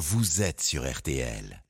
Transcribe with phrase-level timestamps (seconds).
[0.00, 1.62] vous êtes sur RTL.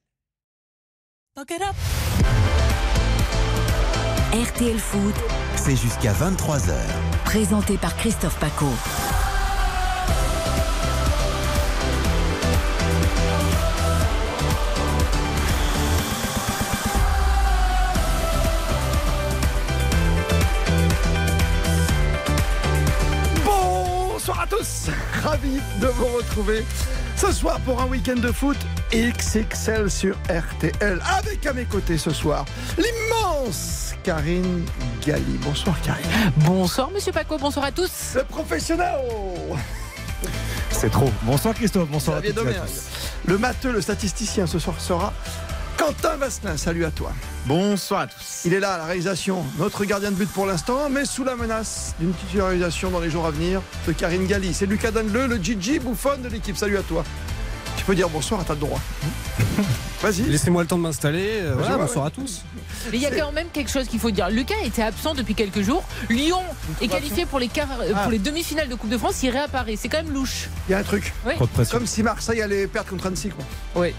[4.32, 5.14] RTL Foot,
[5.56, 6.76] C'est jusqu'à 23h.
[7.24, 8.68] présenté par Christophe Paco.
[23.44, 24.88] Bonsoir à tous,
[25.24, 26.64] ravi de vous retrouver
[27.20, 28.56] ce soir pour un week-end de foot
[28.94, 31.02] XXL sur RTL.
[31.18, 32.46] Avec à mes côtés ce soir
[32.78, 34.64] l'immense Karine
[35.06, 35.38] Galli.
[35.42, 36.06] Bonsoir Karine.
[36.38, 38.14] Bonsoir Monsieur Paco, bonsoir à tous.
[38.14, 38.94] Le professionnel.
[40.70, 41.10] C'est trop.
[41.24, 42.70] Bonsoir Christophe, bonsoir à Xavier toutes et à Domergue.
[42.70, 43.30] tous.
[43.30, 45.12] Le matheux, le statisticien ce soir sera
[45.80, 46.58] Quentin Vasselin.
[46.58, 47.10] Salut à toi.
[47.46, 48.42] Bonsoir à tous.
[48.44, 51.36] Il est là à la réalisation, notre gardien de but pour l'instant, mais sous la
[51.36, 54.52] menace d'une titularisation dans les jours à venir de Karine Galli.
[54.52, 56.58] C'est Lucas Danleu, le Gigi Bouffon de l'équipe.
[56.58, 57.02] Salut à toi.
[57.78, 58.78] Tu peux dire bonsoir à ta droit.
[60.02, 60.22] Vas-y.
[60.22, 61.40] Laissez-moi le temps de m'installer.
[61.42, 62.10] Euh, voilà, bonsoir ouais.
[62.10, 62.42] à tous.
[62.90, 64.30] Mais il y a quand même quelque chose qu'il faut dire.
[64.30, 65.84] Lucas était absent depuis quelques jours.
[66.08, 66.40] Lyon
[66.80, 68.02] est qualifié pour les, quarts- euh, Ah.
[68.04, 69.22] pour les demi-finales de Coupe de France.
[69.22, 69.76] Il réapparaît.
[69.76, 70.48] C'est quand même louche.
[70.68, 71.12] Il y a un truc.
[71.52, 71.78] Pression.
[71.78, 73.28] Comme si Marseille allait perdre contre Annecy.
[73.28, 73.44] Quoi.
[73.76, 73.94] Oui.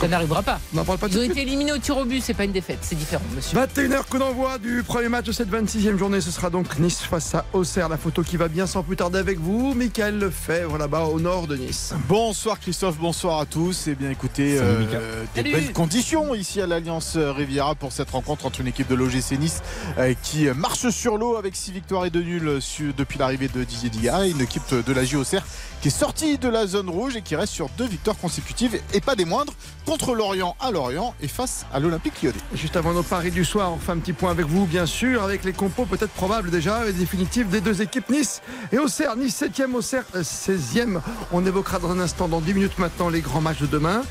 [0.00, 0.58] Ça n'arrivera pas.
[0.76, 2.20] On parle pas Ils ont été éliminés au tir au but.
[2.20, 2.78] C'est pas une défaite.
[2.82, 3.56] C'est différent, monsieur.
[3.58, 6.20] 21h, coup d'envoi du premier match de cette 26e journée.
[6.20, 7.88] Ce sera donc Nice face à Auxerre.
[7.88, 9.72] La photo qui va bien sans plus tarder avec vous.
[9.74, 11.94] Michael Lefebvre, là-bas au nord de Nice.
[12.08, 13.86] Bonsoir Christophe, bonsoir à tous.
[13.86, 15.24] Et bien écoutez, Salut, euh.
[15.34, 15.52] Des Salut.
[15.52, 19.60] belles conditions ici à l'Alliance Riviera pour cette rencontre entre une équipe de l'OGC Nice
[19.98, 23.62] euh, qui marche sur l'eau avec 6 victoires et 2 nuls su- depuis l'arrivée de
[23.64, 25.42] Didier Diga et une équipe de la JOCR
[25.80, 29.00] qui est sortie de la zone rouge et qui reste sur deux victoires consécutives et
[29.00, 29.52] pas des moindres
[29.86, 32.36] contre l'Orient à Lorient et face à l'Olympique Lyonnais.
[32.54, 35.22] Juste avant nos paris du soir, on fait un petit point avec vous, bien sûr,
[35.22, 39.14] avec les compos peut-être probables déjà et définitifs des deux équipes Nice et Auxerre.
[39.16, 41.00] Nice 7e, Auxerre euh, 16e.
[41.32, 44.02] On évoquera dans un instant, dans 10 minutes maintenant, les grands matchs de demain.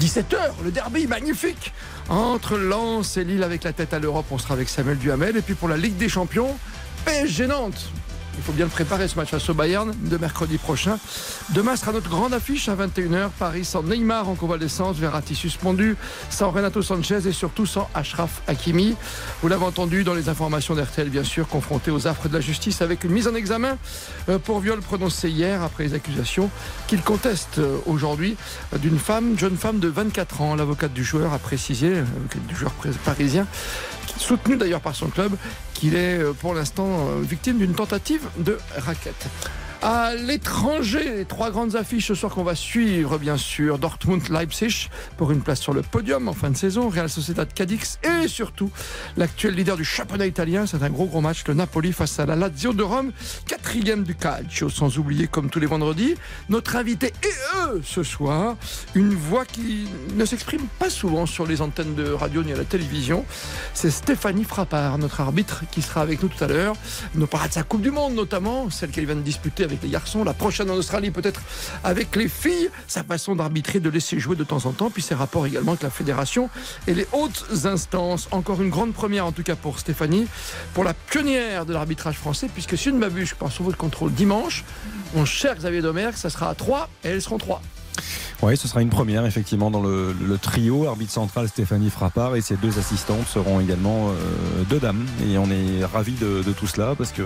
[0.00, 1.72] 17h, le derby magnifique
[2.08, 4.26] entre Lens et Lille avec la tête à l'Europe.
[4.30, 5.36] On sera avec Samuel Duhamel.
[5.36, 6.56] Et puis pour la Ligue des Champions,
[7.04, 7.90] PSG Nantes.
[8.36, 10.98] Il faut bien le préparer ce match face au Bayern de mercredi prochain.
[11.50, 13.30] Demain sera notre grande affiche à 21h.
[13.38, 15.96] Paris sans Neymar en convalescence, Verratti suspendu,
[16.30, 18.96] sans Renato Sanchez et surtout sans Ashraf Hakimi.
[19.42, 22.82] Vous l'avez entendu dans les informations d'RTL, bien sûr, confronté aux affres de la justice
[22.82, 23.78] avec une mise en examen
[24.28, 26.50] euh, pour viol prononcé hier après les accusations
[26.86, 28.36] qu'il conteste euh, aujourd'hui
[28.72, 30.54] euh, d'une femme, jeune femme de 24 ans.
[30.54, 32.72] L'avocate du joueur a précisé, euh, l'avocate du joueur
[33.04, 33.46] parisien,
[34.18, 35.32] soutenu d'ailleurs par son club,
[35.74, 39.26] qu'il est euh, pour l'instant euh, victime d'une tentative de raquette.
[39.86, 43.78] À l'étranger, les trois grandes affiches ce soir qu'on va suivre, bien sûr.
[43.78, 46.88] Dortmund-Leipzig pour une place sur le podium en fin de saison.
[46.88, 48.70] Real Sociedad Cadix et surtout
[49.18, 50.64] l'actuel leader du championnat italien.
[50.64, 51.44] C'est un gros gros match.
[51.46, 53.12] Le Napoli face à la Lazio de Rome,
[53.46, 54.70] quatrième du calcio.
[54.70, 56.14] Sans oublier, comme tous les vendredis,
[56.48, 58.56] notre invité et eux ce soir.
[58.94, 62.64] Une voix qui ne s'exprime pas souvent sur les antennes de radio ni à la
[62.64, 63.26] télévision.
[63.74, 66.74] C'est Stéphanie Frappard, notre arbitre, qui sera avec nous tout à l'heure.
[67.14, 69.88] Nous parlera de sa Coupe du Monde, notamment, celle qu'elle vient de disputer avec les
[69.88, 71.40] garçons, la prochaine en Australie, peut-être
[71.82, 75.14] avec les filles, sa façon d'arbitrer, de laisser jouer de temps en temps, puis ses
[75.14, 76.50] rapports également avec la fédération
[76.86, 78.28] et les hautes instances.
[78.30, 80.26] Encore une grande première, en tout cas pour Stéphanie,
[80.72, 83.78] pour la pionnière de l'arbitrage français, puisque si je ne m'abuse, je pense sur votre
[83.78, 84.64] contrôle dimanche,
[85.14, 87.62] mon cher Xavier Domergue, ça sera à 3 et elles seront 3.
[88.42, 90.86] Oui, ce sera une première effectivement dans le, le trio.
[90.86, 95.06] Arbitre central Stéphanie Frappard et ses deux assistantes seront également euh, deux dames.
[95.26, 97.22] Et on est ravis de, de tout cela parce que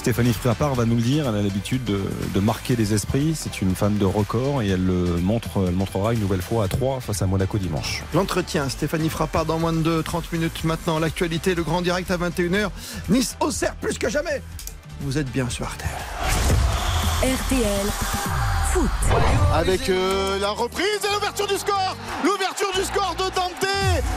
[0.00, 1.28] Stéphanie Frappard va nous le dire.
[1.28, 2.00] Elle a l'habitude de,
[2.34, 3.34] de marquer les esprits.
[3.36, 6.68] C'est une femme de record et elle le montre, elle montrera une nouvelle fois à
[6.68, 8.02] 3 face à Monaco dimanche.
[8.14, 10.98] L'entretien, Stéphanie Frappard dans moins de 30 minutes maintenant.
[10.98, 12.70] L'actualité, le grand direct à 21h.
[13.10, 14.42] Nice au cerf plus que jamais.
[15.02, 15.90] Vous êtes bien sur RTL.
[17.22, 18.65] RTL
[19.54, 21.96] Avec euh, la reprise et l'ouverture du score.
[22.24, 23.66] L'ouverture du score de Dante.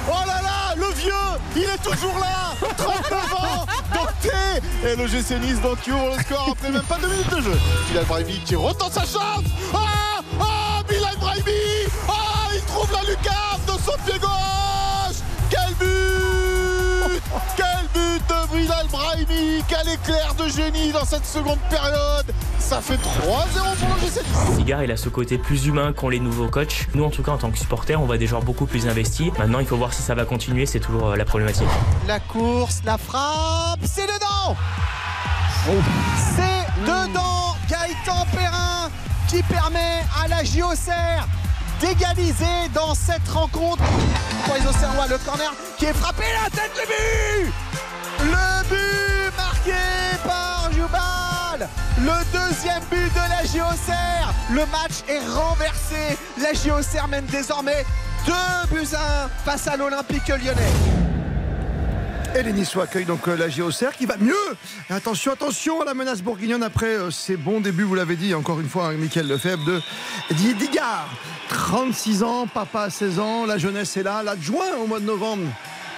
[0.10, 1.14] Oh là là, le vieux,
[1.56, 2.56] il est toujours là.
[2.78, 4.34] 39 ans Dante.
[4.86, 7.58] Et le GC Nice donc qui le score après même pas deux minutes de jeu.
[7.90, 9.46] Bilal Brahimi qui retente sa chance.
[9.74, 11.88] Ah Ah Bilal Brahimi.
[12.08, 15.20] Ah Il trouve la lucarne de son pied gauche.
[15.50, 16.59] Quel but
[17.56, 22.96] Quel but de Bilal Brahimi Quel éclair de génie dans cette seconde période Ça fait
[22.96, 26.48] 3-0 pour le GC Nice Sigard, il a ce côté plus humain qu'ont les nouveaux
[26.48, 26.88] coachs.
[26.94, 29.32] Nous, en tout cas, en tant que supporters, on voit des joueurs beaucoup plus investis.
[29.38, 31.68] Maintenant, il faut voir si ça va continuer, c'est toujours euh, la problématique.
[32.08, 34.56] La course, la frappe, c'est dedans
[36.36, 38.90] C'est dedans Gaëtan Perrin
[39.28, 41.28] qui permet à la JOCR
[41.80, 43.84] d'égaliser dans cette rencontre.
[44.48, 47.54] Les le corner qui est frappé, la tête, le but
[48.20, 49.72] Le but marqué
[50.24, 51.70] par Jubal.
[52.00, 54.34] Le deuxième but de la JOCR.
[54.52, 56.18] Le match est renversé.
[56.42, 57.86] La JOCR mène désormais
[58.26, 58.34] 2
[58.72, 61.19] buts à 1 face à l'Olympique lyonnais.
[62.36, 64.36] Et les Niçois accueillent donc euh, la GOCR qui va mieux.
[64.90, 68.60] Attention, attention à la menace bourguignonne après euh, ces bons débuts, vous l'avez dit encore
[68.60, 69.82] une fois, hein, Michael Lefebvre de
[70.54, 71.10] Digard.
[71.50, 75.44] 36 ans, papa à 16 ans, la jeunesse est là, l'adjoint au mois de novembre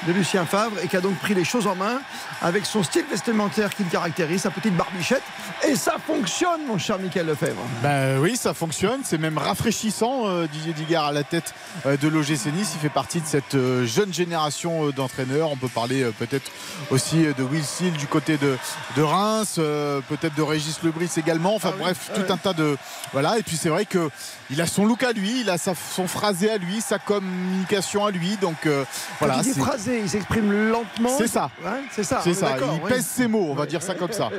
[0.07, 2.01] de Lucien Favre et qui a donc pris les choses en main
[2.41, 5.21] avec son style vestimentaire qui le caractérise, sa petite barbichette.
[5.67, 7.61] Et ça fonctionne, mon cher Michael Lefebvre.
[7.83, 9.01] Ben oui, ça fonctionne.
[9.03, 10.27] C'est même rafraîchissant.
[10.27, 11.53] euh, Didier Digard à la tête
[11.85, 12.71] euh, de l'OGC Nice.
[12.75, 15.51] Il fait partie de cette euh, jeune génération d'entraîneurs.
[15.51, 16.51] On peut parler peut-être
[16.89, 18.57] aussi de Will Seal du côté de,
[18.97, 19.55] de Reims,
[20.09, 21.55] peut-être de Régis Lebris également.
[21.55, 22.23] Enfin Ah oui, bref, ouais.
[22.25, 22.75] tout un tas de.
[23.13, 23.37] Voilà.
[23.37, 24.09] Et puis c'est vrai que
[24.49, 28.05] il a son look à lui, il a sa- son phrasé à lui, sa communication
[28.05, 28.37] à lui.
[28.37, 28.67] Donc
[29.19, 29.41] voilà.
[29.45, 29.53] Il
[29.99, 31.09] il s'exprime lentement.
[31.17, 31.49] C'est ça.
[31.91, 32.21] C'est ça.
[32.23, 32.89] C'est ça, il oui.
[32.89, 34.29] pèse ses mots, on va dire ça comme ça.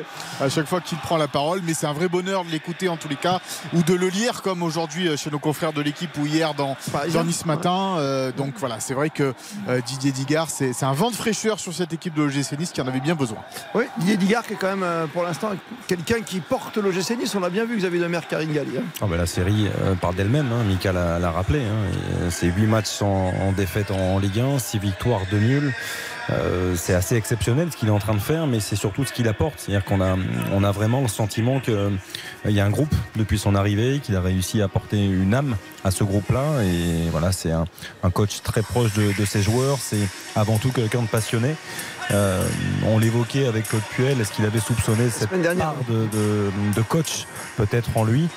[0.41, 2.97] À chaque fois qu'il prend la parole, mais c'est un vrai bonheur de l'écouter en
[2.97, 3.41] tous les cas,
[3.75, 6.77] ou de le lire comme aujourd'hui euh, chez nos confrères de l'équipe ou hier dans,
[7.13, 7.97] dans Nice Matin.
[7.99, 9.35] Euh, donc voilà, c'est vrai que
[9.69, 12.81] euh, Didier Digard, c'est un vent de fraîcheur sur cette équipe de l'OGC Nice qui
[12.81, 13.39] en avait bien besoin.
[13.75, 15.51] Oui, Didier Digard qui est quand même euh, pour l'instant
[15.87, 17.35] quelqu'un qui porte l'OGC Nice.
[17.35, 18.79] On l'a bien vu, Xavier Demer, Karine Galli.
[18.79, 18.83] hein.
[19.01, 20.63] Ah bah, la série euh, parle d'elle-même, hein.
[20.65, 21.61] Mika l'a rappelé.
[21.61, 22.29] hein.
[22.31, 25.39] C'est 8 matchs en, en défaite en, Ligue 1, 6 victoires, 2
[26.31, 29.13] Euh, c'est assez exceptionnel ce qu'il est en train de faire, mais c'est surtout ce
[29.13, 29.55] qu'il apporte.
[29.59, 30.17] C'est-à-dire qu'on a,
[30.53, 31.99] on a vraiment le sentiment qu'il
[32.47, 35.91] y a un groupe depuis son arrivée, qu'il a réussi à apporter une âme à
[35.91, 36.63] ce groupe-là.
[36.63, 37.65] Et voilà, c'est un,
[38.05, 39.79] un coach très proche de, de ses joueurs.
[39.81, 40.07] C'est
[40.37, 41.57] avant tout quelqu'un de passionné.
[42.13, 42.47] Euh,
[42.87, 44.21] on l'évoquait avec Claude Puel.
[44.21, 48.29] Est-ce qu'il avait soupçonné cette part de, de- de coach peut-être en lui?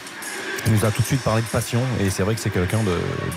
[0.65, 2.79] Il nous a tout de suite parlé de passion et c'est vrai que c'est quelqu'un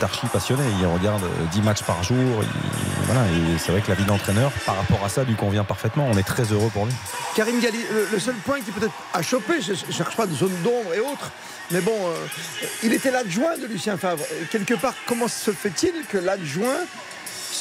[0.01, 0.63] d'archi passionné.
[0.81, 1.23] Il regarde
[1.53, 2.17] 10 matchs par jour.
[2.17, 6.09] et c'est vrai que la vie d'entraîneur, par rapport à ça, lui convient parfaitement.
[6.11, 6.95] On est très heureux pour lui.
[7.37, 7.79] Karine Galli,
[8.13, 11.01] le, seul point qui peut-être a chopé, je ne cherche pas de zone d'ombre et
[11.01, 11.31] autres,
[11.71, 12.27] mais bon, euh,
[12.83, 14.25] il était l'adjoint de Lucien Favre.
[14.41, 16.81] Et quelque part, comment se fait-il que l'adjoint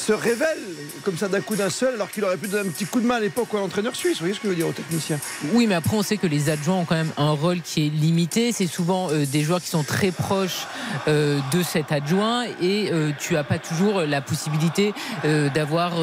[0.08, 0.58] se révèle
[1.04, 3.06] comme ça d'un coup d'un seul, alors qu'il aurait pu donner un petit coup de
[3.06, 5.20] main à l'époque à l'entraîneur suisse Vous voyez ce que je veux dire aux techniciens
[5.54, 7.90] Oui, mais après, on sait que les adjoints ont quand même un rôle qui est
[7.90, 8.52] limité.
[8.54, 10.66] C'est souvent euh, des joueurs qui sont très proches
[11.08, 14.94] euh, de cet adjoint et euh, tu n'as pas toujours la possibilité
[15.24, 15.94] d'avoir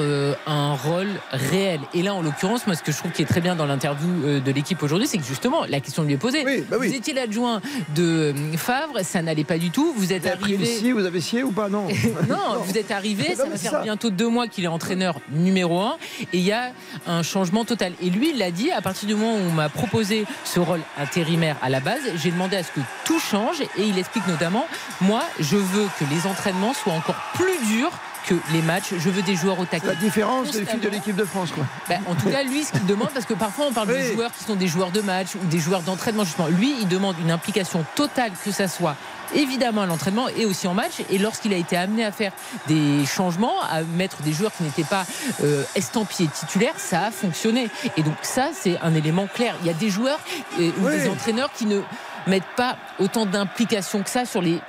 [0.46, 1.80] un rôle réel.
[1.94, 4.40] Et là, en l'occurrence, moi, ce que je trouve qui est très bien dans l'interview
[4.40, 6.42] de l'équipe aujourd'hui, c'est que justement, la question lui est posée.
[6.44, 6.88] Oui, bah oui.
[6.88, 7.60] Vous étiez l'adjoint
[7.94, 9.92] de Favre, ça n'allait pas du tout.
[9.96, 10.92] Vous êtes Vous arrivé.
[10.92, 11.68] vous avez scié ou pas?
[11.68, 11.88] Non.
[12.28, 13.93] Non, vous êtes arrivé, ça va faire ça.
[13.94, 15.96] Bientôt deux mois qu'il est entraîneur numéro un
[16.32, 16.72] et il y a
[17.06, 17.92] un changement total.
[18.02, 20.80] Et lui, il l'a dit, à partir du moment où on m'a proposé ce rôle
[20.98, 24.66] intérimaire à la base, j'ai demandé à ce que tout change et il explique notamment,
[25.00, 27.92] moi, je veux que les entraînements soient encore plus durs
[28.26, 28.94] que les matchs.
[28.98, 29.86] Je veux des joueurs au taquet.
[29.86, 31.64] La différence des filles de l'équipe de France, quoi.
[31.88, 34.08] Ben, en tout cas, lui, ce qu'il demande, parce que parfois on parle Oui.
[34.08, 36.48] de joueurs qui sont des joueurs de match ou des joueurs d'entraînement, justement.
[36.48, 38.96] Lui, il demande une implication totale, que ça soit
[39.34, 40.94] évidemment à l'entraînement et aussi en match.
[41.10, 42.32] Et lorsqu'il a été amené à faire
[42.68, 45.04] des changements, à mettre des joueurs qui n'étaient pas
[45.42, 47.68] euh, estampillés titulaires, ça a fonctionné.
[47.96, 49.54] Et donc ça, c'est un élément clair.
[49.62, 50.18] Il y a des joueurs
[50.58, 50.92] euh, ou Oui.
[50.92, 51.80] des entraîneurs qui ne
[52.26, 54.60] mettent pas autant d'implication que ça sur les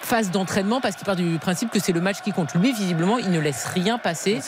[0.00, 2.54] phases d'entraînement parce qu'il part du principe que c'est le match qui compte.
[2.54, 4.40] Lui, visiblement, il ne laisse rien passer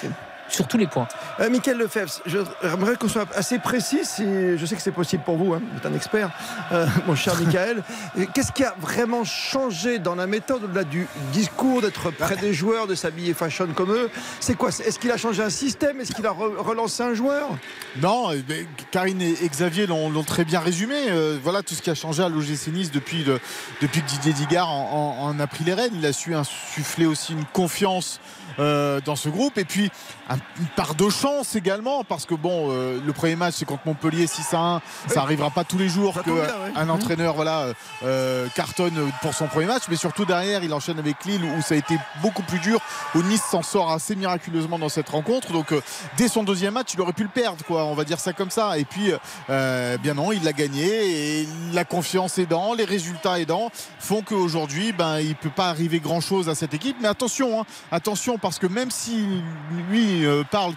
[0.51, 1.07] sur tous les points.
[1.41, 4.01] Euh, Michael Lefebvre, j'aimerais qu'on soit assez précis.
[4.05, 6.31] si- je sais que c'est possible pour vous, hein, vous êtes un expert,
[6.73, 7.83] euh, mon cher Michael.
[8.19, 12.53] Et Qu'est-ce qui a vraiment changé dans la méthode au-delà du discours, d'être près des
[12.53, 14.11] joueurs, de s'habiller fashion comme eux?
[14.41, 14.71] C'est quoi?
[14.71, 16.01] Est-ce qu'il a changé un système?
[16.01, 17.49] Est-ce qu'il a re- relancé un joueur?
[18.01, 20.97] Non, euh, ben, Karine et Xavier l'ont l'ont très bien résumé.
[21.11, 23.41] Euh, voilà tout ce qui a changé à l'OGC Nice depuis, le-
[23.81, 25.93] depuis que Didier Digard en, en- en a pris les rênes.
[25.95, 28.21] Il a su insuffler aussi une confiance
[28.61, 29.59] euh, dans ce groupe.
[29.59, 29.91] Et puis
[30.29, 33.83] un- une part de chance également parce que bon euh, le premier match c'est contre
[33.87, 36.73] Montpellier 6 à 1 ça arrivera pas tous les jours ouais.
[36.75, 37.75] qu'un entraîneur voilà euh,
[38.05, 39.85] euh, cartonne pour son premier match.
[39.89, 42.81] Mais surtout derrière il enchaîne avec Lille où ça a été beaucoup plus dur
[43.15, 45.53] où Nice s'en sort assez miraculeusement dans cette rencontre.
[45.53, 45.81] Donc euh,
[46.17, 47.85] dès son deuxième match il aurait pu le perdre quoi.
[47.85, 48.79] On va dire ça comme ça.
[48.79, 49.13] Et puis
[49.49, 51.41] euh, bien non il l'a gagné.
[51.41, 56.21] Et la confiance aidant les résultats aidants font qu'aujourd'hui ben il peut pas arriver grand
[56.21, 56.97] chose à cette équipe.
[57.01, 59.43] Mais attention hein, attention parce que même si
[59.89, 60.75] lui euh, parle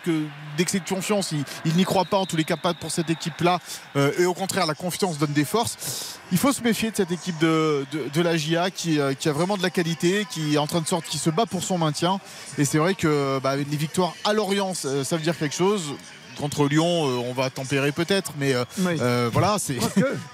[0.58, 1.34] d'excès de confiance
[1.66, 3.60] il, n'y croit pas en tous les cas pas pour cette équipe là
[3.96, 7.38] et au contraire la confiance donne des forces il faut se méfier de cette équipe
[7.38, 10.82] de, la GIA qui, euh, qui a vraiment de la qualité qui est en train
[10.82, 12.20] de sortir qui se bat pour son maintien.
[12.58, 15.94] Et c'est vrai que bah, les victoires à Lorient ça veut dire quelque chose
[16.38, 18.98] contre Lyon, euh, on va tempérer peut-être, mais euh, Oui.
[19.02, 19.76] euh, voilà, c'est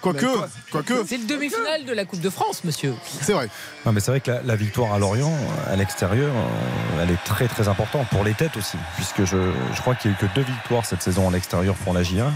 [0.02, 0.26] Quoique.
[0.72, 2.94] quoique, C'est le demi-finale de la Coupe de France, monsieur.
[3.22, 3.50] c'est vrai.
[3.86, 5.34] Non, mais c'est vrai que la, la victoire à Lorient,
[5.72, 9.38] à l'extérieur, euh, elle est très très importante pour les têtes aussi, puisque je,
[9.74, 12.02] je crois qu'il n'y a eu que deux victoires cette saison à l'extérieur pour la
[12.04, 12.30] J1.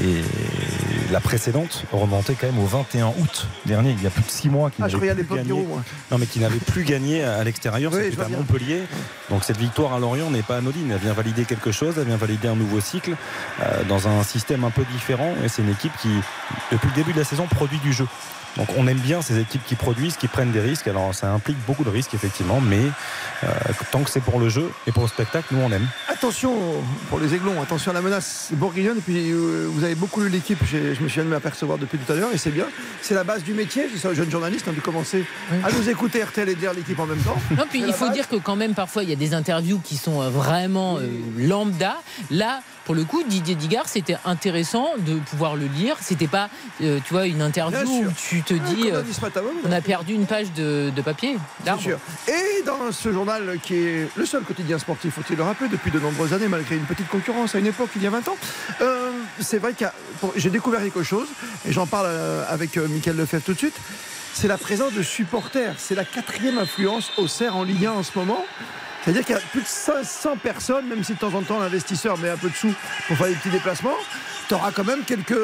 [0.00, 0.22] Et
[1.12, 4.48] la précédente remontait quand même au 21 août dernier, il y a plus de 6
[4.48, 5.62] mois qu'il Ah, je plus gagné.
[5.62, 5.82] Moi.
[6.10, 8.28] Non, mais qui n'avait plus gagné à l'extérieur, Oui, c'était à.
[8.28, 8.82] Montpellier.
[9.30, 10.90] Donc cette victoire à Lorient n'est pas anodine.
[10.90, 13.14] Elle vient valider quelque chose, elle vient valider un nouveau cycle
[13.60, 15.34] euh, dans un système un peu différent.
[15.44, 16.10] Et c'est une équipe qui,
[16.72, 18.06] depuis le début de la saison, produit du jeu.
[18.56, 20.88] Donc on aime bien ces équipes qui produisent, qui prennent des risques.
[20.88, 22.80] Alors ça implique beaucoup de risques effectivement, mais
[23.44, 23.48] euh,
[23.90, 25.86] tant que c'est pour le jeu et pour le spectacle, nous on aime.
[26.08, 26.54] Attention
[27.08, 28.98] pour les aiglons, attention à la menace bourguignonne.
[28.98, 32.10] Et puis euh, vous avez beaucoup lu l'équipe, je me suis de m'apercevoir depuis tout
[32.12, 32.66] à l'heure et c'est bien.
[33.02, 35.24] C'est la base du métier, c'est ça, jeune journaliste, on a dû commencer
[35.64, 37.36] à nous écouter RTL et dire l'équipe en même temps.
[37.56, 38.14] Non, puis il faut base.
[38.14, 41.06] dire que quand même parfois il y a des interviews qui sont euh, vraiment euh,
[41.38, 41.96] lambda.
[42.30, 45.96] Là, pour le coup, Didier Digard, c'était intéressant de pouvoir le lire.
[46.00, 46.48] C'était pas,
[46.82, 50.14] euh, tu vois, une interview où tu te Ouais, dis, comme euh, on a perdu
[50.14, 51.36] une page de, de papier.
[51.64, 51.98] Bien sûr.
[52.28, 55.98] Et dans ce journal qui est le seul quotidien sportif, faut-il le rappeler, depuis de
[56.00, 58.36] nombreuses années, malgré une petite concurrence à une époque, il y a 20 ans,
[58.80, 59.10] euh,
[59.40, 59.84] c'est vrai que
[60.36, 61.28] j'ai découvert quelque chose,
[61.68, 63.76] et j'en parle euh, avec Mickaël Lefebvre tout de suite,
[64.32, 65.74] c'est la présence de supporters.
[65.78, 68.44] C'est la quatrième influence au CER en Ligue 1 en ce moment.
[69.02, 72.18] C'est-à-dire qu'il y a plus de 500 personnes, même si de temps en temps l'investisseur
[72.18, 72.72] met un peu de sous
[73.06, 73.94] pour faire des petits déplacements,
[74.48, 75.34] tu auras quand même quelques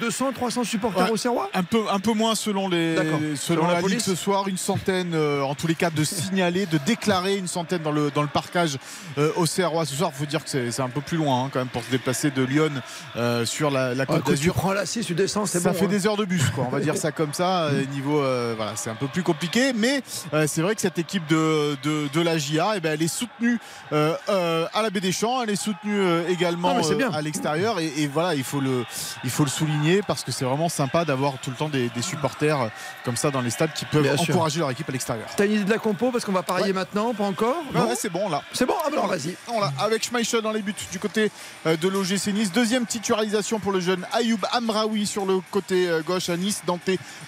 [0.00, 1.10] 200, 300 supporters Ouais.
[1.10, 1.50] au Serrois?
[1.54, 4.56] Un peu, un peu moins selon, les, selon, Selon la la, police ce soir, une
[4.56, 8.22] centaine euh, en tous les cas de signaler, de déclarer une centaine dans le, dans
[8.22, 8.78] le parcage
[9.18, 10.10] euh, au CROA ce soir.
[10.14, 11.90] Il faut dire que c'est c'est un peu plus loin hein, quand même pour se
[11.90, 12.70] déplacer de Lyon
[13.16, 14.54] euh, sur la, la Côte tu d'Azur.
[14.54, 15.78] prends la 6, tu descends, c'est Ça bon.
[15.78, 15.88] fait hein.
[15.88, 16.64] des heures de bus, quoi.
[16.66, 17.70] On va dire ça comme ça.
[17.92, 18.18] niveau,
[18.56, 20.02] voilà, c'est un peu plus compliqué, mais
[20.46, 23.58] c'est vrai que cette équipe de, de, de la GIA, eh ben, elle est soutenue
[23.92, 27.10] à la Baie des Champs, elle est soutenue également Ah, bien.
[27.12, 28.84] à l'extérieur, et, et voilà, il faut le,
[29.24, 32.02] il faut le souligner parce que c'est vraiment sympa d'avoir tout le temps des, des
[32.02, 32.70] supporters
[33.04, 34.34] comme ça dans les stades qui peuvent Bien sûr.
[34.34, 35.28] encourager leur équipe à l'extérieur.
[35.36, 36.72] T'as une idée de la compo parce qu'on va parier Ouais.
[36.72, 38.42] maintenant, pas encore Ouais, c'est bon là.
[38.52, 39.34] C'est bon Ah bah alors vas-y.
[39.78, 41.30] Avec Schmeichel dans les buts du côté
[41.66, 42.50] euh, de l'OGC Nice.
[42.52, 46.62] Deuxième titularisation pour le jeune Ayoub Amraoui sur le côté euh, gauche à Nice.
[46.66, 46.80] Dante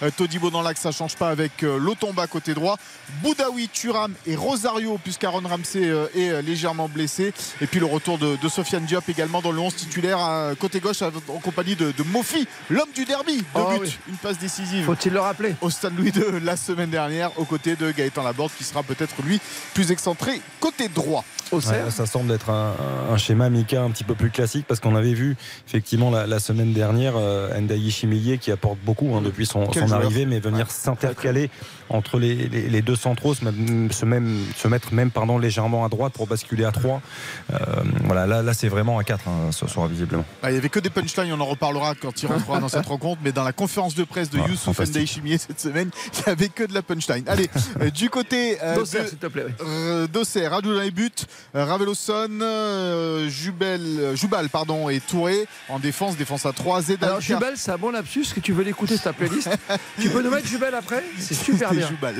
[0.03, 2.77] euh, Todibo dans l'axe, ça change pas avec Lotomba côté droit.
[3.21, 5.83] Boudaoui, Turam et Rosario puisqu'Aaron Ramsey
[6.15, 7.33] est légèrement blessé.
[7.61, 10.79] Et puis le retour de, de Sofiane Diop également dans le 11 titulaire à côté
[10.79, 13.37] gauche en compagnie de, de Mofi, l'homme du derby.
[13.55, 13.97] Deux buts, oui.
[14.09, 17.75] une passe décisive Faut-il le rappeler au Stade Louis II la semaine dernière aux côtés
[17.75, 19.39] de Gaëtan Laborde qui sera peut-être lui
[19.73, 21.23] plus excentré côté droit.
[21.51, 22.75] Ouais, ça semble être un,
[23.11, 25.35] un schéma Mika un petit peu plus classique parce qu'on avait vu
[25.67, 30.27] effectivement la, la semaine dernière euh, Ndayi Chimillier qui apporte beaucoup hein, depuis son, arrivée,
[30.27, 31.49] mais venir s'intercaler
[31.89, 35.85] entre les, les- les deux centraux, se, même- se, même- se mettre même pardon, légèrement
[35.85, 37.01] à droite pour basculer à 3.
[38.03, 40.25] voilà, là, là c'est vraiment à 4 hein, ce soir visiblement.
[40.43, 42.85] Ah, Il n'y avait que des punchlines, on en reparlera quand il rentrera dans cette
[42.87, 44.79] rencontre, mais dans la conférence de presse de Ah, Youssouf.
[44.79, 47.23] Ndaye Chimier cette semaine, il n'y avait que de la punchline.
[47.27, 47.49] Allez,
[47.81, 49.45] euh, du côté euh, D'Auxerre, de- s'il te plaît.
[49.47, 49.53] oui.
[49.67, 50.07] euh,
[50.49, 51.09] Radou dans les buts,
[51.55, 52.29] euh, Raveloson,
[53.29, 57.05] Jubel, Joubal pardon, et Touré en défense, défense à 3, Zedalka.
[57.07, 59.49] Alors Jubel, c'est un bon lapsus que tu veux l'écouter ta playlist.
[60.01, 61.03] tu peux nous mettre Jubel après?
[61.19, 61.87] C'est super bien.
[61.87, 62.15] Joubal.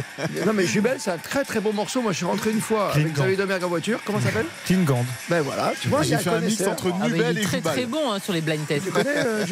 [0.45, 2.01] Non mais Jubel, c'est un très très beau morceau.
[2.01, 3.13] Moi, je suis rentré une fois avec.
[3.13, 3.99] Xavier Domergue en voiture.
[4.05, 4.45] Comment ça s'appelle?
[4.65, 5.05] Klingand.
[5.29, 7.37] Ben voilà, tu vois, il y J'ai a fait un mix entre Ah, Nubel il
[7.39, 7.73] est et très Joubal.
[7.73, 9.45] très bon hein, sur les blind Tu connais euh,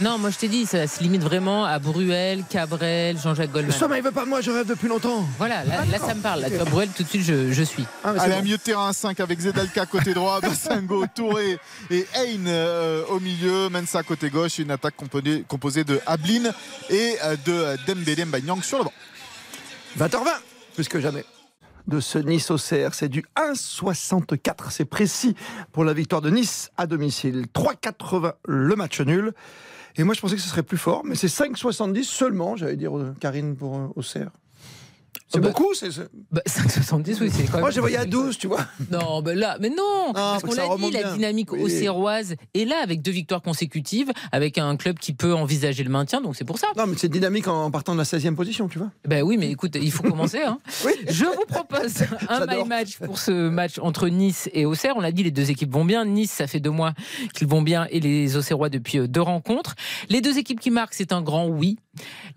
[0.00, 3.72] Non, moi je t'ai dit, ça se limite vraiment à Bruel, Cabrel, Jean-Jacques Goldman.
[3.72, 5.24] Ça, mais il veut pas de moi, je rêve depuis longtemps.
[5.38, 6.40] Voilà, là, là, ça me parle.
[6.40, 7.84] Là, tu vois, Bruel, tout de suite, je, je suis.
[8.04, 8.38] Ah, Allez, bon.
[8.38, 11.58] un milieu de terrain à 5 avec Zedalka côté droit, Bassingo, Touré
[11.90, 16.50] et Hein euh, au milieu, Mensa côté gauche et une attaque composée, composée de Ablin
[16.90, 18.92] et euh, de Dembélé Mbanyang sur le banc.
[19.98, 20.28] 20h20,
[20.74, 21.24] plus que jamais.
[21.86, 24.70] De ce Nice au CR, c'est du 1,64.
[24.70, 25.34] C'est précis
[25.72, 27.46] pour la victoire de Nice à domicile.
[27.54, 29.32] 3,80 le match nul.
[29.96, 32.96] Et moi, je pensais que ce serait plus fort, mais c'est 5,70 seulement, j'allais dire,
[32.96, 34.30] euh, Karine, pour euh, au CR.
[35.28, 37.60] C'est Oh bah, beaucoup c'est, c'est- Bah, 5,70, oui, c'est quand même.
[37.60, 38.66] Moi, j'ai voyé à 12, tu vois.
[38.90, 41.62] Non, ben là, mais non, parce faut qu'on l'a dit, la dynamique Oui.
[41.64, 46.20] auxerroise est là avec deux victoires consécutives, avec un club qui peut envisager le maintien,
[46.20, 46.66] donc c'est pour ça.
[46.76, 48.90] Non, mais c'est dynamique en partant de la 16e position, tu vois.
[49.06, 50.42] Ben oui, mais écoute, il faut commencer.
[50.42, 50.58] Hein.
[50.84, 50.92] Oui.
[51.08, 51.94] Je vous propose
[52.28, 54.94] un my match pour ce match entre Nice et Auxerre.
[54.96, 56.04] On l'a dit, les deux équipes vont bien.
[56.04, 56.92] Nice, ça fait deux mois
[57.34, 59.74] qu'ils vont bien et les Auxerrois depuis euh, deux rencontres.
[60.08, 61.78] Les deux équipes qui marquent, c'est un grand oui.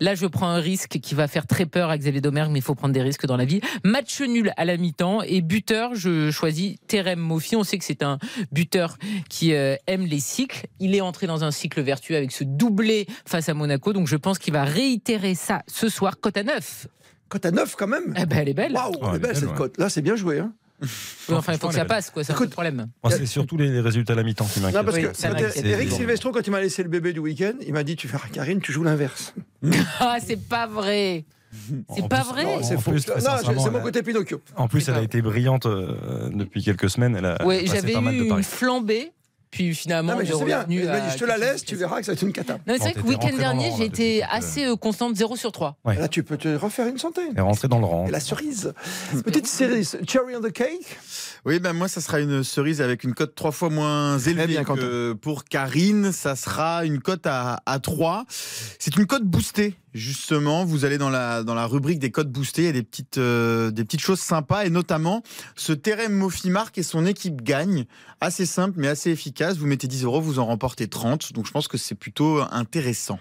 [0.00, 2.74] Là, je prends un risque qui va faire très peur à Xavier Domergue, mais faut
[2.74, 3.60] prendre des risques dans la vie.
[3.84, 7.56] Match nul à la mi-temps et buteur, je choisis Terem Mofi.
[7.56, 8.18] On sait que c'est un
[8.52, 10.66] buteur qui euh, aime les cycles.
[10.80, 14.16] Il est entré dans un cycle vertueux avec ce doublé face à Monaco, donc je
[14.16, 16.88] pense qu'il va réitérer ça ce soir, cote à 9.
[17.28, 18.14] Cote à 9 quand même.
[18.16, 18.72] Eh ben, elle est belle.
[18.72, 19.54] Waouh, Ouais, elle est elle est belle belle, cette ouais.
[19.56, 19.78] cote.
[19.78, 20.40] Là, c'est bien joué.
[20.40, 20.52] Hein.
[20.82, 20.88] Oui,
[21.30, 22.22] enfin, il faut que ça passe, quoi.
[22.22, 22.86] C'est un peu le Écoute, problème.
[23.08, 24.84] C'est surtout les, résultats à la mi-temps qui Non, m'inquiètent.
[25.22, 25.90] parce Oui, Eric.
[25.90, 28.60] Silvestro, quand il m'a laissé le bébé du week-end, il m'a dit Tu fais Karine,
[28.60, 29.34] tu joues l'inverse.
[30.00, 31.24] Ah, c'est pas vrai.
[31.94, 32.44] C'est pas plus- vrai.
[32.44, 32.92] Non, c'est En faux.
[32.98, 33.08] c'est
[33.54, 34.40] mon elle a- côté Pinocchio.
[34.56, 37.16] En plus, elle a été brillante euh, depuis quelques semaines.
[37.16, 39.12] Elle a Ouais, j'avais pas mal de eu une flambée.
[39.48, 40.58] Puis finalement, Non, mais je sais bien.
[40.62, 42.22] revenu Il m'a dit, à je te la laisse, tu verras que ça va être
[42.22, 42.58] une cata.
[42.66, 45.52] C'est Bon, vrai que t'étais week-end dernier, le j'étais depuis, assez euh, constante, 0 sur
[45.52, 45.78] 3.
[45.84, 45.94] Ouais.
[45.96, 47.32] Là, tu peux te refaire une centaine.
[47.34, 48.06] Et rentrer dans le rang.
[48.06, 48.74] Et la cerise.
[49.24, 49.98] Petite cerise.
[50.06, 50.98] Cherry on the cake.
[51.46, 54.64] Oui, ben moi, ça sera une cerise avec une cote trois fois moins élevée bien,
[54.64, 56.10] que pour Karine.
[56.12, 58.24] Ça sera une cote à, à 3.
[58.28, 60.64] C'est une cote boostée, justement.
[60.64, 62.62] Vous allez dans la, dans la rubrique des cotes boostées.
[62.62, 65.22] Il y a des petites, euh, des petites choses sympas, et notamment
[65.56, 67.86] ce Terem Mofi marque et son équipe gagne.
[68.20, 69.58] Assez simple, mais assez efficace.
[69.58, 71.32] Vous mettez 10 euros, vous en remportez 30.
[71.34, 73.18] Donc je pense que c'est plutôt intéressant.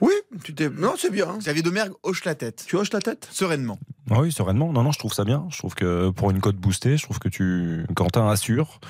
[0.00, 0.12] Oui,
[0.44, 0.68] tu t'es.
[0.70, 1.36] Non, c'est bien.
[1.38, 2.64] Xavier Domergue hoche la tête.
[2.66, 3.28] Tu hoches la tête?
[3.32, 3.78] Sereinement.
[4.08, 4.72] Ah oui, sereinement.
[4.72, 5.46] Non, non, je trouve ça bien.
[5.50, 8.80] Je trouve que pour une cote boostée, je trouve que tu, Quentin assure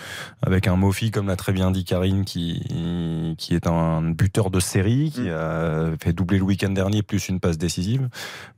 [0.42, 4.60] avec un Mofi, comme l'a très bien dit Karine, qui, qui est un buteur de
[4.60, 5.28] série, qui Mm.
[5.28, 8.08] a fait doubler le week-end dernier, plus une passe décisive.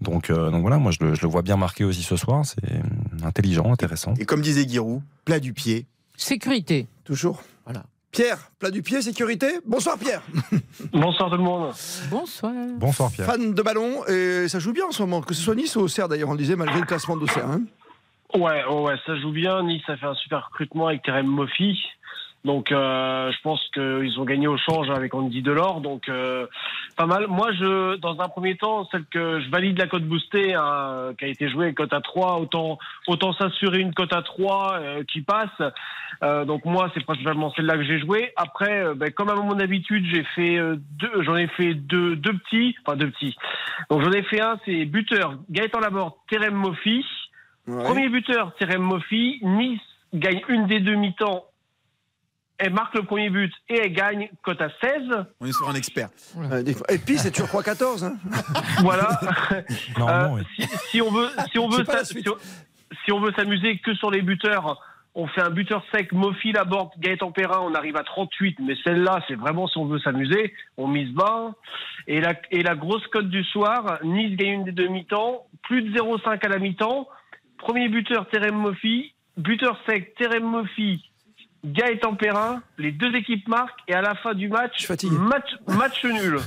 [0.02, 2.44] Donc, euh, donc voilà, moi je le, je le vois bien marqué aussi ce soir.
[2.44, 4.12] C'est intelligent, intéressant.
[4.20, 5.86] Et comme disait Giroud, plat du pied.
[6.18, 6.86] Sécurité.
[7.04, 7.42] Toujours.
[7.64, 7.84] Voilà.
[8.10, 9.46] Pierre, plat du pied, sécurité.
[9.66, 10.20] Bonsoir Pierre.
[10.92, 11.72] Bonsoir tout le monde.
[12.10, 12.52] Bonsoir.
[12.76, 13.26] Bonsoir Pierre.
[13.26, 15.80] Fan de ballon et ça joue bien en ce moment, que ce soit Nice ou
[15.80, 17.48] Auxerre d'ailleurs, on le disait malgré le classement d'Auxerre.
[17.48, 17.62] Hein.
[18.34, 19.62] Ouais, ouais, ouais, ça joue bien.
[19.62, 21.78] Nice a fait un super recrutement avec Terem Moffi.
[22.44, 25.80] Donc, euh, je pense qu'ils ont gagné au change avec Andy Delors.
[25.80, 26.46] Donc, euh,
[26.96, 27.28] pas mal.
[27.28, 31.24] Moi, je, dans un premier temps, celle que je valide la cote boostée, hein, qui
[31.24, 35.20] a été jouée cote à 3, autant, autant s'assurer une cote à 3 euh, qui
[35.20, 35.72] passe.
[36.22, 38.32] Euh, donc, moi, c'est principalement celle-là que j'ai jouée.
[38.36, 42.16] Après, euh, ben, comme à mon habitude, j'ai fait euh, deux, j'en ai fait deux,
[42.16, 43.36] deux petits, enfin deux petits.
[43.88, 47.04] Donc, j'en ai fait un, c'est buteur Gaëtan Laborde, Terem Moffi.
[47.68, 47.84] Ouais.
[47.84, 49.38] Premier buteur, Terem Moffi.
[49.42, 49.80] Nice
[50.12, 51.44] gagne une des deux mi-temps.
[52.64, 55.02] Elle marque le premier but et elle gagne cote à 16.
[55.40, 56.10] On est sur un expert.
[56.38, 58.04] Euh, des fois- Et puis c'est toujours 3-14.
[58.04, 58.14] Hein.
[58.82, 59.08] Voilà.
[59.98, 60.66] Normalement, Euh, oui.
[60.68, 62.22] si, si on veut, si on C'est veut, pas la s'a- suite.
[62.24, 64.80] si on- si on veut s'amuser que sur les buteurs,
[65.16, 68.58] on fait un buteur sec, Mofi, Laborde, Gaëtan Perrin, on arrive à 38.
[68.60, 71.52] Mais celle-là, c'est vraiment si on veut s'amuser, on mise bas.
[72.06, 75.82] Et la, et la grosse cote du soir, Nice gagne une des deux mi-temps, plus
[75.82, 77.08] de 0,5 à la mi-temps.
[77.58, 79.14] Premier buteur, Terem Mofi.
[79.36, 81.02] Buteur sec, Terem Mofi,
[81.64, 82.62] Gaëtan Perrin.
[82.78, 83.80] Les deux équipes marquent.
[83.88, 86.38] Et à la fin du match, match, match nul.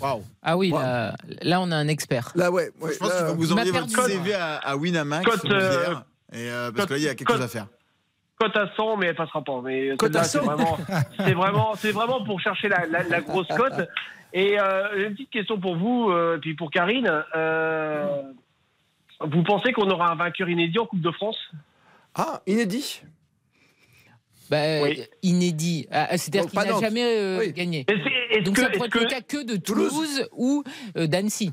[0.00, 0.24] Waouh.
[0.42, 0.78] Ah oui, Wow.
[0.80, 2.32] là, là, on a un expert.
[2.34, 2.70] Là, ouais.
[2.80, 3.88] ouais, Je pense là, que vous envoyiez votre.
[4.06, 5.24] CV à, à Winamax.
[5.24, 5.94] Cote, euh,
[6.32, 7.66] et, euh, parce cote- que là, il y a quelque cote- chose à faire.
[8.38, 9.60] cote à 100, mais elle passera pas.
[9.62, 10.74] Mais Cote à celle-là, c'est 100.
[10.74, 10.78] vraiment,
[11.18, 13.88] c'est vraiment, c'est vraiment pour chercher la, la- la grosse cote.
[14.32, 17.22] Et euh, une petite question pour vous, euh, puis pour Karine.
[17.36, 18.22] Euh,
[19.20, 21.38] vous pensez qu'on aura un vainqueur inédit en Coupe de France?
[22.16, 23.02] Ah, inédit?
[24.50, 25.02] Bah, Oui.
[25.22, 25.86] Inédit.
[25.90, 27.52] Ah, C'est-à-dire Donc, qu'il n'a jamais euh, Oui.
[27.52, 27.86] gagné.
[28.44, 29.88] Donc que, ça pourrait être que- le cas que de Toulouse.
[29.90, 30.64] Toulouse, ou
[30.96, 31.52] euh, d'Annecy.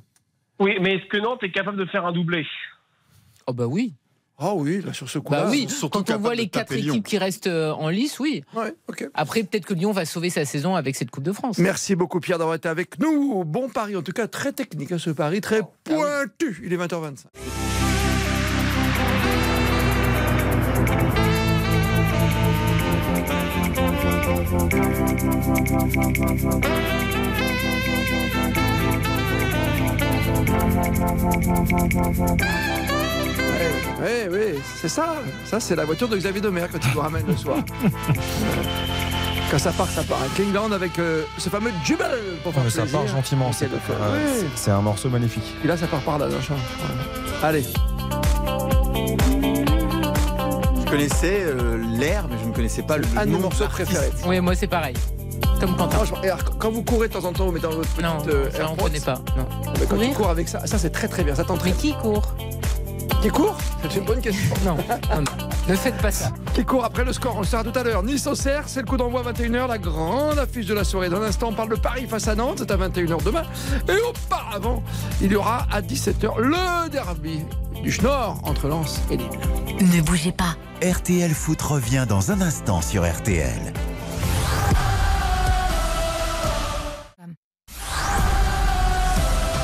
[0.59, 2.45] oui, mais est-ce que Nantes est capable de faire un doublé?
[3.47, 3.93] Oh bah oui.
[4.43, 5.43] Ah oui, là sur ce coup-là.
[5.43, 5.67] Bah oui.
[5.69, 6.93] surtout Quand on voit les quatre Lyon.
[6.95, 8.43] équipes qui restent euh, en lice, oui.
[8.55, 9.07] Ouais, ok.
[9.13, 11.59] Après, peut-être que Lyon va sauver sa saison avec cette Coupe de France.
[11.59, 13.43] Merci beaucoup Pierre d'avoir été avec nous.
[13.45, 16.59] Bon pari, en tout cas très technique hein, ce pari, très pointu.
[16.65, 17.25] Il est 20h25.
[34.01, 35.15] Oui, oui, c'est ça.
[35.45, 37.57] Ça, c'est la voiture de Xavier Domer quand il nous ramène le soir.
[39.51, 40.17] Quand ça part, ça part.
[40.37, 42.07] Kingland avec euh, ce fameux jubel
[42.41, 43.51] pour faire Ouais, ça part gentiment.
[43.51, 44.71] C'est- euh, Oui.
[44.71, 45.43] un morceau magnifique.
[45.61, 46.55] Et là, ça part par là, d'un champ.
[46.79, 47.49] Voilà.
[47.49, 47.65] Allez.
[50.85, 53.67] Je connaissais euh, l'air, mais je ne connaissais pas le Un de nom nos morceaux
[53.67, 54.11] préférés.
[54.25, 54.95] Oui, moi c'est pareil.
[55.59, 55.97] Comme Quentin.
[55.97, 58.01] Franchement, et alors, quand vous courez de temps en temps, vous mettez dans votre petite
[58.03, 59.13] Non, euh, ça on AirPods, connaît pas.
[59.37, 59.45] Non.
[59.79, 61.35] mais quand tu cours avec ça, ça c'est très très bien.
[61.35, 61.75] Ça Mais t'entraîne.
[61.75, 62.33] qui court
[63.21, 64.55] Qui court C'est une bonne question.
[64.65, 64.75] non.
[64.77, 65.23] non, non.
[65.69, 66.31] Ne faites pas ça.
[66.55, 68.01] Qui court après le score On le saura tout à l'heure.
[68.01, 71.09] Nice au Cerf, c'est le coup d'envoi 21h, la grande affiche de la soirée.
[71.09, 73.43] Dans l'instant, on parle de Paris face à Nantes, c'est à 21h demain.
[73.87, 74.81] Et auparavant,
[75.21, 77.41] il y aura à 17h le derby
[77.83, 79.29] du Schnorr entre Lens et Lille.
[79.79, 80.55] Ne bougez pas.
[80.83, 83.71] RTL Foot revient dans un instant sur RTL.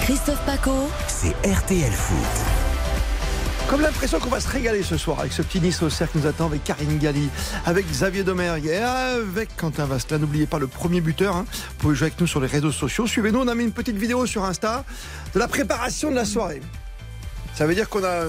[0.08, 0.90] Christophe Paco.
[1.08, 2.18] C'est RTL Foot.
[3.68, 6.24] Comme l'impression qu'on va se régaler ce soir avec ce petit Nice au cercle qui
[6.24, 7.28] nous attend avec Karine Galli,
[7.66, 10.20] avec Xavier Domergue et avec Quentin Vasselin.
[10.20, 11.36] N'oubliez pas le premier buteur.
[11.36, 11.46] hein.
[11.52, 13.06] Vous pouvez jouer avec nous sur les réseaux sociaux.
[13.08, 14.86] Suivez-nous, on a mis une petite vidéo sur Insta
[15.34, 16.62] de la préparation de la soirée.
[17.56, 18.22] Ça veut dire qu'on a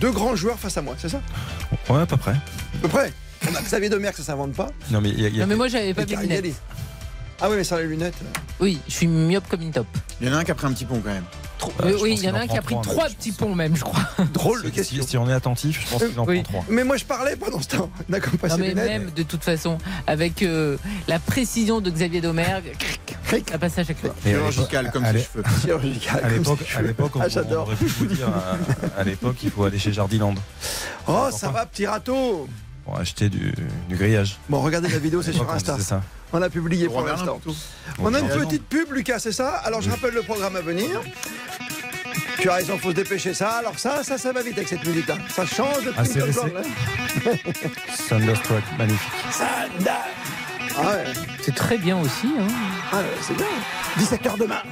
[0.00, 1.22] deux grands joueurs face à moi, c'est ça?
[1.88, 2.32] Ouais, à peu près.
[2.32, 3.12] À peu près.
[3.50, 4.68] On a Xavier Domergue, ça s'invente pas.
[4.90, 6.04] Non, mais il y a- y a- Non, mais moi j'avais pas
[7.42, 8.14] Ah oui, mais sans les lunettes.
[8.60, 9.86] Oui, je suis myope comme une top.
[10.20, 11.24] Il y en a un qui a pris un petit pont quand même.
[11.82, 13.82] Euh, oui, il y en a un qui a pris trois petits ponts même, je
[13.82, 14.00] crois.
[14.32, 15.02] Drôle de question.
[15.06, 16.42] Si on est attentif, je pense qu'il en Oui.
[16.42, 16.64] prend trois.
[16.70, 17.90] Mais moi je parlais pendant ce temps.
[18.08, 19.76] D'accord, pas Non, mais même de toute façon,
[20.06, 20.76] avec euh,
[21.08, 22.72] la précision de Xavier Domergue,
[23.50, 24.14] ça passe à chaque fois.
[24.24, 25.42] Chirurgical comme ses cheveux.
[25.62, 27.66] Chirurgical, À l'époque, on, Ah, on j'adore.
[27.66, 30.34] aurait pu vous dire, à, à l'époque, il faut aller chez Jardiland
[31.08, 32.48] Oh, ça va, petit râteau.
[32.84, 33.52] pour acheter du,
[33.88, 34.38] du grillage.
[34.48, 35.74] Bon, regardez la vidéo, c'est sur Insta.
[35.74, 36.02] disait ça.
[36.32, 37.40] On l'a publié pour l'instant.
[37.98, 41.00] On a une petite pub, Lucas, c'est ça Alors je rappelle le programme à venir.
[42.38, 43.34] Tu as raison, faut se dépêcher.
[43.34, 45.16] Ça, alors ça, ça, ça va vite avec cette musique-là.
[45.28, 46.52] Ça change de Ah, c'est tout resté.
[48.08, 49.12] Thunderstruck, magnifique.
[50.78, 51.04] Ah ouais,
[51.42, 52.28] C'est très bien aussi.
[52.38, 52.46] Hein.
[52.92, 53.46] ah ouais, c'est bien.
[53.98, 54.62] 17h demain.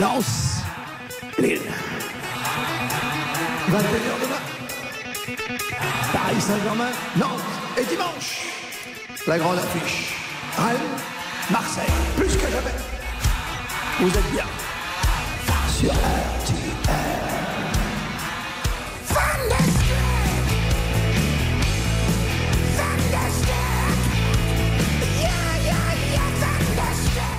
[0.00, 0.62] Lance.
[1.38, 1.60] Lille.
[3.70, 5.36] 21h demain.
[6.12, 6.90] Paris Saint-Germain.
[7.16, 7.40] Nantes.
[7.78, 8.61] Et dimanche.
[9.28, 10.16] La grande affiche.
[10.56, 10.76] Rennes.
[11.48, 11.86] Marseille.
[12.16, 12.74] Plus que jamais.
[14.00, 14.44] Vous êtes bien.
[15.68, 16.82] Sur RTL.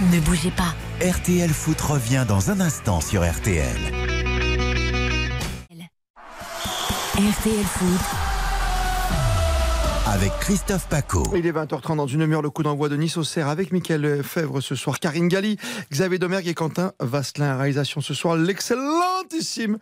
[0.10, 0.74] Ne bougez pas.
[1.06, 3.76] RTL Foot revient dans un instant sur RTL.
[7.18, 8.23] RTL Foot.
[10.06, 11.24] Avec Christophe Paco.
[11.34, 14.22] Il est 20h30 dans une demi-heure, le coup d'envoi de Nice au Cerf avec Mickaël
[14.22, 15.58] Fèvre ce soir, Karine Galli,
[15.92, 17.56] Xavier Domergue et Quentin Vasselin.
[17.56, 19.78] Réalisation ce soir, l'excellentissime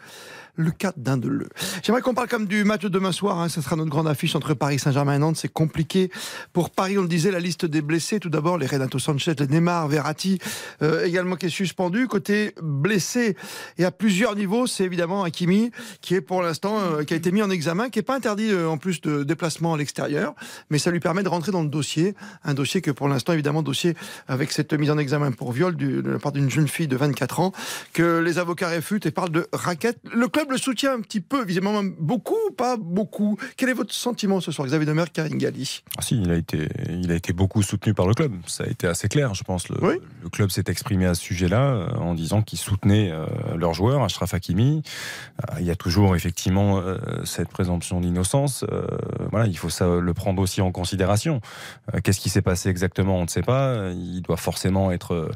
[0.58, 1.50] Lucas Dindeleu.
[1.84, 3.40] J'aimerais qu'on parle comme du match de demain soir.
[3.40, 3.50] Hein.
[3.50, 5.38] Ce sera notre grande affiche entre Paris Saint-Germain et Nantes.
[5.38, 6.12] C'est compliqué
[6.54, 6.98] pour Paris.
[6.98, 8.20] On le disait, la liste des blessés.
[8.20, 10.40] Tout d'abord, les Renato Sanchez, les Neymar, Verratti,
[10.82, 12.08] euh, également qui est suspendu.
[12.08, 13.36] Côté blessé
[13.78, 17.32] et à plusieurs niveaux, c'est évidemment Hakimi qui est pour l'instant euh, qui a été
[17.32, 20.34] mis en examen, qui est pas interdit euh, en plus de déplacement à l'extérieur,
[20.70, 23.64] mais ça lui permet de rentrer dans le dossier, un dossier que pour l'instant évidemment
[23.64, 23.96] dossier
[24.28, 27.40] avec cette mise en examen pour viol de la part d'une jeune fille de 24
[27.40, 27.52] ans
[27.94, 29.98] que les avocats réfutent et parlent de raquette.
[30.14, 33.38] Le le soutient un petit peu, visiblement même beaucoup, ou pas beaucoup?
[33.58, 36.70] Quel est votre sentiment ce soir, Xavier Demer, Karine Galli Ah si, il a été,
[36.90, 38.34] il a été beaucoup soutenu par le club.
[38.48, 39.70] Ça a été assez clair, je pense.
[39.70, 39.96] Le, Oui.
[40.24, 43.26] le club s'est exprimé à ce sujet-là euh, en disant qu'il soutenait euh,
[43.58, 44.82] leur joueur, Ashraf Hakimi.
[45.52, 48.64] Euh, il y a toujours effectivement euh, cette présomption d'innocence.
[48.72, 48.86] Euh,
[49.32, 51.42] voilà, il faut ça, le prendre aussi en considération.
[52.04, 53.18] Qu'est-ce qui s'est passé exactement?
[53.18, 53.90] On ne sait pas.
[53.92, 55.30] Il doit forcément être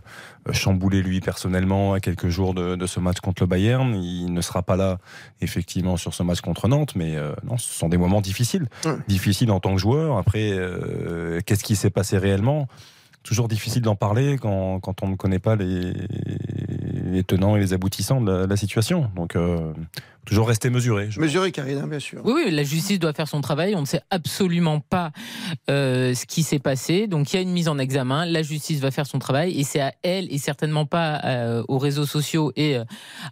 [0.52, 3.96] chamboulé lui personnellement à quelques jours de, de ce match contre le Bayern.
[3.96, 5.00] Il ne sera pas là
[5.42, 8.68] effectivement sur ce match contre Nantes, mais euh, non, ce sont des moments difficiles,
[9.08, 10.18] difficiles en tant que joueur.
[10.18, 12.68] Après, euh, qu'est-ce qui s'est passé réellement?
[13.24, 15.94] Toujours difficile d'en parler quand, quand on ne connaît pas les,
[17.06, 19.10] les tenants et les aboutissants de la, de la situation.
[19.16, 19.74] Donc, euh,
[20.26, 21.10] toujours rester mesuré.
[21.18, 22.22] Mesuré, Karine, hein, bien sûr.
[22.24, 23.76] Oui, oui, la justice doit faire son travail.
[23.76, 25.12] On ne sait absolument pas
[25.70, 27.08] euh, ce qui s'est passé.
[27.08, 28.26] Donc il y a une mise en examen.
[28.26, 31.78] La justice va faire son travail et c'est à elle et certainement pas euh, aux
[31.78, 32.84] réseaux sociaux et euh,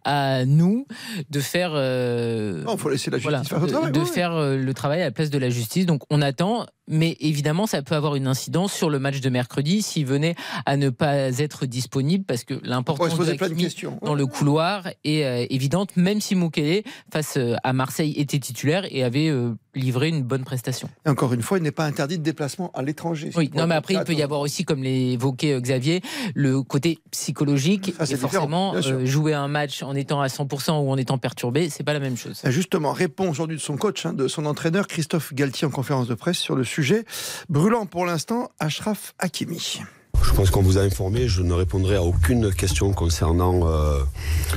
[0.06, 0.86] à nous
[1.30, 1.72] de faire.
[1.74, 3.92] euh, Il faut laisser la justice voilà, faire son travail.
[3.92, 4.06] de ouais.
[4.06, 5.86] faire euh, le travail à la place de la justice.
[5.86, 9.82] Donc on attend, mais évidemment ça peut avoir une incidence sur le match de mercredi
[9.82, 14.88] s'il venait à ne pas être disponible parce que l'importance de de dans le couloir
[15.04, 19.54] est euh, évidente, même si Mukele face euh, à Marseille était titulaire et avait euh,
[19.76, 20.90] livré une bonne prestation.
[21.06, 23.32] Et encore une fois, il n'est pas interdit de déplacement à l'étranger.
[23.36, 26.02] Oui, non, mais après, il peut y avoir aussi, comme l'évoquait euh, Xavier,
[26.36, 27.94] le côté psychologique.
[28.04, 31.70] C'est et forcément, euh, jouer un match en étant à 100% ou en étant perturbé,
[31.70, 32.42] c'est pas la même chose.
[32.46, 36.16] Justement, répond aujourd'hui de son coach, hein, de son entraîneur, Christophe Galtier, en conférence de
[36.16, 37.06] presse sur le sujet.
[37.50, 39.82] Brûlant pour l'instant, Ashraf Hakimi.
[40.24, 44.00] Je pense qu'on vous a informé, je ne répondrai à aucune question concernant euh,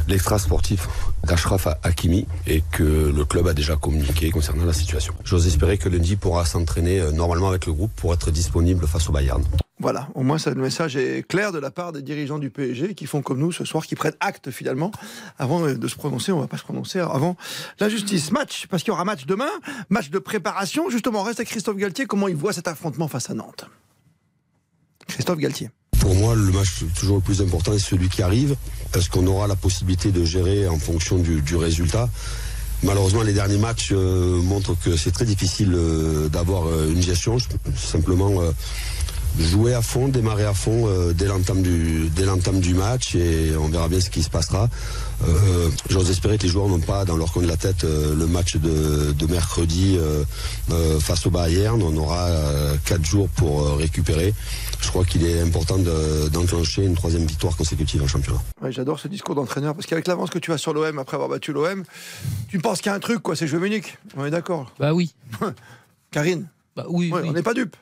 [0.09, 0.89] l'extra sportif
[1.25, 5.15] d'Ashraf Hakimi et que le club a déjà communiqué concernant la situation.
[5.25, 9.09] J'ose espérer que lundi pourra s'entraîner euh, normalement avec le groupe pour être disponible face
[9.09, 9.43] au Bayern.
[9.79, 12.95] Voilà, au moins ça, le message est clair de la part des dirigeants du PSG
[12.95, 14.91] qui font comme nous ce soir, qui prennent acte finalement
[15.39, 16.33] avant euh, de se prononcer.
[16.33, 17.37] On va pas se prononcer avant
[17.81, 18.31] la justice.
[18.31, 19.51] Match, parce qu'il y aura match demain,
[19.91, 20.89] match de préparation.
[20.91, 22.07] Justement, on reste avec Christophe Galtier.
[22.07, 23.67] Comment il voit cet affrontement face à Nantes?
[25.09, 25.71] Christophe Galtier.
[26.01, 28.55] Pour moi, le match toujours le plus important est celui qui arrive,
[28.93, 32.09] parce qu'on aura la possibilité de gérer en fonction du, du résultat.
[32.83, 37.39] Malheureusement, les derniers matchs euh, montrent que c'est très difficile euh, d'avoir euh, une gestion.
[37.75, 38.53] Simplement euh,
[39.39, 42.11] jouer à fond, démarrer à fond euh, dès l'entame du
[42.61, 44.69] du match et on verra bien ce qui se passera.
[45.25, 48.15] Euh, J'ose espérer que les joueurs n'ont pas dans leur coin de la tête euh,
[48.15, 50.25] le match de, de mercredi euh,
[50.71, 51.83] euh, face au Bayern.
[51.83, 54.35] On aura euh, quatre jours pour euh, récupérer.
[54.81, 58.41] Je crois qu'il est important de- d'enclencher une troisième victoire consécutive en championnat.
[58.61, 61.31] Ouais, J'adore ce discours d'entraîneur parce qu'avec l'avance que tu as sur l'OM après avoir
[61.31, 61.83] battu l'OM,
[62.49, 63.99] tu penses qu'il y a un truc, quoi, c'est jouer Munich.
[64.17, 64.73] On est d'accord.
[64.79, 65.15] Bah oui.
[66.11, 67.29] Karine Bah oui, Ouais, oui.
[67.31, 67.77] On n'est pas dupes.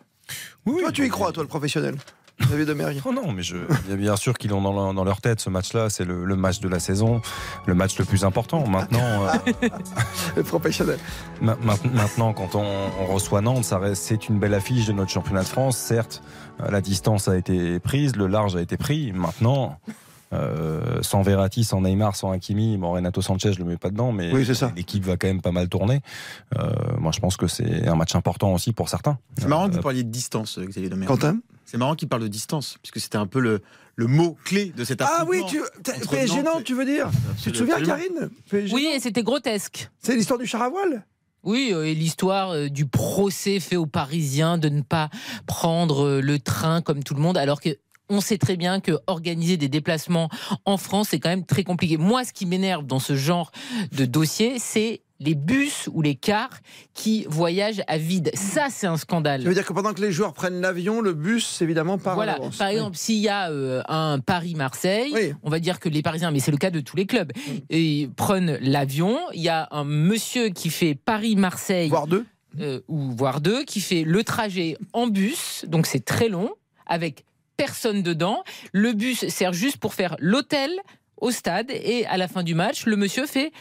[0.67, 1.97] Oui, Toi, oui, tu y crois, toi, le professionnel?
[2.51, 3.57] David Oh non, mais je,
[3.95, 5.89] bien sûr qu'ils ont dans leur, dans leur tête ce match-là.
[5.89, 7.21] C'est le, le match de la saison,
[7.67, 8.67] le match le plus important.
[8.67, 9.69] Maintenant, euh,
[10.37, 10.99] Le professionnel.
[11.41, 12.65] ma- ma- maintenant quand on,
[13.01, 15.77] on reçoit Nantes, ça reste- c'est une belle affiche de notre championnat de France.
[15.77, 16.23] Certes,
[16.61, 19.13] euh, la distance a été prise, le large a été pris.
[19.13, 19.79] Maintenant.
[20.33, 24.11] euh, sans Verratti, sans Neymar, sans Hakimi, bon Renato Sanchez, je le mets pas dedans,
[24.11, 24.45] mais Oui,
[24.75, 26.01] l'équipe va quand même pas mal tourner.
[26.59, 29.17] Euh, moi, je pense que c'est un match important aussi pour certains.
[29.39, 31.07] C'est marrant que vous parliez de distance, Xavier Domergue.
[31.09, 31.37] Quentin?
[31.75, 33.61] C'est marrant qu'il parle de distance, puisque c'était un peu le,
[33.97, 35.61] le mot clé de cet Ah oui, tu,
[36.09, 37.11] PSG Nantes Nantes, tu veux dire
[37.43, 39.91] Tu te souviens, Karine PSG Oui, et c'était grotesque.
[39.99, 41.05] C'est l'histoire du char à voile
[41.43, 45.11] Oui, euh, et l'histoire euh, du procès fait aux Parisiens de ne pas
[45.49, 47.77] prendre euh, le train comme tout le monde, alors que
[48.09, 50.29] on sait très bien que organiser des déplacements
[50.67, 51.97] en France, c'est quand même très compliqué.
[51.97, 53.51] Moi, ce qui m'énerve dans ce genre
[53.91, 56.59] de dossier, c'est les bus ou les cars
[56.93, 58.31] qui voyagent à vide.
[58.35, 59.43] Ça, c'est un scandale.
[59.43, 62.35] Ça veut dire que pendant que les joueurs prennent l'avion, le bus, évidemment, part Voilà.
[62.35, 62.57] avance.
[62.57, 66.41] Par exemple, s'il y a euh, un Paris-Marseille, on va dire que les Parisiens, mais
[66.41, 67.33] c'est le cas de tous les clubs,
[67.71, 69.19] ils prennent l'avion.
[69.33, 72.27] Il y a un monsieur qui fait Paris-Marseille, voire deux,
[72.89, 76.51] ou voire deux, qui fait le trajet en bus, donc c'est très long,
[76.87, 77.25] avec
[77.57, 78.43] personne dedans.
[78.73, 80.71] Le bus sert juste pour faire l'hôtel
[81.21, 83.53] au stade et à la fin du match, le monsieur fait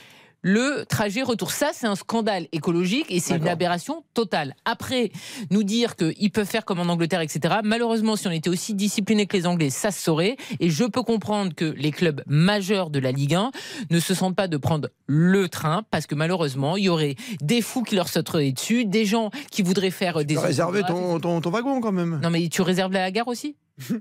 [0.43, 1.51] le trajet retour.
[1.51, 4.55] Ça, c'est un scandale écologique et c'est une aberration totale.
[4.65, 5.11] Après,
[5.49, 7.55] nous dire qu'ils peuvent faire comme en Angleterre, etc.
[7.63, 10.35] Malheureusement, si on était aussi discipliné que les Anglais, ça se saurait.
[10.59, 13.51] Et je peux comprendre que les clubs majeurs de la Ligue 1
[13.89, 17.61] ne se sentent pas de prendre le train parce que malheureusement, il y aurait des
[17.61, 21.01] fous qui leur sauteraient dessus, des gens qui voudraient faire des Tu as réservé autographes,
[21.01, 22.19] ton, ton, ton wagon quand même.
[22.21, 23.55] non, mais tu réserves la gare aussi?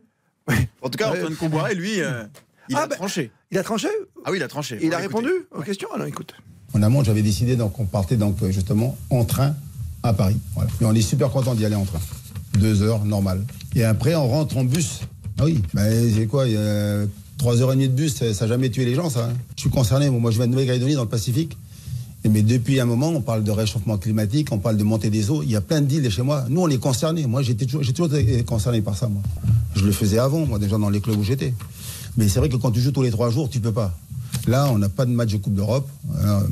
[0.83, 2.25] En tout cas, Antoine Comboiré, lui, euh,
[2.69, 3.31] il Ah, a ben, tranché.
[3.53, 3.89] Il a tranché
[4.25, 4.79] Ah oui, il a tranché.
[4.83, 6.33] Il a répondu aux questions Alors écoute.
[6.75, 9.55] En amont, j'avais décidé donc on partait donc justement en train
[10.03, 10.37] à Paris.
[10.55, 10.71] Voilà.
[10.81, 12.01] Et on est super content d'y aller en train.
[12.59, 13.45] Deux heures, normal.
[13.77, 15.01] Et après, on rentre en bus.
[15.39, 15.83] Ah oui, bah,
[16.15, 17.03] c'est quoi il y a
[17.39, 19.25] Trois heures et demie de bus, ça n'a jamais tué les gens, ça.
[19.25, 19.33] hein.
[19.57, 20.09] Je suis concerné.
[20.11, 21.57] Moi, je viens de Nouvelle-Calédonie, dans le Pacifique.
[22.25, 25.29] Et mais depuis un moment, on parle de réchauffement climatique, on parle de montée des
[25.31, 25.43] eaux.
[25.43, 26.45] Il y a plein de chez moi.
[26.49, 27.27] Nous, on est concernés.
[27.27, 29.23] Moi, j'étais toujours, j'ai toujours été concerné par ça, moi.
[29.75, 31.53] Je le faisais avant, moi, déjà dans les clubs où j'étais.
[32.17, 33.97] Mais c'est vrai que quand tu joues tous les trois jours, tu peux pas.
[34.47, 35.89] Là, on n'a pas de match de Coupe d'Europe.
[36.09, 36.43] On a,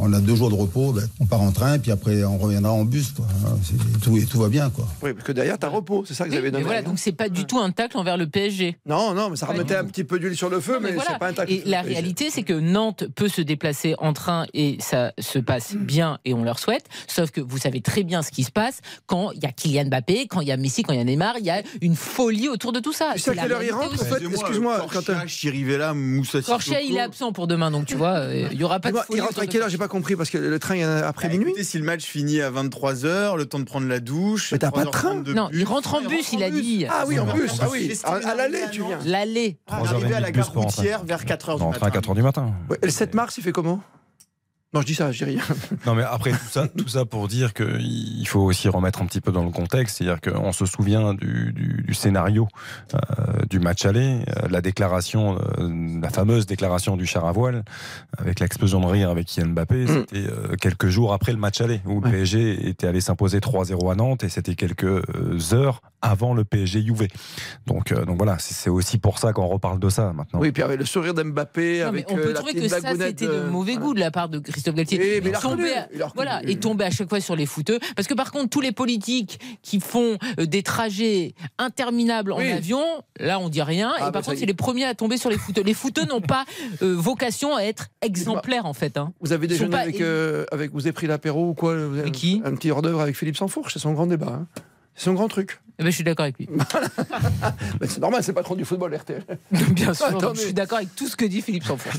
[0.00, 0.92] on a deux jours de repos.
[0.92, 3.10] ben, on part en train, puis après, on reviendra en bus.
[3.12, 3.26] Quoi.
[3.46, 3.58] Hein,
[4.02, 4.70] Tout, et tout va bien.
[4.70, 4.86] Quoi.
[5.02, 6.64] Oui, parce que derrière, t'as repos, c'est ça que vous avez Mais donné.
[6.64, 8.76] voilà, donc c'est pas du tout un tacle envers le PSG.
[8.86, 11.10] Non, non, mais ça remettait un petit peu d'huile sur le feu, mais, Voilà.
[11.12, 11.52] c'est pas un tacle.
[11.52, 15.74] Et la réalité, c'est que Nantes peut se déplacer en train et ça se passe
[15.74, 16.84] bien et on leur souhaite.
[17.08, 19.86] Sauf que vous savez très bien ce qui se passe quand il y a Kylian
[19.86, 21.96] Mbappé, quand il y a Messi, quand il y a Neymar, il y a une
[21.96, 23.12] folie autour de tout ça.
[23.14, 24.24] Tu à C'est la quelle heure il rentre, en fait?
[24.24, 28.58] Excuse-moi, quand Chirivella, Moussa Corchia, il est absent pour demain, donc tu vois, euh, il
[28.60, 28.98] y aura pas de.
[29.14, 30.84] Il rentre à de quelle heure J'ai pas compris, parce que le train il y
[30.84, 31.48] en a après Bah, minuit.
[31.50, 34.52] écoutez, si le match finit à 23h, le temps de prendre la douche.
[34.52, 36.86] Mais t'as pas de train 3h30 Non, il rentre en bus, il a dit.
[36.88, 37.92] Ah oui, en bus, ah oui.
[38.04, 38.98] À, à l'aller, tu viens.
[39.04, 39.58] L'aller.
[39.68, 42.00] Ah, 3h30 Arrivé à la de gare routière vers 4h du Rentrer à matin.
[42.00, 42.52] 4h du matin.
[42.82, 43.80] Le 7 mars, il fait comment
[44.72, 45.42] Non, je dis ça, je dis rien.
[45.86, 49.20] Non, mais après tout ça, tout ça pour dire qu'il faut aussi remettre un petit
[49.20, 52.46] peu dans le contexte, c'est-à-dire qu'on se souvient du, du- du scénario
[52.94, 52.98] euh,
[53.48, 57.64] du match aller, euh, la déclaration, euh, la fameuse déclaration du char à voile,
[58.16, 61.80] avec l'explosion de rire avec Kylian Mbappé, c'était euh, quelques jours après le match aller,
[61.86, 65.02] où le PSG était allé s'imposer 3-0 à Nantes, et c'était quelques
[65.52, 67.08] heures avant le PSG Juve.
[67.66, 70.38] Donc, euh, donc voilà, c'est aussi pour ça qu'on reparle de ça maintenant.
[70.40, 72.90] Oui, puis avec le sourire d'Mbappé, avec on peut euh, la trouver petite que ça,
[72.92, 74.98] c'était de- de mauvais goût de la part de Christophe Galtier.
[74.98, 76.12] Oui, mais à- il reconnu.
[76.14, 77.78] voilà, et tomber à chaque fois sur les footeux.
[77.96, 82.52] Parce que par contre, tous les politiques qui font euh, des trajets interminables Oui.
[82.52, 82.84] en avion,
[83.18, 83.92] là, on dit rien.
[83.94, 85.62] Ah, et bah, par ça contre, c'est les premiers à tomber sur les footeux.
[85.62, 86.44] Les footeux n'ont pas
[86.82, 88.96] euh, vocation à être exemplaires, en fait.
[88.96, 89.12] hein.
[89.20, 90.72] Vous avez déjeuné avec, euh, avec.
[90.72, 92.42] Vous avez pris l'apéro ou quoi avez- qui?
[92.44, 94.40] Un petit hors d'œuvre avec Philippe Sansfourche, c'est son grand débat.
[94.42, 94.46] hein.
[94.94, 95.60] C'est son grand truc.
[95.78, 96.46] Eh ben, je suis d'accord avec lui.
[97.88, 99.24] C'est normal, c'est pas trop du football, RTL.
[99.70, 101.96] Bien sûr, je suis d'accord avec tout ce que dit Philippe Sanfourche.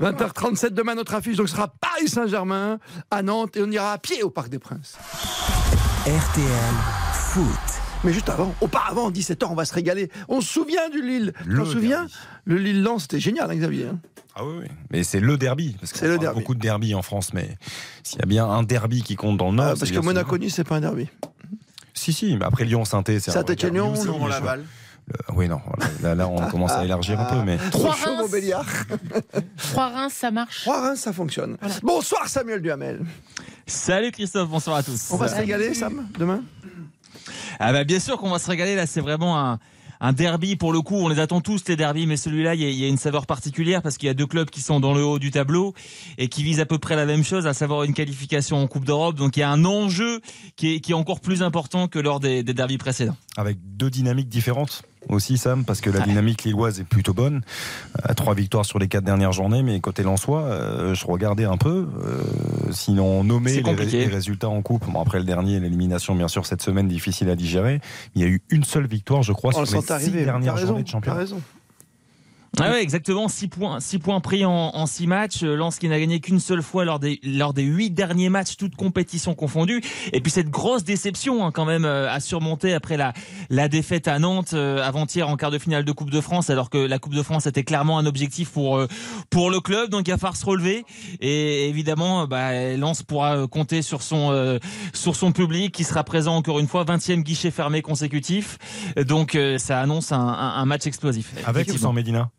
[0.00, 2.78] 20h37 demain notre affiche donc ce sera Paris Saint-Germain
[3.10, 4.96] à Nantes et on ira à pied au Parc des Princes.
[6.06, 6.74] RTL
[7.12, 7.44] Foot.
[8.04, 10.10] Mais juste avant, auparavant, 17h, on va se régaler.
[10.28, 11.32] On se souvient du Lille.
[11.42, 12.06] Tu t'en souviens
[12.44, 13.86] Le Lille-Lens, c'était génial, hein, Xavier.
[13.86, 13.98] hein.
[14.36, 14.66] Ah oui, oui.
[14.90, 15.76] Mais c'est le derby.
[15.80, 16.40] Parce C'est le derby.
[16.40, 17.56] beaucoup de derby en France, mais
[18.02, 19.72] s'il y a bien un derby qui compte dans le Nord.
[19.72, 19.98] Ah, parce que.
[19.98, 21.08] Monaco-Nice, c'est pas un derby.
[21.94, 24.26] Si, si, mais après Lyon-Sainté, c'est un Saint-Étienne-Lyon, Lyon.
[24.26, 24.60] Laval.
[24.60, 25.60] Euh, oui, non,
[26.02, 27.56] là, là, on commence à élargir un peu, mais.
[27.56, 28.20] Trop Trois chaud, Reims.
[28.22, 28.66] Montbéliard.
[29.58, 30.62] Trois Reims, ça marche.
[30.62, 31.56] Trois Reims, ça fonctionne.
[31.82, 33.00] Bonsoir Samuel Duhamel.
[33.66, 35.10] Salut Christophe, bonsoir à tous.
[35.10, 36.42] On va se régaler, Sam, demain?
[37.58, 39.58] Ah bah bien sûr qu'on va se régaler là, c'est vraiment un,
[40.06, 42.84] un derby pour le coup, on les attend tous les derbys, mais celui-là il y,
[42.84, 45.18] a- une saveur particulière parce qu'il y a deux clubs qui sont dans le haut
[45.18, 45.72] du tableau
[46.18, 48.84] et qui visent à peu près la même chose, à savoir une qualification en Coupe
[48.84, 49.16] d'Europe.
[49.16, 50.20] Donc il y a un enjeu
[50.56, 53.16] qui est, qui est encore plus important que lors des, des derbys précédents.
[53.36, 54.82] Avec deux dynamiques différentes.
[55.08, 57.42] Aussi, Sam, parce que la dynamique lilloise est plutôt bonne.
[58.02, 61.56] À trois victoires sur les quatre dernières journées, mais côté Lensois, euh, je regardais un
[61.56, 61.88] peu.
[62.04, 62.22] Euh,
[62.70, 64.84] sinon, nommer C'est les, les résultats en coupe.
[64.90, 67.80] Bon, après le dernier, l'élimination, bien sûr, cette semaine, difficile à digérer.
[68.14, 70.56] Il y a eu une seule victoire, je crois, On le sur les six dernières
[70.56, 71.24] journées de championnat.
[72.60, 73.28] Ah ouais, exactement.
[73.28, 75.42] 6 points, six points pris en, en 6 matchs.
[75.42, 78.56] Euh, Lens qui n'a gagné qu'une seule fois lors des lors des huit derniers matchs,
[78.56, 79.82] toutes compétitions confondues.
[80.12, 83.12] Et puis cette grosse déception hein, quand même euh, à surmonter après la
[83.50, 86.70] la défaite à Nantes euh, avant-hier en quart de finale de Coupe de France, alors
[86.70, 88.86] que la Coupe de France était clairement un objectif pour euh,
[89.30, 89.90] pour le club.
[89.90, 90.84] Donc il va falloir se relever.
[91.20, 94.58] Et évidemment, bah, Lens pourra euh, compter sur son euh,
[94.92, 98.58] sur son public qui sera présent encore une fois, 20e guichet fermé consécutif.
[98.96, 101.32] Donc euh, ça annonce un, un, un match explosif.
[101.46, 102.30] Avec ou sans Médina?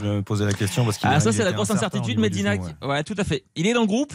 [0.00, 2.18] Je me posais la question parce qu'il Ah ça il c'est la grosse incertitude.
[2.58, 2.74] ouais.
[2.80, 3.44] qui- ouais, tout à fait.
[3.56, 4.12] Il est dans le groupe.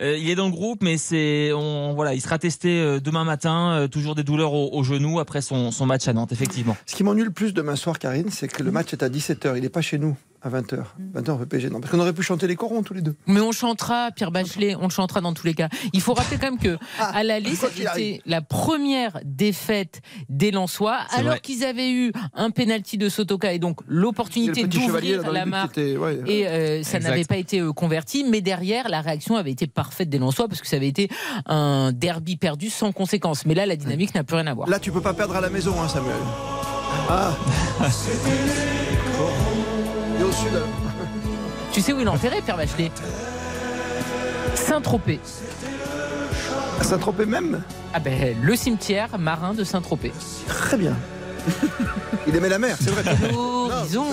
[0.00, 3.24] Euh, il est dans le groupe, mais c'est on voilà, il sera testé euh, demain
[3.24, 3.72] matin.
[3.72, 6.76] euh, toujours des douleurs au, au genou après son, son match à Nantes, effectivement.
[6.86, 9.56] Ce qui m'ennuie le plus demain soir, Karine, c'est que le match est à 17h.
[9.56, 10.84] Il n'est pas chez nous à 20h.
[11.14, 11.70] 20h, on fait PSG.
[11.70, 13.14] Non, parce qu'on aurait pu chanter les corons tous les deux.
[13.26, 15.68] Mais on chantera, Pierre Bachelet, on le chantera dans tous les cas.
[15.92, 20.00] Il faut rappeler quand même que à la liste, quoi qu'il c'était la première défaite
[20.28, 25.32] des Lensois, alors qu'ils avaient eu un penalty de Sotoka et donc l'opportunité d'ouvrir dans
[25.32, 25.72] la marque.
[25.74, 26.20] qui était- ouais.
[26.26, 30.08] Et euh, ça n'avait pas été euh, converti, mais derrière, la réaction avait été parfaite
[30.08, 31.08] des Lensois parce que ça avait été
[31.46, 33.44] un derby perdu sans conséquence.
[33.46, 34.68] Mais là, la dynamique n'a plus rien à voir.
[34.68, 36.14] Là, tu peux pas perdre à la maison, hein, Samuel.
[37.08, 37.32] Ah
[40.22, 40.52] Au sud,
[41.72, 42.90] Tu sais où il est enterré, Pierre Bachelet
[44.54, 45.20] Saint-Tropez.
[46.82, 47.62] Saint-Tropez même?
[47.94, 50.12] Ah ben, le cimetière marin de Saint-Tropez.
[50.46, 50.94] Très bien.
[52.26, 53.02] Il aimait la mer, c'est vrai.
[53.34, 54.04] Horizon.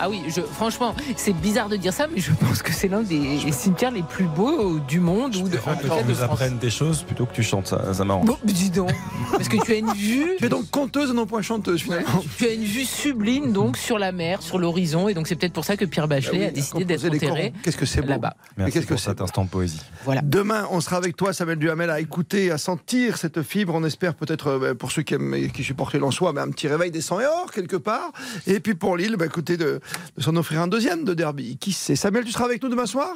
[0.00, 3.02] Ah oui, je, franchement, c'est bizarre de dire ça, mais je pense que c'est l'un
[3.02, 6.14] des cimetières les plus beaux du monde ou de, en tout cas qu'on de nous
[6.14, 6.30] France.
[6.30, 8.26] apprenne des choses plutôt que tu chantes, ça, ça m'arrange.
[8.26, 8.92] Bon, dis donc,
[9.32, 10.36] parce que tu as une vue.
[10.38, 12.22] Tu es donc conteuse et non point chanteuse finalement.
[12.36, 15.52] Tu as une vue sublime donc sur la mer, sur l'horizon, et donc c'est peut-être
[15.52, 17.52] pour ça que Pierre Bachelet Ah oui, a décidé d'être enterré corons.
[17.64, 18.08] Qu'est-ce que c'est beau.
[18.08, 18.34] là-bas.
[18.56, 19.80] Mais Merci qu'est-ce que pour cet instant de poésie.
[20.04, 20.20] Voilà.
[20.22, 23.74] Demain, on sera avec toi, Samuel Duhamel, à écouter, à sentir cette fibre.
[23.74, 26.90] On espère peut-être, euh, pour ceux qui, aiment, qui supportent l'en soi, un petit réveil
[26.90, 28.12] des 100 et or, quelque part.
[28.46, 29.80] Et puis pour Lille, bah, écoutez, de,
[30.16, 31.56] de s'en offrir un deuxième de derby.
[31.58, 31.96] Qui sait?
[31.96, 33.08] Samuel, tu seras avec nous demain soir?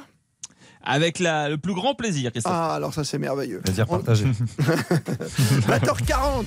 [0.84, 2.52] Avec la, le plus grand plaisir, Christophe.
[2.54, 3.60] Ah, alors ça, c'est merveilleux.
[3.60, 4.26] Plaisir partagé.
[4.58, 6.44] 20h40,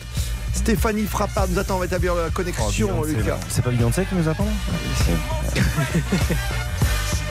[0.53, 1.77] Stéphanie Frappard nous attend.
[1.77, 3.37] On va établir la connexion, Oh, Lucas.
[3.47, 4.45] C'est pas Beyoncé qui nous attend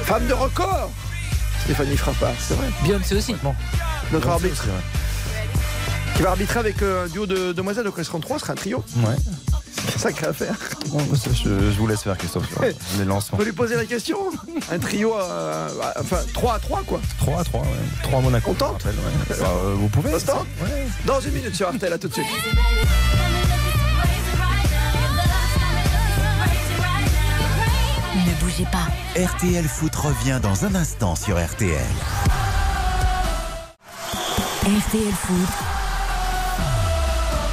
[0.05, 0.91] Femme de record
[1.65, 2.67] Stéphanie Frappard, c'est vrai.
[2.83, 3.33] Beyoncé aussi.
[3.33, 3.55] Notre
[4.11, 4.63] Beyoncé arbitre.
[4.63, 6.17] aussi, ouais.
[6.17, 8.53] Qui va arbitrer avec euh, un duo de demoiselles, donc elles seront trois, ce sera
[8.53, 8.85] un trio.
[8.99, 9.17] Ouais.
[9.97, 10.55] Sacrée affaire.
[10.89, 13.39] Bon, ça, je, je vous laisse faire, Christophe, sur les On lancements.
[13.39, 14.19] peut lui poser la question
[14.71, 15.69] Un trio, euh,
[16.01, 17.01] enfin 3 à 3 quoi.
[17.19, 17.67] 3 à 3, ouais.
[18.03, 18.51] 3 à Monaco.
[18.51, 19.37] On tente je rappelle, ouais.
[19.41, 20.43] Bah, euh, Vous pouvez Ça
[21.07, 22.27] Dans une minute sur RTL, à tout de suite.
[28.15, 28.87] Ne bougez pas.
[29.21, 31.81] RTL Foot revient dans un instant sur RTL.
[34.63, 35.49] RTL Foot.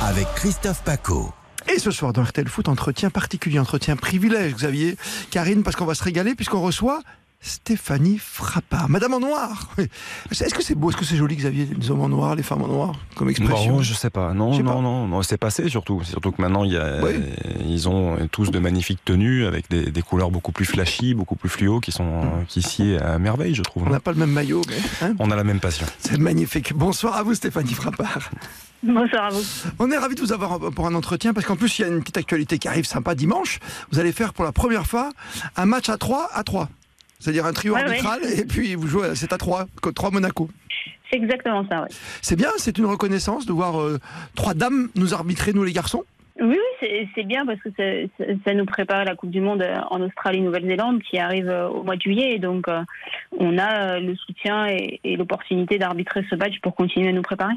[0.02, 1.32] Avec Christophe Paco.
[1.74, 4.98] Et ce soir dans RTL Foot, entretien particulier, entretien privilège, Xavier,
[5.30, 7.02] Karine, parce qu'on va se régaler puisqu'on reçoit
[7.44, 8.88] Stéphanie Frappard.
[8.88, 9.70] Madame en noir.
[9.78, 9.88] Oui.
[10.30, 12.62] Est-ce que c'est beau, est-ce que c'est joli, Xavier, les hommes en noir, les femmes
[12.62, 13.78] en noir, comme expression?
[13.78, 14.34] Bon, je sais pas.
[14.34, 14.82] Non, sais non, pas.
[14.82, 16.04] non, non, c'est passé surtout.
[16.04, 17.14] Surtout que maintenant, il y a, Oui.
[17.66, 21.50] ils ont tous de magnifiques tenues avec des, des couleurs beaucoup plus flashy, beaucoup plus
[21.50, 23.84] fluo, qui sont qui sied à merveille, je trouve.
[23.88, 24.78] On n'a pas le même maillot, mais
[25.08, 25.88] hein, On a la même passion.
[25.98, 26.74] c'est magnifique.
[26.74, 28.30] Bonsoir à vous, Stéphanie Frappard.
[28.84, 29.42] Bonsoir à vous.
[29.80, 31.88] On est ravis de vous avoir pour un entretien parce qu'en plus, il y a
[31.88, 33.60] une petite actualité qui arrive sympa dimanche.
[33.92, 35.10] Vous allez faire pour la première fois
[35.56, 36.70] un match à 3 à 3.
[37.22, 40.50] C'est-à-dire un trio Ouais, arbitral et puis vous jouez, c'est à 3, 3 Monaco.
[41.10, 41.96] C'est exactement ça, oui.
[42.22, 44.00] C'est bien, c'est une reconnaissance de voir euh,
[44.36, 46.04] trois dames nous arbitrer, nous les garçons.
[46.40, 47.84] Oui, oui, c'est- bien parce que ça,
[48.18, 51.96] ça- ça nous prépare la Coupe du Monde en Australie-Nouvelle-Zélande qui arrive euh, au mois
[51.98, 52.34] de juillet.
[52.34, 52.82] Et donc, euh,
[53.38, 57.54] on a le soutien et, et l'opportunité d'arbitrer ce match pour continuer à nous préparer.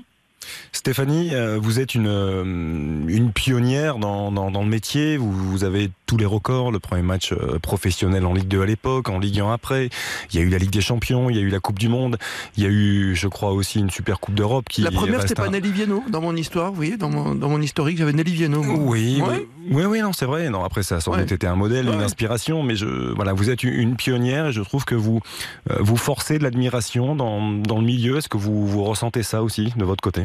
[0.72, 5.16] Stéphanie, euh, vous êtes une, euh, une pionnière dans, dans, dans le métier.
[5.16, 6.72] Vous, vous avez tous les records.
[6.72, 9.88] Le premier match euh, professionnel en Ligue 2 à l'époque, en Ligue 1 après.
[10.32, 11.88] Il y a eu la Ligue des Champions, il y a eu la Coupe du
[11.88, 12.18] Monde.
[12.56, 15.34] Il y a eu, je crois, aussi une Super Coupe d'Europe qui La première, c'était
[15.34, 18.12] pas un- Nelly Viano dans mon histoire, vous voyez, dans mon, dans mon historique, j'avais
[18.12, 18.62] Nelly Viano.
[18.64, 19.46] Oui, Ouais.
[19.70, 20.50] oui, oui, non, c'est vrai.
[20.50, 21.20] Non, après, ça a sans Ouais.
[21.20, 24.52] doute été un modèle, une inspiration, mais je, voilà, vous êtes une- une pionnière et
[24.52, 25.20] je trouve que vous,
[25.78, 28.16] vous forcez de l'admiration dans, dans le milieu.
[28.18, 30.22] Est-ce que vous, vous ressentez ça aussi de votre côté?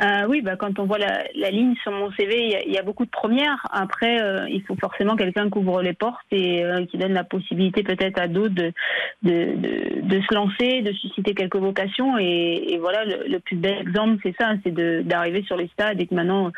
[0.00, 2.62] Euh, oui, bah, quand on voit la, la ligne sur mon CV, il y a-
[2.64, 3.66] il y, a beaucoup de premières.
[3.72, 7.24] Après, euh, il faut forcément quelqu'un qui ouvre les portes et euh, qui donne la
[7.24, 8.72] possibilité peut-être à d'autres de,
[9.24, 12.16] de, de, de se lancer, de susciter quelques vocations.
[12.18, 14.72] Et, et voilà, le, le plus bel exemple, c'est ça, c'est
[15.04, 16.52] d'arriver sur les stades et que maintenant,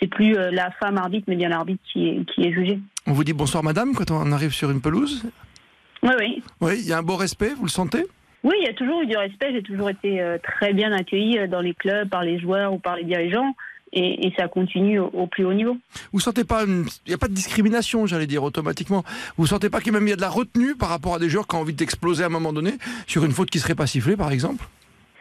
[0.00, 2.78] c'est plus la femme arbitre, mais bien l'arbitre qui est, qui est jugé.
[3.08, 5.24] On vous dit bonsoir madame quand on arrive sur une pelouse
[6.04, 6.42] Oui, oui.
[6.60, 8.04] Oui, il y a un beau respect, vous le sentez?
[8.46, 9.50] Oui, il y a toujours eu du respect.
[9.52, 12.78] J'ai toujours été euh, très bien accueillie euh, dans les clubs, par les joueurs ou
[12.78, 13.56] par les dirigeants.
[13.92, 15.76] Et, et ça continue au, au plus haut niveau.
[16.12, 19.02] Vous sentez pas, il n'y a pas de discrimination, j'allais dire automatiquement.
[19.36, 21.16] Vous sentez pas qu'il y a même il y a de la retenue par rapport
[21.16, 22.74] à des joueurs qui ont envie d'exploser à un moment donné
[23.08, 24.64] sur une faute qui serait pas sifflée, par exemple?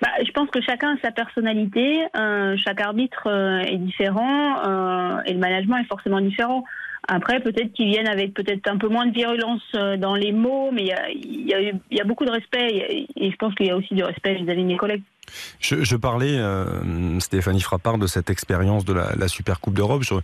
[0.02, 5.22] Bah, je pense que chacun a sa personnalité, euh, chaque arbitre euh, est différent euh,
[5.26, 6.64] et le management est forcément différent.
[7.08, 10.72] Après, peut-être qu'ils viennent avec peut-être un peu moins de virulence euh, dans les mots,
[10.72, 13.68] mais il y a, y a y a beaucoup de respect et, je pense qu'il
[13.68, 15.04] y a aussi du respect vis-à-vis mes collègues.
[15.60, 20.04] Je, je parlais, euh, Stéphanie Frappard, de cette expérience de la, la Super Coupe d'Europe.
[20.04, 20.20] Je, euh,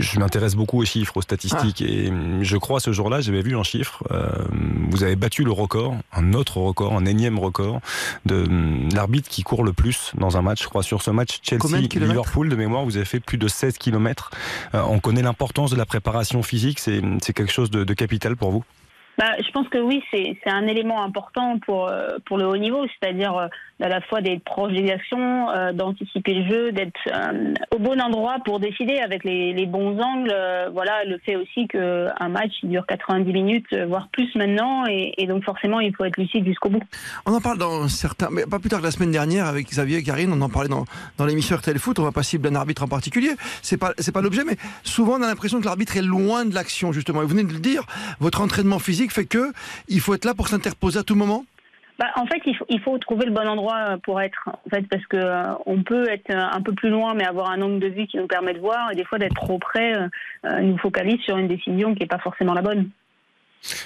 [0.00, 1.80] je m'intéresse beaucoup aux chiffres, aux statistiques.
[1.82, 4.02] Et euh, je crois, ce jour-là, j'avais vu un chiffre.
[4.10, 4.28] euh,
[4.90, 7.80] vous avez battu le record, un autre record, un énième record,
[8.26, 10.62] de euh, l'arbitre qui court le plus dans un match.
[10.62, 14.30] Je crois, sur ce match Chelsea-Liverpool, de mémoire, vous avez fait plus de 16 km.
[14.74, 16.78] on connaît l'importance de la préparation physique.
[16.78, 17.00] C'est
[17.32, 18.64] quelque chose de, de capital pour vous?
[19.18, 22.86] Bah, je pense que oui, c'est un élément important pour, euh, pour le haut niveau,
[22.86, 23.48] c'est-à-dire euh,
[23.82, 28.00] à la fois d'être proche des actions, euh, d'anticiper le jeu, d'être euh, au bon
[28.00, 30.32] endroit pour décider avec les, bons angles.
[30.32, 35.26] euh, voilà, le fait aussi qu'un match dure 90 minutes, euh, voire plus maintenant, et,
[35.26, 36.82] donc forcément il faut être lucide jusqu'au bout.
[37.26, 39.98] On en parle dans certains, mais pas plus tard que la semaine dernière avec Xavier
[39.98, 40.84] et Karine, on en parlait dans,
[41.18, 43.30] dans l'émission RTL Foot, on va pas cibler un arbitre en particulier,
[43.62, 46.92] c'est pas, pas l'objet, mais souvent on a l'impression que l'arbitre est loin de l'action
[46.92, 47.22] justement.
[47.22, 47.84] Et vous venez de le dire,
[48.20, 49.52] votre entraînement physique fait que
[49.88, 51.44] il faut être là pour s'interposer à tout moment
[52.02, 54.48] Bah, en fait, il faut, il faut trouver le bon endroit euh, pour être.
[54.48, 57.52] En fait, parce que euh, on peut être euh, un peu plus loin, mais avoir
[57.52, 59.94] un angle de vue qui nous permet de voir, et des fois d'être trop près
[59.94, 62.90] euh, nous focalise sur une décision qui n'est pas forcément la bonne.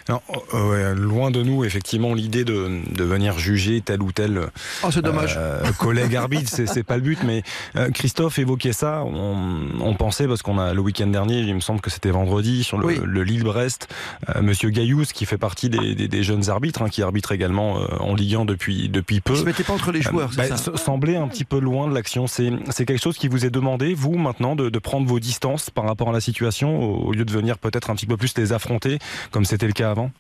[0.09, 0.23] Alors,
[0.55, 4.41] euh, ouais, loin de nous, effectivement, l'idée de, de venir juger tel ou tel
[4.83, 5.35] Oh, dommage.
[5.39, 7.19] euh, collègue arbitre, c'est c'est pas le but.
[7.25, 7.43] Mais
[7.77, 9.03] euh, Christophe évoquait ça.
[9.05, 9.37] On,
[9.81, 12.79] on pensait parce qu'on a le week-end dernier, il me semble que c'était vendredi sur
[12.79, 13.89] le, le Lille-Brest,
[14.35, 17.81] euh, Monsieur Gaillous qui fait partie des, des- des jeunes arbitres, hein, qui arbitre également
[17.81, 19.35] euh, en Ligue 1 depuis depuis peu.
[19.35, 21.59] Il se mettait pas entre les joueurs, c'est bah, ça se- semblait un petit peu
[21.59, 22.27] loin de l'action.
[22.27, 25.69] C'est c'est quelque chose qui vous est demandé, vous maintenant, de, de prendre vos distances
[25.71, 28.33] par rapport à la situation, au, au lieu de venir peut-être un petit peu plus
[28.39, 28.99] les affronter,
[29.31, 30.11] comme c'était le cas avant?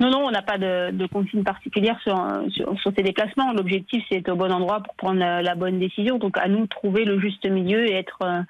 [0.00, 2.16] Non, non, on n'a pas de, consigne particulière sur,
[2.96, 3.52] ces déplacements.
[3.52, 6.18] L'objectif, c'est être au bon endroit pour prendre la, bonne décision.
[6.18, 8.40] Donc, à nous trouver le juste milieu et être euh,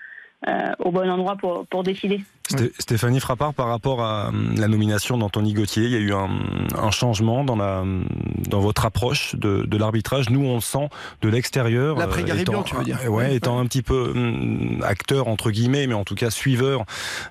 [0.85, 2.21] au bon endroit pour, pour décider.
[2.51, 6.13] Sté- Stéphanie Frappard, par rapport à hum, la nomination d'Anthony Gauthier, il y a eu
[6.13, 6.29] un,
[6.77, 7.85] un changement dans, la,
[8.49, 10.31] dans votre approche de, de l'arbitrage.
[10.31, 10.89] Nous, on le sent
[11.23, 11.97] de l'extérieur.
[11.97, 12.99] L'après euh, Garibian, étant- tu veux dire.
[13.05, 16.85] euh, Ouais, étant un petit peu hum, acteur, entre guillemets, mais en tout cas suiveur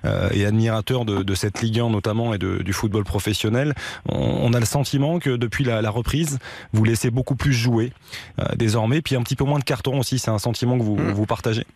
[0.06, 3.74] euh, et admirateur de, de cette Ligue 1 notamment et de- du football professionnel.
[4.08, 6.38] On, on a le sentiment que depuis la, la reprise,
[6.72, 7.92] vous laissez beaucoup plus jouer
[8.38, 10.18] euh, désormais, puis un petit peu moins de cartons aussi.
[10.18, 11.66] C'est un sentiment que vous, vous partagez.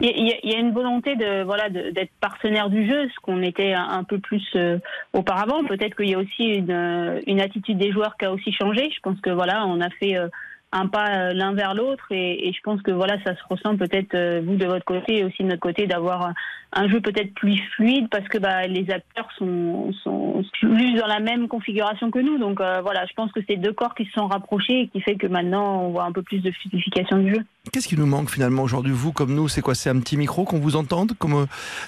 [0.00, 3.74] Il y, y a- une volonté de voilà d'être partenaire du jeu, ce qu'on était
[3.74, 4.78] un, un peu plus euh,
[5.12, 5.64] auparavant.
[5.64, 8.90] Peut-être qu'il y a aussi une, euh, une attitude des joueurs qui a aussi changé.
[8.94, 10.28] Je pense que voilà, on a fait euh,
[10.72, 14.14] un pas euh, l'un vers l'autre et, je pense que voilà, ça se ressent peut-être
[14.14, 16.32] euh, vous de votre côté et aussi de notre côté d'avoir
[16.72, 21.18] un, jeu peut-être plus fluide parce que bah, les acteurs sont, sont plus dans la
[21.18, 22.38] même configuration que nous.
[22.38, 25.00] Donc euh, voilà, je pense que c'est deux corps qui se sont rapprochés et qui
[25.00, 27.40] fait que maintenant on voit un peu plus de fluidification du jeu.
[27.72, 29.48] Qu'est-ce qui nous manque finalement aujourd'hui, vous comme nous?
[29.48, 29.74] C'est quoi?
[29.74, 31.46] C'est un petit micro qu'on vous entende, comme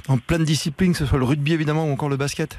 [0.08, 2.58] dans plein de disciplines, que ce soit le rugby évidemment ou encore le basket?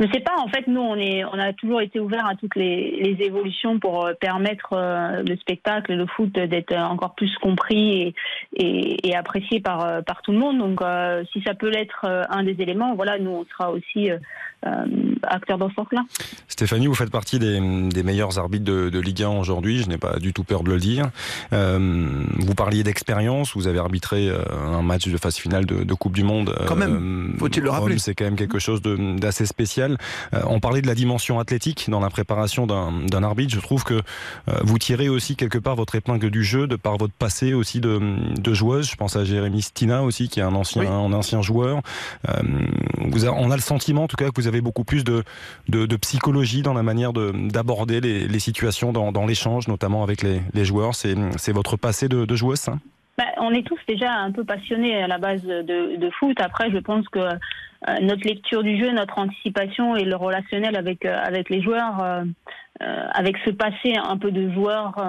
[0.00, 2.56] Je sais pas, en fait, nous, on, est, on a toujours été ouverts à toutes
[2.56, 7.32] les, les évolutions pour euh, permettre euh, le spectacle, le foot, d'être euh, encore plus
[7.38, 8.14] compris et,
[8.56, 10.58] et, et apprécié par, par tout le monde.
[10.58, 14.10] Donc, euh, si ça peut l'être un des éléments, voilà, nous, on sera aussi
[15.22, 16.02] acteurs dans ce sens-là.
[16.48, 19.98] Stéphanie, vous faites partie des, des meilleurs arbitres de, de Ligue 1 aujourd'hui, je n'ai
[19.98, 21.10] pas du tout peur de le dire.
[21.52, 24.42] Euh, vous parliez d'expérience, vous avez arbitré euh,
[24.72, 26.54] un match de phase finale de, de Coupe du Monde.
[26.66, 27.98] Quand même, faut-il le rappeler.
[27.98, 29.98] C'est quand même quelque chose d'assez spécial.
[30.34, 33.54] Euh, on parlait de la dimension athlétique dans la préparation d'un arbitre.
[33.54, 36.96] Je trouve que euh, vous tirez aussi quelque part votre épingle du jeu de par
[36.96, 38.00] votre passé aussi de,
[38.40, 38.90] de joueuse.
[38.90, 41.80] Je pense à Jérémy Stina aussi, qui est un ancien, un ancien joueur.
[42.28, 42.42] Euh,
[42.98, 45.22] vous a- on a le sentiment, en tout cas, que vous avez beaucoup plus de,
[45.96, 50.94] psychologie dans la manière de- d'aborder les, situations dans, l'échange, notamment avec les, joueurs.
[50.94, 52.66] C'est votre passé de, joueuse,
[53.18, 56.40] Bah, on est tous déjà un peu passionnés à la base de, foot.
[56.40, 57.20] Après, je pense que
[57.88, 62.24] euh, notre lecture du jeu, notre anticipation et le relationnel avec, euh, les joueurs euh,
[63.12, 65.00] avec ce passé un peu de joueur,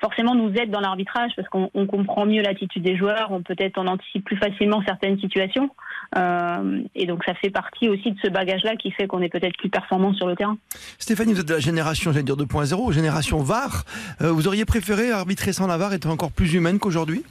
[0.00, 3.78] forcément nous aide dans l'arbitrage parce qu'on on comprend mieux l'attitude des joueurs, on peut-être
[3.78, 5.70] on anticipe plus facilement certaines situations.
[6.16, 9.56] Euh, et donc ça fait partie aussi de ce bagage-là qui fait qu'on est peut-être
[9.58, 10.56] plus performant sur le terrain.
[10.98, 13.84] Stéphanie, vous êtes de la génération, j'allais dire 2.0, génération VAR.
[14.20, 17.24] Euh, vous auriez préféré arbitrer sans la VAR être encore plus humaine qu'aujourd'hui?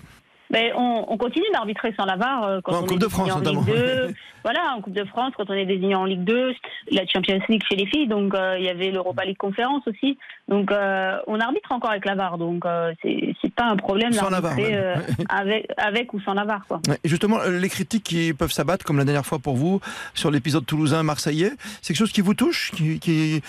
[0.54, 3.08] Ben, on, on continue d'arbitrer sans la VAR euh, quand En on Coupe est de
[3.10, 3.62] France, en notamment.
[3.62, 4.14] Ligue 2.
[4.44, 6.54] voilà, en Coupe de France, quand on est désigné en Ligue 2,
[6.92, 10.18] la Champions League chez les filles, donc euh, il y avait l'Europa League Conférence aussi.
[10.48, 14.94] Donc euh, on arbitre encore avec la VAR, donc euh, c'est pas un problème d'arbitrer
[15.30, 16.66] avec, avec ou sans la VAR.
[16.68, 16.80] Quoi.
[16.88, 19.80] Ouais, et Justement, les critiques qui peuvent s'abattre, comme la dernière fois pour vous,
[20.14, 21.52] sur l'épisode toulousain-marseillais,
[21.82, 23.42] c'est quelque chose qui vous touche, qui, qui-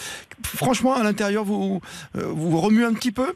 [0.42, 1.80] franchement, à l'intérieur, vous,
[2.14, 3.34] vous remue un petit peu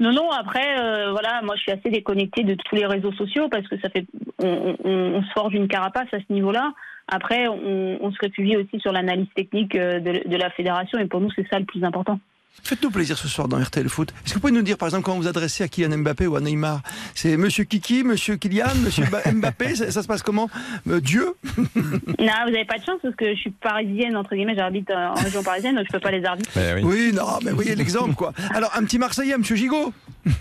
[0.00, 3.48] Non, non, après, euh, voilà, moi je suis assez déconnectée de tous les réseaux sociaux
[3.48, 4.06] parce que ça fait.
[4.42, 6.72] On, on- on se forge une carapace à ce niveau-là.
[7.08, 11.06] Après, on, on se réfugie aussi sur l'analyse technique euh, de, de la fédération et
[11.06, 12.18] pour nous, c'est ça le plus important.
[12.62, 14.12] Faites-nous plaisir ce soir dans RTL Foot.
[14.24, 16.26] Est-ce que vous pouvez nous dire, par exemple, quand vous vous adressez à Kylian Mbappé
[16.26, 16.80] ou à Neymar,
[17.14, 20.48] c'est Monsieur Kiki, Monsieur Kylian, Monsieur Ba- Mbappé, ça, ça se passe comment
[20.88, 24.54] Euh, Dieu non, vous n'avez pas de chance parce que je suis parisienne, entre guillemets,
[24.56, 26.82] j'habite euh, en région parisienne, donc je peux pas les arbitrer.
[26.82, 27.12] oui.
[27.12, 28.32] non, mais vous voyez l'exemple, quoi.
[28.54, 29.92] Alors, un petit Marseillais, Monsieur Gigot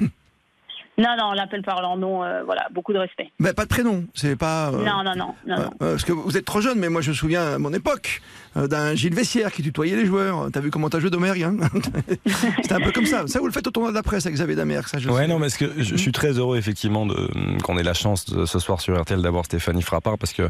[0.96, 3.32] Non, non, on l'appelle par leur nom, euh, voilà, beaucoup de respect.
[3.40, 4.70] Ben, Pas de prénom, c'est pas...
[4.70, 5.70] euh, Non, non, non, non, non.
[5.80, 8.22] Parce que vous êtes trop jeune, mais moi je me souviens à mon époque
[8.56, 10.50] d'un Gilles Vessière qui tutoyait les joueurs.
[10.52, 11.56] T'as vu comment t'as joué Domergue hein
[12.62, 13.26] C'était un peu comme ça.
[13.28, 14.88] Ça, vous le faites au tournoi de la presse avec Xavier Damer.
[14.88, 15.28] Ça, je Ouais, sais.
[15.28, 17.16] non, parce que je, je suis très heureux effectivement de
[17.64, 20.50] qu'on ait la chance de, ce soir sur RTL d'avoir Stéphanie Frappard parce que euh,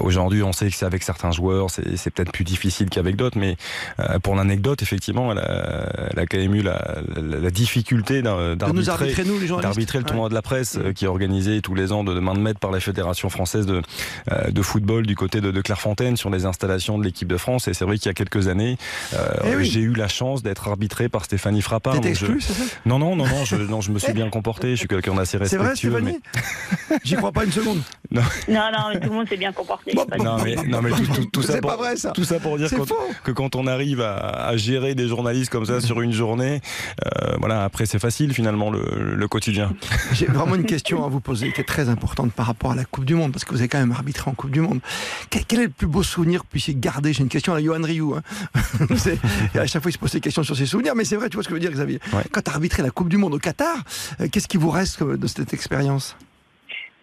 [0.00, 3.56] aujourd'hui on sait que c'est avec certains joueurs c'est peut-être plus difficile qu'avec d'autres, mais
[4.00, 8.22] euh, pour l'anecdote effectivement elle a, elle a quand même eu la, la, la difficulté
[8.22, 10.08] d'arbitrer le Ouais.
[10.08, 12.40] tournoi de la presse euh, qui est organisé tous les ans de, de main de
[12.40, 13.82] maître par la fédération française de
[14.32, 17.68] euh, de football du côté de, de Clairefontaine sur les installations de l'équipe de France
[17.68, 18.76] et c'est vrai qu'il y a quelques années
[19.14, 19.64] euh, Eh oui.
[19.64, 21.94] j'ai eu la chance d'être arbitré par Stéphanie Frappard.
[21.94, 24.28] T'étais je- exclu, c'est ça non, non, non, non, je, non, je me suis bien
[24.30, 24.70] comporté.
[24.72, 25.90] Je suis quelqu'un d'assez C'est vrai, respectueux.
[25.92, 26.20] Stéphanie
[27.04, 27.80] J'y crois pas une seconde.
[28.10, 28.20] mais...
[28.48, 29.92] Non, non, mais tout le monde s'est bien comporté.
[29.94, 32.10] pas de Non, mais, non, mais tout, tout- tout ça C'est pour, pas vrai, ça.
[32.10, 32.68] Tout ça pour dire
[33.24, 34.16] que quand on arrive à,
[34.48, 36.60] à gérer des journalistes comme ça sur une journée,
[37.06, 39.72] euh, voilà, après c'est facile finalement le, le quotidien.
[40.12, 42.84] J'ai vraiment une question à vous poser qui est très importante par rapport à la
[42.84, 44.80] Coupe du Monde, parce que vous avez quand même arbitré en Coupe du Monde.
[45.30, 47.56] Quel, quel est le plus beau souvenir que vous puissiez garder J'ai une question à
[47.56, 48.14] la Johan Rioux.
[48.14, 48.22] hein.
[49.54, 51.36] À chaque fois, il se pose des questions sur ses souvenirs, mais c'est vrai, tu
[51.36, 51.98] vois ce que je veux dire, Xavier.
[52.32, 53.76] Quand tu as arbitré la Coupe du Monde au Qatar,
[54.20, 56.16] euh, qu'est-ce qui vous reste euh, de cette expérience?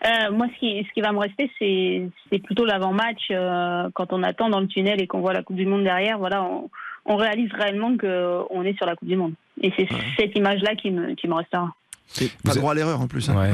[0.05, 3.27] Euh, moi, ce qui, ce qui va me rester, c'est plutôt l'avant-match.
[3.31, 6.17] euh, quand on attend dans le tunnel et qu'on voit la Coupe du Monde derrière,
[6.17, 6.69] voilà, on,
[7.05, 9.33] on réalise réellement qu'on est sur la Coupe du Monde.
[9.61, 9.87] Et c'est
[10.17, 11.73] cette image-là qui me, qui me restera.
[12.45, 13.29] Pas droit à l'erreur en plus.
[13.29, 13.35] hein.
[13.37, 13.51] Ouais.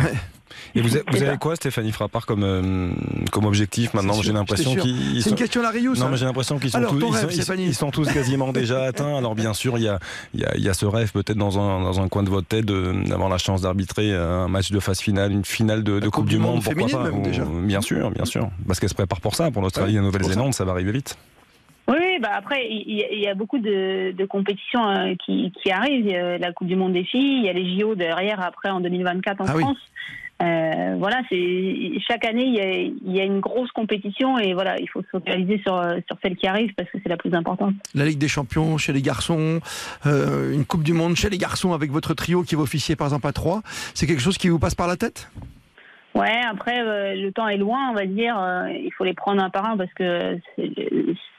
[0.75, 1.37] Et vous, avez- vous avez ça.
[1.37, 2.89] quoi, Stéphanie Frappard, comme, euh,
[3.31, 5.21] comme objectif maintenant C'est J'ai l'impression qu'ils.
[5.21, 6.03] C'est une question à la ça.
[6.05, 7.65] Non, mais j'ai l'impression qu'ils sont, Alors, tous, ils, rêve, sont, ils- Stéphanie.
[7.67, 9.17] ils sont tous quasiment déjà atteints.
[9.17, 9.99] Alors, bien sûr, il y a,
[10.33, 12.29] il y, a, il y a ce rêve peut-être dans un, dans un coin de
[12.29, 16.09] votre tête d'avoir la chance d'arbitrer un match de phase finale, une finale de, de
[16.09, 17.43] coupe, du Monde, pourquoi pas même, Ou- déjà.
[17.45, 18.49] Bien sûr, bien sûr.
[18.67, 19.51] Parce qu'elle se prépare pour ça.
[19.51, 21.17] Pour l'Australie et la Nouvelle-Zélande, ça va arriver vite.
[21.87, 25.51] Oui, bah après, il y, a- il y a beaucoup de, de compétitions euh, qui,
[25.61, 26.05] qui arrivent.
[26.07, 28.41] Il y a la Coupe du Monde des filles, il y a les JO derrière,
[28.41, 29.63] après, en 2024 en Ah oui.
[30.41, 35.01] Euh, voilà, c'est chaque année il y, a, une grosse compétition et voilà, il faut
[35.01, 37.73] se focaliser sur, sur celle qui arrive parce que c'est la plus importante.
[37.93, 39.61] La Ligue des Champions chez les garçons,
[40.05, 43.07] euh, une Coupe du Monde chez les garçons avec votre trio qui va officier par
[43.07, 43.61] exemple à 3,
[43.93, 45.29] c'est quelque chose qui vous passe par la tête?
[46.15, 48.39] Ouais, après euh, le temps est loin, on va dire.
[48.39, 50.39] euh, il faut les prendre un par un parce que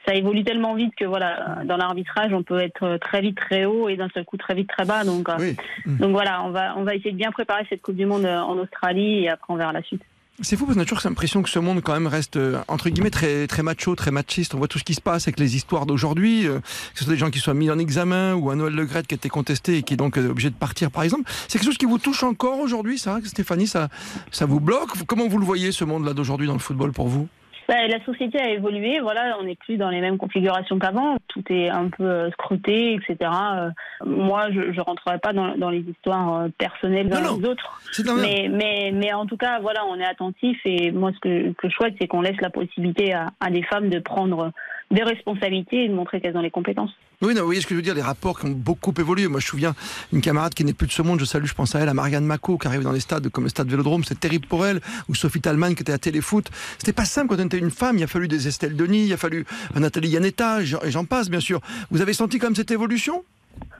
[0.05, 3.89] ça évolue tellement vite que voilà, dans l'arbitrage, on peut être très vite très haut
[3.89, 5.03] et d'un seul coup très vite très bas.
[5.03, 5.53] Donc, euh,
[5.85, 8.55] donc voilà, on va on va essayer de bien préparer cette Coupe du Monde en
[8.57, 10.03] Australie et après on verra la suite.
[10.43, 12.89] C'est fou parce qu'on a toujours l'impression que ce monde quand même reste euh, entre
[12.89, 14.53] guillemets très très macho, très machiste.
[14.53, 17.13] On voit tout ce qui se passe avec les histoires d'aujourd'hui, euh, que ce soit
[17.13, 19.29] des gens qui soient mis en examen ou un Noël Le Gret qui a été
[19.29, 21.23] contesté et qui est donc euh, obligé de partir par exemple.
[21.47, 23.89] C'est quelque chose qui vous touche encore aujourd'hui, ça, Stéphanie, ça
[24.31, 24.91] ça vous bloque?
[25.07, 27.27] Comment vous le voyez ce monde-là d'aujourd'hui dans le football pour vous?
[27.67, 31.17] Bah, la société a évolué, voilà, on n'est plus dans les mêmes configurations qu'avant.
[31.27, 33.29] Tout est un peu euh, scruté, etc.
[33.55, 33.69] Euh,
[34.05, 37.81] moi, je ne rentrerai pas dans, dans les histoires euh, personnelles des autres.
[38.21, 41.67] Mais, mais, mais en tout cas, voilà, on est attentif et moi, ce que, que
[41.67, 44.51] je souhaite, c'est qu'on laisse la possibilité à, à des femmes de prendre
[44.91, 46.91] des responsabilités et de montrer qu'elles ont les compétences.
[47.21, 49.27] Oui, non, vous voyez ce que je veux dire, les rapports qui ont beaucoup évolué.
[49.27, 49.75] Moi, je me souviens
[50.13, 51.93] une camarade qui n'est plus de ce monde, je salue, je pense à elle, à
[51.93, 54.79] Marianne Mako, qui arrive dans les stades comme le stade Vélodrome, c'était terrible pour elle,
[55.09, 56.49] ou Sophie Talman qui était à Téléfoot.
[56.77, 59.13] C'était pas simple quand on était une femme, il a fallu des Estelle Denis, il
[59.13, 61.59] a fallu un Nathalie Yanetta, et j'en- passe, bien sûr.
[61.91, 63.23] Vous avez senti comme cette évolution?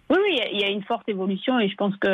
[0.09, 2.07] Oui, oui, il y a- une forte évolution et je pense que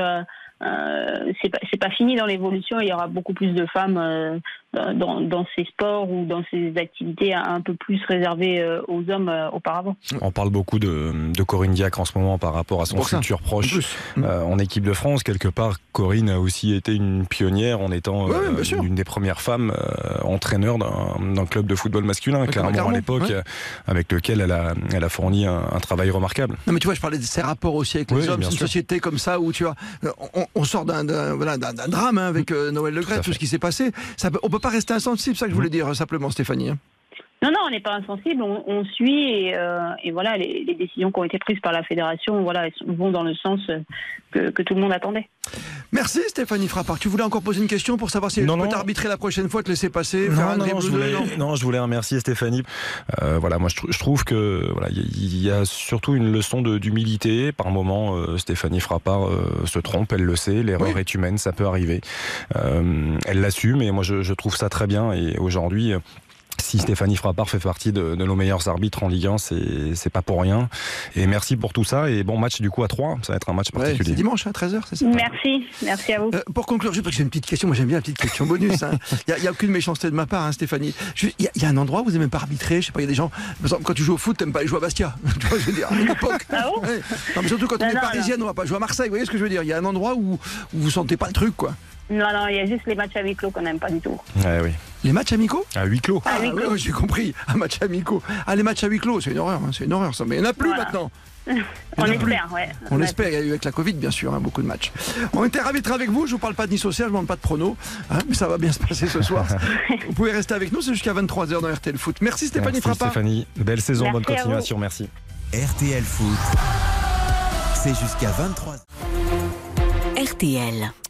[0.61, 2.79] euh, c'est pas, c'est pas fini dans l'évolution.
[2.79, 4.37] Il y aura beaucoup plus de femmes euh,
[4.73, 9.29] dans, dans ces sports ou dans ces activités un peu plus réservées euh, aux hommes
[9.29, 9.95] euh, auparavant.
[10.21, 13.07] On parle beaucoup de, de Corinne Diacre en ce moment par rapport à son Pour
[13.09, 13.79] futur proche
[14.17, 15.23] euh, en équipe de France.
[15.23, 19.41] Quelque part, Corinne a aussi été une pionnière en étant Ouais, euh, une des premières
[19.41, 23.31] femmes euh, entraîneurs d'un club de football masculin, Ouais, clairement à l'époque, ouais.
[23.33, 23.41] euh,
[23.87, 26.55] avec lequel elle a, elle a fourni un, un travail remarquable.
[26.67, 28.39] Non mais tu vois, je parlais de ces rapports aussi avec Oui, les hommes.
[28.39, 28.67] bien C'est une sûr.
[28.67, 31.03] société comme ça où tu vois, euh, on, on sort d'un
[31.35, 33.91] voilà, drame hein, avec euh, Noël Le Gret, tout, ce qui s'est passé.
[34.17, 36.29] Ça, peut- on peut pas rester insensible, c'est ça que je voulais dire euh, simplement,
[36.31, 36.71] Stéphanie.
[37.43, 40.75] Non, non, on n'est pas insensible, on, on suit et, euh, et voilà, les, les
[40.75, 43.79] décisions qui ont été prises par la fédération, voilà, elles vont dans le sens euh,
[44.31, 45.27] que, que tout le monde attendait.
[45.91, 46.97] Merci Stéphanie Frappard.
[46.97, 48.71] Tu voulais encore poser une question pour savoir si Non, tu peux non.
[48.71, 51.25] t'arbitrer la prochaine fois, te laisser passer, faire un Non, non, dribble je voulais, non
[51.37, 52.63] non, je voulais remercier Stéphanie.
[53.21, 55.65] Euh, voilà, moi je, trou- je trouve que voilà, il y, a- il y a
[55.65, 57.51] surtout une leçon d'humilité.
[57.51, 60.63] Par moment, euh, Stéphanie Frappard euh, se trompe, elle le sait.
[60.63, 61.99] L'erreur est humaine, ça peut arriver.
[62.55, 65.11] Euh, elle l'assume et moi je, je trouve ça très bien.
[65.11, 65.93] Et aujourd'hui.
[66.63, 70.21] Si Stéphanie Frappard fait partie de, de nos meilleurs arbitres en Ligue 1, c'est pas
[70.21, 70.69] pour rien.
[71.17, 72.09] Et merci pour tout ça.
[72.09, 74.11] Et bon match du coup à 3, ça va être un match Ouais, particulier.
[74.11, 76.31] c'est dimanche à 13h, c'est ça Merci, merci à vous.
[76.33, 78.17] Euh, pour conclure, juste parce que j'ai une petite question, moi j'aime bien la petite
[78.17, 78.81] question bonus.
[78.81, 78.91] hein.
[79.27, 80.93] Il n'y a, aucune méchanceté de ma part, hein, Stéphanie.
[81.21, 82.91] Il y, a- il y a un endroit où vous n'aimez pas arbitrer, je sais
[82.93, 84.59] pas, il y a des gens, par exemple, quand tu joues au foot, t'aimes pas
[84.59, 85.15] aller jouer à Bastia.
[85.41, 86.45] tu vois, je veux dire, à une époque.
[86.49, 86.81] Ah bon?
[86.87, 87.01] Ouais.
[87.35, 89.07] Non, mais surtout quand on Non, est non, parisienne, on va pas jouer à Marseille,
[89.07, 90.33] vous voyez ce que je veux dire Il y a un endroit où,
[90.73, 91.75] où vous sentez pas le truc, quoi.
[92.13, 93.99] Non, non, il y a juste les matchs à huis clos qu'on n'aime pas du
[93.99, 94.19] tout.
[94.37, 94.71] Ouais, oui.
[95.03, 95.65] Les matchs amicaux?
[95.75, 96.21] À huis clos.
[96.25, 96.57] Ah, huis clos.
[96.59, 97.33] ouais, ouais, j'ai compris.
[97.47, 98.21] Un match amicaux.
[98.47, 100.23] Ah, les matchs à huis clos, c'est une horreur, hein, c'est une horreur ça.
[100.25, 100.85] Mais il n'y en a plus Voilà.
[100.85, 101.11] maintenant.
[101.47, 101.61] On Il y
[101.99, 102.31] en a plus.
[102.33, 102.69] espère, ouais.
[102.89, 103.03] On Ouais.
[103.03, 104.91] espère, il y a eu avec la Covid, bien sûr, hein, beaucoup de matchs.
[105.33, 106.25] On était ravis d'être avec vous.
[106.25, 107.75] Je vous parle pas de Nice au Cerf, je ne demande pas de pronos,
[108.09, 109.45] hein, mais ça va bien se passer ce soir.
[110.07, 112.17] vous pouvez rester avec nous, c'est jusqu'à 23h dans RTL Foot.
[112.21, 112.97] Merci Stéphanie Merci.
[112.99, 113.47] Stéphanie.
[113.57, 114.77] Belle saison, Merci bonne continuation.
[114.77, 115.09] Merci.
[115.53, 116.37] RTL Foot,
[117.75, 118.75] c'est jusqu'à 23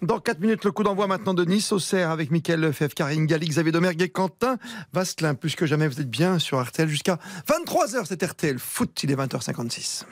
[0.02, 3.26] Dans 4 minutes, le coup d'envoi maintenant de Nice au Cerf avec Mickaël Lefebvre, Karine
[3.26, 4.58] Xavier Domergue et Quentin
[4.92, 5.34] Vasselin.
[5.34, 7.18] Plus que jamais, vous êtes bien sur RTL jusqu'à
[7.48, 8.06] 23h.
[8.06, 10.04] C'est RTL Foot, il est 20h56.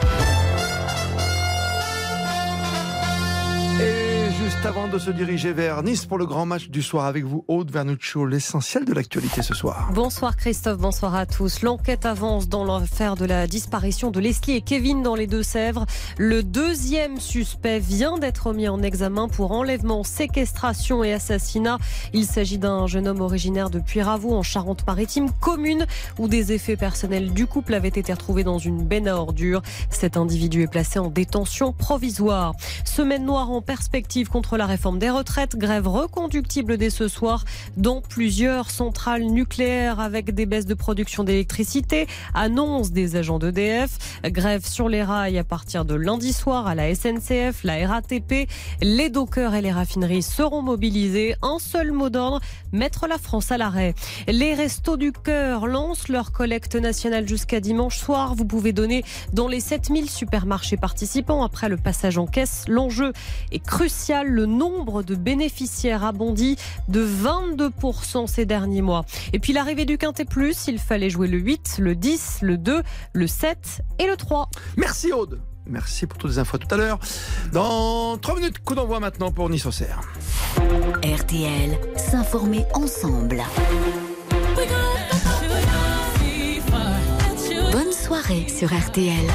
[4.52, 7.46] Juste avant de se diriger vers Nice pour le grand match du soir avec vous,
[7.48, 9.92] Aude Vernuccio, l'essentiel de l'actualité ce soir.
[9.94, 11.62] Bonsoir Christophe, bonsoir à tous.
[11.62, 15.86] L'enquête avance dans l'affaire de la disparition de Leslie et Kevin dans les Deux-Sèvres.
[16.18, 21.78] Le deuxième suspect vient d'être mis en examen pour enlèvement, séquestration et assassinat.
[22.14, 25.86] Il s'agit d'un jeune homme originaire de Puyraveau en Charente-Maritime, commune
[26.20, 29.62] où des effets personnels du couple avaient été retrouvés dans une benne à ordures.
[29.90, 32.54] Cet individu est placé en détention provisoire.
[32.84, 34.28] Semaine noire en perspective
[34.58, 37.46] la réforme des retraites, grève reconductible dès ce soir
[37.78, 44.66] dans plusieurs centrales nucléaires avec des baisses de production d'électricité, annonce des agents d'EDF, grève
[44.66, 48.50] sur les rails à partir de lundi soir à la SNCF, la RATP,
[48.82, 51.36] les dockers et les raffineries seront mobilisés.
[51.42, 52.40] Un seul mot d'ordre,
[52.72, 53.94] mettre la France à l'arrêt.
[54.28, 58.36] Les restos du cœur lancent leur collecte nationale jusqu'à dimanche soir.
[58.36, 62.66] Vous pouvez donner dans les 7000 supermarchés participants après le passage en caisse.
[62.68, 63.14] L'enjeu
[63.52, 64.31] est crucial.
[64.32, 66.56] Le nombre de bénéficiaires a bondi
[66.88, 69.04] de 22% ces derniers mois.
[69.34, 72.82] Et puis l'arrivée du Quintet Plus, il fallait jouer le 8, le 10, le 2,
[73.12, 74.50] le 7 et le 3.
[74.78, 75.42] Merci Aude.
[75.66, 77.00] Merci pour toutes les infos tout à l'heure.
[77.52, 80.00] Dans 3 minutes, coup d'envoi maintenant pour Nice au Cerf.
[81.04, 83.44] RTL, s'informer ensemble.
[87.74, 89.28] Bonne soirée sur RTL.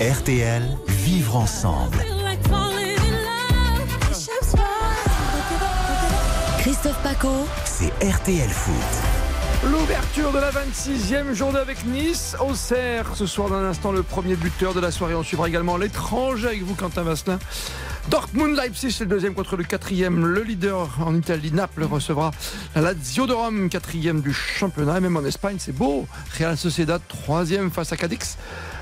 [0.00, 2.17] RTL, vivre ensemble.
[6.68, 9.70] Christophe Paco, C'est RTL Foot.
[9.70, 13.16] L'ouverture de la 26e journée avec Nice au Cerf.
[13.16, 15.14] Ce soir, dans un instant, le premier buteur de la soirée.
[15.14, 17.38] On suivra également l'étranger avec vous, Quentin Vasselin.
[18.10, 20.26] Dortmund Leipzig, c'est le deuxième contre le quatrième.
[20.26, 22.32] Le leader en Italie, Naples, recevra
[22.74, 24.98] la Lazio de Rome, quatrième du championnat.
[24.98, 26.06] Et même en Espagne, c'est beau.
[26.38, 28.36] Real Sociedad, troisième face à Cadix.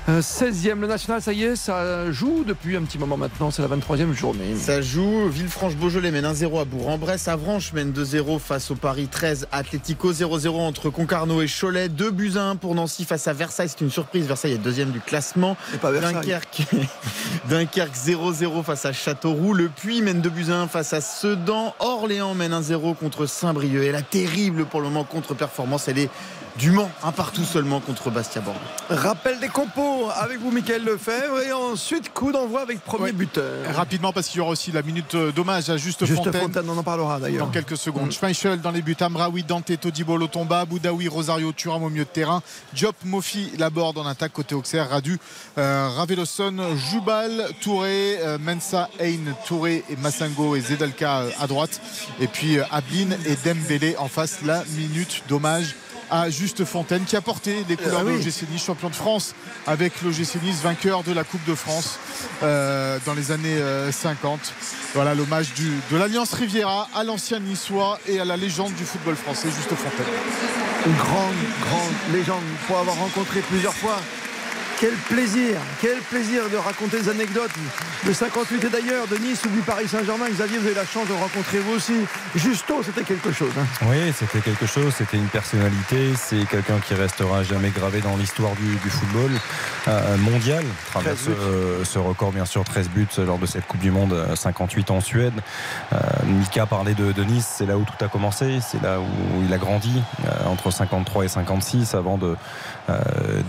[0.09, 3.51] Euh, 16e, le national, ça y est, ça joue depuis un petit moment maintenant.
[3.51, 4.55] C'est la 23e journée.
[4.55, 5.27] Ça joue.
[5.27, 7.27] Villefranche-Beaujolais mène 1-0 à Bourg-en-Bresse.
[7.27, 9.49] Avranches mène 2-0 face au Paris 13.
[9.51, 11.89] Atlético 0-0 entre Concarneau et Cholet.
[11.89, 13.67] 2 buts à 1 pour Nancy face à Versailles.
[13.67, 14.27] C'est une surprise.
[14.27, 15.57] Versailles est deuxième du classement.
[15.71, 16.13] C'est pas Versailles.
[16.13, 16.61] Dunkerque,
[17.49, 19.53] Dunkerque 0-0 face à Châteauroux.
[19.53, 21.75] Le Puy mène 2 buts à 1 face à Sedan.
[21.79, 23.83] Orléans mène 1-0 contre Saint-Brieuc.
[23.83, 26.09] Et la terrible pour le moment contre-performance, elle est
[26.57, 28.59] du Mans, un partout seulement contre Bastia Bordeaux.
[28.89, 31.39] Rappel des compos avec vous, Michael Lefebvre.
[31.47, 33.11] Et ensuite, coup d'envoi avec premier Ouais.
[33.11, 33.75] buteur.
[33.75, 36.41] Rapidement, parce qu'il y aura aussi la minute euh, d'hommage à Juste, Juste Fontaine.
[36.41, 37.45] Fontaine, on en parlera d'ailleurs.
[37.45, 38.07] Dans quelques secondes.
[38.07, 38.11] Mm.
[38.11, 42.41] Schmeichel dans les buts, Amraoui, Dante, Todibo, Lotomba, Boudaoui, Rosario, Thuram au milieu de terrain,
[42.73, 45.19] Diop, Mofi, Laborde en attaque côté Auxerre, Radu,
[45.57, 46.55] euh, Raveloson,
[46.91, 51.79] Jubal, Touré, euh, Mensa, Hein, Touré et Massango et Zedalka euh, à droite.
[52.19, 54.39] Et puis euh, Ablin et Dembélé en face.
[54.45, 55.75] La minute d'hommage
[56.09, 58.23] à Juste Fontaine qui a porté les couleurs Ah de oui.
[58.23, 59.33] l'OGC Nice, champion de France
[59.65, 61.99] avec l'OGC Nice, vainqueur de la Coupe de France
[62.43, 64.39] euh, dans les années euh, 50.
[64.93, 65.47] Voilà l'hommage
[65.91, 70.05] de l'Alliance Riviera à l'ancien niçois et à la légende du football français, Juste Fontaine.
[70.85, 71.35] Une grande,
[71.69, 73.97] grande légende pour avoir rencontré plusieurs fois.
[74.79, 77.49] Quel plaisir, quel plaisir de raconter des anecdotes
[78.05, 80.29] de 58 et d'ailleurs de Nice ou du Paris Saint-Germain.
[80.29, 81.93] Xavier, vous avez la chance de rencontrer vous aussi.
[82.35, 83.49] Justo, c'était quelque chose.
[83.59, 83.65] hein.
[83.87, 88.51] Oui, c'était quelque chose, c'était une personnalité, c'est quelqu'un qui restera jamais gravé dans l'histoire
[88.53, 89.31] du, du football
[89.87, 90.63] euh, mondial.
[90.63, 91.33] à travers 13 buts.
[91.83, 94.91] ce, ce record, bien sûr, 13 buts lors de cette Coupe du Monde, euh, 58
[94.91, 95.33] en Suède.
[95.91, 95.97] Euh,
[96.27, 99.51] Mika parlait de, de Nice, c'est là où tout a commencé, c'est là où il
[99.51, 102.35] a grandi, euh, entre 53 et 56, avant de, euh,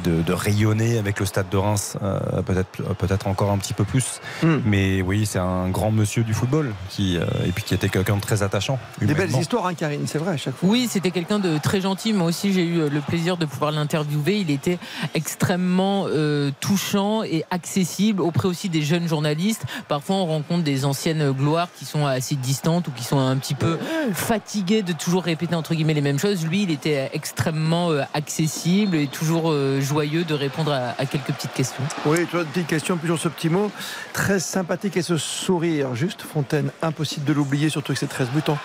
[0.05, 3.85] de, de rayonner avec le stade de Reims, euh, peut-être peut-être encore un petit peu
[3.85, 4.21] plus.
[4.43, 4.59] Hmm.
[4.65, 8.17] Mais oui, c'est un grand monsieur du football, qui, euh, et puis qui était quelqu'un
[8.17, 8.79] de très attachant.
[9.01, 10.69] Des belles histoires, hein, Karine, c'est vrai à chaque fois.
[10.69, 12.13] Oui, c'était quelqu'un de très gentil.
[12.13, 14.39] Moi aussi, j'ai eu euh, le plaisir de pouvoir l'interviewer.
[14.39, 14.79] Il était
[15.15, 19.65] extrêmement euh, touchant et accessible auprès aussi des jeunes journalistes.
[19.89, 23.55] Parfois, on rencontre des anciennes gloires qui sont assez distantes ou qui sont un petit
[23.55, 23.79] peu
[24.13, 26.47] fatiguées de toujours répéter entre guillemets les mêmes choses.
[26.47, 31.33] Lui, il était extrêmement euh, accessible et toujours euh, joyeux de répondre à, à quelques
[31.33, 31.83] petites questions.
[32.07, 33.71] Oui, tu vois, une petite question, toujours ce petit mot.
[34.13, 35.95] Très sympathique et ce sourire.
[35.95, 38.59] Juste Fontaine, impossible de l'oublier, surtout que c'est 13 buts en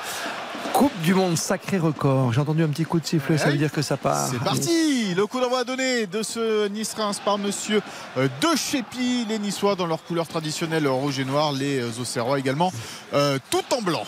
[0.74, 2.34] Coupe du Monde, sacré record.
[2.34, 4.28] J'ai entendu un petit coup de sifflet, ça veut dire que ça part.
[4.28, 7.80] C'est parti Le coup d'envoi donné de ce Nice-Reims par monsieur
[8.18, 12.40] euh, De Chépi, les Niçois dans leur couleur traditionnelle rouge et noir, les euh, Auxerrois
[12.40, 12.74] également,
[13.14, 14.04] euh, tout en blanc.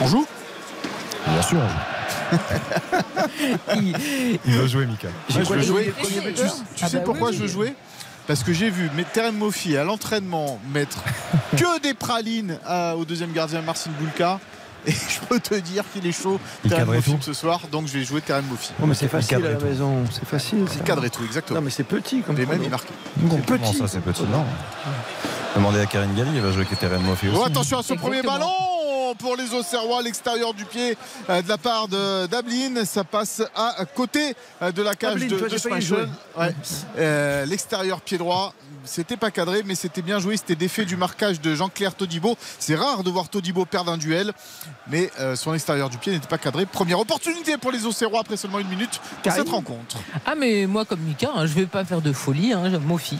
[0.00, 0.26] On joue?
[1.28, 1.60] Bien sûr,
[3.76, 3.96] Il-
[4.44, 5.08] Il veut jouer, Mika.
[5.28, 5.92] Je veux jouer.
[5.98, 6.42] il Tu,
[6.74, 7.36] tu Ah sais bah pourquoi oui.
[7.36, 7.74] je veux jouer
[8.26, 10.98] parce que j'ai vu Terem Mofi à l'entraînement mettre
[11.56, 14.40] que des pralines à- au deuxième gardien Marcin Bulka.
[14.88, 17.16] Et je peux te dire qu'il est chaud, Il Terem tout.
[17.20, 18.70] ce soir, donc je vais jouer Terem Mofi.
[18.80, 19.66] Oh, mais c'est Il facile à la tout.
[19.66, 20.64] maison, c'est facile.
[20.76, 21.58] Il cadre et tout, exactement.
[21.58, 22.86] Non, mais c'est petit comme Et même il marque.
[23.16, 23.76] C'est Comment petit.
[23.78, 24.44] ça, c'est petit Non?
[25.56, 27.36] Demandez à Karine Galli, elle va jouer avec Terren Moffé aussi.
[27.40, 28.38] Oh, attention à ce premier Exactement.
[28.96, 30.96] Ballon pour les Auxerrois l'extérieur du pied
[31.28, 32.84] euh, de la part de d'Ablin.
[32.84, 36.08] Ça passe à côté euh, de la cage Ablin, de, de.
[36.36, 36.54] Ouais.
[36.98, 38.54] Euh, l'extérieur pied droit.
[38.84, 40.36] C'était pas cadré, mais c'était bien joué.
[40.36, 42.36] C'était d'effet du marquage de Jean-Claire Todibo.
[42.60, 44.32] C'est rare de voir Todibo perdre un duel,
[44.88, 46.66] mais euh, son extérieur du pied n'était pas cadré.
[46.66, 49.42] Première opportunité pour les Auxerrois après seulement une minute Karine.
[49.42, 49.96] cette rencontre.
[50.24, 53.18] Ah mais moi comme Mika, hein, je vais pas faire de folie, hein, Mofi.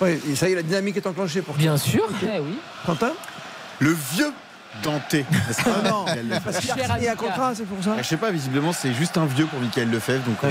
[0.00, 1.62] Ouais, et ça y est, la dynamique est enclenchée pour toi.
[1.62, 2.08] Bien sûr.
[2.24, 2.58] Eh oui.
[2.84, 3.12] Quentin?
[3.78, 4.32] Le vieux
[4.82, 5.02] Dante.
[5.64, 6.04] pas non,
[6.44, 7.96] parce qu'il a un contrat, c'est pour ça.
[7.98, 10.24] Je sais pas, visiblement c'est juste un vieux pour Michael Lefebvre.
[10.24, 10.50] Donc, euh,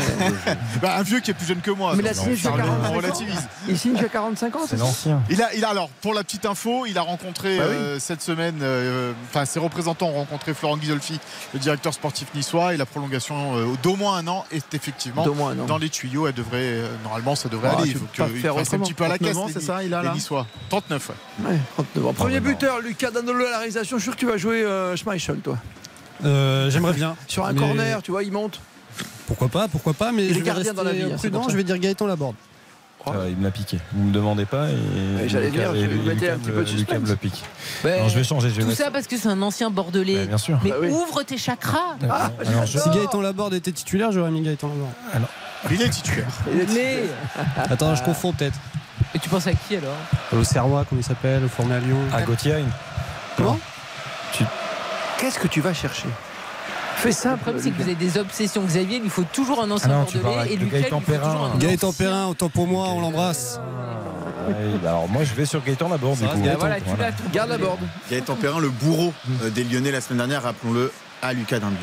[0.81, 1.93] Bah, un vieux qui est plus jeune que moi.
[1.95, 2.97] Mais il a donc, signé on jusqu'à parle- 45 on ans.
[2.97, 3.47] relativise.
[3.67, 5.21] Il signe jusqu'à 45 ans, C'est l'ancien.
[5.29, 7.75] Il a, il a alors pour la petite info, il a rencontré Bah oui.
[7.75, 11.19] euh, cette semaine, euh, enfin ses représentants ont rencontré Florent Ghisolfi,
[11.53, 15.55] le directeur sportif niçois, et la prolongation euh, d'au moins un an est effectivement moins
[15.55, 16.27] dans les tuyaux.
[16.27, 17.89] Elle devrait euh, normalement ça devrait Ah, aller.
[17.91, 19.53] Il faut qu'il faire fasse un petit peu à la 39 caisse.
[19.53, 20.45] c'est ça, il a les là Niçois.
[20.69, 21.09] 39.
[21.39, 21.51] Ouais.
[21.51, 22.13] Ouais, 39 ans.
[22.13, 23.97] Premier buteur, Lucas Dandolo à la réalisation.
[23.97, 25.57] Je suis sûr que tu vas jouer euh, Schmeichel, toi.
[26.25, 27.15] Euh, J'aimerais bien.
[27.27, 28.59] Sur un Mais corner, tu vois, il monte.
[29.27, 31.47] Pourquoi pas, pourquoi pas, mais Il est je vais rester dans la vie, hein, prudent,
[31.49, 32.35] je vais dire Gaëtan Laborde.
[33.07, 33.79] Euh, il me l'a piqué.
[33.93, 35.27] Vous me demandez pas et.
[35.27, 37.09] J'allais dire, je vais vous un petit me- peu de Lucas me suspense.
[37.09, 37.43] le pique.
[37.83, 38.49] Ben, Non, je vais changer.
[38.49, 40.27] Je vais Tout mettre- ça parce que c'est un ancien bordelais.
[40.27, 40.59] Bien sûr.
[40.63, 40.89] Mais Bah oui.
[40.89, 41.95] ouvre tes chakras.
[42.07, 45.27] Ah, Alors, je- Si Gaëtan Laborde était titulaire, j'aurais mis Gaëtan Laborde.
[45.71, 46.27] Il est titulaire.
[46.75, 46.99] Mais
[47.71, 48.59] Attends, je confonds peut-être.
[49.15, 49.95] Et tu penses à qui alors?
[50.33, 51.97] Au Serrois, comment il s'appelle, formé à Lyon.
[52.13, 52.53] À Gauthier.
[53.35, 53.59] Comment?
[55.21, 56.07] Qu'est-ce que tu vas chercher?
[56.97, 57.41] Fais Le simple.
[57.41, 58.63] problème, c'est que vous avez des obsessions.
[58.63, 61.51] Xavier, il faut toujours un ancien Ah bordelais et le Lucas, Gaëtan Perrin.
[61.57, 63.59] Gaëtan autant pour moi, on l'embrasse.
[64.47, 66.31] Ouais, bah alors moi je vais sur Gaëtan Laborde du coup.
[66.51, 66.89] Ah, voilà, tu
[67.31, 67.63] Garde la bordelais.
[67.79, 67.79] borde.
[68.09, 69.13] Gaëtan Perrin, le bourreau
[69.43, 70.91] euh, des Lyonnais la semaine dernière, rappelons-le,
[71.21, 71.77] à Lucas Dimbier.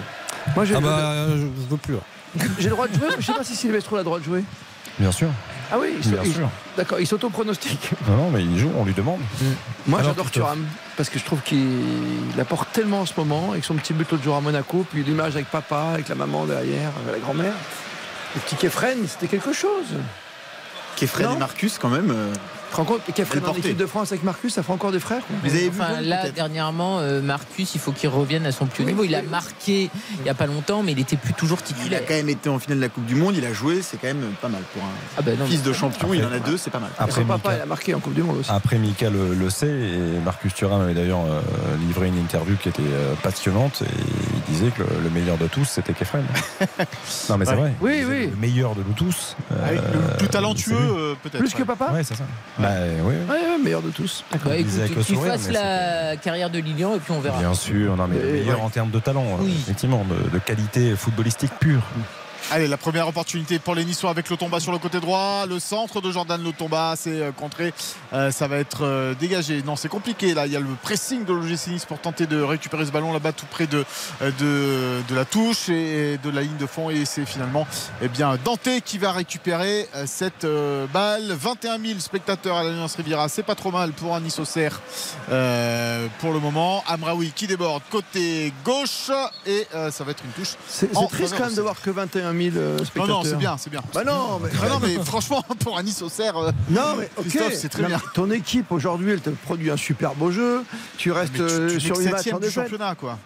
[0.56, 1.94] Moi, j'ai Ah le- bah, je je veux plus.
[2.58, 3.06] j'ai le droit de jouer.
[3.10, 4.42] mais Je sais pas si Sylvestre a le droit de jouer.
[4.98, 5.28] Bien sûr.
[5.70, 6.48] Ah oui, il Bien il- sûr.
[6.76, 7.90] D'accord, il s'auto-pronostique.
[8.08, 9.20] Non, non, mais il joue, on lui demande.
[9.86, 10.30] Moi, j'adore.
[10.30, 10.64] Thuram
[10.96, 11.60] parce que je trouve qu'il
[12.40, 15.36] apporte tellement en ce moment avec son petit but l'autre jour à Monaco, puis l'image
[15.36, 17.54] avec papa, avec la maman derrière, avec la grand-mère.
[18.34, 19.94] Le petit Kefren, c'était quelque chose.
[20.96, 22.12] Kefren et Marcus, quand même.
[22.70, 23.60] Te rends compte Kefren Elle en portait.
[23.60, 25.36] équipe de France avec Marcus, ça fait encore des frères quoi.
[25.42, 28.84] Vous avez vu Enfin, là, dernièrement, euh, Marcus, il faut qu'il revienne à son plus
[28.84, 29.04] haut niveau.
[29.04, 31.76] Il a marqué il n'y a pas longtemps, mais il était plus toujours Il a
[31.76, 32.02] titulaire.
[32.06, 34.06] quand même été en finale de la Coupe du Monde, il a joué, c'est quand
[34.08, 34.86] même pas mal pour un
[35.18, 36.90] Ah non, fils de champion, il en a deux, c'est pas mal.
[36.98, 38.50] Après, son papa, Mika, il a marqué en Coupe du Monde aussi.
[38.50, 41.40] après, Mika le, le sait et Marcus Thuram avait d'ailleurs euh,
[41.86, 44.00] livré une interview qui était euh, passionnante et
[44.48, 46.24] il disait que le, le meilleur de tous c'était Kefren.
[47.30, 47.56] non mais c'est Ouais.
[47.56, 47.74] vrai.
[47.80, 48.26] Oui, oui.
[48.30, 49.36] Le meilleur de nous tous.
[49.50, 51.38] Ah oui, le plus talentueux, euh, peut-être.
[51.38, 52.24] Plus que papa Ouais, c'est ça.
[52.58, 52.70] Bah,
[53.04, 54.24] oui, Ouais, ouais, meilleur de tous.
[54.32, 54.46] Disait écoute,
[54.80, 57.38] avec le qu'il sourire, fasse mais la carrière de Lilian et puis on verra.
[57.38, 58.64] Bien sûr, non, mais meilleur ouais.
[58.64, 59.56] en termes de talent, Oui.
[59.60, 61.82] effectivement, de, de qualité footballistique pure.
[62.50, 65.44] Allez, la première opportunité pour les Niçois avec Lotomba sur le côté droit.
[65.46, 67.74] Le centre de Jordan Lotomba, c'est euh, contré.
[68.14, 69.62] Euh, ça va être euh, dégagé.
[69.62, 70.46] Non, c'est compliqué là.
[70.46, 73.32] Il y a le pressing de l'OGC Nice pour tenter de récupérer ce ballon là-bas
[73.32, 73.84] tout près de,
[74.22, 76.88] de, de la touche et de la ligne de fond.
[76.88, 77.66] Et c'est finalement
[78.00, 81.30] eh bien, Dante qui va récupérer cette euh, balle.
[81.30, 83.28] 21 000 spectateurs à l'Alliance Riviera.
[83.28, 84.40] C'est pas trop mal pour un Nice
[85.30, 86.82] euh, pour le moment.
[86.86, 89.10] Amraoui qui déborde côté gauche
[89.46, 90.54] et ça va être une touche.
[90.66, 93.16] C'est triste quand même de voir que 21 000 euh, non, spectateurs.
[93.18, 93.82] non, c'est bien, c'est bien.
[93.94, 97.08] Bah non, mais, Ah non, mais franchement, pour un Nice Auxerre, euh, Non, mais
[97.52, 98.00] c'est très Non, bien.
[98.14, 100.62] Ton équipe aujourd'hui, elle te produit un super beau jeu.
[100.96, 103.18] Tu restes tu, euh, tu sur une match en du championnat, quoi.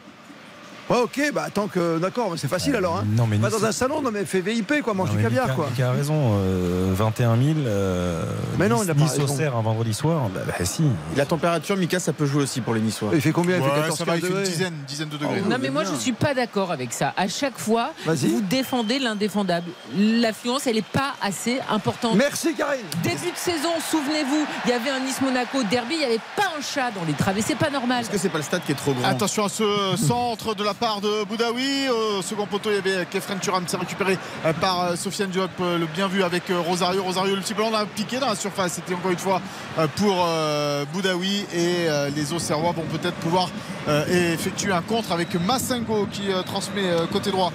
[0.93, 1.99] Ouais, ok, bah tant que.
[1.99, 2.99] D'accord, mais c'est facile alors.
[2.99, 3.05] Hein.
[3.17, 5.23] Non, mais Pas Nice- dans un salon, non, mais fais VIP, quoi, mange Non, du
[5.23, 5.67] caviar, Mika- quoi.
[5.71, 7.59] Mika a raison, euh, 21 000.
[7.67, 8.25] euh,
[8.59, 9.25] Mais non, Nice- il a pas Nice raison.
[9.33, 10.29] Auxerre un vendredi soir.
[10.35, 10.85] Bah, bah, si.
[11.17, 13.11] La température, Mika, ça peut jouer aussi pour les Niçois.
[13.15, 13.57] Il fait combien?
[13.57, 15.43] Il fait Ouais, 14 ça va, il fait une dizaine, dizaine de degrés.
[15.45, 15.93] Oh, Non mais moi bien.
[15.95, 17.15] je suis pas d'accord avec ça.
[17.17, 19.69] À chaque fois, vous défendez l'indéfendable.
[19.97, 22.17] L'affluence, elle est pas assez importante.
[22.17, 22.83] Merci, Karine.
[23.03, 26.61] Début de saison, souvenez-vous, il y avait un Nice-Monaco derby, il n'y avait pas un
[26.61, 28.03] chat dans les travées, c'est pas normal.
[28.03, 29.65] Est-ce que c'est pas le stade qui est trop grand Attention à ce
[29.97, 31.89] centre de la part de Boudaoui.
[31.91, 33.63] Au second poteau, il y avait Kefren Turam.
[33.69, 35.49] C'est récupéré euh, par euh, Sofiane Diop.
[35.61, 37.05] euh, Le bien vu avec Rosario.
[37.05, 38.73] Rosario, le petit ballon, on a piqué dans la surface.
[38.73, 39.41] C'était encore une fois
[39.95, 40.27] pour
[40.93, 41.47] Boudaoui.
[41.55, 43.49] Et les Auxerrois vont peut-être pouvoir
[44.09, 47.53] effectuer un contre avec Massengo qui transmet côté droit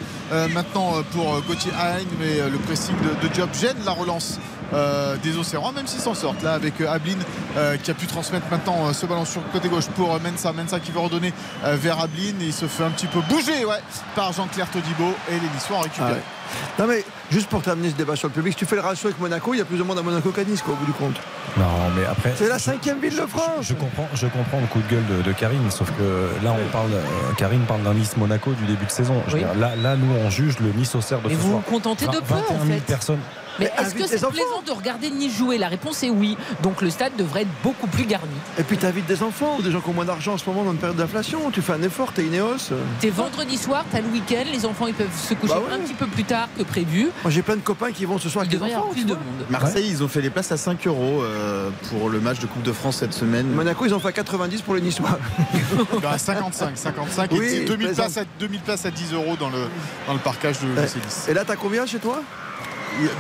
[0.54, 2.04] maintenant pour Gauthier Hein.
[2.20, 4.40] Mais le pressing de Diop gêne la relance.
[4.74, 7.18] Euh, des Auxerrois, même s'ils s'en sortent là avec euh, Ablin
[7.58, 10.52] euh, qui a pu transmettre maintenant ce ballon sur le côté gauche pour Mensa.
[10.54, 13.80] Mensa qui veut redonner vers Ablin et il se fait un petit peu bouger ouais,
[14.16, 16.37] par Jean-Claire Todibo et les Niçois ont.
[16.80, 19.08] Non, mais juste pour terminer ce débat sur le public, si tu fais le ratio
[19.08, 20.86] avec Monaco, il y a plus de monde à Monaco qu'à Nice, quoi, au bout
[20.86, 21.16] du compte.
[21.58, 22.34] Non, mais après.
[22.38, 23.62] C'est la cinquième ville de France.
[23.64, 26.72] Je comprends, je comprends le coup de gueule de, de Karine, sauf que là, on
[26.72, 27.02] parle, euh,
[27.38, 29.22] Karine parle d'un Nice Monaco du début de saison.
[29.28, 31.50] Je veux dire, là, là, nous, on juge le Nice Auxerre de Mais ce vous
[31.50, 31.62] soir.
[31.66, 32.80] vous contentez de peu, en 21 000 fait.
[32.86, 33.20] personnes.
[33.60, 35.58] Mais Mais est-ce que c'est plaisant de regarder Nice jouer?
[35.58, 36.38] La réponse est oui.
[36.62, 38.30] Donc le stade devrait être beaucoup plus garni.
[38.60, 40.64] Et puis t'invites des enfants ou des gens qui ont moins d'argent en ce moment
[40.64, 41.50] dans une période d'inflation.
[41.50, 42.70] Tu fais un effort, t'es Ineos.
[43.00, 45.74] T'es vendredi soir, t'as le week-end, les enfants ils peuvent se coucher Bah ouais.
[45.74, 47.10] un petit peu plus tard que prévu.
[47.24, 48.88] Moi j'ai plein de copains qui vont ce soir Il avec des devrait y avoir
[48.88, 48.94] enfants.
[48.96, 49.46] plus de monde.
[49.50, 52.64] Marseille, ils ont fait les places à 5 euros euh, pour le match de Coupe
[52.64, 53.48] de France cette semaine.
[53.48, 55.18] Monaco, ils ont fait à 90 pour les Niçois.
[56.02, 58.04] Bah, 55, 55 Oui, et 2000 plaisant.
[58.04, 59.58] places, à, 2000 places à 10 euros dans le,
[60.06, 60.76] dans le parcage de Ouais.
[60.82, 61.26] l'OGC Nice.
[61.30, 62.22] Et là, t'as combien chez toi?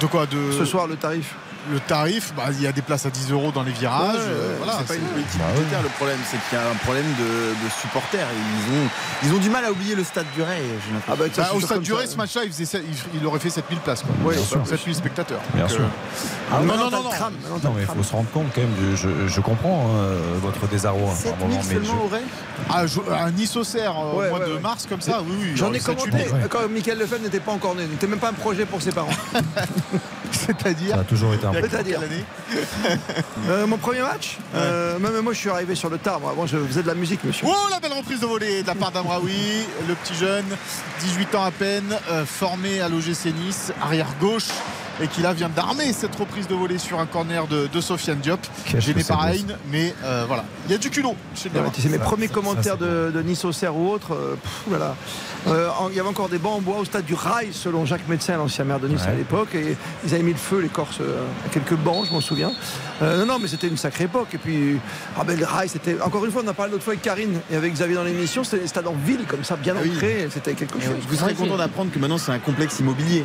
[0.01, 0.26] De quoi?
[0.26, 1.36] De, Ce soir, le tarif
[1.70, 4.15] Le tarif, bah, il y a des places à 10 euros dans les virages.
[4.15, 6.70] Ouais, euh, voilà, c'est pas une politique Bah budgétaire le problème, c'est qu'il y a
[6.70, 8.26] un problème de, de supporters.
[8.32, 8.88] Ils ont,
[9.24, 10.61] ils ont du mal à oublier le stade du Ray.
[11.09, 11.91] Ah bah, Bah, au stade du.
[11.93, 14.01] Ray, ce match-là, il, faisait sept- il- il aurait fait 7000 places.
[14.03, 14.15] Quoi.
[14.30, 14.65] Ouais, Bien sûr.
[14.65, 15.41] 7000 spectateurs.
[15.53, 15.82] Bien Donc, sûr.
[15.82, 17.09] euh, Ah, non, non, non, non.
[17.09, 17.34] tram.
[17.63, 18.74] Non, mais il faut se rendre compte quand même.
[18.74, 21.07] du- je, je comprends hein, euh, votre désarroi.
[21.09, 22.24] par 7000 moment, mais seulement au Ray
[22.70, 25.51] Ah, je- un Nice Auxerre euh, Ouais, au mois de mars comme ça, oui, oui.
[25.55, 27.86] J'en ai commenté quand Michael Lefebvre n'était pas encore né.
[27.88, 29.09] N'était même pas un projet pour ses parents.
[30.32, 31.53] C'est-à-dire Ça a toujours été un.
[31.62, 31.99] C'est-à-dire
[33.49, 36.20] Euh, Mon premier match euh, Même moi, je suis arrivé sur le tard.
[36.20, 37.47] Moi, Avant, je faisais de la musique, monsieur.
[37.49, 40.45] Oh la belle reprise de volée de la part d'Amraoui, le petit jeune,
[41.01, 44.47] 18 ans à peine, euh, formé à l'OGC Nice, arrière gauche,
[45.01, 48.17] et qui là vient d'armer cette reprise de volée sur un corner de, de Sofiane
[48.19, 48.39] Diop.
[48.77, 49.33] Gêné par Hain,
[49.71, 51.71] mais euh, voilà, il y a du culot chez le Ouais, gamin.
[51.71, 54.35] tu sais, mes Ça, premiers ça, commentaires ça, de, de Nice Auxerre ou autre, euh,
[54.35, 54.95] pff, voilà.
[55.47, 57.85] Euh, en- il y avait encore des bancs en bois au stade du Rail, selon
[57.85, 60.67] Jacques Médecin, l'ancien maire de Nice à l'époque, et ils avaient mis le feu, les
[60.69, 60.99] Corses,
[61.45, 62.51] à quelques bancs, je m'en souviens.
[63.01, 64.29] Euh, non, non, mais c'était une sacrée époque.
[64.33, 64.77] Et puis,
[65.17, 66.01] ah ben, le Rail, c'était.
[66.01, 68.03] Encore une fois, on en a parlé l'autre fois avec Karine et avec Xavier dans
[68.03, 69.91] l'émission, c'était des stades en ville, comme ça, bien Ah oui.
[69.95, 70.95] ancrés, c'était quelque chose.
[71.07, 73.23] Vous serez content d'apprendre que maintenant c'est un complexe immobilier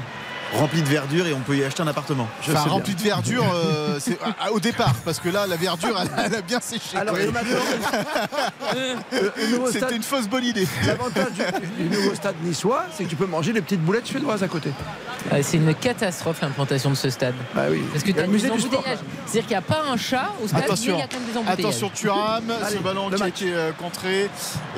[0.59, 2.28] rempli de verdure et on peut y acheter un appartement.
[2.42, 5.98] Je Enfin, rempli de verdure euh, c'est- à- au départ, parce que là, la verdure,
[6.00, 6.96] elle, elle a bien séché.
[6.96, 7.40] Alors, maintenant,
[8.74, 10.66] le, stade, C'était une fausse bonne idée.
[10.86, 11.32] l'avantage
[11.78, 14.48] du, du nouveau stade niçois, c'est que tu peux manger les petites boulettes suédoises à
[14.48, 14.70] côté.
[15.32, 17.34] Euh, C'est une catastrophe l'implantation de ce stade.
[17.55, 17.82] Bah oui.
[17.92, 18.53] Parce que tu as des sport.
[18.57, 18.98] embouteillages.
[19.26, 20.92] C'est-à-dire qu'il n'y a pas un chat au stade, Attention.
[20.92, 21.59] mais il y a quand même des embouteillages.
[21.76, 23.42] Attention Thuram, ce ballon le qui a match.
[23.42, 24.24] été euh, contré.
[24.24, 24.28] Et,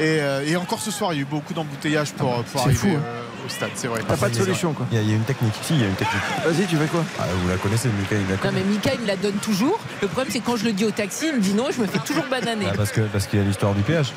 [0.00, 2.88] euh, et encore ce soir, il y a eu beaucoup d'embouteillages pour, pour arriver fou,
[2.88, 3.00] hein.
[3.04, 4.00] euh, au stade, c'est vrai.
[4.06, 4.86] T'as pas de solution quoi.
[4.90, 5.54] Il y, a, il y a une technique.
[5.62, 6.22] Si, il y a une technique.
[6.44, 7.04] Vas-y, tu fais quoi?
[7.18, 8.60] Ah, Vous la connaissez, Mika, il la Non connaît.
[8.64, 9.78] mais Mika il la donne toujours.
[10.02, 11.80] Le problème c'est que quand je le dis au taxi, il me dit non, je
[11.80, 12.66] me fais toujours bananer.
[12.70, 14.12] Ah, parce que parce qu'il y a l'histoire du péage.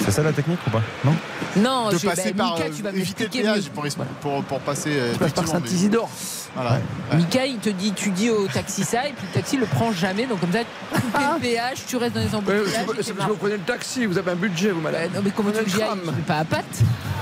[0.00, 1.14] C'est ça la technique ou pas Non
[1.56, 3.84] Non, de je, passer bah, par Mika, euh, tu vas éviter le péage pour,
[4.20, 6.10] pour, pour passer euh, Tu passes par Saint-Isidore.
[6.54, 6.80] Voilà.
[7.14, 9.92] Mika, il te dit, tu dis au taxi ça, et puis le taxi le prend
[9.92, 10.26] jamais.
[10.26, 12.70] Donc comme ça, tu coupes le péage, tu restes dans les embouteillages.
[13.02, 15.10] c'est parce que vous prenez le taxi, vous avez un budget, vous, madame.
[15.14, 16.64] Non mais comment tu veux que j'y aille Je vais pas à patte.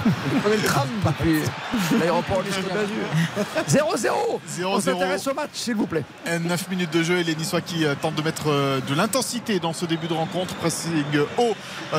[0.04, 1.40] Vous prenez le tram depuis
[1.98, 2.46] l'aéroport Côte
[3.68, 4.08] d'Azur.
[4.08, 4.80] 0-0 On 0-0.
[4.80, 6.04] s'intéresse au match, s'il vous plaît.
[6.26, 9.74] 9 minutes de jeu et les Niçois qui euh, tentent de mettre de l'intensité dans
[9.74, 10.54] ce début de rencontre.
[10.54, 11.04] Pressing
[11.36, 11.54] haut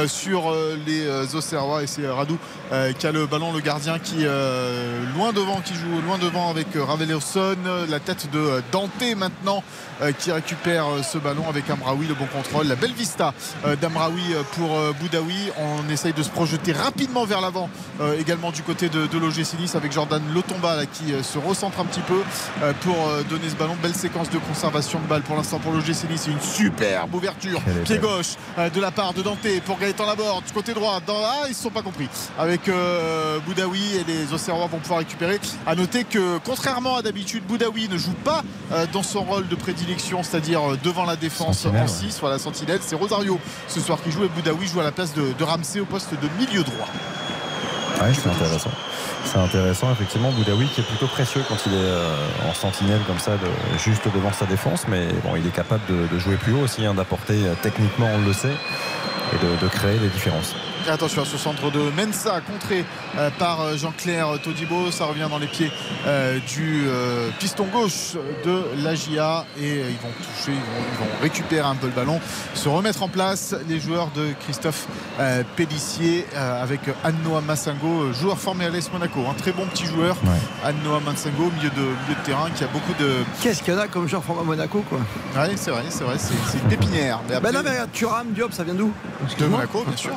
[0.07, 0.51] sur
[0.86, 2.38] les euh, Auxerrois et c'est euh, Radou
[2.72, 6.49] euh, qui a le ballon, le gardien qui euh, loin devant, qui joue loin devant
[6.49, 7.55] avec euh, Ravelosson.
[7.89, 9.64] La tête de euh, Dante maintenant
[10.01, 12.68] euh, qui récupère euh, ce ballon avec Amraoui, le bon contrôle.
[12.68, 13.34] La belle vista
[13.66, 15.51] euh, d'Amraoui euh, pour euh, Boudaoui.
[15.57, 19.59] On essaye de se projeter rapidement vers l'avant euh, également du côté de, de l'OGC
[19.59, 22.22] Nice avec Jordan Lotomba là, qui euh, se recentre un petit peu
[22.64, 23.76] euh, pour euh, donner ce ballon.
[23.82, 26.22] Belle séquence de conservation de balle pour l'instant pour l'OGC Nice.
[26.26, 27.62] C'est une superbe ouverture.
[27.86, 30.43] Pied gauche euh, de la part de Dante pour Gaëtan Laborde.
[30.52, 31.16] Du côté droit, dans...
[31.24, 32.10] ah, ils ne se sont pas compris.
[32.38, 35.39] Avec euh, Boudaoui et les Auxerrois vont pouvoir récupérer.
[35.66, 38.43] À noter que contrairement à d'habitude, Boudaoui ne joue pas
[38.74, 42.10] euh, dans son rôle de prédilection, c'est-à-dire euh, devant la défense Sentinelle, en ouais.
[42.10, 42.18] 6.
[42.20, 42.82] Voilà, Sentinelle.
[42.82, 43.39] C'est Rosario
[43.70, 46.10] ce soir qui joue et Boudaoui joue à la place de, de Ramsey au poste
[46.12, 46.89] de milieu droit.
[48.14, 48.72] C'est intéressant.
[49.26, 50.32] C'est intéressant, effectivement.
[50.32, 52.16] Boudaoui qui est plutôt précieux quand il est euh,
[52.49, 53.34] en sentinelle comme ça,
[53.78, 54.86] juste devant sa défense.
[54.88, 58.26] Mais bon, il est capable de, jouer plus haut aussi, hein, d'apporter euh, techniquement, on
[58.26, 58.54] le sait,
[59.34, 60.56] et de, créer les différences.
[60.88, 62.84] Et attention à ce centre de Mensa contré
[63.18, 64.90] euh, par euh, Jean-Claire Todibo.
[64.90, 65.72] Ça revient dans les pieds
[66.08, 68.14] euh, du euh, piston gauche
[68.44, 71.94] de l'AGIA et euh, ils vont toucher, ils vont, ils vont récupérer un peu le
[71.94, 72.20] ballon,
[72.56, 74.88] se remettre en place les joueurs de Christophe
[75.20, 79.20] euh, Pélissier euh, avec Anne-Noah Massingo, joueur formé à l'ES Monaco.
[79.30, 80.16] Un très bon petit joueur,
[80.66, 83.18] Anne-Noah Massingo, milieu de, milieu de terrain qui a beaucoup de.
[83.42, 85.00] Qu'est-ce qu'il y en a comme genre format Monaco, quoi
[85.36, 87.20] Ouais, c'est vrai, c'est vrai, c'est une pépinière.
[87.30, 88.92] Mais Ben non, mais Thuram, Diop, ça vient d'où?
[89.40, 89.46] De.
[89.46, 90.14] Monaco, bien sûr.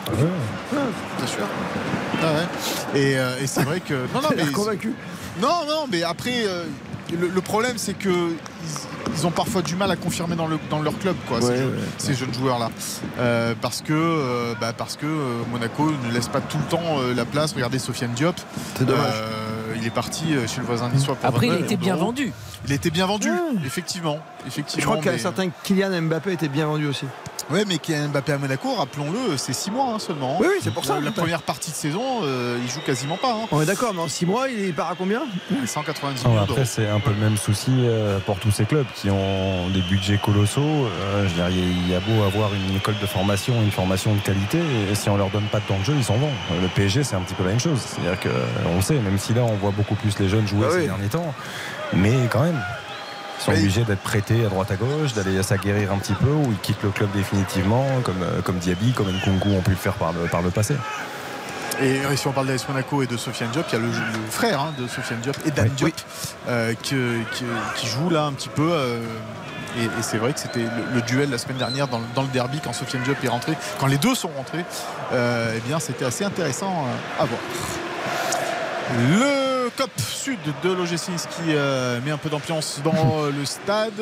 [0.73, 1.45] Bien sûr.
[2.23, 3.01] Ah ouais.
[3.01, 3.95] Et, euh, et c'est vrai que.
[4.15, 4.47] Non, non, mais.
[4.53, 4.93] convaincu.
[5.41, 6.65] Non, non, mais après, euh,
[7.19, 10.59] le, le problème, c'est que ils, ils ont parfois du mal à confirmer dans, le,
[10.71, 12.71] dans leur club, quoi, ces, jeux- jeunes joueurs-là,
[13.19, 16.99] Euh, parce que, euh, bah, parce que euh, Monaco ne laisse pas tout le temps
[17.01, 17.53] euh, la place.
[17.53, 18.37] Regardez Sofiane Diop.
[18.79, 19.13] C'est dommage.
[19.13, 21.17] Euh, il est parti chez le voisin niçois.
[21.17, 22.33] pour Après, il 29 était bien vendu.
[22.67, 23.29] Il était bien vendu,
[23.67, 24.81] effectivement, effectivement.
[24.81, 27.07] Je crois qu'un mais- certain Kylian Mbappé était bien vendu aussi.
[27.51, 30.39] Ouais, mais Kylian Mbappé à Monaco, rappelons-le, c'est 6 mois hein, seulement.
[30.41, 30.95] Oui, oui, c'est pour ça.
[30.95, 33.33] La, la première partie de saison, euh, il joue quasiment pas.
[33.33, 33.47] hein.
[33.51, 35.21] On est d'accord, mais en 6 mois, il part à combien?
[35.67, 38.87] 190 Ah, millions après, c'est un peu le même souci euh, pour tous ces clubs
[38.95, 40.61] qui ont des budgets colossaux.
[40.63, 44.15] Euh, je veux dire, il y a- beau avoir une école de formation, une formation
[44.15, 44.59] de qualité,
[44.91, 46.31] et si on leur donne pas de temps de jeu, ils s'en vont.
[46.53, 47.79] Euh, Le PSG, c'est un petit peu la même chose.
[47.81, 50.73] C'est-à-dire qu'on le sait, même si là, on voit beaucoup plus les jeunes jouer Ah
[50.73, 50.85] ces oui.
[50.87, 51.35] derniers temps,
[51.93, 52.61] mais quand même.
[53.39, 56.31] Ils sont Mais- obligés d'être prêtés à droite à gauche, d'aller s'aguerrir un petit peu,
[56.31, 59.77] ou ils quittent le club définitivement, comme, euh, comme Diaby, comme Nkunku ont pu le
[59.77, 60.77] faire par le, par le passé.
[61.83, 64.31] Et si on parle d'AS Monaco et de Sofiane Diop, il y a le, le
[64.31, 65.91] frère hein, de Sofiane Diop, Edan Diop,
[66.49, 66.95] euh, qui,
[67.33, 68.71] qui- qui joue là un petit peu.
[68.73, 69.01] euh,
[69.77, 72.23] et, et c'est vrai que c'était le, le duel la semaine dernière dans, le- dans
[72.23, 74.65] le derby quand Sofiane Diop est rentré, quand les deux sont rentrés.
[75.13, 76.87] euh, eh bien, c'était assez intéressant
[77.19, 77.41] à voir.
[79.11, 83.93] Le COP Sud de l'OGC qui euh, met un peu d'ambiance dans euh, le stade.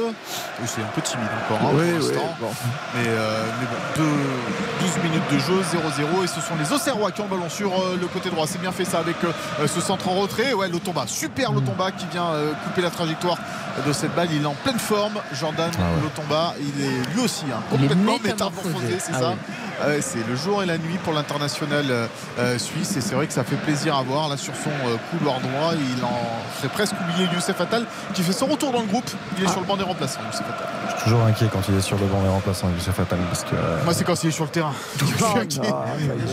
[0.67, 2.37] C'est un peu timide encore hein, Oui, pour oui, l'instant.
[2.41, 2.51] bon.
[2.95, 6.25] Mais, euh, mais bon, deux- 12 minutes de jeu, 0-0.
[6.25, 8.47] Et ce sont les Auxerrois qui ont le ballon sur euh, le côté droit.
[8.47, 10.53] C'est bien fait ça avec euh, ce centre en retrait.
[10.53, 13.39] Ouais, Lotomba, super Lotomba qui vient euh, couper la trajectoire
[13.87, 14.29] de cette balle.
[14.33, 15.15] Il est en pleine forme.
[15.33, 16.03] Jordan Ah ouais.
[16.03, 18.69] Lotomba, il est lui aussi hein, complètement métamorphosé.
[18.69, 19.37] métamorphosé, c'est Ah ça oui.
[19.85, 22.07] Ah c'est le jour et la nuit pour l'international euh,
[22.39, 24.97] euh, suisse et c'est vrai que ça fait plaisir à voir là sur son euh,
[25.11, 26.21] couloir droit il en
[26.61, 29.61] fait presque oublier Youssef Attal qui fait son retour dans le groupe il est sur
[29.61, 32.07] le banc des remplaçants Youssef Attal Je suis toujours inquiet quand il est sur le
[32.07, 33.55] banc des remplaçants, Youssef Attal, parce que.
[33.55, 35.61] euh, moi c'est quand il est sur le terrain Je suis inquiet.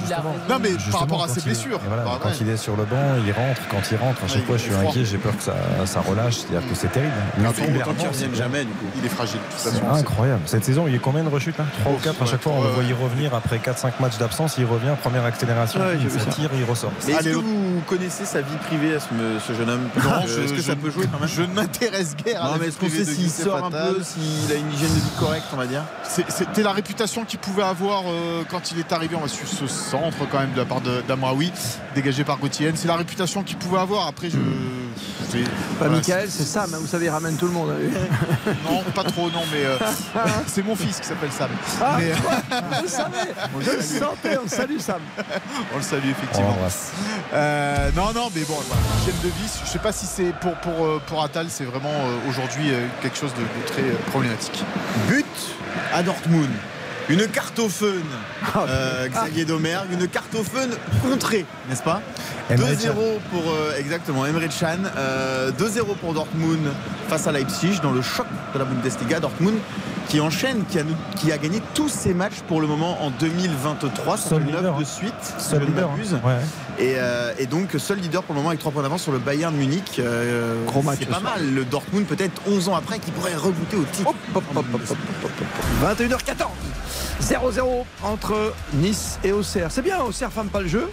[0.05, 0.29] Il a raison.
[0.49, 2.35] non mais Justement, par rapport à ses blessures voilà, Bah, quand ouais.
[2.41, 3.61] il est sur le banc, il rentre.
[3.69, 5.05] Quand il rentre, à chaque Ouais, fois, je suis inquiet.
[5.05, 5.53] J'ai peur que ça,
[5.85, 6.37] ça relâche.
[6.37, 7.13] C'est-à-dire que c'est terrible.
[7.39, 7.51] Ah,
[8.33, 10.41] jamais du coup il est fragile c'est incroyable.
[10.45, 11.65] Cette saison, il y a combien de rechutes là?
[11.81, 12.53] 3 ou 4 à chaque fois.
[12.55, 14.55] On le voyait revenir après 4-5 matchs d'absence.
[14.57, 16.91] Il revient, première accélération, Ouais, il tire, il ressort.
[17.07, 19.07] Mais est-ce que vous connaissez sa vie privée à ce,
[19.47, 21.41] ce jeune homme Non, je- Est-ce que je ça ne- peut jouer quand même je
[21.41, 24.51] ne m'intéresse guère à Non, la mais est-ce qu'on sait s'il sort un peu, s'il
[24.51, 27.63] a une hygiène de vie correcte, on va dire C'est- C'était la réputation qu'il pouvait
[27.63, 29.15] avoir euh, quand il est arrivé.
[29.15, 31.51] On va sur ce centre quand même de la part d'Amraoui,
[31.95, 32.71] dégagé par Gauthier.
[32.75, 34.07] C'est la réputation qu'il pouvait avoir.
[34.07, 34.37] Après, je
[35.77, 37.71] Voilà, Michael, c'est Sam, hein, vous savez, il ramène tout le monde.
[37.71, 38.53] hein.
[38.69, 39.77] Non, pas trop, non, mais euh,
[40.47, 41.49] c'est mon fils qui s'appelle Sam.
[41.81, 42.11] Ah, Mais-
[42.81, 45.01] le savais, je le sentais, on salue Sam.
[45.73, 46.55] On le salue effectivement.
[47.33, 48.81] Euh, non, non, mais bon, voilà,
[49.23, 49.59] de vie.
[49.65, 52.71] Je sais pas si c'est pour pour euh, pour Attal, c'est vraiment euh, aujourd'hui
[53.01, 54.63] quelque chose de, de très problématique.
[55.07, 55.25] But
[55.93, 56.49] à Dortmund.
[57.09, 57.87] Une carte au fun,
[58.53, 60.67] Ah, euh, Xavier Domergue, une carte au fun
[61.01, 62.01] contrée, n'est-ce pas
[62.51, 62.93] Emre 2-0
[63.31, 64.39] pour euh, exactement Emre.
[64.95, 66.71] Euh, 2-0 pour Dortmund
[67.07, 69.19] face à Leipzig dans le choc de la Bundesliga.
[69.19, 69.57] Dortmund
[70.09, 70.83] qui enchaîne, qui a,
[71.17, 74.55] qui a gagné tous ses matchs pour le moment en 2023, ça Seul fait 9
[74.57, 74.85] leader, de hein.
[74.85, 76.13] suite, Seul je ne leader, m'abuse.
[76.15, 76.21] hein.
[76.25, 76.83] Ouais.
[76.83, 79.19] Et, euh, et donc seul leader pour le moment avec 3 points d'avance sur le
[79.19, 79.97] Bayern Munich.
[79.99, 81.33] Euh, Gros match C'est ce pas soir.
[81.37, 81.53] mal.
[81.53, 84.13] Le Dortmund peut-être 11 ans après qui pourrait regoûter au titre.
[85.81, 86.47] 21h14.
[87.21, 89.67] 0-0 entre Nice et Auxerre.
[89.71, 90.89] C'est bien, Auxerre ferme pas le jeu.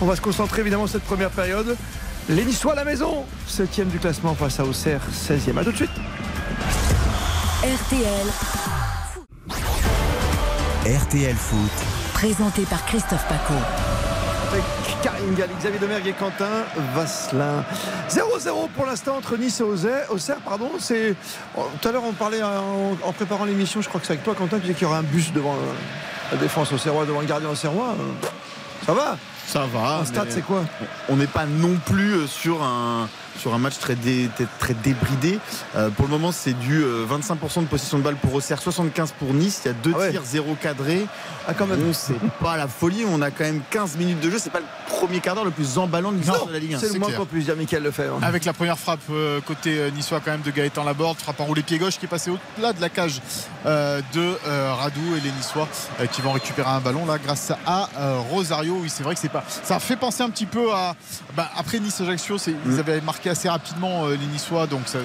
[0.00, 1.76] On va se concentrer évidemment cette première période.
[2.28, 5.58] Les Niçois à la maison, 7 du classement face à Auxerre, 16e.
[5.58, 5.90] A tout de suite.
[7.62, 8.26] RTL,
[10.84, 11.70] RTL Foot.
[12.12, 13.54] présenté par Christophe Paco.
[14.50, 14.64] Avec
[15.02, 17.64] Karine Galli, Xavier Domergue et Quentin Vasselin.
[18.10, 20.06] 0-0 pour l'instant entre Nice et Auxerre.
[20.10, 21.14] Auxerre pardon, c'est.
[21.56, 24.24] oh, Tout à l'heure, on parlait en, en préparant l'émission, je crois que c'est avec
[24.24, 25.72] toi, Quentin, tu disais qu'il y aurait un bus devant euh,
[26.32, 27.94] la défense auxerrois, devant le gardien auxerrois.
[28.84, 29.16] Ça va?
[29.46, 29.98] Ça va.
[29.98, 30.64] Un stade, c'est quoi?
[31.08, 33.08] On n'est pas non plus euh, sur un,
[33.38, 34.28] sur un match très, dé-
[34.58, 35.38] très- débridé.
[35.76, 39.12] Euh, pour le moment, c'est du euh, 25% de possession de balle pour Auxerre, 75
[39.18, 39.62] pour Nice.
[39.64, 40.10] Il y a deux Ah ouais.
[40.10, 41.06] tirs, zéro cadré.
[41.48, 41.80] Ah, quand même.
[41.80, 43.04] Bon, c'est pas la folie.
[43.08, 44.38] On a quand même 15 minutes de jeu.
[44.38, 46.78] C'est pas le premier quart d'heure le plus emballant de l'histoire de la Ligue 1.
[46.78, 48.18] C'est le moins qu'on puisse dire, Michael Lefebvre.
[48.22, 51.44] Avec la première frappe euh, côté euh, niçois quand même de Gaëtan Laborde, frappe en
[51.44, 53.20] roulé pied gauche qui est passé au-delà de la cage
[53.66, 55.68] euh, de euh, Radou et les Niçois
[56.00, 58.78] euh, qui vont récupérer un ballon là grâce à euh, Rosario.
[58.82, 59.44] Oui, c'est vrai que c'est pas.
[59.64, 60.94] Ça fait penser un petit peu à.
[61.36, 64.98] bah, après Nice Ajaccio, c'est- ils avaient marqué assez rapidement euh, les Niçois, donc ça-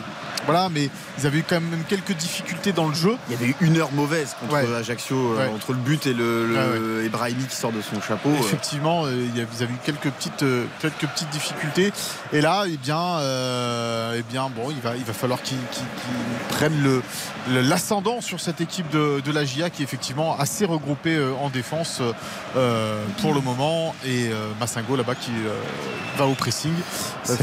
[0.45, 0.89] voilà, mais
[1.19, 3.15] ils avaient eu quand même quelques difficultés dans le jeu.
[3.27, 4.75] Il y avait eu une heure mauvaise contre Ouais.
[4.75, 5.51] Ajaccio, euh, Ouais.
[5.53, 8.29] entre le but et le, le- Ouais, et Brahimi qui sort de son chapeau.
[8.29, 8.39] euh.
[8.39, 11.91] Effectivement, euh, il y a- vous avez eu quelques petites, euh, quelques petites difficultés.
[12.31, 15.57] Et là, eh bien, euh, eh bien, bon, il va, il va falloir qu'ils
[16.49, 17.01] prennent le-
[17.49, 21.33] le- l'ascendant sur cette équipe de, de la GIA qui est effectivement assez regroupée euh,
[21.41, 22.01] en défense
[22.55, 23.93] euh, pour le moment.
[24.05, 25.53] Et euh, Massingo là-bas qui euh,
[26.17, 26.73] va au pressing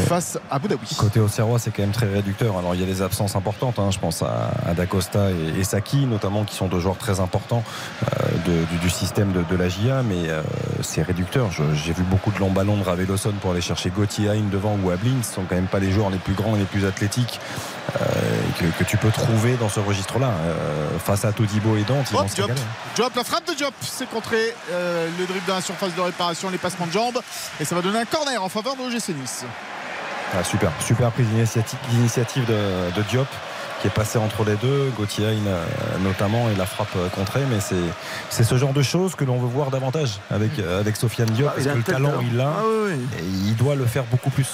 [0.08, 0.94] face à Abu Dhabi.
[0.96, 2.56] Côté Auxerrois, c'est quand même très réducteur.
[2.58, 3.78] Alors il y a des absences importantes.
[3.78, 3.90] hein.
[3.90, 7.62] Je pense à, à Dacosta et, et Saki, notamment, qui sont deux joueurs très importants
[8.02, 10.42] euh, de- du, du système de, de la GIA, mais euh,
[10.82, 11.50] c'est réducteur.
[11.52, 14.90] J'ai vu beaucoup de longs ballons de Raveloson pour aller chercher Gauthier Hain devant ou
[14.90, 15.22] Ablin.
[15.22, 17.40] Ce sont quand même pas les joueurs les plus grands et les plus athlétiques
[18.00, 18.04] euh,
[18.58, 20.32] que, que tu peux trouver dans ce registre-là.
[21.04, 22.46] Face à Todibo et Dante, ils vont se Diop.
[22.46, 22.60] régaler.
[22.94, 26.58] Diop, la frappe de Diop, c'est contré le dribble dans la surface de réparation, les
[26.58, 27.18] passements de jambes,
[27.60, 29.44] et ça va donner un corner en faveur de l'OGC Nice.
[30.32, 33.28] Ah, super, super prise d'initiative de, de Diop
[33.80, 35.64] qui est passé entre les deux, Gauthier euh,
[36.02, 37.74] notamment et la frappe euh, contrée, mais c'est
[38.30, 41.48] c'est ce genre de choses que l'on veut voir davantage avec, euh, avec Sofiane Diop,
[41.50, 42.22] Ah, parce que le talent talent.
[42.22, 43.06] il l'a, Ah, oui, oui.
[43.18, 44.46] et il doit le faire beaucoup plus.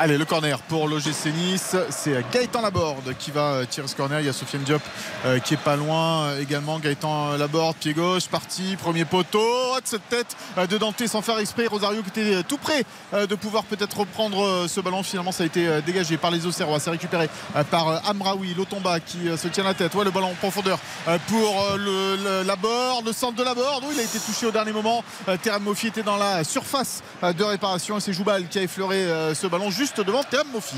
[0.00, 1.74] Allez, le corner pour l'OGC Nice.
[1.90, 4.20] C'est Gaëtan Laborde qui va euh, tirer ce corner.
[4.20, 4.80] Il y a Sofiane Diop
[5.26, 6.78] euh, qui est pas loin euh, également.
[6.78, 9.40] Gaëtan Laborde, pied gauche, parti, premier poteau.
[9.42, 11.66] Oh, de cette tête euh, de Dante sans faire exprès.
[11.66, 15.02] Rosario qui était euh, tout près euh, de pouvoir peut-être reprendre euh, ce ballon.
[15.02, 16.78] Finalement, ça a été euh, dégagé par les Auxerrois.
[16.78, 19.92] C'est récupéré euh, par euh, Amraoui, Lotomba qui euh, se tient la tête.
[19.96, 20.78] Ouais, le ballon en profondeur
[21.08, 23.82] euh, pour euh, le, le- le centre de Laborde.
[23.88, 25.02] Oui, il a été touché au dernier moment.
[25.28, 28.96] Euh, Terem Moffi était dans la surface euh, de réparation c'est Joubal qui a effleuré
[28.96, 30.76] euh, ce ballon juste devant Terem Moffi.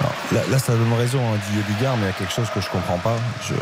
[0.00, 2.48] Alors, là, là, ça donne raison à Didier Bigard, mais il y a quelque chose
[2.54, 3.16] que je comprends pas.
[3.48, 3.54] Je...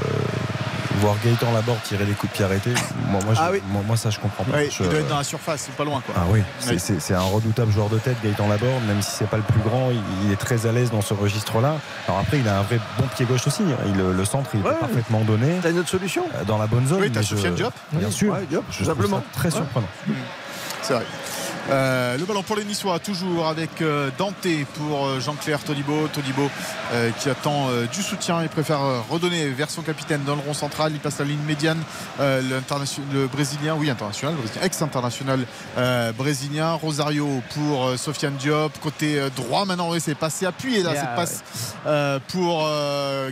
[1.00, 2.72] Voir Gaëtan Laborde tirer des coups de pied arrêtés,
[3.10, 3.60] moi, moi, je- Ah oui.
[3.68, 4.64] moi, moi, ça je comprends pas.
[4.64, 6.14] Je- Il doit être dans la surface, c'est pas loin quoi.
[6.16, 6.76] Ah oui, c'est- Oui.
[6.80, 9.60] c'est c'est un redoutable joueur de tête, Gaëtan Laborde, même si c'est pas le plus
[9.60, 11.74] grand, il, il est très à l'aise dans ce registre-là.
[12.08, 13.62] Alors après, il a un vrai bon pied gauche aussi.
[13.64, 13.76] hein.
[13.88, 14.70] Il- le centre, il Ouais.
[14.70, 15.58] est parfaitement donné.
[15.62, 16.24] T'as une autre solution?
[16.46, 17.02] Dans la bonne zone.
[17.02, 17.74] Oui, t'as Sofiane Diop.
[17.92, 18.32] Bien Oui, sûr.
[18.32, 19.18] ouais, Diop, je tout trouve simplement.
[19.18, 19.54] ça très Ouais.
[19.54, 19.88] surprenant.
[20.80, 21.04] C'est vrai.
[21.68, 26.06] Euh, le ballon pour les Niçois, toujours avec euh, Dante pour euh, Jean-Claire Todibo.
[26.08, 26.48] Todibo
[26.92, 28.42] euh, qui attend du soutien.
[28.42, 30.92] Il préfère redonner vers son capitaine dans le rond central.
[30.92, 31.82] Il passe la ligne médiane.
[32.18, 35.46] Le brésilien, oui, international, brésilien, ex-international
[36.16, 36.72] brésilien.
[36.74, 38.78] Rosario pour Sofiane Diop.
[38.80, 41.44] Côté droit maintenant, oui, c'est passé appuyé là, Yeah, cette passe
[42.28, 42.68] pour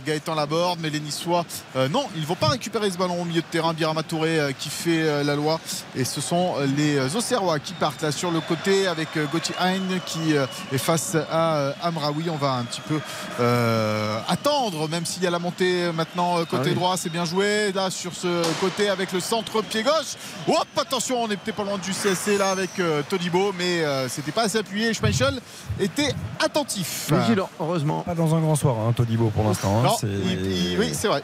[0.05, 0.79] Gaëtan Laborde.
[0.81, 1.45] Mais les Niçois,
[1.91, 3.73] non, ils ne vont pas récupérer ce ballon au milieu de terrain.
[3.73, 5.59] Birama Touré qui fait la loi.
[5.95, 9.53] Et ce sont les Auxerrois qui partent là sur sur le côté avec euh, Gauthier
[9.59, 12.27] Hein qui euh, est face à euh, Amraoui.
[12.31, 12.99] On va un petit peu
[13.39, 16.73] euh, attendre, même s'il y a la montée maintenant côté Ah oui.
[16.73, 16.97] droit.
[16.97, 20.15] C'est bien joué là sur ce côté avec le centre pied gauche.
[20.47, 24.09] Hop, attention, on est peut-être pas loin du CSC là avec euh, Todibo, mais euh,
[24.09, 24.91] c'était pas assez appuyé.
[24.95, 25.39] Schmeichel
[25.79, 26.11] était
[26.43, 27.11] attentif.
[27.11, 28.01] Vigilant, heureusement.
[28.01, 29.83] Pas dans un grand soir, hein, Todibo pour l'instant.
[29.85, 29.89] hein.
[30.03, 31.21] Oui, c'est vrai.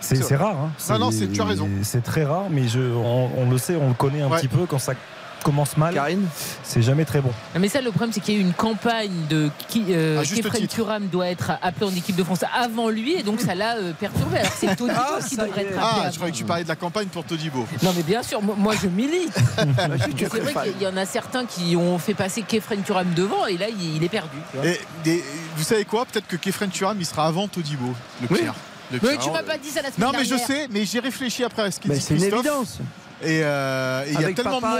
[0.00, 0.56] C'est rare.
[0.56, 0.98] hein.
[0.98, 1.68] Non, tu as raison.
[1.82, 4.38] C'est très rare, mais je, on, on le sait, on le connaît un Ouais.
[4.40, 4.94] petit peu quand ça
[5.42, 5.94] commence mal.
[5.94, 6.26] Karine
[6.62, 7.30] C'est jamais très bon.
[7.54, 10.22] Non, Mais ça, le problème, c'est qu'il y a eu une campagne de qui euh.
[10.68, 13.92] Turam doit être appelé en équipe de France avant lui, et donc ça l'a euh,
[13.92, 14.38] perturbé.
[14.38, 15.78] Alors c'est Todibo Ah, qui devrait être appelé.
[15.80, 16.10] Ah, avant.
[16.10, 17.66] je croyais que tu parlais de la campagne pour Todibo.
[17.82, 19.34] Non, mais bien sûr, moi, moi, je milite.
[20.18, 23.56] C'est vrai qu'il y en a certains qui ont fait passer Kefren Turam devant, et
[23.56, 24.36] là, il, il est perdu.
[24.64, 25.22] Et,
[25.56, 26.04] vous savez quoi?
[26.06, 27.92] Peut-être que Kefren Turam il sera avant Todibo,
[28.22, 28.40] le Oui.
[28.92, 30.98] Le Mais tu m'as pas dit ça la semaine Non, mais je sais, mais j'ai
[30.98, 32.78] réfléchi après à ce qu'il Mais dit c'est une évidence.
[33.22, 34.74] Et euh, il y a tellement de monde.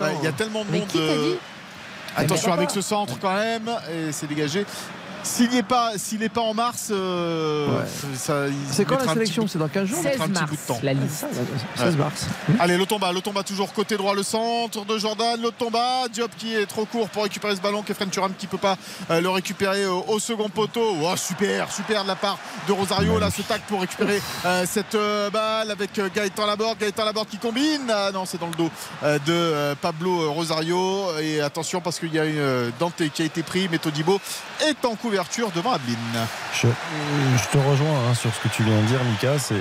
[0.00, 0.88] Ouais, Il y a tellement de Mais monde.
[0.88, 1.36] qui t'a dit
[2.16, 3.68] Attention avec ce centre quand même.
[3.92, 4.64] Et c'est dégagé.
[5.22, 7.84] S'il n'est pas, s'il est pas en mars, euh, Ouais.
[8.16, 10.40] ça, il C'est quand la sélection C'est dans 15 jours Ça mettra 16 un petit
[10.40, 10.80] mars, bout de temps.
[10.82, 11.26] la liste.
[11.76, 12.26] 16 mars.
[12.58, 16.84] Allez, Lotomba, Lotomba toujours côté droit, le centre de Jordan, Lotomba, Diop qui est trop
[16.86, 18.76] court pour récupérer ce ballon, Kefren Turam qui peut pas
[19.10, 20.96] euh, le récupérer au, au second poteau.
[21.02, 24.94] Oh, super, super de la part de Rosario, là ce tac pour récupérer euh, cette
[24.94, 27.90] euh, balle avec euh, Gaëtan Laborde, Gaëtan Laborde qui combine.
[27.90, 28.70] Ah non, c'est dans le dos
[29.02, 31.04] euh, de euh, Pablo euh, Rosario.
[31.20, 34.20] Et attention parce qu'il y a une euh, Dante qui a été pris, mais Todibo
[34.66, 35.96] est en couverture devant Ablin.
[36.54, 39.38] Je, je te rejoins hein, sur ce que tu viens de dire, Mika.
[39.40, 39.56] C'est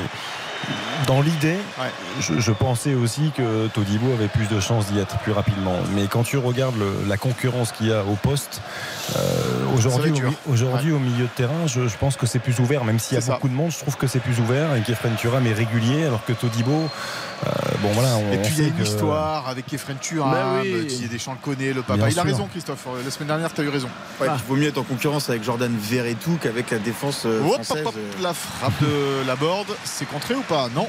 [1.07, 1.89] dans l'idée, Ouais.
[2.19, 5.77] je, je pensais aussi que Todibo avait plus de chances d'y être plus rapidement.
[5.95, 8.61] Mais quand tu regardes le- la concurrence qu'il y a au poste,
[9.15, 9.19] euh,
[9.75, 10.11] aujourd'hui,
[10.47, 12.83] au, aujourd'hui au milieu de terrain, je, je pense que c'est plus ouvert.
[12.83, 13.33] Même s'il y a ça.
[13.33, 16.23] beaucoup de monde, je trouve que c'est plus ouvert et qu'Efren Turam est régulier, alors
[16.25, 16.87] que Todibo,
[17.81, 20.61] bon voilà, on, Et puis il y a une que- histoire avec Kefren Turam, Ben
[20.63, 20.87] oui.
[20.87, 21.97] qui Deschamps le connaît, le papa.
[21.97, 22.85] Bien il a raison, Christophe.
[22.87, 23.87] Euh, La semaine dernière, tu as eu raison.
[24.19, 27.41] Ouais, puis il vaut mieux être en concurrence avec Jordan Verretou qu'avec la défense euh,
[27.43, 27.85] Hop, hop, française.
[27.87, 30.69] hop, la frappe de la board, c'est contré ou pas?
[30.75, 30.87] Non,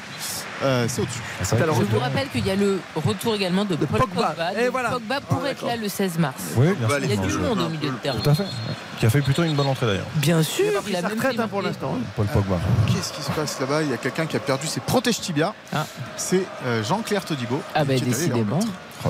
[0.63, 1.21] Euh, c'est au-dessus.
[1.41, 4.29] Ah, Je vous rappelle qu'il y a le retour également de, De Paul Pogba.
[4.29, 4.61] Pogba.
[4.61, 4.91] Et voilà.
[4.91, 6.35] Pogba pourrait être là le 16 mars.
[6.57, 6.99] Oui, bien sûr.
[7.03, 8.19] Il y a du monde au milieu de terrain.
[8.23, 8.45] Tout à fait.
[8.99, 10.07] Qui a fait plutôt une bonne entrée d'ailleurs.
[10.17, 11.97] Bien sûr, Il a pris il a sa même retraite fait hein, pour l'instant.
[11.99, 12.05] hein.
[12.17, 12.57] Paul Pogba.
[12.87, 13.83] Qu'est-ce qui se passe là-bas?
[13.83, 15.55] Il y a quelqu'un qui a perdu ses protèges tibia.
[15.73, 15.87] Ah.
[16.17, 17.63] C'est euh, Jean-Claire Todibo.
[17.75, 18.61] Ah bah les décidément.
[19.07, 19.09] Oh,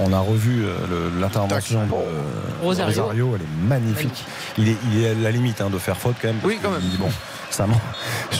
[0.00, 1.96] on, a revu euh, l'intervention de euh,
[2.60, 3.02] Rosario.
[3.02, 3.32] Rosario.
[3.36, 4.24] elle est magnifique.
[4.58, 6.38] Il est, il est à la limite hein, de faire faute quand même.
[6.38, 6.80] parce Oui, quand même.
[6.80, 7.08] dit, bon,
[7.50, 7.66] ça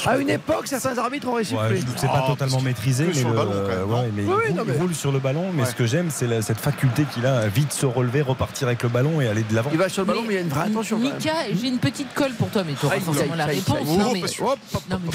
[0.06, 1.80] À une époque, certains arbitres auraient Ouais, sifflé.
[1.80, 3.94] je- c'est pas parce totalement que- maîtrisé, mais, sur le le- ballon, quand même, non
[4.00, 5.46] ouais, mais Oui, il, roule, non, mais- il roule sur le ballon.
[5.52, 5.68] Mais Ouais.
[5.68, 8.82] ce que j'aime, c'est la- cette faculté qu'il a à vite se relever, repartir avec
[8.82, 9.70] le ballon et aller de l'avant.
[9.72, 10.98] Il va sur le ballon, mais il y a une vraie attention.
[10.98, 13.78] Mika, j'ai une petite colle pour toi, mais tu auras forcément la réponse.
[13.86, 14.42] Non, Oh, mais, tu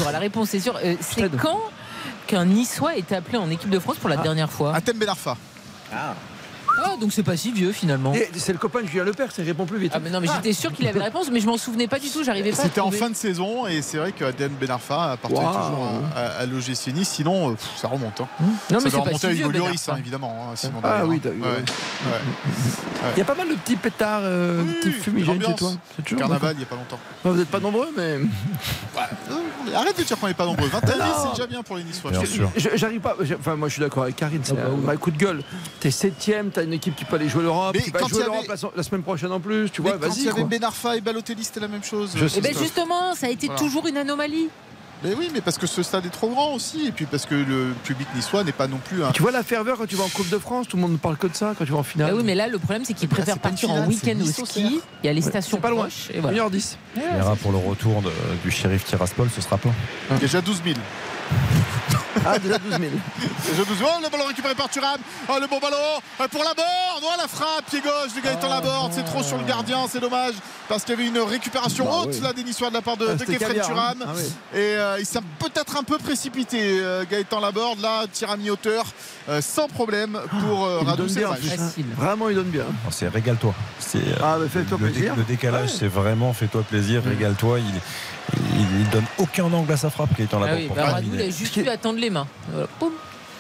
[0.02, 0.78] auras la réponse, c'est sûr.
[0.84, 1.60] Euh, c'est quand
[2.28, 4.24] qu'un Niçois est appelé en équipe de France pour la Ah.
[4.24, 5.36] dernière fois Athènes Benarfa.
[5.94, 6.14] Ah,
[7.00, 8.14] donc c'est pas si vieux finalement.
[8.14, 9.92] Et C'est le copain de Julien Lepère, ça répond plus vite.
[9.96, 12.00] Ah, mais non, mais j'étais sûr qu'il avait la réponse, mais je m'en souvenais pas
[12.00, 12.98] du tout, j'arrivais pas à C'était en trouver.
[12.98, 15.52] fin de saison et c'est vrai que Aden Benarfa appartenait Wow.
[15.54, 17.10] toujours à, à, à l'OGC Nice.
[17.10, 18.22] Sinon, euh, pff, ça remonte.
[18.22, 18.28] hein.
[18.40, 19.92] Non, ça mais c'est doit pas remonter si à vieux, Hugo Lloris, Benarfa.
[19.94, 20.48] hein, évidemment.
[20.54, 21.20] hein, Ah oui, hein.
[21.24, 21.48] t'as vu, Ouais.
[21.48, 21.56] ouais.
[21.56, 23.10] Ouais.
[23.16, 25.60] Il y a pas mal de petits pétards, euh, Oui, petits fumigènes chez l'ambiance.
[25.60, 25.72] toi.
[25.96, 27.00] C'est toujours Carnaval, il n'y a pas longtemps.
[27.24, 28.02] Vous n'êtes pas nombreux, mais.
[28.04, 30.68] Euh, Arrête de dire qu'on n'est pas nombreux.
[30.68, 31.04] 21 Non.
[31.24, 32.12] c'est déjà bien pour les Niçois.
[32.12, 32.52] Bien je- sûr.
[32.56, 33.16] Je- J'arrive pas.
[33.22, 34.42] j'ai- Enfin, moi, je suis d'accord avec Karine.
[34.44, 35.42] C'est Ah bah un coup de gueule.
[35.80, 38.12] T'es septième, t'as une équipe qui peut aller jouer l'Europe, Mais qui va quand il
[38.12, 39.70] y jouer l'Europe la, la semaine prochaine en plus.
[39.72, 40.20] Tu vois, quand vas-y.
[40.20, 40.44] il y avait.
[40.44, 42.12] Benarfa et Balotelli, c'était la même chose.
[42.16, 42.40] Je sais.
[42.40, 43.62] Eh ben justement, ça a été Voilà.
[43.62, 44.50] toujours une anomalie.
[45.06, 47.36] Mais oui, mais parce que ce stade est trop grand aussi, et puis parce que
[47.36, 49.12] le public niçois n'est pas non plus un.
[49.12, 50.98] Tu vois la ferveur quand tu vas en Coupe de France, tout le monde ne
[50.98, 52.12] parle que de ça quand tu vas en finale.
[52.14, 54.46] Ah oui, mais là, le problème, c'est qu'ils Mais là, préfèrent partir en week-end au
[54.46, 54.80] ski.
[55.04, 55.88] Il y a les stations c'est pas loin.
[55.88, 56.46] proches, et voilà.
[56.48, 56.78] 1h10.
[56.96, 58.12] On verra pour le retour de-
[58.46, 59.74] du shérif Tiraspol, ce sera plein.
[60.22, 60.78] Déjà 12 000.
[62.26, 62.82] Ah, déjà 12 000.
[62.82, 63.90] Déjà 12 000.
[63.92, 64.98] Oh, le ballon récupéré par Thuram.
[65.28, 65.78] Oh, le bon ballon
[66.22, 67.02] euh, pour la borde.
[67.04, 68.92] Oh, la frappe, pied gauche de Gaëtan Laborde.
[68.94, 70.34] C'est trop sur le gardien, c'est dommage.
[70.70, 72.20] Parce qu'il y avait une récupération Bah haute oui.
[72.22, 73.94] là des Niçois de la part de, Ah, de c'était Kefren caviar, hein.
[74.06, 74.24] Ah oui.
[74.54, 77.80] Et euh, il s'est peut-être un peu précipité, euh, Gaëtan Laborde.
[77.82, 78.86] Là, tir à mi-hauteur,
[79.30, 80.96] euh, sans problème pour euh, hein.
[81.58, 81.86] Facile.
[81.98, 82.64] Vraiment, il donne bien.
[82.64, 83.54] Non, C'est régale-toi.
[83.80, 85.16] C'est, euh, Ah, mais fais-toi dé- plaisir.
[85.16, 85.76] le décalage, Ouais.
[85.80, 87.60] c'est vraiment fais-toi plaisir, régale-toi.
[87.60, 87.66] Il,
[88.38, 90.60] il, il donne aucun angle à sa frappe, Gaëtan Ah Laborde.
[90.62, 92.28] oui, pour bah, faire Radou, il a juste eu à tendre les mains.
[92.52, 92.92] Voilà, poum.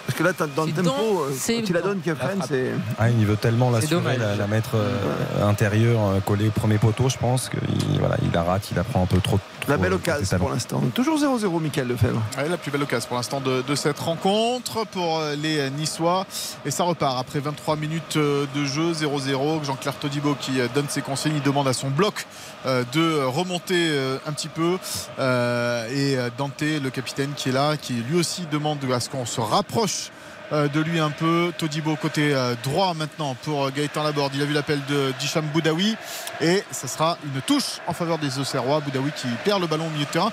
[0.05, 2.39] Parce que là, dans le tempo, dans- euh, quand il la dans donne, la Kefren,
[2.45, 2.71] c'est.
[2.99, 7.07] Ah, il veut tellement l'assurer, la, la mettre euh, intérieure, euh, collée au premier poteau,
[7.07, 9.37] je pense qu'il voilà, il la rate, il la prend un peu trop.
[9.37, 10.81] La trop, belle euh, occasion pour l'instant.
[10.93, 12.21] Toujours 0-0, Michael Lefebvre.
[12.37, 16.25] Ouais, la plus belle occasion pour l'instant de, de cette rencontre pour euh, les Niçois.
[16.65, 19.63] Et ça repart après 23 minutes euh, de jeu, 0-0.
[19.63, 21.35] Jean-Claire Todibo qui euh, donne ses consignes.
[21.37, 22.25] Il demande à son bloc
[22.65, 24.77] euh, de remonter euh, un petit peu.
[25.19, 29.09] Euh, Et euh, Dante, le capitaine qui est là, qui lui aussi demande à ce
[29.09, 31.51] qu'on se rapproche euh, de lui un peu.
[31.57, 34.33] Todibo côté euh, droit maintenant pour euh, Gaëtan Laborde.
[34.35, 35.95] Il a vu l'appel de Dicham Boudaoui
[36.41, 38.79] et ça sera une touche en faveur des Auxerrois.
[38.81, 40.31] Boudaoui qui perd le ballon au milieu de terrain.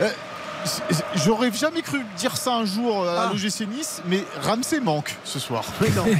[0.00, 0.10] Euh,
[1.24, 5.38] J'aurais jamais cru dire ça un jour euh, à l'OGC Nice, mais Ramsey manque ce
[5.38, 5.64] soir.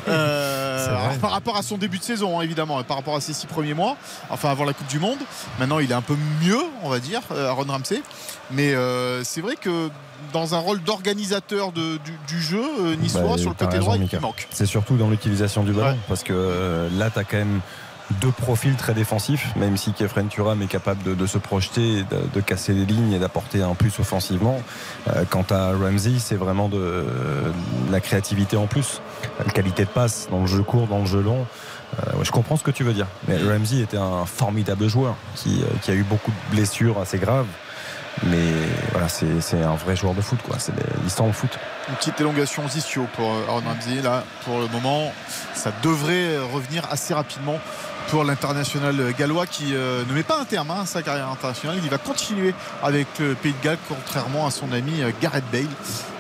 [0.08, 3.32] Euh, par rapport à son début de saison, hein, évidemment, et par rapport à ses
[3.32, 3.96] six premiers mois,
[4.28, 5.18] enfin avant la Coupe du Monde.
[5.58, 8.02] Maintenant, il est un peu mieux, on va dire, euh, Aaron Ramsey.
[8.50, 9.90] Mais euh, c'est vrai que
[10.32, 11.98] dans un rôle d'organisateur du,
[12.28, 14.46] du jeu euh, niçois, Bah, sur le côté raison, droit, il manque.
[14.50, 17.60] C'est surtout dans l'utilisation du ballon, parce que euh, là, tu as quand même
[18.20, 22.18] deux profils très défensifs, même si Kefren Turam est capable de, de se projeter, de,
[22.34, 24.60] de casser les lignes et d'apporter un plus offensivement.
[25.08, 26.76] Euh, quant à Ramsey, c'est vraiment de,
[27.86, 29.00] de la créativité en plus,
[29.44, 31.46] la qualité de passe dans le jeu court, dans le jeu long.
[31.98, 33.06] Euh, ouais, je comprends ce que tu veux dire.
[33.28, 37.18] Mais Ramsey était un formidable joueur qui, euh, qui a eu beaucoup de blessures assez
[37.18, 37.46] graves.
[38.24, 38.52] Mais
[38.92, 40.56] voilà, c'est un vrai joueur de foot, quoi.
[40.58, 40.72] C'est
[41.02, 41.58] l'histoire du foot.
[41.88, 44.02] Une petite élongation Zizio pour euh, Aaron Ramsey.
[44.02, 45.12] Là, pour le moment,
[45.54, 47.58] ça devrait euh, revenir assez rapidement
[48.08, 51.78] pour l'international gallois qui euh, ne met pas un terme hein, à sa carrière internationale.
[51.82, 55.66] Il va continuer avec le Pays de Galles, contrairement à son ami Gareth Bale,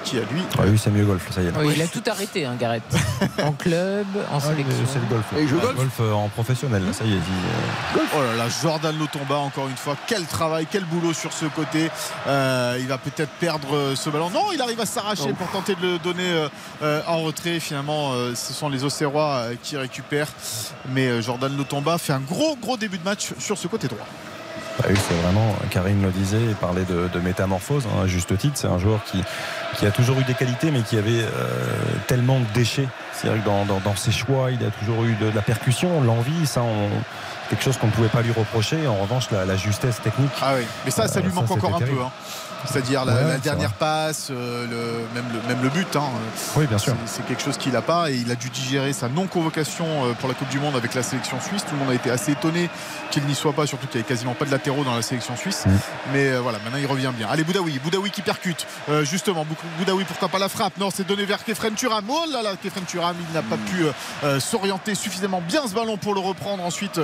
[0.04, 0.42] qui a lui.
[0.58, 1.50] Ah oui, c'est mieux golf, ça y est.
[1.50, 1.58] là.
[1.60, 2.82] Oui, il a tout arrêté, hein, Gareth.
[3.42, 4.74] en club, en sélection.
[4.86, 5.24] C'est le golf.
[5.36, 7.16] Et joue Ah, golf euh, en professionnel, là, ça y est.
[7.16, 11.32] il, euh, Oh là là, Jordan Lotomba, encore une fois, quel travail, quel boulot sur
[11.32, 11.90] ce côté.
[12.26, 14.30] Euh, il va peut-être perdre ce ballon.
[14.30, 16.46] Non, il arrive à s'arracher pour tenter de le donner
[16.82, 17.60] euh, en retrait.
[17.60, 20.32] Finalement, euh, ce sont les Auxerrois euh, qui récupèrent.
[20.92, 24.06] Mais Jordan Lotomba fait un gros, gros début de match sur ce côté droit.
[24.82, 28.36] Bah oui, c'est vraiment, Karine le disait, il parlait de, de métamorphose, hein, à juste
[28.38, 28.56] titre.
[28.56, 29.22] C'est un joueur qui,
[29.76, 31.28] qui a toujours eu des qualités, mais qui avait euh,
[32.06, 32.88] tellement de déchets.
[33.12, 36.00] C'est-à-dire que dans, dans- dans ses choix, il a toujours eu de, de la percussion,
[36.00, 36.88] l'envie, ça, on-
[37.50, 38.86] quelque chose qu'on ne pouvait pas lui reprocher.
[38.86, 40.30] En revanche, la, la justesse technique.
[40.40, 42.02] Ah oui, mais ça, ça euh, lui manque encore un peu.
[42.02, 42.10] hein.
[42.66, 45.96] C'est-à-dire la, Ouais, la c'est dernière passe, euh, le, même, le, même le but.
[45.96, 46.02] hein.
[46.56, 46.94] Oui, bien sûr.
[47.06, 50.28] C'est- quelque chose qu'il n'a pas et il a dû digérer sa non-convocation euh, pour
[50.28, 51.64] la Coupe du Monde avec la sélection suisse.
[51.64, 52.68] Tout le monde a été assez étonné
[53.10, 55.36] qu'il n'y soit pas, surtout qu'il n'y avait quasiment pas de latéraux dans la sélection
[55.36, 55.64] suisse.
[55.66, 55.70] Mm.
[56.12, 57.28] Mais euh, voilà, maintenant il revient bien.
[57.30, 58.66] Allez, Boudaoui, Boudaoui qui percute.
[58.88, 60.76] Euh, justement, Bou- Boudaoui, pourquoi pas la frappe?
[60.78, 62.04] Non, c'est donné vers Kefren Turam.
[62.08, 63.92] Oh là là, Kefren Turam, il n'a pas pu euh,
[64.24, 67.00] euh, s'orienter suffisamment bien ce ballon pour le reprendre ensuite.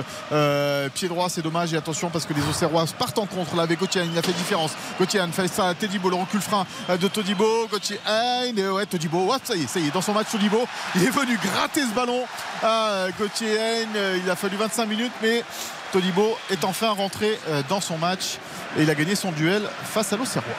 [0.93, 1.73] pied droit, c'est dommage.
[1.73, 4.03] Et attention parce que les Auxerrois partent en contre là avec Gauthier.
[4.11, 4.71] Il a fait différence.
[4.99, 7.67] Gauthier fait ça à Tedibo, le recul frein euh, de Todibo.
[7.71, 9.33] Gauthier Hein, ouais, Todibo.
[9.43, 9.93] Ça y est, ça y est.
[9.93, 12.23] Dans son match, Todibo, il est venu gratter ce ballon
[12.63, 14.19] à Gauthier Hein.
[14.23, 15.43] Il a fallu 25 minutes, mais
[15.91, 18.37] Todibo est enfin rentré euh, dans son match
[18.77, 20.53] et il a gagné son duel face à l'Auxerrois.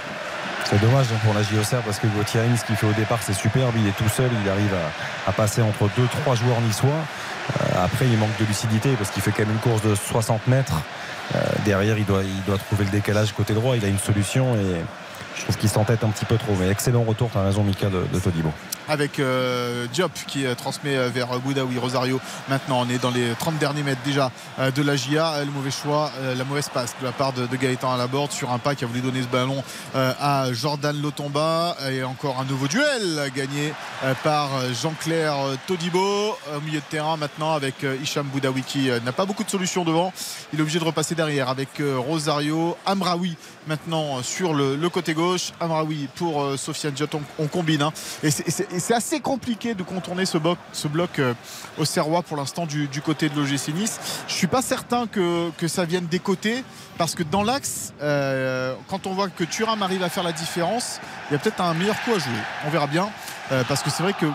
[0.65, 3.19] C'est dommage hein, pour la JOCR parce que Gauthier Hines, ce qu'il fait au départ,
[3.23, 3.75] c'est superbe.
[3.79, 4.75] Il est tout seul, il arrive
[5.27, 6.91] à, passer entre deux, trois joueurs niçois.
[7.77, 10.83] Après, il manque de lucidité parce qu'il fait quand même une course de 60 mètres.
[11.35, 12.23] Euh, derrière, il doit,
[12.67, 13.77] trouver le décalage côté droit.
[13.77, 14.81] Il a une solution et
[15.37, 16.55] je trouve qu'il s'entête un petit peu trop.
[16.59, 18.53] Mais excellent retour, tu as raison, Mika, de, de Todibo.
[18.89, 22.21] Avec euh, Diop qui euh, transmet euh, vers Boudaoui Rosario.
[22.49, 25.71] Maintenant on est dans les 30 derniers mètres déjà euh, de la GIA le mauvais
[25.71, 28.59] choix la mauvaise passe de la part de, de Gaëtan à la borde sur un
[28.59, 29.63] pas qui a voulu donner ce ballon
[29.95, 31.77] à Jordan Lotomba.
[31.91, 33.73] Et encore un nouveau duel gagné
[34.23, 35.35] par Jean-Claire
[35.67, 39.85] Todibo au milieu de terrain maintenant avec Hicham Boudaoui qui n'a pas beaucoup de solutions
[39.85, 40.13] devant.
[40.53, 43.37] Il est obligé de repasser derrière avec Rosario Amraoui
[43.67, 45.53] maintenant sur le, le côté gauche.
[45.61, 47.93] Amraoui pour Sofiane Diot on, on combine hein.
[48.23, 50.87] et c'est et c'est assez compliqué de contourner ce bloc, ce
[51.19, 51.35] euh,
[51.79, 53.99] au Serrois pour l'instant du, côté de l'OGC Nice.
[54.29, 56.63] Je suis pas certain que, que ça vienne des côtés
[56.97, 61.01] parce que dans l'axe, euh, quand on voit que Thuram arrive à faire la différence,
[61.29, 62.41] il y a peut-être un meilleur coup à jouer.
[62.67, 63.09] On verra bien
[63.51, 64.27] Euh, parce que c'est vrai que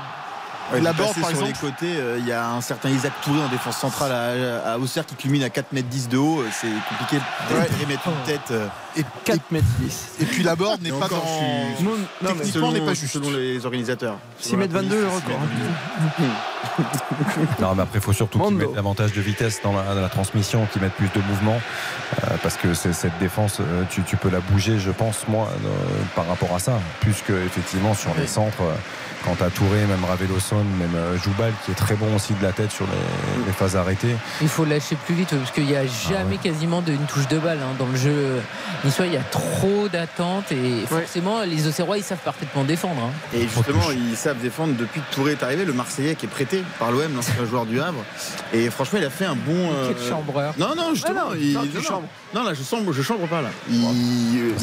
[0.74, 1.52] Ouais, la Borde par sur exemple.
[1.64, 4.78] les côtés, euh, il y a un certain Isaac Touré en défense centrale à, à
[4.78, 6.44] Auxerre qui culmine à 4 m 10 de haut.
[6.52, 7.18] C'est compliqué
[7.50, 7.66] de Ouais.
[7.66, 8.52] périmètre une tête.
[8.52, 8.68] euh.
[8.96, 10.10] Et, 4 mètres 10.
[10.22, 11.76] et puis la Borde n'est pas encore, dans.
[11.78, 13.14] suis- Non, Techniquement, on n'est pas juste.
[13.14, 14.18] selon les organisateurs.
[14.40, 15.40] 6 mètres 22 le record.
[17.60, 20.10] Non, mais après, il faut surtout qu'ils mettent davantage de vitesse dans la, dans la
[20.10, 21.60] transmission, qu'ils mettent plus de mouvement.
[22.24, 23.60] euh, parce que cette défense,
[23.90, 25.70] tu, tu peux la bouger, je pense, moi, euh,
[26.16, 26.74] par rapport à ça.
[27.02, 28.74] Plus que, effectivement, sur les centres, euh,
[29.24, 32.44] quand tu as Touré, même Raveloson, même euh, Joubal, qui est très bon aussi de
[32.44, 34.16] la tête sur les, les phases arrêtées.
[34.42, 37.38] Il faut lâcher plus vite parce qu'il n'y a jamais quasiment de- une touche de
[37.40, 37.74] balle hein.
[37.80, 38.42] dans le jeu
[38.84, 39.06] niçois.
[39.06, 43.02] Il y a trop d'attentes et forcément les Auxerrois ils savent parfaitement défendre.
[43.04, 43.12] hein.
[43.34, 46.64] Et justement, ils savent défendre depuis que Touré est arrivé, le Marseillais qui est prêté
[46.80, 48.04] par l'OM, l'ancien joueur du Havre.
[48.54, 49.72] Et franchement, il a fait un bon.
[49.74, 50.54] euh, Quel chambreur.
[50.58, 51.22] Non, non, justement.
[51.32, 51.92] Ah non, il- non, tu
[52.36, 53.50] non, là, je chambre, je chambre pas là.
[53.70, 54.54] Il, euh,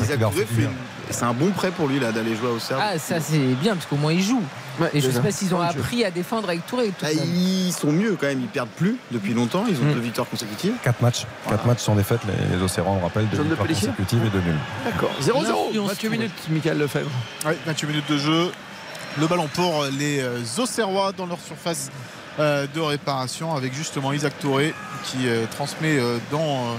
[1.10, 2.80] C'est un bon prêt pour lui là d'aller jouer au Serbe.
[2.84, 4.22] Ah ça c'est bien parce qu'au moins ils
[4.94, 5.18] et je déjà.
[5.18, 5.78] sais pas s'ils ont jeu.
[5.78, 6.88] appris à défendre avec Touré.
[6.88, 9.92] tout Ah, ils sont mieux quand même, ils perdent plus depuis longtemps, ils ont Mm.
[9.94, 10.72] deux victoires consécutives.
[10.82, 11.26] 4 matchs.
[11.48, 14.58] 4 matchs sans défaite, les, les Océans, on rappelle, deux victoires consécutives et deux nuls.
[14.84, 15.10] D'accord.
[15.20, 15.42] 0-0.
[15.42, 16.18] L'influence 28 Touré.
[16.18, 17.10] minutes, Michael Lefebvre.
[17.44, 18.50] Ouais, 28 minutes de jeu.
[19.18, 21.90] Le ballon pour les euh, Auxerrois dans leur surface
[22.38, 24.72] euh, de réparation avec justement Isaac Touré
[25.04, 25.98] qui euh, transmet
[26.30, 26.76] dans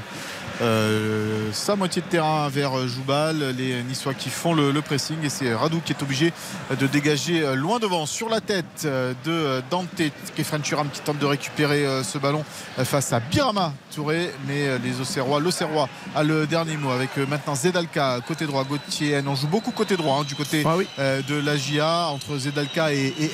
[0.62, 3.56] euh, sa moitié de terrain vers Joubal.
[3.58, 6.34] Les Niçois qui font le, le pressing et c'est Radou qui est obligé
[6.80, 9.90] de dégager loin devant sur la tête de Dante
[10.36, 12.44] Kefren Turam qui tente de récupérer euh, ce ballon
[12.84, 14.32] face à Birama Touré.
[14.48, 18.64] Mais euh, les Auxerrois l'Auxerrois a le dernier mot avec maintenant Zedalka côté droit.
[18.64, 20.64] Gauthier on joue beaucoup côté droit hein, du côté
[21.00, 23.32] euh, de la GIA entre Zedalka et, et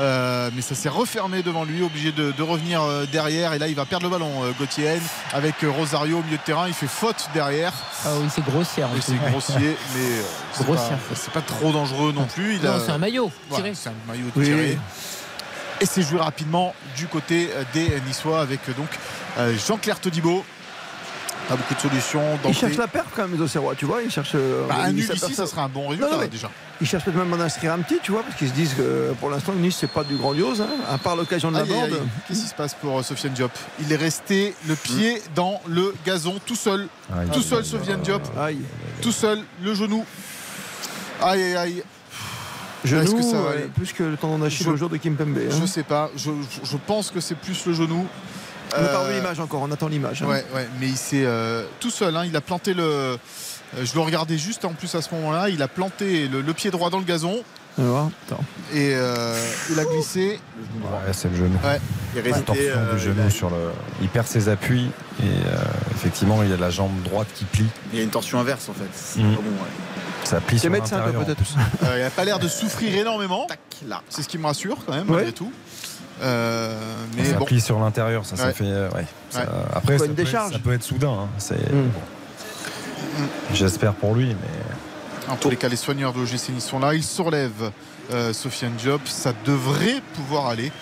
[0.00, 3.52] Euh, mais ça s'est refermé devant lui obligé de, de revenir derrière.
[3.52, 5.02] Et là il va perdre le ballon Gauthier Haine
[5.32, 7.72] avec Rosario au milieu de terrain il fait faute derrière
[8.04, 8.88] Ah oui, c'est grossière.
[9.00, 10.76] c'est grossier mais euh,
[11.14, 13.74] c'est pas, trop dangereux non plus il Non, a- c'est un maillot Voilà, tiré.
[13.76, 14.78] c'est un maillot Oui, tiré oui.
[15.80, 18.88] et c'est joué rapidement du côté euh, des Niçois avec euh, donc
[19.66, 20.44] Jean-Claire Todibo
[21.48, 22.54] pas beaucoup de solutions Ils Dante.
[22.54, 24.02] cherchent la perte quand même, les Auxerrois, tu vois.
[24.02, 24.32] Ils cherchent.
[24.34, 26.50] euh, Bah, un ils nul ici ça serait un bon résultat Non, non, déjà
[26.80, 28.74] Ils cherchent peut-être même à en inscrire un petit, tu vois, parce qu'ils se disent
[28.74, 31.72] que pour l'instant, Nice, c'est pas du grandiose, hein, à part l'occasion de la Aïe,
[31.72, 31.92] aïe, bande.
[32.00, 32.08] aïe.
[32.28, 33.50] Qu'est-ce qui se passe pour euh, Sofiane Diop?
[33.80, 36.86] Il est resté le pied dans le gazon tout seul.
[37.12, 37.28] Aïe.
[37.32, 38.22] tout seul Sofiane Diop.
[39.02, 40.04] Tout seul, le genou.
[41.22, 41.82] Aïe aïe aïe.
[42.84, 43.62] Genou, Est-ce que ça va aller?
[43.74, 45.36] plus que le tendon d'Achille au jour de Kimpembe.
[45.36, 45.56] hein.
[45.60, 46.10] Je sais pas.
[46.16, 48.06] Je, je- je pense que c'est plus le genou.
[48.76, 50.22] On n'a pas Euh, vu l'image encore, on attend l'image.
[50.22, 50.26] hein.
[50.26, 52.16] Ouais, ouais, mais il s'est euh, tout seul.
[52.16, 52.82] hein, il a planté le.
[52.82, 53.16] euh,
[53.82, 55.48] je le regardais juste en plus à ce moment-là.
[55.48, 57.42] Il a planté le, le pied droit dans le gazon
[57.78, 58.10] On va voir.
[58.26, 58.44] Attends.
[58.72, 59.36] et euh,
[59.70, 60.40] il a glissé.
[60.82, 61.58] Ouais, c'est le genou.
[61.64, 61.80] Ouais.
[62.14, 63.56] Il est resté, euh, du genou il a- sur le.
[64.02, 64.90] Il perd ses appuis
[65.20, 65.56] et euh,
[65.94, 67.66] effectivement il y a la jambe droite qui plie.
[67.92, 68.88] Il y a une torsion inverse en fait.
[68.94, 70.24] C'est pas bon, ouais.
[70.24, 71.06] Ça plie sur l'intérieur.
[71.84, 73.46] Euh, il n'a pas l'air de souffrir énormément.
[73.86, 74.02] là.
[74.10, 75.16] C'est ce qui me rassure quand même Ouais.
[75.16, 75.52] malgré tout.
[76.22, 76.76] Euh,
[77.16, 77.44] mais ça bon.
[77.44, 78.52] plie sur l'intérieur, ça, ça Ouais.
[78.52, 78.64] fait.
[78.64, 79.04] euh, ouais.
[79.30, 79.46] Ça- Ouais.
[79.74, 81.10] Après, ça une peut, être, décharge ça peut être soudain.
[81.12, 81.28] hein.
[81.38, 81.88] C'est Mm.
[81.92, 82.00] bon.
[83.54, 86.94] J'espère pour lui, mais En tous les cas, les soigneurs de l'OGC Nice sont là.
[86.94, 87.70] Ils surlèvent
[88.14, 89.02] euh, Sofiane Diop.
[89.06, 90.72] Ça devrait pouvoir aller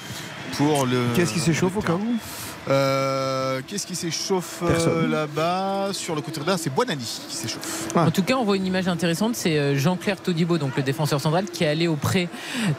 [0.56, 0.98] pour le.
[1.16, 2.16] Qu'est-ce qui s'échauffe au cas où
[2.68, 5.88] Euh, Qu'est-ce qui s'échauffe euh, là-bas?
[5.92, 7.88] Sur le côté droit C'est Boinani qui s'échauffe.
[7.96, 8.04] Ah.
[8.06, 9.34] En tout cas, on voit une image intéressante.
[9.34, 12.28] C'est Jean-Claire Todibo, donc le défenseur central, qui est allé auprès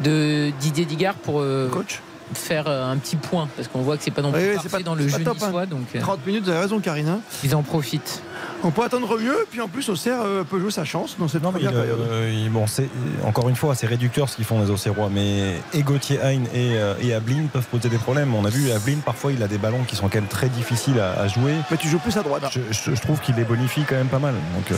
[0.01, 2.01] de Didier Digard pour euh, Coach
[2.33, 3.47] faire euh, un petit point.
[3.55, 5.07] Parce qu'on voit que c'est pas non plus Oui, oui, parfait c'est pas- dans le
[5.07, 5.65] jeu top, hein.
[5.69, 7.07] Donc euh, 30 minutes, vous avez raison, Karine.
[7.09, 7.19] hein.
[7.43, 8.21] ils en profitent.
[8.63, 11.43] On peut attendre mieux, puis en plus, Auxerre euh, peut jouer sa chance dans cette
[11.43, 11.99] première période.
[12.11, 12.89] euh, il- bon, c'est
[13.23, 16.71] encore une fois, c'est réducteur ce qu'ils font les Auxerrois, mais et Gauthier Hein et,
[16.75, 18.33] euh, et Ablin peuvent poser des problèmes.
[18.33, 20.99] On a vu Ablin parfois, il a des ballons qui sont quand même très difficiles
[20.99, 21.53] à, à jouer.
[21.69, 22.43] Mais tu joues plus à droite.
[22.51, 24.33] Je, je- je trouve qu'il les bonifie quand même pas mal.
[24.55, 24.75] Donc, euh,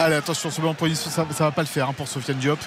[0.00, 2.58] Allez, attention, ce ballon ça, ça va pas le faire hein, pour Sofiane Diop.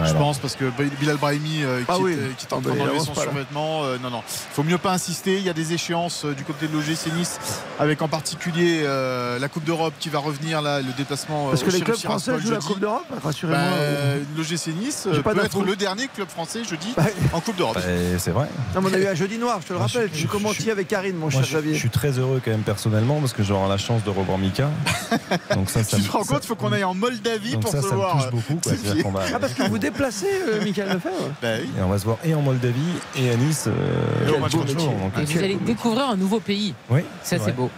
[0.00, 0.20] Ouais, je non.
[0.20, 0.64] pense parce que
[1.00, 2.12] Bilal Brahimi euh, qui, Ah oui.
[2.12, 3.84] est, euh, qui est en Ah train bah, il d'enlever son survêtement.
[3.84, 4.22] euh, non, non.
[4.26, 5.36] Il faut mieux pas insister.
[5.36, 7.38] Il y a des échéances euh, du côté de l'OGC Nice,
[7.78, 11.48] avec en particulier euh, la Coupe d'Europe qui va revenir là, le déplacement.
[11.50, 12.58] Parce que les clubs français jouent la.
[12.58, 13.58] Coupe d'Europe, rassurez-moi.
[13.58, 14.20] Bah, euh.
[14.36, 17.04] L'OGC Nice euh, peut être le dernier club français jeudi Bah,
[17.34, 17.74] en Coupe d'Europe.
[17.76, 17.82] bah,
[18.18, 18.48] c'est vrai.
[18.74, 20.08] Non, mais on a eu un jeudi noir, je te le rappelle.
[20.12, 21.74] je- je- avec Karine, mon cher je, Xavier.
[21.74, 24.68] je suis très heureux quand même personnellement parce que j'aurai la chance de revoir Mika.
[25.54, 27.52] Donc ça, ça tu me- te rends ça- compte, il faut qu'on aille en Moldavie
[27.52, 28.16] donc pour ça, se ça me voir.
[28.30, 28.60] touche beaucoup.
[28.62, 28.72] quoi.
[29.12, 31.30] Va- Ah, parce que vous déplacez, euh, Michael Lefebvre?
[31.42, 31.68] Bah oui.
[31.78, 32.80] Et on va se voir et en Moldavie
[33.16, 33.64] et à Nice.
[33.68, 34.64] euh, Et métier.
[34.64, 34.76] Lyon.
[34.86, 36.74] Donc, Et euh, vous allez découvrir un nouveau pays.
[36.90, 37.70] Oui, Ça, c'est beau.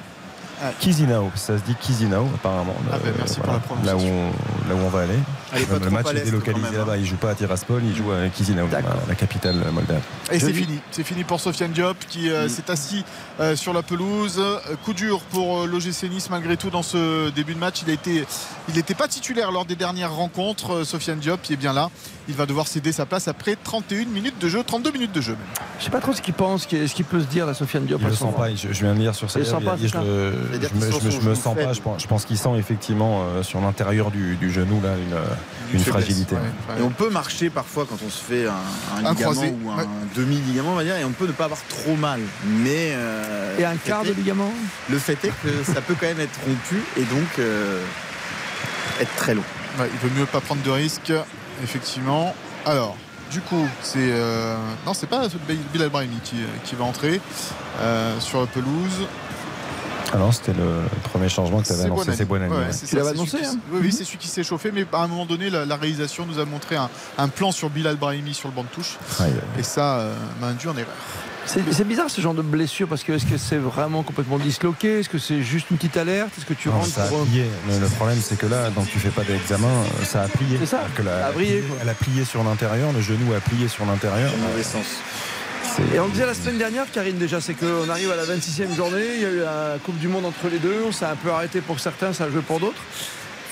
[0.81, 2.75] Chisinau, ça se dit Chisinau apparemment.
[2.93, 4.09] Ah ben, Euh, merci pour la là prononciation.
[4.09, 5.19] où, on, là où on va aller.
[5.53, 6.93] Elle est pas le trop match à est délocalisé même, là-bas.
[6.93, 6.97] hein.
[6.99, 8.67] Il joue pas à Tiraspol, il joue à Chisinau,
[9.09, 10.01] la capitale moldave.
[10.31, 10.79] Et c'est fini.
[10.91, 12.33] C'est fini pour Sofiane Diop qui Mm.
[12.33, 13.05] euh, s'est assis
[13.41, 14.37] euh, sur la pelouse.
[14.39, 17.83] Euh, Coup dur pour l'OGC Nice malgré tout dans ce début de match.
[17.85, 18.25] Il a été,
[18.69, 20.85] il n'était pas titulaire lors des dernières rencontres.
[20.85, 21.91] Sofiane Diop qui est bien là.
[22.29, 25.33] Il va devoir céder sa place après 31 minutes de jeu, 32 minutes de jeu.
[25.33, 25.41] même.
[25.81, 27.55] Je sais pas trop ce qu'il pense, ce qu'il ce qu'il peut se dire, la
[27.55, 28.01] Sofiane Diop.
[28.01, 28.39] Il à le moment.
[28.39, 28.55] pas.
[28.55, 31.11] Je, je viens de lire sur sa Il pas, je, je, je me, je me-
[31.11, 31.73] je sens pas.
[31.73, 35.15] Je pense, je pense qu'il sent effectivement euh, sur l'intérieur du, du genou là une,
[35.73, 36.35] une fragilité.
[36.35, 36.81] Ouais, ouais.
[36.81, 39.71] Et on peut marcher parfois quand on se fait un, un Un ligament croisé, ou
[39.71, 39.85] un ouais.
[40.17, 42.21] demi-ligament, on va dire, et on peut ne pas avoir trop mal.
[42.45, 44.53] Mais euh, Et un quart de ligament?
[44.89, 47.85] Le fait est que ça peut quand même être rompu et donc euh,
[49.01, 49.45] être très long.
[49.79, 51.13] Ouais, il vaut mieux pas prendre de risques,
[51.63, 52.35] effectivement.
[52.67, 52.97] Alors,
[53.31, 55.29] du coup, c'est euh, non, c'est pas
[55.73, 57.21] Bilal Brahimi qui, qui va entrer
[57.81, 59.07] euh, sur la pelouse.
[60.13, 62.53] Alors c'était le premier changement que tu avais annoncé, c'est Boinani.
[62.53, 65.07] Ouais, Tu l'avais annoncé, hein Oui, oui, c'est celui qui s'est chauffé, mais à un
[65.09, 68.49] moment donné, la, la réalisation nous a montré un, un plan sur Bilal Brahimi sur
[68.49, 68.99] le banc de touche.
[69.21, 69.33] Ouais, ouais.
[69.59, 70.93] Et ça euh, m'a induit en erreur.
[71.47, 75.01] C'est bizarre ce genre de blessure parce que est-ce que c'est vraiment complètement disloqué?
[75.01, 76.31] Est-ce que c'est juste une petite alerte?
[76.39, 77.47] Est-ce que tu Non, rentres ça a pour- plié.
[77.69, 80.59] Le, le problème, c'est que là, donc tu fais pas d'examen, euh, ça a plié.
[80.61, 83.67] C'est ça, que la- a elle, brillé, a plié sur l'intérieur, le genou a plié
[83.69, 84.31] sur l'intérieur.
[84.31, 84.85] Dans mauvais sens.
[85.95, 89.07] Et on disait la semaine dernière, Karine, déjà, c'est qu'on arrive à la 26e journée,
[89.15, 91.31] il y a eu la Coupe du Monde entre les deux, ça a un peu
[91.31, 92.81] arrêté pour certains, ça a joué pour d'autres.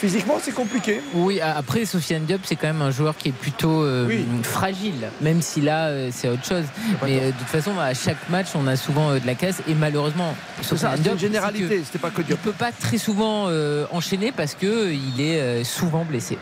[0.00, 1.00] Physiquement, c'est compliqué.
[1.12, 4.08] Oui, après, Sofiane Diop, c'est quand même un joueur qui est plutôt euh,
[4.44, 6.64] fragile, même si là, euh, c'est autre chose.
[7.04, 9.60] Mais euh, de toute façon, à chaque match, on a souvent de la casse.
[9.68, 12.38] Et malheureusement, Sofiane Diop, une généralité, c'était pas que Il Diop.
[12.40, 13.48] peut pas très souvent
[13.90, 16.38] enchaîner parce que il est souvent blessé.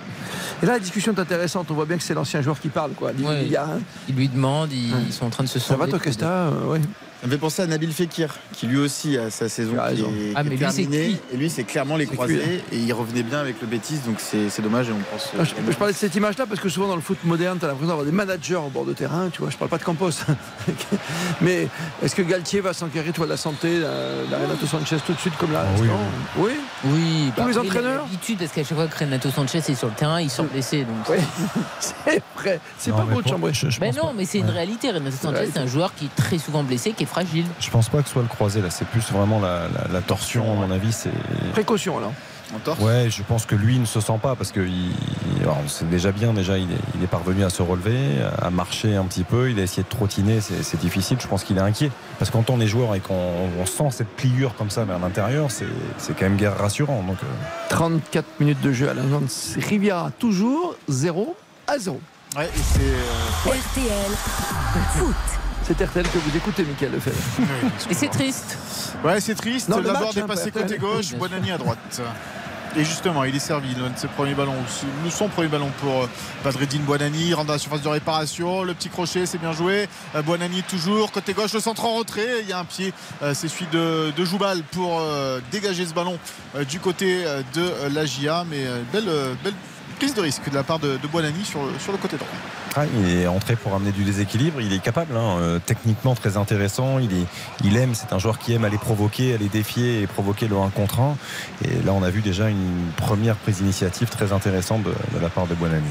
[0.63, 1.71] Et là, la discussion est intéressante.
[1.71, 2.93] On voit bien que c'est l'ancien joueur qui parle.
[2.93, 3.13] Quoi.
[3.13, 3.69] Ouais, Il y a,
[4.09, 5.87] il lui demande, ils, ils sont en train de se Ça va.
[5.87, 6.81] Tokesta ouais.
[7.27, 9.81] Ça me fait penser à Nabil Fekir, qui lui aussi a sa saison qui est,
[9.81, 11.17] Ah, qui est mais lui, c'est terminée.
[11.33, 12.39] Et lui, c'est clairement les croisés.
[12.39, 14.91] cuit, Et il revenait bien avec le Bétis, donc c'est dommage.
[14.91, 15.31] Et on pense.
[15.37, 17.65] Ah, je, je parlais de cette image-là parce que souvent dans le foot moderne, tu
[17.65, 19.29] as l'impression d'avoir des managers au bord de terrain.
[19.33, 20.11] Tu vois, je parle pas de Campos.
[21.41, 21.67] Mais
[22.01, 25.37] est-ce que Galtier va s'enquérir toi, de la santé d'un Renato Sanchez tout de suite
[25.37, 25.63] comme là?
[25.63, 25.89] À oui,
[26.39, 26.51] Oui?
[26.85, 28.03] Oui, Tous les entraîneurs?
[28.05, 30.85] l'habitude parce qu'à chaque fois que Renato Sanchez est sur le terrain, il sort blessé.
[30.85, 31.17] Donc Oui.
[31.81, 32.61] c'est vrai.
[32.79, 33.51] C'est pas mais beau de chambrer.
[33.53, 34.93] pense non, mais c'est une réalité.
[34.93, 37.47] Renato Sanchez, c'est un joueur qui est très souvent blessé, qui est fragile.
[37.61, 40.01] Je pense pas que ce soit le croisé là, c'est plus vraiment la, la- la
[40.03, 40.93] torsion, à mon avis.
[40.93, 41.11] C'est
[41.53, 41.99] Précaution
[42.63, 42.79] torse?
[42.81, 44.93] Ouais, je pense que lui il ne se sent pas parce que il-
[45.43, 46.33] alors, c'est déjà bien.
[46.35, 47.97] Déjà, il est, il est parvenu à se relever,
[48.41, 49.51] à marcher un petit peu.
[49.51, 51.17] Il a essayé de trottiner, c'est c'est difficile.
[51.21, 53.15] Je pense qu'il est inquiet parce que quand on est joueur et qu'on
[53.61, 55.67] on sent cette pliure comme ça vers l'intérieur, c'est
[55.99, 57.03] c'est quand même guère rassurant.
[57.03, 57.27] Donc, euh,
[57.71, 61.35] 34 minutes de jeu à l'Alliance Riviera, toujours 0
[61.67, 61.99] à 0.
[62.37, 62.81] Ouais, et c'est.
[62.81, 64.13] euh, RTL
[64.99, 65.15] Foot.
[65.67, 67.17] C'est RTL que vous écoutez, Michael Lefebvre.
[67.91, 68.57] Et c'est triste.
[69.05, 69.69] Ouais, c'est triste.
[69.69, 72.01] Non, le D'abord match, hein, dépassé pas côté gauche, Bonani à droite.
[72.77, 74.55] Et justement, il est servi, l'un de ses premiers ballons,
[75.05, 76.09] ou son premier ballon pour euh,
[76.45, 79.89] Badreddine Bonani, rentre dans la surface de réparation, le petit crochet, c'est bien joué.
[80.15, 83.35] Euh, Bonani toujours, côté gauche, le centre en retrait, il y a un pied, euh,
[83.35, 85.03] c'est celui de, de Joubal pour
[85.51, 86.19] dégager ce ballon
[86.69, 87.25] du côté
[87.55, 89.11] de la GIA, mais belle,
[89.43, 89.55] belle
[89.97, 91.61] prise de risque de la part de, de sur,
[91.93, 92.29] le- côté droit.
[92.77, 94.61] ah, il est entré pour amener du déséquilibre.
[94.61, 96.99] Il est capable, hein, euh, techniquement très intéressant.
[97.65, 100.69] Il, aime, c'est un joueur qui aime aller provoquer, aller défier et provoquer le 1
[100.71, 101.17] contre 1.
[101.65, 105.47] Et là, on a vu déjà une première prise d'initiative très intéressante de, la part
[105.47, 105.83] de Buonani.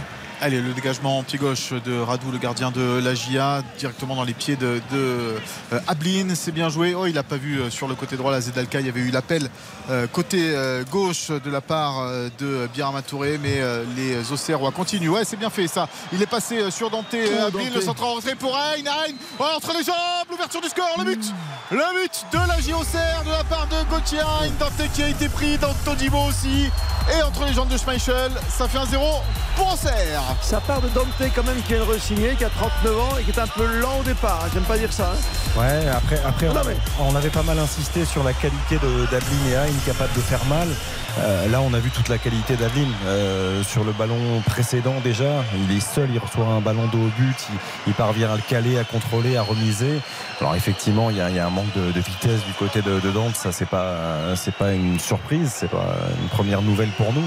[0.41, 4.34] Allez, le dégagement pied gauche de Radou, le gardien de la GIA, directement dans les
[4.34, 5.36] pieds de, de
[5.74, 6.36] euh, Ablin.
[6.36, 6.94] C'est bien joué.
[6.94, 8.80] Oh, il n'a pas vu euh, sur le côté droit la Zedalka.
[8.82, 9.49] Il y avait eu l'appel
[9.90, 10.53] euh, côté
[10.91, 12.07] gauche de la part
[12.40, 13.62] de Birama Touré, mais
[13.95, 15.10] les Auxerrois continuent.
[15.10, 15.88] Ouais, c'est bien fait ça.
[16.12, 17.76] Il est passé sur Dante euh, Ablin, Dante.
[17.76, 18.82] le centre en retrait pour Hein.
[18.86, 19.12] Hein.
[19.40, 19.95] Ouais, entre les jambes,
[20.30, 21.34] l'ouverture du score, le but.
[21.72, 24.49] Le but de la GIA Auxerre de la part de Gauthier Hein.
[24.60, 26.70] Dante qui a été pris dans Todibo aussi.
[27.18, 29.06] Et entre les jambes de Schmeichel, ça fait un 0
[29.56, 30.22] pour Auxerre.
[30.41, 33.23] Ça part de Dante quand même qui vient de re-signer, qui a 39 ans et
[33.23, 34.41] qui est un peu lent au départ.
[34.45, 34.49] hein.
[34.53, 35.14] J'aime pas dire ça.
[35.14, 35.60] hein.
[35.60, 39.06] Ouais, après, après Non, on, mais- on avait pas mal insisté sur la qualité de-
[39.11, 40.68] d'Adeline et Hein, capable de faire mal.
[41.20, 42.92] Euh, là, on a vu toute la qualité d'Adeline.
[43.06, 47.12] Euh, sur le ballon précédent, déjà, il est seul, il reçoit un ballon de haut
[47.18, 50.00] but, il, il parvient à le caler, à contrôler, à remiser.
[50.42, 52.82] Alors, effectivement, il y a, il y a un manque de, de vitesse du côté
[52.82, 53.36] de, de Dante.
[53.36, 57.24] Ça, c'est pas, c'est pas une surprise, c'est pas une première nouvelle pour nous.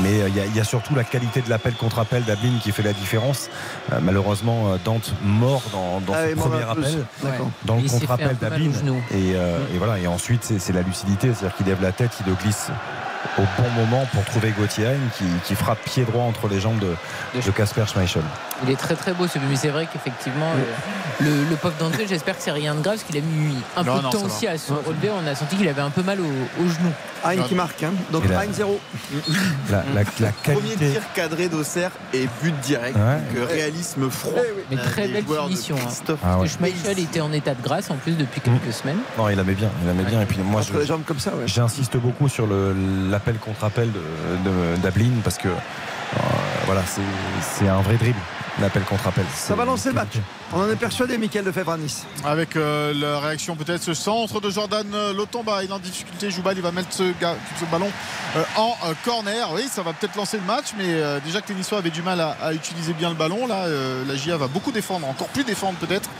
[0.00, 2.24] Mais euh, il y a, il y a surtout la qualité de l'appel contre appel
[2.24, 3.48] d'Adeline qui fait la différence.
[3.92, 7.50] Euh, malheureusement, Dante mort dans, dans Ah, son m'en premier appel D'accord.
[7.64, 8.70] dans le mal d'Ablin.
[8.70, 9.02] au genou.
[9.12, 9.98] Et, euh, et voilà.
[9.98, 12.68] Et ensuite, c'est c'est la lucidité, c'est-à-dire qu'il lève la tête, il le glisse
[13.38, 16.94] au bon moment pour trouver Gauthier qui, qui frappe pied droit entre les jambes de,
[17.40, 18.22] de Casper Schmeichel.
[18.64, 21.74] Il est très très beau ce but, mais c'est vrai qu'effectivement, euh, le, le pauvre
[21.78, 24.12] d'entrée, j'espère que c'est rien de grave, parce qu'il a mis un Non, peu de
[24.12, 24.52] temps aussi va.
[24.52, 25.10] à se relever.
[25.10, 26.90] On a senti qu'il avait un peu mal au, au genou.
[27.24, 27.82] Hein qui marque.
[27.82, 27.92] hein.
[28.12, 28.78] Donc Et là- 1-0.
[29.70, 30.90] La, la- la Premier qualité.
[30.92, 32.96] tir cadré d'Auxerre et but direct.
[32.96, 33.16] Ouais.
[33.16, 34.40] Donc, euh, réalisme froid.
[34.70, 35.76] Mais euh, très belle finition.
[35.76, 35.90] hein.
[36.08, 36.16] Ah ouais.
[36.22, 38.98] Parce que Schmeichel était en état de grâce en plus depuis quelques semaines.
[39.18, 40.22] Non, il aimait bien, il aimait bien.
[40.22, 41.46] Et puis moi, Entre je- les jambes comme ça, ouais.
[41.46, 42.46] j'insiste beaucoup sur
[43.10, 46.20] l'appel contre appel de, de- d'Ablin parce que euh,
[46.66, 46.82] voilà,
[47.58, 48.18] c'est un vrai dribble.
[48.58, 49.24] L'appel contre appel.
[49.34, 50.18] Ça va lancer le match.
[50.52, 52.04] On en est persuadé, Michael Lefebvre à Nice.
[52.24, 55.62] Avec euh, la réaction peut-être ce centre de Jordan euh, Lotomba.
[55.62, 56.28] Il est en difficulté.
[56.32, 57.04] Joubal, il va mettre ce,
[57.70, 57.88] ballon
[58.36, 59.48] euh, en euh, corner.
[59.54, 62.20] Oui, ça va peut-être lancer le match, mais déjà que les Niçois avaient du mal
[62.20, 63.66] à, à utiliser bien le ballon, là,
[64.06, 66.10] la GIA va beaucoup défendre, encore plus défendre peut-être.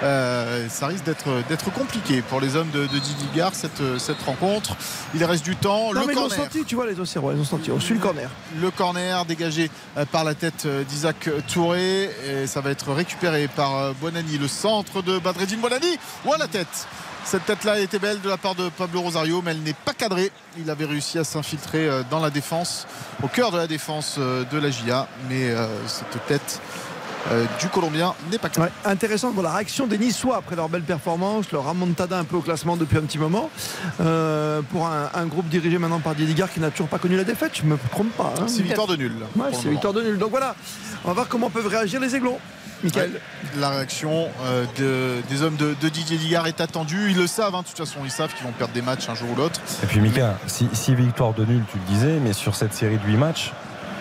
[0.00, 4.76] Ça risque d'être compliqué pour les hommes de, de Didier Gare cette, cette rencontre.
[5.14, 5.92] Il reste du temps.
[5.94, 6.44] Non, le mais ils ont corner.
[6.44, 7.70] senti, tu vois, les Auxerrois, ils ont senti.
[7.70, 8.28] On suit le corner.
[8.60, 9.70] Le corner dégagé
[10.10, 12.10] par la tête d'Isaac Touré.
[12.26, 14.38] Et ça va être récupéré par euh, Bonani.
[14.38, 15.98] Le centre de Badreddine Bonani.
[16.24, 16.86] Ou à la tête.
[17.24, 20.30] Cette tête-là était belle de la part de Pablo Rosario, mais elle n'est pas cadrée.
[20.58, 22.86] Il avait réussi à s'infiltrer euh, dans la défense,
[23.22, 25.08] au cœur de la défense euh, de la GIA.
[25.28, 26.60] Mais euh, cette tête
[27.32, 28.66] euh, du Colombien n'est pas clair.
[28.66, 32.36] Ouais, intéressant pour la réaction des Niçois après leur belle performance, leur remontada un peu
[32.36, 33.50] au classement depuis un petit moment.
[34.00, 37.24] Euh, pour un, un groupe dirigé maintenant par Didier qui n'a toujours pas connu la
[37.24, 38.34] défaite, je ne me trompe pas.
[38.40, 38.44] hein.
[38.46, 39.12] C'est victoire de nul.
[39.34, 40.16] Ouais, c'est victoire de nul.
[40.16, 40.54] Donc voilà,
[41.04, 42.38] on va voir comment peuvent réagir les Aiglons.
[42.82, 43.10] Michael.
[43.12, 43.20] Ouais,
[43.60, 47.10] La réaction euh, de- des hommes de, de Didier Ligard est attendue.
[47.10, 49.14] Ils le savent, hein, de toute façon, ils savent qu'ils vont perdre des matchs un
[49.14, 49.60] jour ou l'autre.
[49.82, 53.04] Et puis Mika, 6 victoires de nul, tu le disais, mais sur cette série de
[53.06, 53.52] 8 matchs,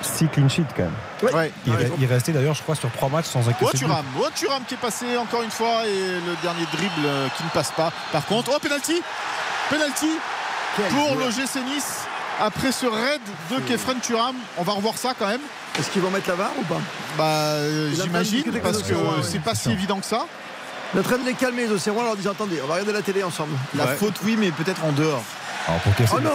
[0.01, 1.33] 6 clean sheets quand même.
[1.33, 1.51] Ouais,
[1.99, 3.69] Il, restait d'ailleurs, je crois, sur 3 matchs sans Oh,
[4.35, 7.71] Thuram qui est passé encore une fois et le dernier dribble euh, qui ne passe
[7.71, 7.91] pas.
[8.11, 9.01] Par contre, oh penalty,
[9.69, 10.09] penalty
[10.89, 12.05] pour le GC Nice
[12.41, 13.21] après ce raid
[13.51, 14.35] de Kefren Thuram.
[14.57, 15.41] On va revoir ça quand même.
[15.77, 16.79] Est-ce qu'ils vont mettre la VAR ou pas?
[17.17, 18.93] Bah euh, j'imagine parce que
[19.23, 20.25] c'est pas si évident que ça.
[20.93, 22.93] On est en train de les calmer les en leur disant attendez, on va regarder
[22.93, 23.51] la télé ensemble.
[23.75, 25.23] La faute, oui, mais peut-être en dehors.
[25.67, 26.29] Alors pour Oh non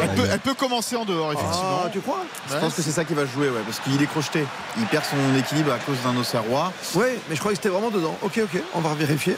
[0.00, 1.82] Elle peut, elle peut commencer en dehors effectivement.
[1.84, 2.24] Ah, tu crois?
[2.50, 4.44] Je pense que c'est ça qui va jouer, ouais, parce qu'il est crocheté.
[4.76, 6.72] Il perd son équilibre à cause d'un Auxerrois.
[6.94, 8.16] Oui, mais je croyais que c'était vraiment dedans.
[8.22, 9.36] Ok, ok, on va vérifier.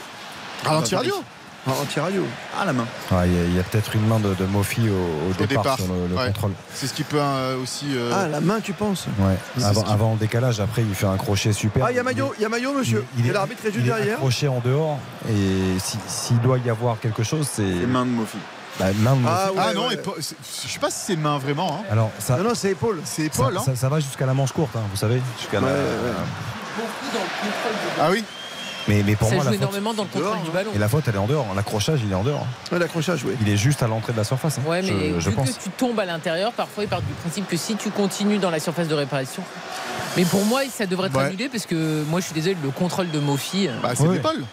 [0.63, 1.23] Ralenti radio.
[1.67, 2.23] Ah, anti-radio.
[2.59, 2.85] Ah, la main.
[3.11, 5.31] Ah, il y a, il y a peut-être une main de, de Mofi au, au
[5.31, 6.27] Au départ, départ, sur le, le ouais.
[6.27, 6.51] contrôle.
[6.73, 7.87] C'est ce qui peut euh, aussi.
[7.95, 9.35] euh, Ah, la main, tu penses Ouais.
[9.63, 11.83] Avant, ce qui- avant le décalage, après, il fait un crochet super.
[11.85, 13.03] Ah, il y a maillot, il y a maillot, monsieur.
[13.17, 14.13] Il Et est- l'arbitre est juste il est derrière.
[14.17, 14.99] accroché en dehors.
[15.27, 17.63] Et si- s'il doit y avoir quelque chose, c'est.
[17.63, 18.37] Les mains de Mofi.
[18.79, 19.33] Bah, main de Mofi.
[19.35, 19.97] Ah, ouais, Ah non, ouais.
[20.19, 21.79] je sais pas si c'est main vraiment.
[21.81, 21.85] hein.
[21.91, 22.99] Alors, ça, Non, non, c'est épaule.
[23.05, 23.57] C'est ça, épaule.
[23.57, 23.63] hein.
[23.65, 25.19] ça- ça va jusqu'à la manche courte, hein, vous savez.
[25.39, 25.73] Jusqu'à la- Ouais.
[27.99, 28.23] Ah oui.
[28.87, 30.71] Mais, mais pour Ça moi, joue la faute, énormément dans le contrôle du ballon.
[30.75, 31.47] et la faute, elle est en dehors.
[31.55, 32.45] L'accrochage, il est en dehors.
[32.71, 33.33] Ouais, l'accrochage, oui.
[33.41, 34.59] Il est juste à l'entrée de la surface.
[34.59, 35.49] hein, Ouais, mais je, je vu pense.
[35.51, 38.51] que tu tombes à l'intérieur, parfois ils partent du principe que si tu continues dans
[38.51, 39.43] la surface de réparation.
[40.17, 41.23] Mais pour moi, ça devrait être Ouais.
[41.25, 43.67] annulé parce que moi, je suis désolé, le contrôle de Mofi.
[43.67, 44.13] euh, Bah c'est Ouais.
[44.15, 44.43] l'épaule.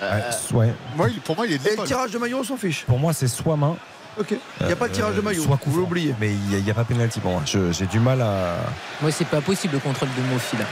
[0.00, 0.08] Ouais,
[0.52, 0.74] ouais.
[0.96, 2.84] Moi, il- pour moi, il est de Et le tirage de maillot, on s'en fiche.
[2.86, 3.74] Pour moi, c'est soit main.
[4.20, 4.34] Ok.
[4.60, 5.42] Il n'y a pas de tirage de euh, maillot.
[5.42, 6.14] Soit Vous coup l'oubliez.
[6.20, 7.42] Mais il n'y a, pas pénalty pour moi.
[7.46, 8.56] Je- J'ai du mal à.
[9.00, 10.64] Moi, c'est pas possible le contrôle de Mofi là.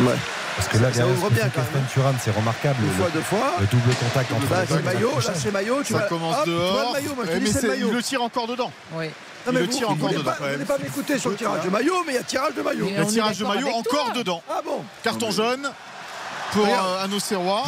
[0.00, 0.16] Ouais.
[0.56, 1.66] Parce que là, Ça ouvre bien, quand même.
[1.66, 2.76] Kefren Thuram, c'est remarquable.
[2.82, 3.52] Une fois, deux fois.
[3.60, 5.82] Le double contact entre Là, les deux, maillot, là, c'est maillot.
[5.84, 6.86] Tu Ça vas- commence Hop, tu dehors.
[6.86, 7.88] le maillot, moi, je dis, mais c'est le c'est- maillot.
[7.88, 8.72] il le tire encore dedans.
[8.94, 9.06] Oui.
[9.06, 9.12] Non,
[9.46, 10.22] il mais le vous, tire encore dedans.
[10.24, 12.54] pas- Vous n'allez pas m'écouter sur le tirage de maillot, mais il y a tirage
[12.54, 12.88] de maillot.
[12.98, 14.42] Le tirage de maillot encore dedans.
[14.50, 15.70] Ah bon Carton jaune
[16.52, 17.64] pour euh, un Auxerrois.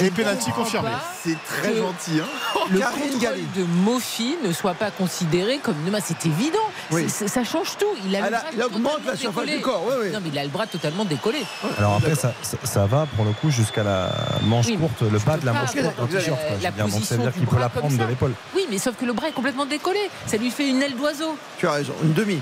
[0.00, 0.90] Et pénalty confirmé.
[1.22, 2.60] C'est très que gentil, hein.
[2.70, 5.98] Le Karine contrôle de Mofi ne soit pas considéré comme une main.
[6.04, 6.58] C'est évident.
[6.90, 7.08] Oui.
[7.08, 7.86] Ça change tout.
[8.04, 9.56] Il a, il augmente totalement la surface décollé.
[9.56, 10.10] du corps, oui, oui.
[10.12, 11.38] Non, mais il a le bras totalement décollé.
[11.78, 14.10] Alors après, ça, ça, ça va pour le coup jusqu'à la
[14.42, 16.38] manche courte, le bas de la manche courte d'un t-shirt.
[16.76, 18.32] Donc ça veut dire qu'il peut la prendre de l'épaule.
[18.54, 20.10] Oui, mais sauf que le bras est complètement décollé.
[20.26, 21.36] Ça lui fait une aile d'oiseau.
[21.58, 21.94] Tu as raison.
[22.02, 22.40] Une demi.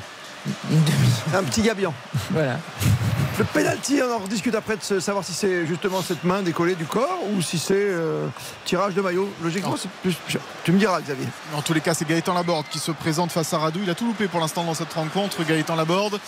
[0.71, 1.09] Une demi.
[1.35, 1.93] Un petit gabian.
[2.31, 2.59] Voilà.
[3.39, 6.87] Le penalty, on en rediscute après de savoir si c'est justement cette main décollée du
[6.87, 8.29] corps ou si c'est euh,
[8.65, 9.29] tirage de maillot.
[9.43, 10.17] Logiquement, c'est plus.
[10.65, 11.27] Tu me diras, Xavier.
[11.55, 13.81] En tous les cas, c'est Gaëtan Laborde qui se présente face à Radou.
[13.83, 15.45] Il a tout loupé pour l'instant dans cette rencontre.
[15.45, 16.19] Gaëtan Laborde.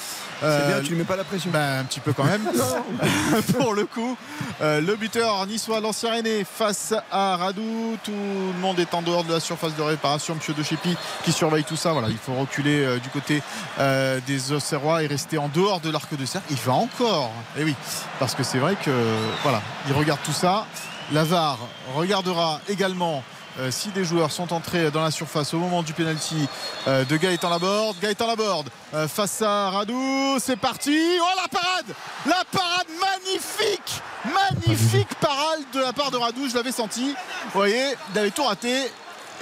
[0.40, 1.50] C'est Euh, bien, tu lui mets pas la pression.
[1.50, 2.42] bah, un petit peu quand même.
[3.58, 4.16] pour le coup,
[4.60, 7.96] euh, le buteur niçois, l'ancien René, face à Radou.
[8.04, 10.34] Tout le monde est en dehors de la surface de réparation.
[10.34, 11.92] Monsieur De Chépi qui surveille tout ça.
[11.92, 13.42] Voilà, il faut reculer euh, du côté
[14.26, 16.46] des Auxerrois et rester en dehors de l'arc de cercle.
[16.50, 17.30] Il va encore.
[17.56, 17.74] Et oui,
[18.18, 18.90] parce que c'est vrai que
[19.42, 20.66] voilà, il regarde tout ça.
[21.12, 21.58] Lavar
[21.94, 23.22] regardera également.
[23.58, 26.48] Euh, si des joueurs sont entrés dans la surface au moment du penalty
[26.86, 27.96] euh, de Gaëtan Laborde.
[28.00, 30.96] Gaëtan Laborde euh, face à Radou, c'est parti.
[31.20, 36.72] Oh la parade La parade magnifique Magnifique parade de la part de Radou, je l'avais
[36.72, 37.14] senti.
[37.44, 38.90] Vous voyez, il avait tout raté,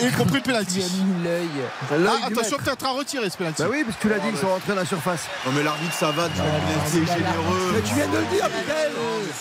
[0.01, 1.48] y compris le mis l'œil.
[1.90, 3.62] Ah, attention peut-être à retirer ce penalty.
[3.62, 5.20] Bah oui, parce que tu l'as dit, ils sont rentrés dans la surface.
[5.44, 6.28] Non, mais l'arbitre, ça va.
[6.28, 6.40] Tu
[6.86, 7.73] c'est généreux.
[7.74, 8.93] Mais tu viens de le dire, Michael.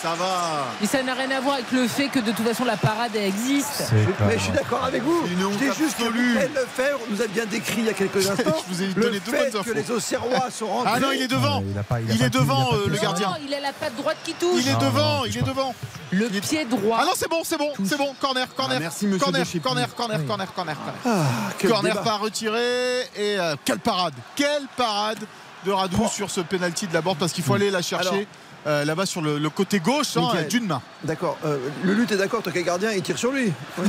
[0.02, 0.65] Ça va.
[0.82, 3.11] Mais ça n'a rien à voir avec le fait que de toute façon la parade
[3.15, 3.91] elle existe.
[4.27, 5.23] Mais je suis d'accord avec vous.
[5.32, 5.99] Une honte Je dis juste.
[5.99, 8.94] Michael Lefebvre nous a bien décrit il y a quelques instants Je vous ai le
[8.94, 10.91] donné deux fait que les Auxerrois sont rentrés.
[10.95, 11.64] Ah non, il est devant.
[11.72, 13.36] Il, a pas- il a Il pas est devant, le gardien.
[13.45, 14.61] Il a la patte droite qui touche.
[14.61, 15.73] Il est devant, il est devant.
[16.11, 16.98] Le pied droit.
[17.02, 18.14] Ah non, c'est bon, c'est bon, c'est bon.
[18.22, 18.77] Corner, corner.
[18.77, 19.60] Ah, merci, monsieur corner, Chépi.
[19.60, 21.17] corner, corner, corner, corner, corner.
[21.27, 22.03] Ah, quel Corner débat.
[22.03, 25.19] pas retiré et euh, quelle parade quelle parade
[25.65, 28.22] de Radou sur ce penalty de la borde parce qu'il faut aller la chercher Alors-
[28.67, 31.37] euh, là-bas sur le, le côté gauche hein, d'une main D'accord.
[31.45, 33.51] Euh, le lutte est d'accord, toi qui es gardien, il tire sur lui.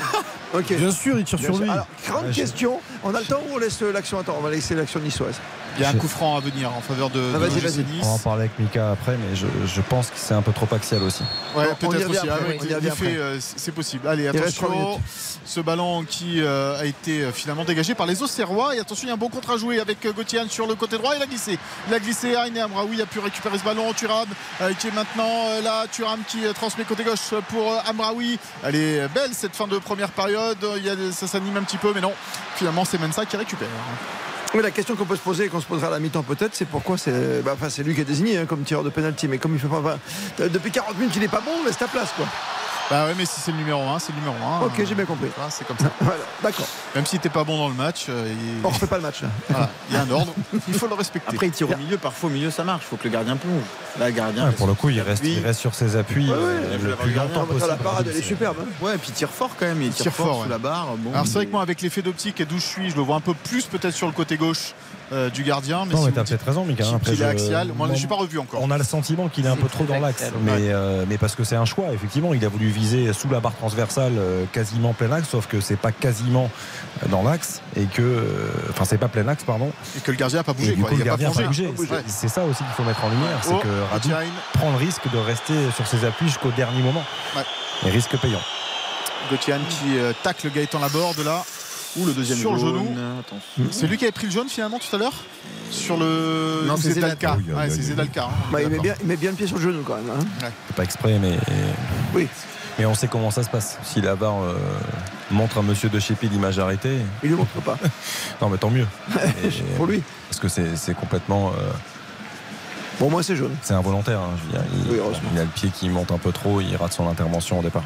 [0.54, 0.62] Ouais.
[0.62, 1.68] Bien sûr, il tire Bien sur lui.
[1.68, 2.80] Alors, grande Ouais, question.
[3.02, 5.34] On a le temps ou on laisse l'action Attends, on va laisser l'action niçoise.
[5.76, 7.46] il y a un coup franc à venir en faveur de, Ah, de.
[7.82, 8.00] Nice.
[8.02, 10.52] On va en parler avec Mika après, mais je, je pense que c'est un peu
[10.52, 11.24] trop axial aussi.
[11.56, 12.30] Ouais, peut-être aussi.
[12.30, 14.06] en euh, c'est possible.
[14.06, 15.00] Allez, attention.
[15.44, 18.74] Ce ballon qui euh, a été euh, finalement dégagé par les Auxerrois.
[18.74, 20.74] Et attention, il y a un bon contre à jouer avec euh, Gauthier sur le
[20.74, 21.12] côté droit.
[21.16, 21.56] Il a glissé.
[21.88, 22.32] Il a glissé.
[22.32, 23.92] Aine Amraoui a pu récupérer ce ballon.
[23.92, 24.26] Thuram
[24.60, 25.86] euh, qui est maintenant euh, là.
[25.90, 28.38] Thuram qui euh, transmet côté gauche pour euh, Amraoui.
[28.64, 30.58] Elle est belle cette fin de première période.
[30.76, 32.12] Il y a, ça s'anime un petit peu, mais non.
[32.56, 33.68] Finalement, c'est Mensa qui récupère.
[34.54, 36.54] Oui, la question qu'on peut se poser et qu'on se posera à la mi-temps peut-être,
[36.54, 39.54] c'est pourquoi c'est bah, lui qui est désigné hein, comme tireur de pénalty, mais comme
[39.54, 39.98] il fait pas.
[40.48, 42.26] depuis 40 minutes, il n'est pas bon, laisse ta place quoi.
[42.88, 44.66] Bah ouais, mais si c'est le numéro 1, c'est le numéro 1.
[44.66, 45.28] Ok, j'ai bien compris.
[45.50, 45.90] c'est comme ça.
[46.00, 46.68] Voilà, d'accord.
[46.94, 48.64] Même si t'es pas bon dans le match, euh, il...
[48.64, 49.28] On refait pas le match là.
[49.48, 50.32] Voilà, il y a un ordre,
[50.68, 51.30] il faut le respecter.
[51.34, 52.84] Après, il tire au milieu, parfois au milieu ça marche.
[52.84, 53.62] Il faut que le gardien plonge.
[53.98, 54.46] Là, le gardien.
[54.46, 57.44] Ouais, pour le coup, il reste, il reste sur ses appuis euh, le plus longtemps
[57.46, 57.66] possible.
[57.68, 58.56] La parade, elle est superbe.
[58.60, 58.66] hein.
[58.80, 59.82] Ouais, et puis il tire fort quand même.
[59.82, 60.88] Il, Il tire, tire fort, sous la barre.
[60.98, 63.02] Bon, Alors c'est vrai que moi, avec l'effet d'optique et d'où je suis, je le
[63.02, 64.74] vois un peu plus peut-être sur le côté gauche
[65.12, 65.84] euh, du gardien.
[65.86, 66.84] Mais Non, si mais t'as peut-être raison, Mika.
[66.84, 67.68] est axial.
[67.76, 68.60] Moi, je n'ai pas revu encore.
[68.62, 71.34] On a le sentiment qu'il est un peu trop dans l'axe, mais, euh, mais parce
[71.34, 72.34] que c'est un choix, effectivement.
[72.34, 75.76] Il a voulu viser sous la barre transversale, euh, quasiment plein axe, sauf que c'est
[75.76, 76.50] pas quasiment
[77.08, 78.02] dans l'axe et que.
[78.02, 79.70] euh, Enfin, c'est pas plein axe, pardon.
[79.96, 80.74] Et que le gardien n'a pas Et bougé.
[80.74, 80.88] du quoi.
[80.90, 81.66] coup, il le gardien a pas bougé.
[81.78, 81.86] Ouais.
[82.06, 84.24] C'est ça aussi qu'il faut mettre en lumière, c'est Oh, que Radou Gotchain.
[84.54, 87.02] prend le risque de rester sur ses appuis jusqu'au dernier moment.
[87.36, 87.42] Ouais.
[87.86, 88.40] Et risque payant.
[89.30, 91.44] Gauthier qui euh, tacle Gaëtan Laborde là.
[91.98, 92.88] Ou le deuxième sur le genou.
[93.20, 93.64] attention.
[93.70, 95.14] C'est lui qui avait pris le jaune finalement tout à l'heure
[95.70, 96.64] Sur le.
[96.66, 97.36] Non, c'est Zedalka.
[97.54, 98.24] Ouais, c'est Zedalka.
[98.24, 98.58] hein.
[98.60, 100.10] Il, met bien, il met bien le pied sur le genou quand même.
[100.10, 100.48] hein.
[100.68, 101.38] C'est pas exprès, mais.
[102.14, 102.28] Oui.
[102.78, 103.78] Mais on sait comment ça se passe.
[103.84, 104.54] Si la barre euh,
[105.30, 106.98] montre à monsieur de Chépi l'image arrêtée.
[107.24, 107.78] Il ne montre pas.
[108.42, 108.86] non, mais tant mieux.
[109.44, 110.02] Et- Pour lui.
[110.28, 111.48] Parce que c'est c'est complètement.
[111.58, 111.70] euh,
[113.00, 113.54] Bon, moi c'est jaune.
[113.62, 114.20] c'est involontaire.
[114.20, 114.70] hein, je veux dire.
[114.86, 115.28] il, Oui, heureusement.
[115.34, 117.82] il a le pied qui monte un peu trop, il rate son intervention au départ.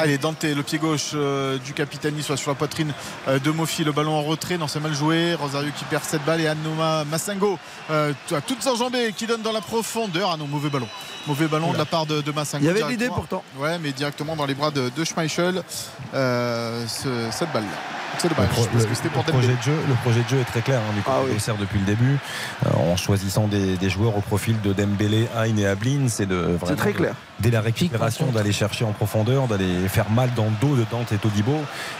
[0.00, 2.92] Allez, Dante, le pied gauche euh, du capitaine soit sur la poitrine
[3.28, 5.34] euh, de Mofi, le ballon en retrait, non c'est mal joué.
[5.34, 7.58] Rosario qui perd cette balle et Anoma Massingo
[7.90, 10.30] euh, à toutes enjambées qui donne dans la profondeur.
[10.32, 10.88] Ah non, mauvais ballon.
[11.26, 12.64] Mauvais ballon de la part de, de Massingo.
[12.64, 13.44] Il y avait de l'idée directement.
[13.58, 15.62] Ouais, mais directement dans les bras de, de Schmeichel,
[16.14, 17.68] euh, ce- cette balle-là.
[18.18, 20.22] C'est Le, dommage, pro- parce le- que c'était le pour projet de jeu, le projet
[20.22, 22.18] de jeu est très clair hein, du de Auxerre depuis le début,
[22.66, 26.34] euh, en choisissant des, des joueurs au profil de Dembélé, Hein et Ablin, c'est de
[26.60, 27.14] vraiment très de- clair.
[27.40, 31.12] dès la récupération d'aller chercher en profondeur, d'aller faire mal dans le dos de Dante
[31.12, 31.56] et Todibo,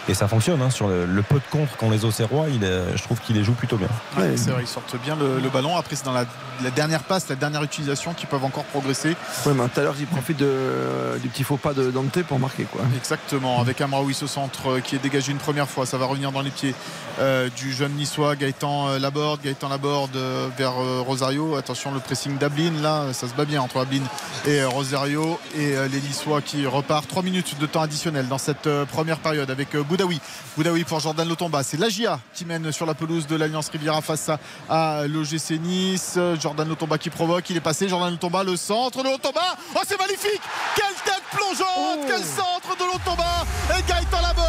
[0.09, 2.47] et ça fonctionne hein, sur le, le peu de contre qu'ont les Auxerrois.
[2.49, 3.89] Il est- je trouve qu'il les joue plutôt bien.
[4.17, 5.77] Ouais, c'est vrai, ils sortent bien le, le ballon.
[5.77, 6.25] Après, c'est dans la,
[6.63, 9.17] la dernière passe, la dernière utilisation qu'ils peuvent encore progresser.
[9.47, 12.39] Ouais, mais tout à l'heure, il profite de- du petit faux pas de Dante pour
[12.39, 12.65] marquer.
[12.65, 12.83] Quoi.
[12.97, 16.33] Exactement, avec Amraoui ce centre euh, qui est dégagé une première fois, ça va revenir
[16.33, 16.75] dans les pieds
[17.21, 21.57] euh, du jeune niçois Gaëtan euh, Laborde, Gaëtan Laborde euh, vers euh, Rosario.
[21.57, 24.03] Attention le pressing d'Ablin, là ça se bat bien entre Ablin
[24.47, 27.09] et euh, Rosario et euh, les niçois qui repartent.
[27.09, 30.21] 3 minutes de temps additionnel dans cette euh, première période avec euh, Boudaoui.
[30.57, 34.31] Boudaoui pour Jordan Lotomba, c'est l'Agia qui mène sur la pelouse de l'Alliance Riviera face
[34.69, 36.15] à, l'OGC Nice.
[36.19, 39.57] Euh, Jordan Lotomba qui provoque, il est passé, Jordan Lotomba le centre de Lotomba.
[39.75, 40.43] Oh c'est magnifique
[40.77, 44.43] Quelle tête plongeante Quel centre de Lotomba Et Gaëtan Laborde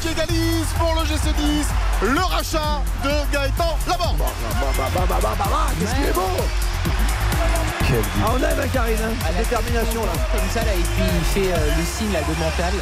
[0.00, 1.32] qui égalise pour le GC
[2.02, 4.22] 10 le rachat de Gaëtan Laborde.
[5.80, 6.20] Qu'est-ce qu'il est beau
[7.92, 9.14] Ah, on aime hein, Karine, hein.
[9.28, 10.12] À la détermination là.
[10.32, 12.72] Comme ça, là, et puis il fait euh, le signe là, de mental.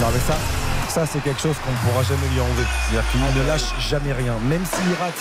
[0.00, 0.38] Non mais ça,
[0.88, 2.64] ça c'est quelque chose qu'on ne pourra jamais lui enlever.
[2.88, 4.34] C'est-à-dire qu'il ne lâche jamais rien.
[4.46, 5.18] Même s'il rate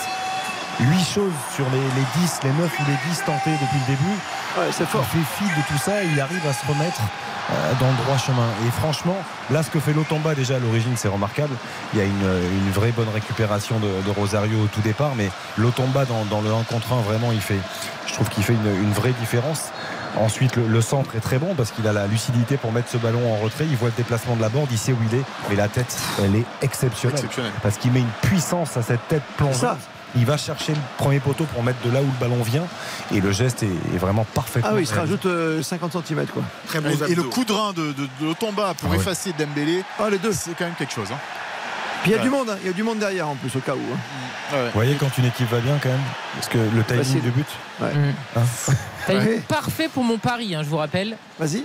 [0.80, 4.18] 8 choses sur les, les 10, les 9 ou les 10 tentés depuis le début,
[4.72, 5.04] c'est fort.
[5.14, 7.02] il fait fi de tout ça et il arrive à se remettre
[7.80, 8.48] dans le droit chemin.
[8.68, 9.18] Et franchement,
[9.52, 11.56] là ce que fait Lotomba déjà à l'origine c'est remarquable.
[11.94, 12.12] Il y a une,
[12.66, 16.52] une vraie bonne récupération de, de Rosario au tout départ, mais Lotomba dans, dans le
[16.52, 17.60] 1 contre 1 vraiment il fait,
[18.08, 19.70] je trouve qu'il fait une, une vraie différence.
[20.18, 22.98] Ensuite, le, le centre est très bon parce qu'il a la lucidité pour mettre ce
[22.98, 23.66] ballon en retrait.
[23.70, 25.24] Il voit le déplacement de la borde, il sait où il est.
[25.50, 27.16] Mais la tête, elle est exceptionnelle.
[27.20, 27.52] Exceptionnelle.
[27.62, 29.78] Parce qu'il met une puissance à cette tête plongeante.
[30.16, 32.66] Il va chercher le premier poteau pour mettre de là où le ballon vient.
[33.14, 34.70] Et le geste est, est vraiment parfaitement.
[34.72, 36.42] Ah oui, il se rajoute euh, 50 cm quoi.
[36.68, 38.98] Très bon et, et le coup de rein de, de, de Lotomba pour Ah ouais.
[38.98, 40.34] effacer Dembélé, Ah les deux.
[40.34, 41.10] c'est quand même quelque chose.
[41.12, 41.18] hein.
[42.02, 42.24] Puis il y a Ouais.
[42.24, 42.58] du monde, hein.
[42.62, 43.78] il y a du monde derrière en plus au cas où.
[43.78, 44.56] hein.
[44.56, 44.66] Ouais.
[44.66, 46.00] Vous voyez quand une équipe va bien quand même
[46.36, 47.22] Parce que le timing Facile.
[47.22, 47.48] de but.
[47.82, 47.94] Ouais.
[47.94, 48.14] Mm.
[48.38, 48.42] hein,
[49.06, 49.44] Timing Ouais.
[49.48, 51.18] Parfait pour mon pari, hein, je vous rappelle.
[51.38, 51.64] Vas-y.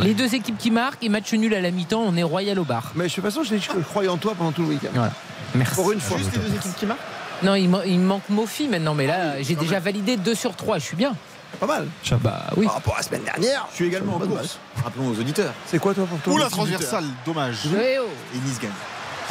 [0.00, 2.64] Les deux équipes qui marquent et match nul à la mi-temps, on est royal au
[2.64, 2.90] bar.
[2.96, 4.88] Mais je suis pas sûr, je, je croyais en toi pendant tout le week-end.
[4.92, 5.12] Voilà.
[5.54, 5.74] Merci.
[5.76, 6.18] Pour une fois.
[6.18, 6.98] Juste les deux équipes qui marquent
[7.44, 10.84] Non, il, me manque Mofi maintenant, mais là, j'ai déjà validé 2 sur 3, je
[10.84, 11.14] suis bien.
[11.60, 11.86] Pas mal.
[12.20, 12.66] Bah oui.
[12.66, 13.66] Par rapport à la semaine dernière.
[13.70, 14.58] Je suis également en Bonne course.
[14.82, 15.52] Rappelons aux auditeurs.
[15.66, 17.58] C'est quoi toi pour toi Ou la transversale, dommage.
[17.66, 17.76] Oh.
[17.76, 18.70] Et Nice gagne.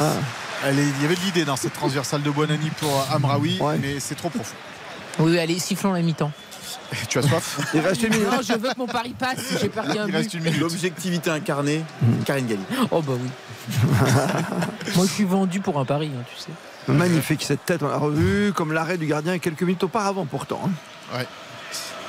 [0.00, 0.04] Ah.
[0.64, 3.76] Elle est- il y avait de l'idée dans cette transversale de Bonani pour Amraoui, Ouais.
[3.78, 4.54] mais c'est trop profond.
[5.18, 6.32] Oui, allez, sifflons la mi-temps.
[7.08, 7.58] Tu as soif?
[7.74, 8.30] Il reste une minute.
[8.30, 10.60] Non, je veux que mon pari passe, j'ai perdu un Il reste une minute.
[10.60, 11.84] L'objectivité incarnée,
[12.24, 12.62] Karine Galli.
[12.90, 13.28] Oh bah oui.
[14.96, 16.50] Moi, je suis vendu pour un pari, hein, tu sais.
[16.88, 20.60] Magnifique cette tête, on l'a revu, comme l'arrêt du gardien quelques minutes auparavant pourtant.
[20.66, 21.18] hein.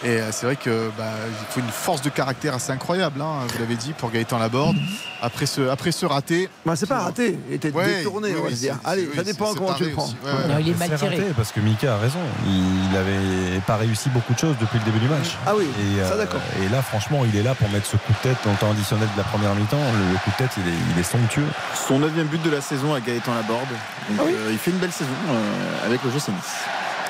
[0.04, 3.40] Et euh, c'est vrai que bah, il faut une force de caractère assez incroyable, hein,
[3.48, 4.76] vous l'avez dit, pour Gaëtan Laborde.
[5.22, 6.50] Après ce, après ce raté.
[6.66, 8.78] Bah, c'est pas raté, il était Ouais, détourné, oui, on va oui, dire.
[8.84, 10.04] Allez, oui, ça dépend comment tu le prends.
[10.04, 10.16] aussi.
[10.24, 10.48] Ouais, ouais.
[10.54, 12.20] Non, il est raté, parce que Mika a raison.
[12.46, 15.38] Il avait pas réussi beaucoup de choses depuis le début du match.
[15.48, 16.42] Ah oui, Et, ça euh, d'accord.
[16.64, 18.72] et là, franchement, il est là pour mettre ce coup de tête dans le temps
[18.72, 19.78] additionnel de la première mi-temps.
[19.78, 21.48] Le, coup de tête, il est, il est somptueux.
[21.88, 23.62] Son neuvième but de la saison à Gaëtan Laborde.
[24.10, 24.34] Donc, Ah oui.
[24.36, 26.54] euh, il fait une belle saison euh, avec le GC Nice.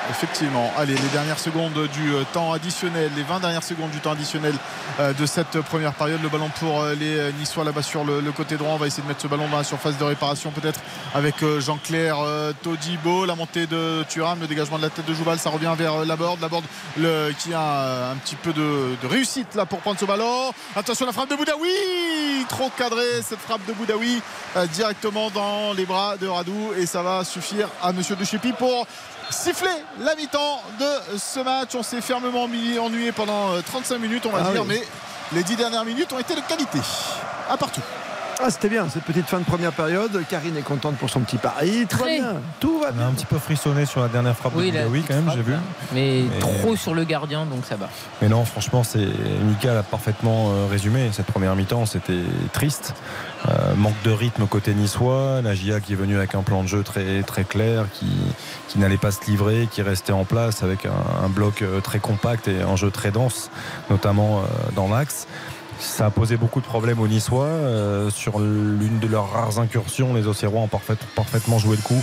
[0.08, 0.72] Effectivement.
[0.76, 4.54] Allez, les dernières secondes du euh, temps additionnel, les 20 dernières secondes du temps additionnel
[5.00, 6.22] euh, de cette première période.
[6.22, 8.72] Le ballon pour euh, les Niçois là-bas sur le, côté droit.
[8.74, 10.80] On va essayer de mettre ce ballon dans la surface de réparation peut-être
[11.14, 12.18] avec Jean-Claire
[12.62, 13.26] Todibo.
[13.26, 16.04] La montée de Thuram, le dégagement de la tête de Jouval, ça revient vers euh,
[16.04, 16.40] Laborde.
[16.40, 16.64] Laborde
[16.96, 20.52] le, qui a un petit peu de, réussite là pour prendre ce ballon.
[20.76, 24.22] Attention la frappe de Boudaoui Trop cadré cette frappe de Boudaoui
[24.72, 28.86] directement dans les bras de Radou et ça va suffire à Monsieur Duchepi pour
[29.30, 29.70] siffler
[30.00, 31.74] la mi-temps de ce match.
[31.74, 34.68] On s'est fermement mis- ennuyé pendant euh, 35 minutes, on va Ah dire, oui.
[34.68, 34.82] mais
[35.32, 36.78] les 10 dernières minutes ont été de qualité.
[37.50, 37.80] À partout.
[38.38, 40.22] Ah, c'était bien, cette petite fin de première période.
[40.28, 41.86] Karine est contente pour son petit pari.
[41.88, 42.18] Très.
[42.18, 42.34] bien.
[42.60, 43.08] Tout va On a bien.
[43.08, 45.42] un petit peu frissonné sur la dernière frappe Oui, de la Boudaoui quand même, j'ai
[45.42, 45.54] vu.
[45.94, 47.88] Mais, Mais- trop sur le gardien, donc ça va.
[48.20, 49.06] Mais non, franchement, c'est
[49.42, 51.08] Mika l'a parfaitement euh, résumé.
[51.12, 52.20] Cette première mi-temps, c'était
[52.52, 52.94] triste.
[53.48, 55.40] Euh, manque de rythme côté niçois.
[55.42, 58.06] La GIA qui est venue avec un plan de jeu très, très clair, qui,
[58.68, 62.00] qui n'allait pas se livrer, qui restait en place avec un, un bloc euh, très
[62.00, 63.50] compact et un jeu très dense,
[63.88, 64.42] notamment
[64.74, 65.26] dans l'axe.
[65.78, 67.44] Ça a posé beaucoup de problèmes aux Niçois.
[67.46, 72.02] Euh, sur l'une de leurs rares incursions, les Auxerrois ont parfait- parfaitement joué le coup.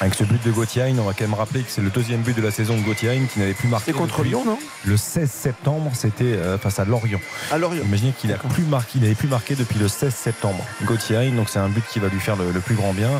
[0.00, 2.36] Avec ce but de Gauthier, on va quand même rappeler que c'est le deuxième but
[2.36, 3.86] de la saison de Gauthier qui n'avait plus marqué.
[3.90, 4.56] C'est contre Lyon, non?
[4.84, 7.18] Le 16 septembre, c'était euh, face à Lorient.
[7.50, 7.82] À Lorient.
[7.84, 10.64] Imaginez qu'il a plus marqué, il n'avait plus marqué depuis le 16 septembre.
[10.84, 13.10] Gauthier, donc c'est un but qui va lui faire le, le plus grand bien.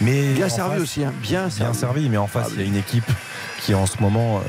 [0.00, 1.12] Mais Bien en servi face- aussi, hein.
[1.20, 1.78] bien bien servi.
[1.78, 3.10] servi, mais en face, Ah il y a une équipe
[3.62, 4.40] qui en ce moment, euh,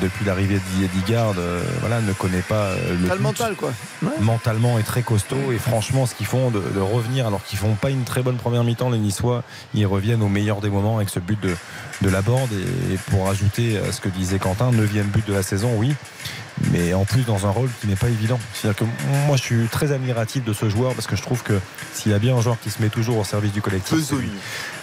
[0.00, 3.22] depuis l'arrivée d'Idigard, euh, voilà, ne connaît pas euh, le T'as le but.
[3.24, 3.72] mental, quoi.
[4.02, 4.10] Ouais.
[4.20, 7.74] Mentalement est très costaud et franchement, ce qu'ils font de, de revenir, alors qu'ils font
[7.74, 9.42] pas une très bonne première mi-temps, les Niçois,
[9.74, 11.54] ils reviennent au meilleur des moments avec ce but de,
[12.02, 12.50] de la borde.
[12.52, 15.94] Et, pour ajouter à ce que disait Quentin, neuvième but de la saison, oui,
[16.70, 18.38] mais en plus dans un rôle qui n'est pas évident.
[18.52, 18.84] C'est-à-dire que
[19.26, 21.58] moi, je suis très admiratif de ce joueur parce que je trouve que
[21.94, 24.30] s'il y a bien un joueur qui se met toujours au service du collectif, lui.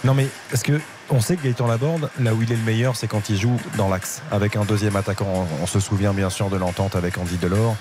[0.04, 0.80] Non, mais parce que
[1.10, 3.58] on sait que Gaëtan Laborde, là où il est le meilleur, c'est quand il joue
[3.76, 5.26] dans l'axe avec un deuxième attaquant.
[5.26, 7.76] On, on se souvient bien sûr de l'entente avec Andy Delors.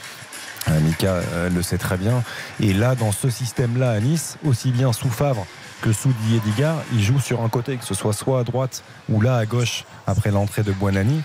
[0.67, 2.23] Euh, Mika euh, le sait très bien.
[2.59, 5.45] Et là, dans ce système-là à Nice, aussi bien sous Favre
[5.81, 8.83] que sous Didier Digard, il joue sur un côté, que ce soit soit à droite
[9.09, 11.21] ou là à gauche après l'entrée de Buonani.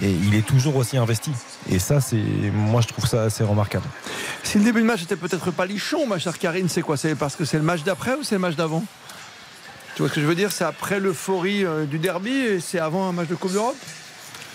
[0.00, 1.32] Et il est toujours aussi investi.
[1.70, 3.84] Et ça, c'est, moi, je trouve ça assez remarquable.
[4.42, 6.96] Si le début de match était peut-être pas lichon, ma chère Karine, c'est quoi?
[6.96, 8.82] C'est parce que c'est le match d'après ou c'est le match d'avant?
[9.94, 10.50] Tu vois ce que je veux dire?
[10.50, 13.76] C'est après l'euphorie euh, du derby et c'est avant un match de Coupe d'Europe?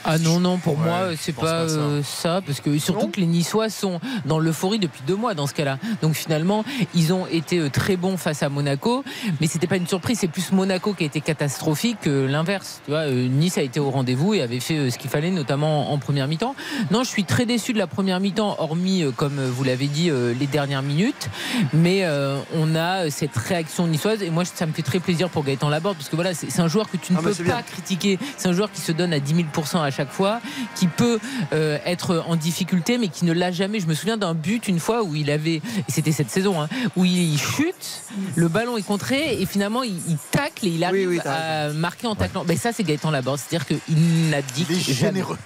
[0.06, 1.76] Ah non, non, pour Ouais, moi, c'est pas pas ça.
[1.76, 5.48] euh, ça, parce que surtout que les Niçois sont dans l'euphorie depuis deux mois dans
[5.48, 5.78] ce cas-là.
[6.02, 6.64] Donc finalement,
[6.96, 9.04] ils ont été euh, très bons face à Monaco,
[9.42, 12.82] mais c'était pas une surprise, c'est plus Monaco qui a été catastrophique que l'inverse.
[12.86, 15.92] Tu vois, euh, Nice a été au rendez-vous et avait fait ce qu'il fallait, notamment
[15.92, 16.56] en première mi-temps.
[16.92, 20.10] Non, je suis très déçu de la première mi-temps, hormis, comme vous l'avez dit,
[20.40, 21.30] les dernières minutes.
[21.74, 25.44] Mais euh, on a cette réaction niçoise et moi, ça me fait très plaisir pour
[25.44, 27.62] Gaëtan Laborde, parce que voilà, c'est un joueur que tu ne Ah peux pas bien.
[27.62, 28.20] critiquer.
[28.38, 30.40] C'est un joueur qui se donne à 10 000 à chaque fois,
[30.76, 31.20] qui peut
[31.54, 33.80] euh, être en difficulté, mais qui ne l'a jamais.
[33.80, 37.06] Je me souviens d'un but une fois où il avait, c'était cette saison, hein, où
[37.06, 38.04] il chute,
[38.36, 42.16] le ballon est contré et finalement il, il tacle et il arrive à marquer en
[42.16, 42.44] taclant.
[42.46, 45.20] Ben ça, c'est Gaëtan Laborde, c'est-à-dire qu'il n'abdique Il est jamais.
[45.20, 45.38] généreux.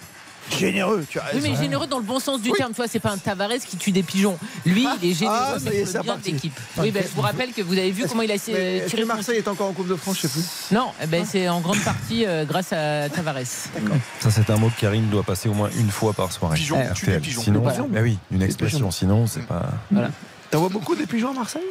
[0.58, 2.72] Généreux, tu as Oui, mais généreux dans le bon sens du terme.
[2.72, 4.38] Tu vois, c'est pas un Tavares qui tue des pigeons.
[4.66, 6.60] Lui, il est généreux, Ah, ça y mais est, pour c'est le bien de l'équipe.
[6.78, 8.46] Oui, ben, je vous rappelle que vous avez vu comment il a Est-ce
[8.88, 10.76] tiré que Marseille est encore en Coupe de France Je sais plus.
[10.76, 13.38] Non, eh ben, c'est en grande partie euh, grâce à Tavares.
[13.46, 16.58] Ça, c'est un mot que Karine doit passer au moins une fois par soirée.
[16.58, 17.06] Pigeon, tu.
[17.32, 17.88] Sinon, Le pigeon.
[17.90, 18.78] bah oui, une expression.
[18.80, 18.92] pigeons.
[18.92, 19.70] Sinon, c'est pas.
[19.92, 20.10] Voilà.
[20.50, 21.62] T'en vois beaucoup des pigeons à Marseille?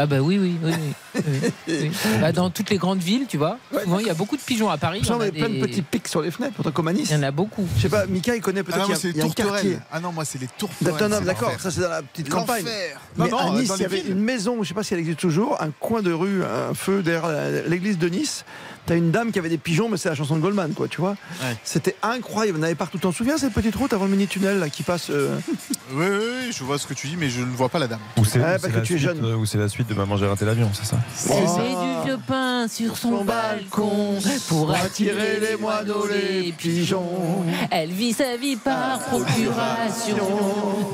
[0.00, 0.72] Ah bah oui, oui, oui.
[1.16, 1.90] oui, oui, oui.
[2.20, 4.70] Bah, dans toutes les grandes villes, tu vois, souvent il y a beaucoup de pigeons
[4.70, 5.00] à Paris.
[5.02, 6.86] il y en J'en a ai plein de petits pics sur les fenêtres, pourtant comme
[6.88, 7.08] à Nice.
[7.10, 7.66] Il y en a beaucoup.
[7.76, 8.78] Je sais pas, Mika, il connaît Ah peut-être.
[8.78, 9.80] non, il y moi, a- c'est les tourterelles.
[9.92, 10.94] Ah non, moi, c'est les tourterelles.
[11.00, 12.64] Non, non, d'accord, ça c'est dans la petite campagne.
[12.64, 13.00] L'enfer.
[13.16, 14.12] Mais Non, non, à Nice, il y avait villes.
[14.12, 17.02] une maison, je sais pas si elle existe toujours, un coin de rue, un feu
[17.02, 18.44] derrière l'église de Nice.
[18.88, 21.02] T'as une dame qui avait des pigeons, mais c'est la chanson de Goldman, quoi, tu
[21.02, 21.14] vois.
[21.62, 22.58] C'était incroyable.
[22.58, 22.96] On avait partout.
[22.96, 25.36] T'en souviens cette petite route avant le mini tunnel là qui passe euh,
[25.92, 26.16] Oui, oui,
[26.46, 27.98] oui, je vois ce que tu dis, mais je ne vois pas la dame.
[28.16, 29.34] Ou c'est Ouais, ou parce c'est que la tu es suite, jeune.
[29.34, 30.96] Ou c'est la suite de Maman j'ai raté l'avion, c'est ça
[31.30, 37.44] Elle met du vieux pain sur son balcon pour attirer les moineaux, les pigeons.
[37.70, 40.16] Elle vit sa vie par procuration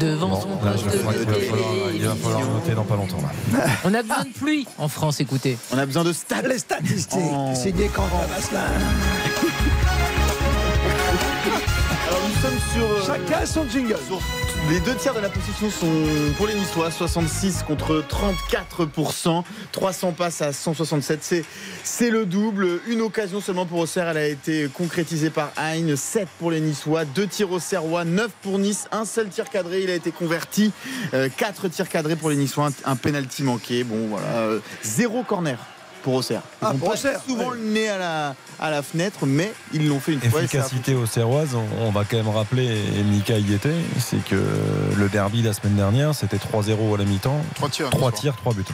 [0.01, 3.19] devant son poste de il va falloir noter dans pas longtemps.
[3.53, 3.65] Là.
[3.85, 5.57] On a besoin de pluie en France, écoutez.
[5.73, 6.43] On a besoin de stats.
[6.43, 7.21] les statistiques.
[7.23, 7.53] Oh.
[7.89, 8.61] Quentin Vasselin.
[12.09, 12.85] Alors, nous sommes sur.
[12.85, 13.97] euh, Chacun son jingle.
[14.07, 14.21] sur-
[14.71, 15.93] les deux tiers de la possession sont
[16.39, 19.45] pour les Niçois, 66 contre 34%.
[19.73, 21.45] 300 passes à 167, c'est,
[21.83, 22.81] c'est le double.
[22.89, 25.95] Une occasion seulement pour Auxerre, elle a été concrétisée par Hein.
[25.97, 29.91] 7 pour les Niçois, 2 tirs Auxerrois, 9 pour Nice, un seul tir cadré, il
[29.91, 30.73] a été converti.
[31.37, 33.85] 4 tirs cadrés pour les Niçois, un, un penalty manqué.
[33.85, 34.27] Bon, voilà.
[34.29, 35.59] euh, zéro corner
[36.05, 36.43] pour Auxerre.
[36.63, 37.57] Ils Ah, ont pour pas Auxerre, souvent ouais.
[37.57, 40.39] le nez à la, à la fenêtre, mais ils l'ont fait une fois.
[40.41, 44.23] ça Efficacité aux Serroises, on, on va quand même rappeler, et Mika y était, c'est
[44.25, 44.37] que
[44.97, 47.41] le derby la semaine dernière, c'était 3-0 à la mi-temps.
[47.57, 47.91] 3 tirs.
[47.91, 48.65] 3 tirs, 3 buts.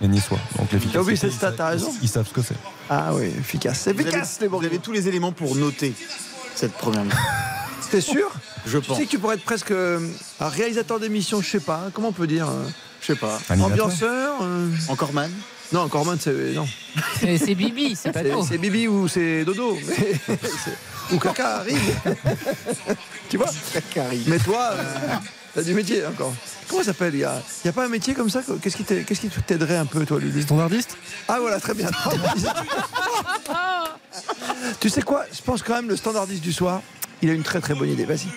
[0.00, 0.38] Les Niçois.
[0.58, 0.98] Donc l'efficacité.
[0.98, 1.92] Ah oui, ils stat, savent- t'as raison.
[2.02, 2.54] Ils savent ce que c'est.
[2.90, 3.80] Ah oui, efficace.
[3.82, 5.94] C'est efficace, les vous avez tous les éléments pour noter
[6.54, 7.16] cette première mi-temps.
[7.90, 8.28] T'es sûr
[8.66, 8.98] Je Tu pense.
[8.98, 10.00] sais que tu pourrais être presque euh,
[10.40, 12.64] un réalisateur d'émission, je sais pas, hein, comment on peut dire euh,
[13.00, 13.38] Je sais pas.
[13.48, 13.86] Animateur.
[13.86, 15.30] Ambianceur euh, Encore man
[15.72, 16.52] Non, encore moins, c'est.
[16.52, 16.66] Non.
[17.20, 19.76] C'est Bibi, c'est pas C'est Bibi ou c'est Dodo.
[20.28, 20.36] mais
[21.12, 22.00] ou Caca arrive.
[23.28, 23.50] tu vois
[24.26, 25.14] Mais toi, euh,
[25.54, 26.32] t'as du métier encore.
[26.68, 28.76] Comment ça s'appelle Il n'y a, il y a pas un métier comme ça Qu'est-ce
[28.76, 30.42] qui t'ai- qu'est-ce qui t'aiderait un peu, toi, Lulu?
[30.42, 30.96] Standardiste
[31.28, 31.90] Ah voilà, très bien.
[34.80, 35.24] tu sais quoi?
[35.32, 36.80] Je pense quand même le standardiste du soir,
[37.22, 38.04] il a une très très bonne idée.
[38.04, 38.28] Vas-y.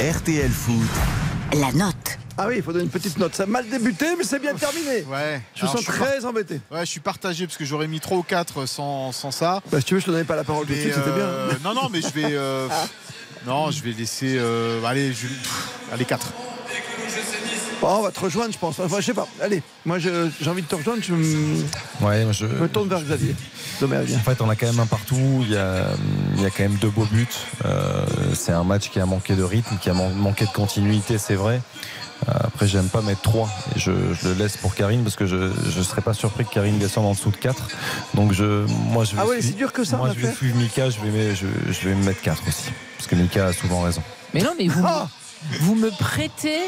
[0.00, 0.88] RTL Foot,
[1.54, 1.94] La note.
[2.36, 3.34] Ah oui, il faut donner une petite note.
[3.34, 5.02] Ça a mal débuté, mais c'est bien terminé.
[5.10, 5.40] Ouais.
[5.56, 6.60] Je me sens suis très embêté.
[6.70, 9.60] Ouais, je suis partagé parce que j'aurais mis 3 ou 4 sans, sans ça.
[9.72, 11.48] Bah, si tu veux, je te donnais pas la parole tout de suite, c'était euh,
[11.48, 11.58] bien.
[11.64, 12.26] Non, non, mais je vais.
[12.34, 12.68] euh,
[13.46, 14.36] non, je vais laisser.
[14.38, 15.26] euh, allez, je,
[15.92, 16.32] allez 4.
[17.80, 18.78] Bon, on va te rejoindre, je pense.
[18.80, 19.26] Enfin, je sais pas.
[19.40, 21.00] Allez, moi je- j'ai envie de te rejoindre.
[21.02, 21.14] Je
[22.04, 22.46] Ouais, moi, je.
[22.46, 23.34] je me tourne vers Xavier.
[23.80, 24.12] Dommage.
[24.14, 25.16] En fait, on a quand même un partout.
[25.42, 25.84] Il y a,
[26.36, 27.26] il y a quand même deux beaux buts.
[27.64, 31.18] Euh, c'est un match qui a manqué de rythme, qui a man- manqué de continuité,
[31.18, 31.60] c'est vrai.
[32.28, 35.24] Euh, Après, j'aime pas mettre 3 et je, je le laisse pour Karine parce que
[35.26, 37.68] je ne serais pas surpris que Karine descende en dessous de 4.
[38.14, 40.56] Donc, je, moi, je vais, Ah ouais, c'est dur que ça, moi, je vais suivre
[40.56, 40.90] Mika.
[40.90, 43.82] Je vais, mettre- je, je vais me mettre 4 aussi parce que Mika a souvent
[43.82, 44.02] raison.
[44.34, 45.08] Mais non, mais vous, Ah
[45.60, 46.58] vous me prêtez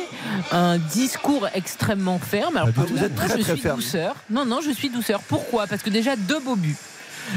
[0.52, 2.56] un discours extrêmement ferme.
[2.56, 3.76] Alors, Ah, vous là, êtes très, je très suis ferme.
[3.80, 4.14] douceur.
[4.30, 5.20] Non, non, je suis douceur.
[5.26, 5.66] Pourquoi?
[5.66, 6.76] Parce que déjà, deux beaux buts.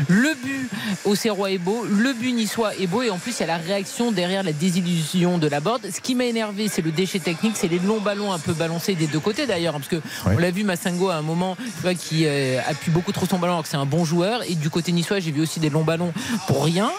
[0.07, 0.69] Le but
[1.05, 3.47] au Serrois est beau, le but niçois est beau et en plus il y a
[3.47, 5.81] la réaction derrière la désillusion de la board.
[5.93, 8.95] Ce qui m'a énervé, c'est le déchet technique, c'est les longs ballons un peu balancés
[8.95, 11.93] des deux côtés d'ailleurs, parce que on l'a vu Massingo à un moment tu vois,
[11.93, 14.69] qui euh, appuie beaucoup trop son ballon alors que c'est un bon joueur et du
[14.69, 16.13] côté niçois j'ai vu aussi des longs ballons
[16.47, 16.91] pour rien,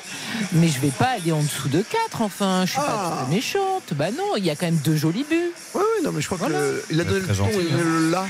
[0.52, 3.24] mais je vais pas aller en dessous de 4 enfin, je suis Ah.
[3.26, 3.92] pas méchante.
[3.94, 5.52] Bah non, il y a quand même deux jolis buts.
[5.74, 7.48] Oui, oui, non, mais je crois qu'il a donné le ton hein.
[7.76, 8.26] le là.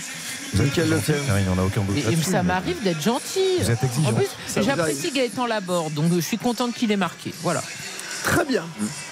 [0.55, 1.21] Donc elle le fait.
[1.27, 3.59] Karine, on n'a aucun doute Et, ça m'arrive d'être gentil.
[3.61, 4.13] Vous êtes exigeante.
[4.13, 4.29] En plus,
[4.63, 7.33] j'apprécie Gaëtan Laborde, donc je suis contente qu'il ait marqué.
[7.43, 7.63] Voilà.
[8.23, 8.65] Très bien.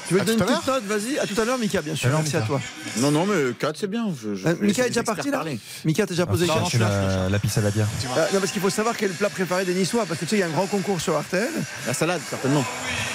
[0.09, 1.19] Tu veux À donner une petite note Vas-y.
[1.19, 2.09] À tout à l'heure, Mika, bien sûr.
[2.11, 2.59] Merci à toi.
[2.97, 4.07] Non, non, mais 4 c'est bien.
[4.19, 5.59] Je, je Euh, Mika est déjà parti là parler.
[5.85, 7.87] Mika, t'as déjà posé Ah, une chercher question la, la pisse à la bière.
[8.17, 10.07] Euh, non, parce qu'il faut savoir quel plat préféré des Niçois.
[10.07, 11.51] Parce que tu sais, il y a un grand concours sur RTL.
[11.87, 12.65] La salade, certainement.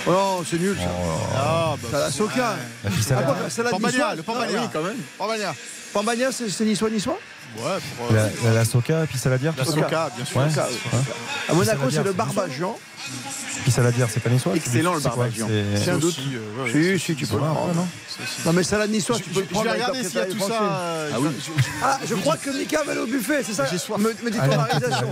[0.06, 0.92] Oh non, c'est nul ça.
[1.36, 2.58] Ah, bah, la soca.
[2.84, 3.44] La pisse à Ah, la bière.
[3.44, 4.60] la salade Pambagna, niçoise le Pambagna.
[4.60, 5.54] Ah, oui, quand même.
[5.94, 7.18] Pambagna, c'est c'est niçois, niçois?
[7.58, 8.14] Ouais, pour.
[8.14, 10.38] La, euh, la, la soca, pisse à la bière la Soca, bien sûr.
[10.40, 10.50] Ouais.
[10.50, 10.78] Soca, oui.
[10.94, 11.00] Ouais.
[11.50, 12.78] À Monaco, c'est le c'est barbagian.
[13.64, 15.48] Pisse à la bière, c'est pas niçois Excellent, le Barbagian.
[15.84, 16.10] C'est- un doute.
[16.18, 16.98] aussi, euh.
[16.98, 17.74] Si, si, tu peux le prendre.
[17.74, 17.88] non
[18.46, 19.64] Non, mais salade niçoise, Je, tu je- peux le je prendre.
[19.72, 20.62] vais ta regarder s'il y a tout ça.
[20.62, 21.30] euh, Ah oui.
[21.40, 23.98] je- je- Ah, je crois que Mika va aller au buffet, c'est ça J'ai soif.
[24.00, 25.08] Me, me dit ton réalisation.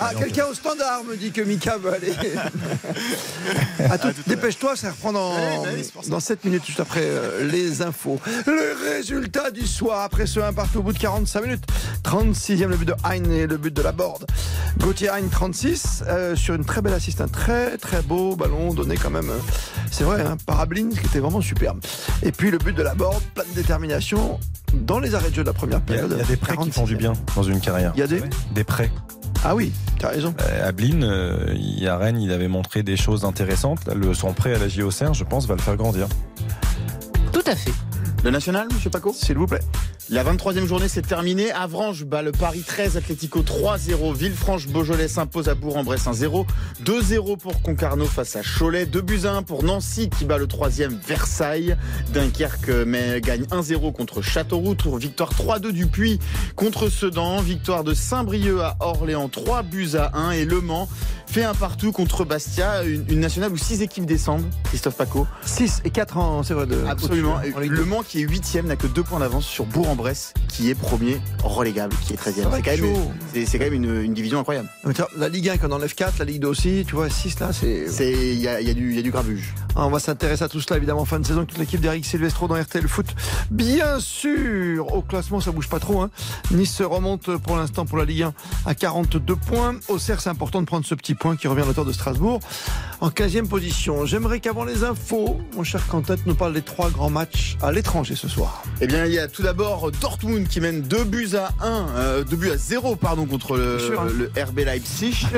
[0.00, 2.12] Ah, quelqu'un au standard me dit que Mika veut aller.
[3.90, 6.20] À tout- Dépêche-toi, ça reprend dans, Ouais, bah ça.
[6.20, 8.18] 7 minutes, juste après euh, les infos.
[8.46, 11.64] Le résultat du soir, après ce 1 partout au bout de 45 minutes.
[12.04, 14.24] 36e le but de Hein et le but de la board.
[14.78, 18.96] Gauthier Hein, 36, euh, sur une très belle assiste, un très très beau ballon donné
[18.96, 19.38] quand même, euh,
[19.90, 21.80] c'est vrai, un parablin qui était vraiment superbe.
[22.22, 24.38] Et puis le but de la board, plein de détermination
[24.74, 26.10] dans les arrêts de jeu de la première période.
[26.12, 27.92] il y a des prêts qui font du bien dans une carrière.
[27.96, 28.22] Il y a des
[28.54, 28.90] Des prêts.
[29.44, 30.34] Ah oui, tu as raison.
[30.42, 33.86] Euh, Ablin, euh, il- à Rennes, il avait montré des choses intéressantes.
[33.86, 36.08] Là, le, son prêt à la JOCR, je pense, va le faire grandir.
[37.32, 37.72] Tout à fait.
[38.26, 39.60] Le national, monsieur Paco S'il vous plaît.
[40.10, 41.52] La 23e journée s'est terminée.
[41.52, 44.16] Avranches bat le Paris 13, Atlético 3-0.
[44.16, 46.44] Villefranche-Beaujolais s'impose à Bourg-en-Bresse 1-0.
[46.84, 48.84] 2-0 pour Concarneau face à Cholet.
[48.84, 51.76] 2 buts à 1 pour Nancy qui bat le 3e Versailles.
[52.12, 54.74] Dunkerque mais gagne 1-0 contre Châteauroux.
[54.96, 56.18] Victoire 3-2 du Puy
[56.56, 57.40] contre Sedan.
[57.42, 60.32] Victoire de Saint-Brieuc à Orléans 3 buts à 1.
[60.32, 60.88] Et Le Mans
[61.26, 62.82] fait un partout contre Bastia.
[62.84, 64.44] Une, une nationale où 6 équipes descendent.
[64.64, 65.26] Christophe Paco.
[65.44, 66.66] 6 et 4 ans, c'est vrai.
[66.66, 67.36] De, Absolument.
[67.38, 67.84] hein, Le.
[67.84, 71.94] Mans qui est 8 n'a que 2 points d'avance sur Bourg-en-Bresse qui est premier relégable,
[72.06, 72.42] qui est 13e.
[72.44, 73.12] Ça va C'est quand, même, chaud.
[73.34, 74.68] c'est- c'est quand même une, une division incroyable.
[75.18, 77.50] La Ligue 1 quand on enlève 4, la Ligue 2 aussi, tu vois, 6 là,
[77.52, 77.86] c'est.
[78.00, 79.54] Il y a, y a du grabuge.
[79.78, 81.44] On va s'intéresser à tout cela évidemment en fin de saison.
[81.44, 83.06] Toute l'équipe d'Eric Silvestro dans RTL Foot.
[83.50, 86.00] Bien sûr, au classement ça bouge pas trop.
[86.00, 86.10] Hein.
[86.50, 88.34] Nice se remonte pour l'instant pour la Ligue 1
[88.64, 89.76] à 42 points.
[89.88, 92.40] Auxerre, c'est important de prendre ce petit point qui revient à l'auteur de Strasbourg
[93.00, 94.06] en 15e position.
[94.06, 98.16] J'aimerais qu'avant les infos, mon cher Cantet nous parle des trois grands matchs à l'étranger
[98.16, 98.62] ce soir.
[98.80, 102.24] Eh bien, il y a tout d'abord Dortmund qui mène 2 buts à 1, euh,
[102.24, 104.08] 2 buts à 0 pardon contre le, Sûr, hein.
[104.16, 105.26] le RB Leipzig.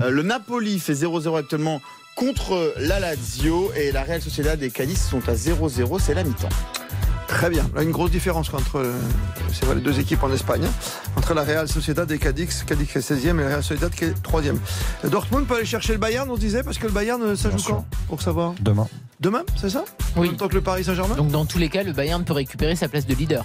[0.00, 1.80] Euh, le Napoli fait 0-0 actuellement
[2.18, 6.48] contre la Lazio et la Real Sociedad et Cadiz sont à 0-0, c'est la mi-temps.
[7.28, 7.64] Très bien.
[7.74, 8.92] Là, une grosse différence entre euh,
[9.52, 10.62] c'est vrai, les deux équipes en Espagne.
[10.64, 10.70] hein.
[11.16, 12.64] Entre la Real Sociedad et Cadix.
[12.64, 14.56] Cadix qui est 16e et la Real Sociedad qui est 3e.
[15.04, 17.58] Dortmund peut aller chercher le Bayern, on disait, parce que le Bayern, euh, ça joue
[17.62, 18.54] quand Pour savoir?
[18.60, 18.88] Demain.
[19.20, 19.84] Demain, c'est ça?
[20.16, 20.28] Oui.
[20.28, 21.14] En même temps que le Paris Saint-Germain?
[21.16, 23.44] Donc dans tous les cas, le Bayern peut récupérer sa place de leader.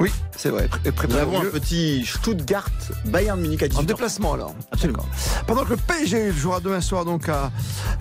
[0.00, 0.68] Oui, c'est vrai.
[0.84, 2.70] Et Nous préparé avons au un petit Stuttgart
[3.04, 4.54] Bayern Munich à En 18 déplacement alors.
[4.72, 5.04] Absolument.
[5.46, 7.50] Pendant que le PSG jouera demain soir donc à,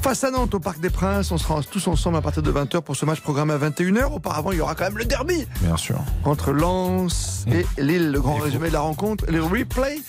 [0.02, 2.82] face à Nantes au Parc des Princes, on sera tous ensemble à partir de 20h
[2.82, 4.14] pour ce match programmé à 21h.
[4.14, 6.00] Auparavant, il y aura quand même le derby Bien sûr.
[6.24, 8.12] entre Lens et Lille.
[8.12, 10.00] Le grand résumé de la rencontre, les replays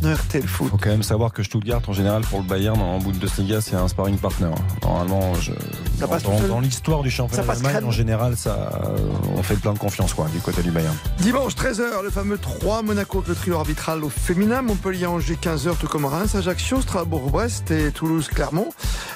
[0.00, 0.66] de RTL Foot.
[0.66, 3.76] Il faut quand même savoir que Stuttgart, en général, pour le Bayern, en Bundesliga, c'est
[3.76, 4.50] un sparring partner.
[4.82, 5.52] Normalement, je...
[5.98, 8.96] Ça passe dans, l'histoire du Ça championnat passe d'Allemagne, en général, ça, euh,
[9.36, 10.94] on fait plein de confiance quoi, du côté du Bayern.
[11.18, 15.88] Dimanche 13h, le fameux 3 Monaco avec le trio arbitral au féminin, Montpellier-Angers 15h, tout
[15.88, 18.70] comme Reims, Ajaccio, Strasbourg-Brest et Toulouse-Clermont.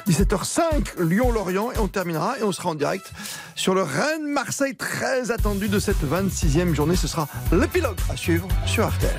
[0.09, 3.13] 17h05, Lyon-Lorient et on terminera et on sera en direct
[3.55, 6.97] sur le Rennes-Marseille très attendu de cette 26e journée.
[6.97, 9.15] Ce sera l'épilogue à suivre sur RTL.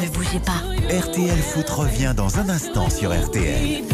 [0.00, 0.62] Ne bougez pas.
[0.90, 3.84] RTL Foot revient dans un instant sur RTL.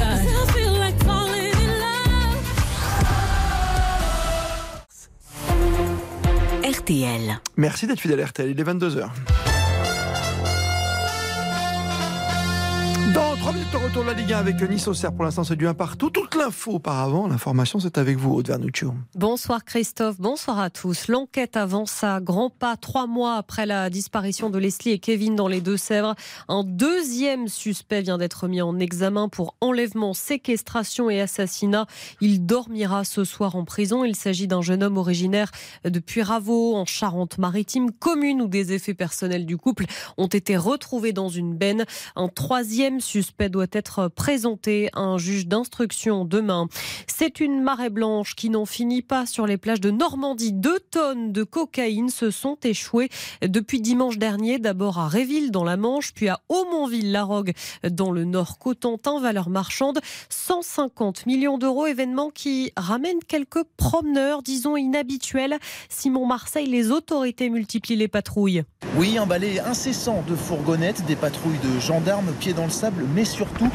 [6.64, 7.40] RTL.
[7.56, 9.08] Merci d'être fidèle à RTL, il est 22h.
[13.14, 15.12] Dans 3 minutes, on retourne la Ligue 1 avec Nice Auxerre.
[15.12, 16.10] Pour l'instant, c'est du 1 partout.
[16.10, 18.92] Toute l'info auparavant, l'information, c'est avec vous, Aude Vernuccio.
[19.14, 21.06] Bonsoir Christophe, bonsoir à tous.
[21.06, 25.46] L'enquête avance à grands pas trois mois après la disparition de Leslie et Kevin dans
[25.46, 26.16] les Deux-Sèvres.
[26.48, 31.86] Un deuxième suspect vient d'être mis en examen pour enlèvement, séquestration et assassinat.
[32.20, 34.04] Il dormira ce soir en prison.
[34.04, 35.52] Il s'agit d'un jeune homme originaire
[35.84, 39.84] de Puyraveau, en Charente-Maritime, commune où des effets personnels du couple
[40.16, 41.84] ont été retrouvés dans une benne.
[42.16, 43.76] Un troisième suspect doit être
[44.15, 46.69] présenté à un juge d'instruction demain.
[47.07, 50.53] C'est une marée blanche qui n'en finit pas sur les plages de Normandie.
[50.53, 53.09] Deux tonnes de cocaïne se sont échouées
[53.43, 57.53] depuis dimanche dernier, d'abord à Réville dans la Manche, puis à Aumonville-la-Rogue
[57.90, 64.77] dans le nord Cotentin, valeur marchande 150 millions d'euros, événement qui ramène quelques promeneurs, disons
[64.77, 65.59] inhabituels.
[65.89, 68.65] Simon Marseille, les autorités multiplient les patrouilles.
[68.97, 73.24] Oui, un balai incessant de fourgonnettes, des patrouilles de gendarmes pieds dans le sable, mais
[73.24, 73.65] surtout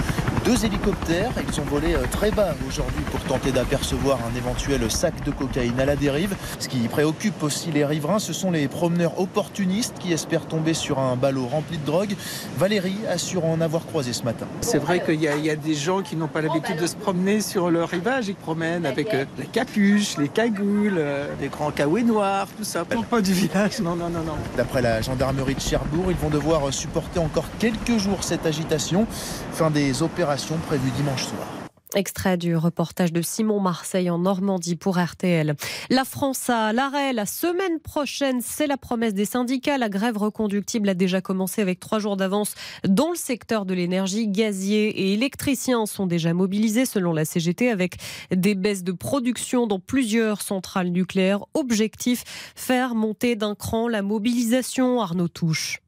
[0.46, 1.32] deux hélicoptères.
[1.48, 5.80] Ils ont volé euh, très bas aujourd'hui pour tenter d'apercevoir un éventuel sac de cocaïne
[5.80, 6.36] à la dérive.
[6.60, 11.00] Ce qui préoccupe aussi les riverains, ce sont les promeneurs opportunistes qui espèrent tomber sur
[11.00, 12.16] un ballot rempli de drogue.
[12.58, 14.48] Valérie assure en avoir croisé ce matin.
[14.62, 16.88] C'est vrai qu'il y, a- il y a des gens qui n'ont pas l'habitude de
[16.88, 18.28] se promener sur le rivage.
[18.28, 22.84] Ils promènent avec euh, la capuche, les cagoules, euh, les grands caouets noirs, tout ça.
[22.86, 24.36] Pour pas du village, non, non, non, non.
[24.58, 29.06] D'après la gendarmerie de Cherbourg, ils vont devoir supporter encore quelques jours cette agitation.
[29.54, 31.48] Fin des opérations prévues dimanche soir.
[31.94, 35.56] Extrait du reportage de Simon Marseille en Normandie pour RTL.
[35.90, 39.78] La France à l'arrêt la semaine prochaine, c'est la promesse des syndicats.
[39.78, 42.56] La grève reconductible a déjà commencé avec trois jours d'avance
[42.88, 44.30] dans le secteur de l'énergie.
[44.30, 47.98] Gaziers et électriciens sont déjà mobilisés selon la CGT avec
[48.34, 51.44] des baisses de production dans plusieurs centrales nucléaires.
[51.54, 52.24] Objectif,
[52.56, 55.02] faire monter d'un cran la mobilisation.
[55.02, 55.82] Arnaud Touche.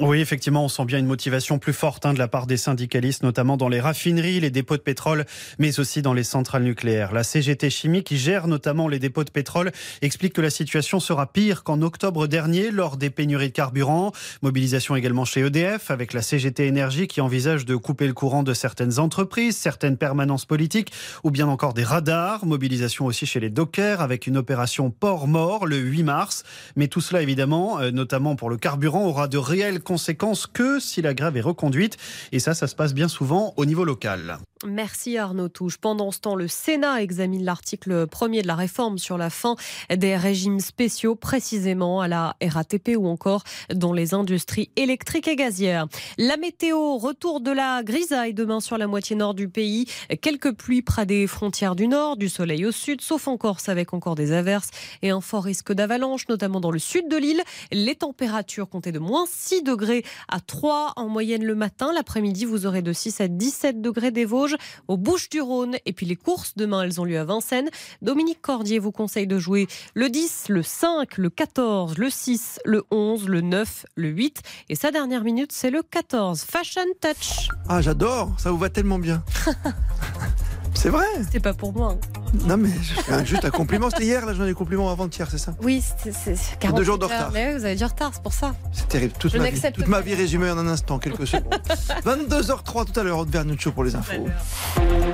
[0.00, 3.22] Oui, effectivement, on sent bien une motivation plus forte hein, de la part des syndicalistes,
[3.22, 5.26] notamment dans les raffineries, les dépôts de pétrole,
[5.58, 7.12] mais aussi dans les centrales nucléaires.
[7.12, 9.70] La CGT Chimie, qui gère notamment les dépôts de pétrole,
[10.00, 14.12] explique que la situation sera pire qu'en octobre dernier, lors des pénuries de carburant.
[14.40, 18.54] Mobilisation également chez EDF, avec la CGT Énergie, qui envisage de couper le courant de
[18.54, 20.90] certaines entreprises, certaines permanences politiques,
[21.22, 22.46] ou bien encore des radars.
[22.46, 26.44] Mobilisation aussi chez les dockers, avec une opération port-mort le 8 mars.
[26.76, 31.02] Mais tout cela, évidemment, euh, notamment pour le carburant, aura de réelles conséquences que si
[31.02, 31.96] la grève est reconduite.
[32.32, 34.38] Et ça, ça se passe bien souvent au niveau local.
[34.64, 35.76] Merci Arnaud Touche.
[35.76, 39.56] Pendant ce temps, le Sénat examine l'article premier de la réforme sur la fin
[39.94, 43.42] des régimes spéciaux, précisément à la RATP ou encore
[43.74, 45.88] dans les industries électriques et gazières.
[46.16, 49.86] La météo, retour de la grisaille demain sur la moitié nord du pays.
[50.20, 53.92] Quelques pluies près des frontières du nord, du soleil au sud, sauf en Corse avec
[53.92, 54.70] encore des averses
[55.02, 57.42] et un fort risque d'avalanche, notamment dans le sud de l'île.
[57.72, 61.92] Les températures comptaient de moins 6 degrés degrés à 3 en moyenne le matin.
[61.94, 65.76] L'après-midi, vous aurez de 6 à 17 degrés des Vosges, aux Bouches-du-Rhône.
[65.86, 67.70] Et puis les courses, demain, elles ont lieu à Vincennes.
[68.02, 72.84] Dominique Cordier vous conseille de jouer le 10, le 5, le 14, le 6, le
[72.90, 74.42] 11, le 9, le 8.
[74.68, 76.42] Et sa dernière minute, c'est le 14.
[76.42, 77.48] Fashion Touch.
[77.68, 79.24] Ah, j'adore, ça vous va tellement bien.
[80.82, 81.96] C'est vrai C'était pas pour moi.
[82.44, 83.88] Non, mais je fais juste un compliment.
[83.88, 85.54] C'était hier, là, j'en ai des compliments avant-hier, c'est ça?
[85.62, 87.30] Oui, c'est- c'est c'est 48 Deux jours de retard.
[87.32, 88.52] Mais oui, vous avez du retard, c'est pour ça.
[88.72, 89.12] C'est terrible.
[89.16, 91.54] Toute, Je ma vie, n'accepte toute ma vie résumée en un instant, quelques secondes.
[92.04, 94.26] 22h03 tout à l'heure, Vernuccio pour les infos.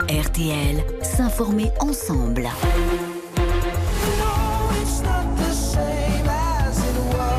[0.08, 2.48] RTL, s'informer ensemble.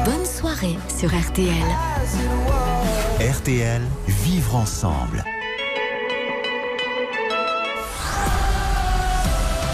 [0.05, 1.49] Bonne soirée sur RTL.
[3.19, 5.23] RTL, vivre ensemble.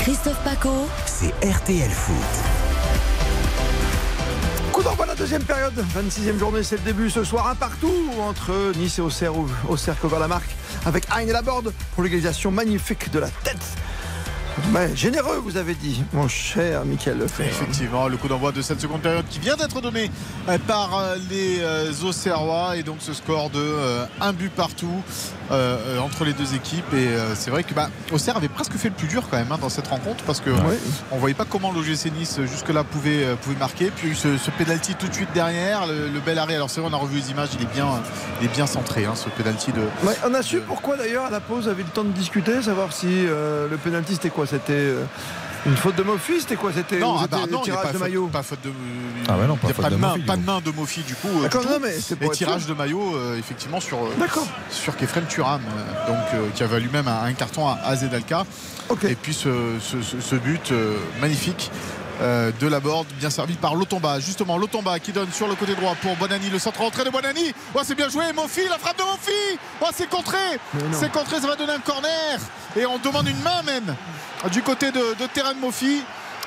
[0.06, 0.70] Christophe Paco,
[1.08, 2.16] C'est RTL Foot.
[4.72, 8.12] Coup d'envoi de la deuxième période, 26e journée, c'est le début ce soir, un partout
[8.22, 10.52] entre Nice et Auxerre, où Auxerre couvre la marque
[10.86, 13.58] avec Hein et Laborde pour l'égalisation magnifique de la tête.
[14.72, 17.50] Mais généreux, vous avez dit, mon cher Michael Lefebvre.
[17.50, 20.10] Effectivement, le coup d'envoi de cette seconde période qui vient d'être donné
[20.50, 22.78] euh, par euh, les euh, Auxerrois.
[22.78, 25.02] Et donc ce score de euh, un but partout
[25.52, 26.94] euh, entre les deux équipes.
[26.94, 29.52] Et euh, c'est vrai que bah, Auxerre avait presque fait le plus dur quand même
[29.52, 30.24] hein, dans cette rencontre.
[30.24, 30.80] Parce que Ouais.
[31.12, 33.92] on voyait pas comment l'OGC Nice jusque là pouvait, pouvait marquer.
[33.96, 35.86] Puis ce, ce penalty tout de suite derrière.
[35.86, 36.56] Le, le bel arrêt.
[36.56, 37.50] Alors c'est vrai on a revu les images.
[37.60, 37.88] Il est bien,
[38.42, 41.30] il est bien centré hein, ce penalty de Ouais, on a su pourquoi d'ailleurs à
[41.30, 44.74] la pause, avez eu le temps de discuter, savoir si le pénalty c'était quoi C'était
[44.74, 45.04] euh,
[45.66, 47.84] une faute de Mofi C'était quoi C'était non, ah bah non, il y a tirage
[47.84, 48.72] pas de faute- maillot pas faute de
[49.28, 51.16] Ah non, y a pas de de main, Mofi, pas de main de Mofi du
[51.16, 51.28] coup.
[51.40, 51.80] euh, D'accord, non, tout.
[51.84, 54.48] mais c'est Et tirage de maillot euh, effectivement sur D'accord.
[54.70, 57.96] sur Kefren Turam, euh, donc euh, qui a valu même un, un carton à, à
[57.96, 58.46] Zedalka.
[59.10, 59.50] Et puis ce,
[59.82, 61.72] ce- ce- ce but euh, magnifique.
[62.22, 64.20] Euh, de la board, bien servi par Lotomba.
[64.20, 67.54] Justement, Lotomba qui donne sur le côté droit pour Bonani, le centre entrée de Bonani.
[67.74, 69.60] Oh, c'est bien joué, Mofi, la frappe de Mofi.
[69.82, 70.38] Oh, c'est contré.
[70.92, 72.40] C'est contré, ça va donner un corner.
[72.76, 73.96] Et on demande une main même
[74.52, 76.04] du côté de, de terrain de Mofi.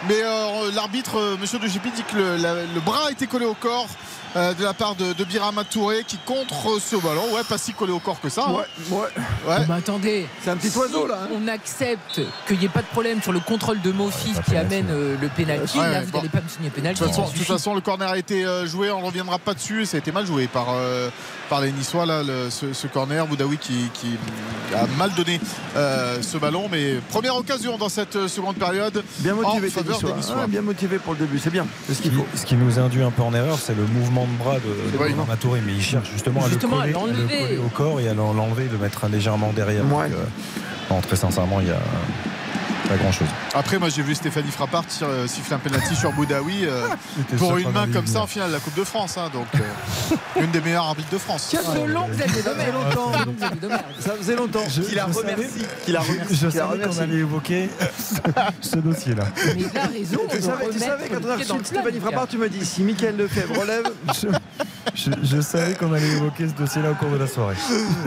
[0.07, 3.27] Mais euh, l'arbitre, euh, monsieur de Gipi, dit que le, la- le bras a été
[3.27, 3.89] collé au corps
[4.37, 7.25] euh, de la part de, de Birama Touré qui contre ce ballon.
[7.35, 8.45] Ouais, pas si collé au corps que ça.
[8.47, 8.53] hein.
[8.53, 8.99] Ouais, ouais.
[9.49, 9.57] Ouais.
[9.61, 10.29] Oh, bah, attendez.
[10.45, 11.29] C'est un petit Si oiseau, là, hein.
[11.35, 14.87] On accepte qu'il n'y ait pas de problème sur le contrôle de Mofi qui amène
[14.91, 15.79] euh, le pénalty.
[15.79, 16.19] Ouais, Là, ouais, vous bon.
[16.19, 17.45] n'allez pas me signer De toute façon, ça de toute suffit.
[17.53, 19.87] façon, le corner a été euh, joué, on ne reviendra pas dessus.
[19.87, 21.09] Ça a été mal joué par, euh,
[21.49, 23.27] par les Niçois, là, le- ce, ce corner.
[23.27, 24.17] Boudaoui qui, qui
[24.77, 25.41] a mal donné
[25.75, 26.69] euh, ce ballon.
[26.71, 29.03] Mais première occasion dans cette seconde période.
[29.21, 30.37] Bien motivé, des Niçois.
[30.37, 31.67] Ouais, bien motivé pour le début, c'est bien.
[31.91, 32.27] Ce qu'il faut.
[32.35, 35.03] Ce qui nous induit un peu en erreur, c'est le mouvement de bras de, de
[35.03, 35.13] Oui.
[35.15, 38.01] Bernard Touré, mais il cherche justement, Justement, à, le coller, à le coller au corps
[38.01, 39.85] et à l'en- l'enlever, de le mettre légèrement derrière.
[39.85, 40.09] Ouais.
[40.09, 41.79] Donc, euh, non, très sincèrement, il y a
[42.89, 43.29] pas grand chose.
[43.55, 46.89] Après, moi, j'ai vu Stéphanie Frappard euh, siffler un penalty sur Boudaoui euh,
[47.39, 49.17] pour une main comme ça en finale de la Coupe de France.
[49.19, 49.31] hein.
[49.33, 51.49] donc, euh, une des meilleures arbitres de France.
[51.53, 51.73] Que avez Ça
[52.29, 53.13] faisait longtemps.
[54.01, 54.65] Ça faisait longtemps.
[54.67, 55.67] Qu'il a remercié.
[55.85, 57.69] Qu'il a Je, savais qu'on allait évoquer
[58.61, 59.25] ce dossier-là.
[59.57, 60.21] Mais il a raison.
[60.31, 62.83] Tu savais, tu remettre savais quand on a reçu Stéphanie Frappard, tu m'as dit si
[62.83, 63.85] Michael Lefebvre relève.
[64.95, 67.55] Je, je- savais qu'on allait évoquer ce dossier-là au cours de la soirée.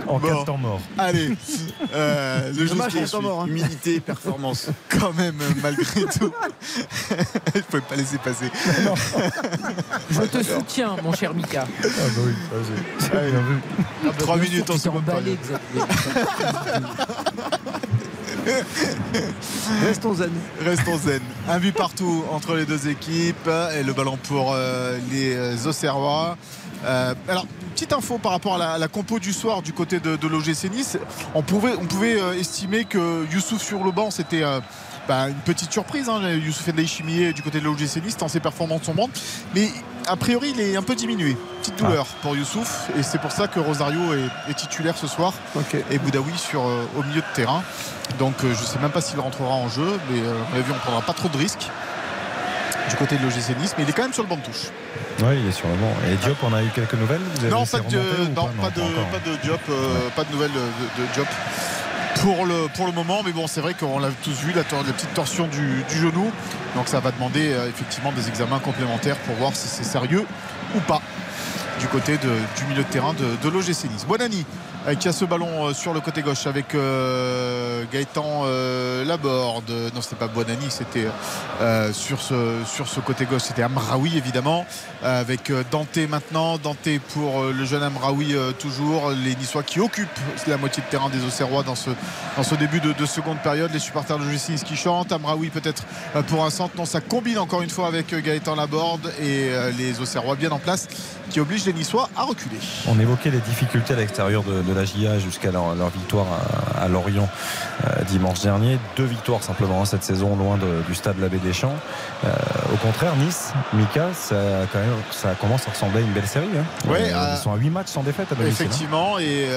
[0.07, 0.41] En cas Bon.
[0.41, 0.81] de temps mort.
[0.97, 1.31] Allez,
[1.93, 3.45] euh, le jeu hein.
[3.47, 4.67] Humilité, performance.
[4.99, 6.31] quand même, malgré tout.
[7.09, 8.49] Je ne pouvais pas laisser passer.
[10.09, 11.65] Je te soutiens, mon cher Mika.
[11.83, 12.33] Ah bah oui,
[12.99, 14.13] j'ai- j'ai bien vu.
[14.19, 15.03] Trois Bien sûr, minutes en seconde.
[19.85, 20.31] Restons zen.
[20.65, 21.21] Restons zen.
[21.49, 26.37] Un but partout entre les deux équipes et le ballon pour euh, les euh, Auxerrois.
[26.85, 29.99] Euh, alors, petite info par rapport à la, à la compo du soir du côté
[29.99, 30.97] de, de l'OGC Nice.
[31.35, 34.59] On pouvait, on pouvait euh, estimer que Youssouf sur le banc, c'était euh,
[35.07, 36.09] bah, une petite surprise.
[36.09, 39.11] Hein, Youssouf Endai Chimier du côté de l'OGC Nice, tant ses performances sont bonnes.
[39.55, 39.69] Mais
[40.07, 41.37] a priori, il est un peu diminué.
[41.61, 42.89] Petite douleur pour Youssouf.
[42.97, 45.33] Et c'est pour ça que Rosario est, est titulaire ce soir.
[45.91, 47.63] Et Boudaoui sur, euh, au milieu de terrain.
[48.19, 49.99] Donc euh, je ne sais même pas s'il rentrera en jeu.
[50.09, 51.69] Mais euh, à mon avis, on ne prendra pas trop de risques
[52.89, 53.73] du côté de l'OGC Nice.
[53.77, 54.69] Mais il est quand même sur le banc de touche.
[55.23, 55.93] Oui, il est sur le banc.
[56.11, 57.95] Et Diop, on a eu quelques nouvelles Vous avez Non, pas de,
[58.35, 61.27] non, pas, de, encore pas de Diop, euh, pas de nouvelles de, de Diop
[62.21, 63.21] pour le, pour le moment.
[63.23, 66.31] Mais bon, c'est vrai qu'on l'a tous vu, la, petite torsion du, du genou.
[66.75, 70.25] Donc ça va demander euh, effectivement des examens complémentaires pour voir si c'est sérieux
[70.75, 71.01] ou pas
[71.79, 74.05] du côté de- du milieu de terrain de, de l'OGC Nice.
[74.07, 79.05] Bonani euh, qui a ce ballon euh, sur le côté gauche avec euh, Gaëtan euh,
[79.05, 79.69] Laborde.
[79.93, 81.05] Non, c'était pas Bonani, c'était
[81.61, 84.65] euh, sur, ce, sur ce côté gauche, c'était Amraoui évidemment,
[85.03, 86.57] euh, avec euh, Dante maintenant.
[86.57, 89.11] Dante pour euh, le jeune Amraoui euh, toujours.
[89.11, 90.09] Les Niçois qui occupent
[90.47, 91.91] la moitié de terrain des Auxerrois dans ce,
[92.35, 93.71] dans ce début de, de seconde période.
[93.71, 95.11] Les supporters de Justice qui chantent.
[95.11, 95.83] Amraoui peut-être
[96.15, 96.75] euh, pour un centre.
[96.75, 100.51] Non, ça combine encore une fois avec euh, Gaëtan Laborde et euh, les Auxerrois bien
[100.51, 100.87] en place
[101.29, 102.57] qui obligent les Niçois à reculer.
[102.87, 106.25] On évoquait les difficultés à l'extérieur de, de la GIA jusqu'à leur, leur victoire
[106.77, 107.27] à, à Lorient
[107.85, 108.79] euh, dimanche dernier.
[108.95, 111.75] Deux victoires simplement hein, cette saison loin de- du stade L'Abbé des Champs.
[112.23, 112.29] Euh,
[112.73, 114.35] au contraire, Nice, Mika, ça,
[114.71, 116.49] quand même, ça commence à ressembler à une belle série.
[116.57, 116.89] hein.
[116.89, 118.65] Ouais, Euh, euh, ils sont à 8 matchs sans défaite à domicile.
[118.65, 118.65] hein.
[118.69, 119.47] Effectivement, et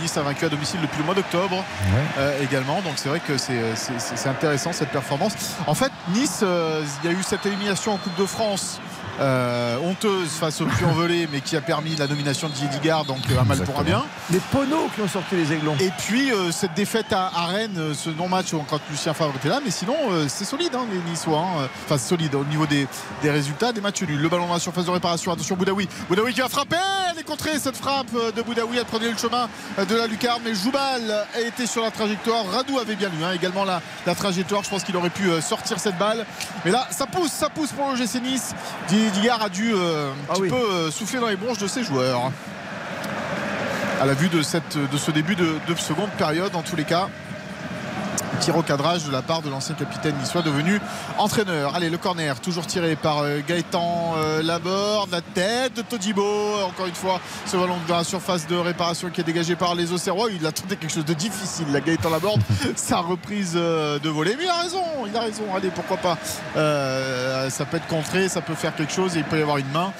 [0.00, 1.62] Nice a vaincu à domicile depuis le mois d'octobre
[2.42, 2.80] également.
[2.82, 5.32] Donc c'est vrai que c'est, intéressant cette performance.
[5.66, 8.80] En fait, Nice, il y a eu cette élimination en Coupe de France.
[9.20, 13.18] Euh, honteuse face au Puy-en-Velay mais qui a permis la nomination de Didier Digard donc
[13.30, 15.76] euh, un mal pour un bien Les poneaux qui ont sorti les aiglons.
[15.80, 19.48] et puis euh, cette défaite à, à Rennes, ce non-match où quand Lucien Favre était
[19.48, 21.38] là, mais sinon euh, c'est solide hein, les Niçois.
[21.38, 21.68] hein.
[21.84, 22.86] Enfin solide au niveau des,
[23.22, 24.20] des résultats, des matchs nuls.
[24.20, 25.88] Le ballon dans la surface de réparation, attention Boudaoui.
[26.08, 26.76] Boudaoui qui va frapper,
[27.12, 29.48] elle est contrée cette frappe de Boudaoui, elle prenait le chemin
[29.78, 32.44] de la lucarne, mais Joubal a été sur la trajectoire.
[32.52, 35.78] Radou avait bien lu hein, également la, la trajectoire, je pense qu'il aurait pu sortir
[35.78, 36.24] cette balle.
[36.64, 38.54] Mais là ça pousse, ça pousse pour le GC Nice.
[39.10, 42.30] Digard a dû euh, un petit peu euh, souffler dans les bronches de ses joueurs.
[44.00, 46.84] À la vue de, cette, de ce début de, de seconde période en tous les
[46.84, 47.08] cas
[48.38, 50.80] tir au cadrage de la part de l'ancien capitaine niçois devenu
[51.18, 51.74] entraîneur.
[51.74, 56.22] Allez, le corner, toujours tiré par euh, Gaëtan euh, Laborde, la tête de Todibo.
[56.66, 59.92] Encore une fois, ce ballon dans la surface de réparation qui est dégagé par les
[59.92, 60.28] Auxerrois.
[60.30, 62.40] Il attendait quelque chose de difficile, la Gaëtan Laborde,
[62.76, 64.36] sa reprise euh, de volée.
[64.38, 65.44] Mais il a raison, il a raison.
[65.54, 66.18] Allez, pourquoi pas.
[66.56, 69.58] Euh, ça peut être contré, ça peut faire quelque chose et il peut y avoir
[69.58, 69.92] une main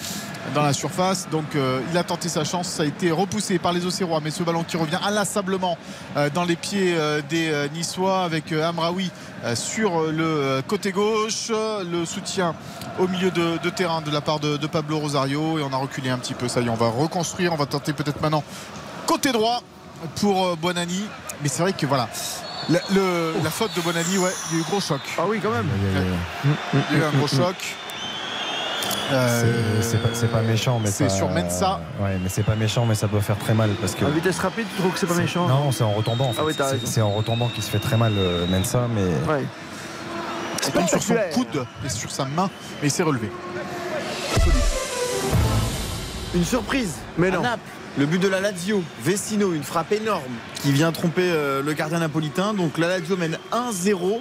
[0.54, 1.28] dans la surface.
[1.30, 2.68] Donc euh, il a tenté sa chance.
[2.68, 4.20] Ça a été repoussé par les Auxerrois.
[4.22, 5.78] Mais ce ballon qui revient inlassablement
[6.16, 9.10] euh, dans les pieds euh, des Niçois avec Amraoui
[9.54, 11.50] sur le côté gauche.
[11.50, 12.54] Le soutien
[12.98, 15.58] au milieu de, de terrain de la part de, de Pablo Rosario.
[15.58, 16.48] Et on a reculé un petit peu.
[16.48, 17.52] Ça y est, on va reconstruire.
[17.52, 18.42] On va tenter peut-être maintenant
[19.06, 19.62] côté droit
[20.20, 21.04] pour Bonani.
[21.42, 22.08] Mais c'est vrai que voilà.
[22.68, 25.00] La, le- la faute de Bonani, ouais, il y a eu gros choc.
[25.18, 25.66] Ah oui, quand même.
[26.74, 27.56] Il y a eu un gros choc.
[29.12, 29.42] Euh,
[29.80, 31.80] C'est- C'est pas, c'est pas méchant, mais c'est ça- sur Mensa.
[32.00, 34.04] Ouais, mais c'est pas méchant, mais ça peut faire très mal parce que.
[34.04, 36.26] À vitesse rapide, tu trouves que c'est pas méchant Non, c'est en retombant.
[36.28, 36.40] En fait.
[36.40, 39.32] Ah oui, t'as C'est- c'est en retombant qu'il se fait très mal, euh, Mensa, mais.
[39.32, 39.44] Ouais.
[40.66, 42.50] Il tombe sur son coude et sur sa main,
[42.82, 43.30] mais il s'est relevé.
[46.34, 46.94] Une surprise.
[47.18, 47.42] Mais non.
[47.98, 50.22] Le but de la Lazio, Vecino, une frappe énorme
[50.62, 52.54] qui vient tromper euh, le gardien napolitain.
[52.54, 54.20] Donc la Lazio mène 1-0.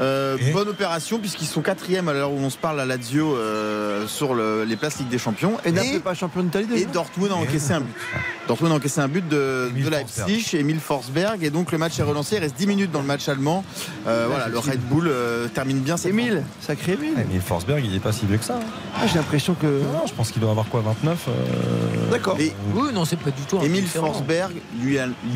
[0.00, 4.08] Euh, bonne opération puisqu'ils sont quatrième à l'heure où on se parle la Lazio euh,
[4.08, 5.56] sur le- les places Ligue des Champions.
[5.64, 7.94] Et Naples n'est pas champion d'Italie Et Dortmund a encaissé un but.
[8.48, 11.44] Dortmund a encaissé un but de, de Leipzig, Emile Forsberg.
[11.44, 12.36] Et donc le match est relancé.
[12.36, 13.64] Il reste 10 minutes dans le match allemand.
[14.08, 17.14] Euh, voilà, le Red Bull euh, termine bien cette Emile, sacré Emile.
[17.32, 18.54] Mais Forsberg, il est pas si vieux que ça.
[18.56, 18.66] hein.
[19.00, 19.66] Ah, J'ai l'impression que.
[19.66, 22.36] Non, je pense qu'il doit avoir quoi, 29 euh, D'accord.
[22.40, 23.58] Et Oui, non, c'est pas du tout.
[23.62, 24.12] Emile indifférent.
[24.12, 24.52] Forsberg,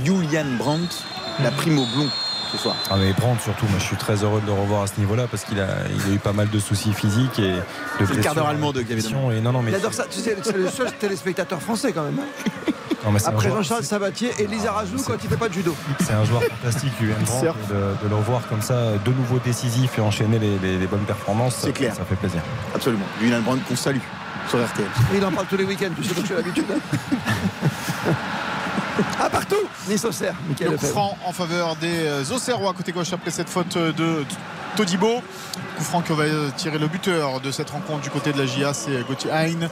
[0.05, 0.95] Julian, Brandt,
[1.43, 2.09] la prime au blond
[2.53, 2.75] ce soir.
[2.91, 5.27] Ah mais Brandt surtout, moi je suis très heureux de le revoir à ce niveau-là
[5.31, 8.35] parce qu'il a, il a eu pas mal de soucis physiques et de le quart
[8.35, 9.31] d'heure allemand de répétition.
[9.31, 10.05] Et non, non, mais Il adore ça.
[10.11, 12.19] Tu sais, c'est le seul téléspectateur français quand même.
[12.21, 12.71] hein.
[13.05, 15.73] Non, mais Après joueur- Jean-Charles Sabatier et Lisa Rajou quand il fait pas de judo.
[16.01, 17.75] C'est un joueur fantastique, Julian Brandt, de,
[18.05, 21.59] de le revoir comme ça, de nouveau décisif et enchaîner les, les- les bonnes performances,
[21.61, 21.95] C'est clair.
[21.95, 22.41] ça fait plaisir.
[22.75, 23.05] Absolument.
[23.21, 23.99] Julian Brandt qu'on salue
[24.49, 24.87] sur RTL.
[25.15, 26.65] Il en parle tous les week-ends, tu sais que tu as l'habitude.
[29.21, 29.57] ah, partout
[29.89, 30.93] Nice au cerf, Michael Le coup Lefebvre.
[31.01, 34.25] franc en faveur des euh, Auxerrois côté gauche après cette faute de
[34.77, 35.23] Todibo.
[35.77, 36.25] Coup franc que va
[36.57, 39.69] tirer le buteur de cette rencontre du côté de la GIA, c'est Gauthier Hein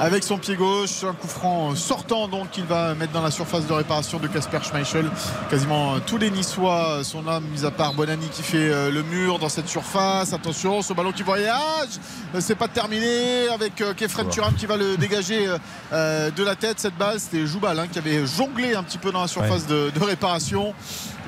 [0.00, 1.04] avec son pied gauche.
[1.04, 4.58] Un coup franc sortant donc qu'il va mettre dans la surface de réparation de Casper
[4.62, 5.10] Schmeichel.
[5.50, 9.38] Quasiment tous les Niçois sont là, mis à part Bonani qui fait euh, le mur
[9.38, 10.32] dans cette surface.
[10.32, 11.90] Attention, ce ballon qui voyage.
[12.38, 15.46] C'est pas terminé avec euh, Kefren Turam qui va le dégager
[15.92, 16.80] euh, de la tête.
[16.80, 19.90] Cette balle, c'était Joubal hein, qui avait jonglé un petit peu dans la surface de,
[19.90, 20.74] de réparation.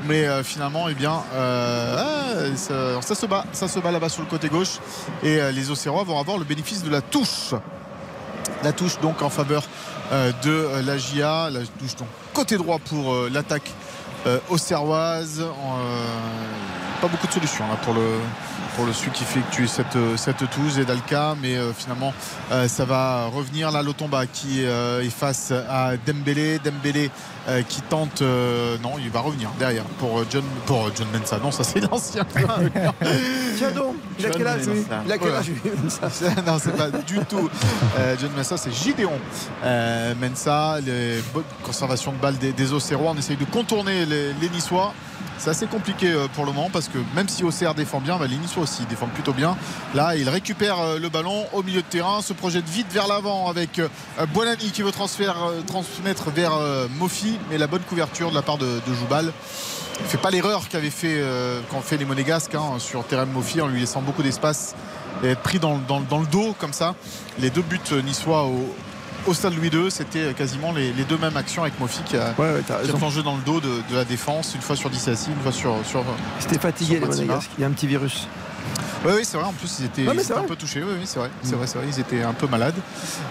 [0.04, 4.28] Mais euh, finalement, eh bien, euh, ça, se bat, ça se bat là-bas sur le
[4.28, 4.78] côté gauche.
[5.22, 7.54] Et euh, les Auxerrois vont avoir le bénéfice de la touche.
[8.62, 9.64] La touche donc en faveur
[10.44, 11.50] de la GIA.
[11.50, 13.70] La touche donc côté droit pour l'attaque
[14.50, 15.42] auxerroise.
[17.02, 18.20] Pas beaucoup de solutions là, pour le
[18.76, 22.14] pour le celui qui effectue cette, cette touche Zedalka mais euh, finalement
[22.50, 27.10] euh, ça va revenir là Lotomba qui euh, est face à Dembélé Dembélé
[27.68, 31.80] qui tente non il va revenir derrière pour John pour John Mensa non ça c'est
[31.90, 32.24] l'ancien
[33.58, 34.84] Tiens donc, il a quel âge lui?
[35.04, 35.60] Il a quel âge lui
[36.46, 37.50] non, c'est pas du tout.
[38.20, 39.12] John Mensa, c'est Gideon
[40.20, 40.80] Mensa.
[40.80, 43.12] Les bonnes conservations de balles des, des Auxerrois.
[43.14, 44.94] On essaye de contourner les, les Niçois.
[45.42, 48.62] C'est assez compliqué euh, pour le moment parce que même si Auxerre défend bien, Niçois
[48.62, 49.56] aussi défendent plutôt bien.
[49.92, 53.48] Là, il récupère euh, le ballon au milieu de terrain, se projette vite vers l'avant
[53.50, 53.88] avec euh,
[54.32, 56.52] Boilani qui veut transmettre vers
[56.96, 59.32] Mofi, mais la bonne couverture de la part de, Joubal.
[59.98, 61.20] Il ne fait pas l'erreur qu'avaient fait
[61.82, 64.76] fait les Monégasques hein, sur Terem Mofi en lui laissant beaucoup d'espace
[65.24, 66.94] et être pris dans, dans- dans le dos comme ça.
[67.40, 68.72] Les deux buts niçois au,
[69.26, 72.34] au stade Louis II, c'était quasiment les, les deux mêmes actions avec Mofi qui a,
[72.38, 72.98] Ouais, ouais, t'as qui a raison.
[72.98, 75.74] plongé dans le dos de, de la défense, une fois sur Dissassi, une fois sur.
[75.86, 76.04] sur
[76.40, 77.26] C'était fatigué sur les Matima.
[77.26, 77.50] Monégasques.
[77.58, 78.26] Il y a un petit virus.
[79.04, 79.46] Oui, oui, c'est vrai.
[79.46, 80.82] En plus, ils étaient, ils un peu touchés.
[80.82, 81.30] Oui, oui, c'est vrai.
[81.42, 81.86] C'est vrai, c'est vrai.
[81.92, 82.74] Ils étaient un peu malades.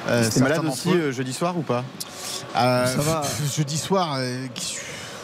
[0.10, 1.84] Euh, C'était malade aussi euh, jeudi soir ou pas?
[2.58, 3.22] Euh, Ça va.
[3.56, 4.16] Jeudi soir.
[4.18, 4.76] euh, qui-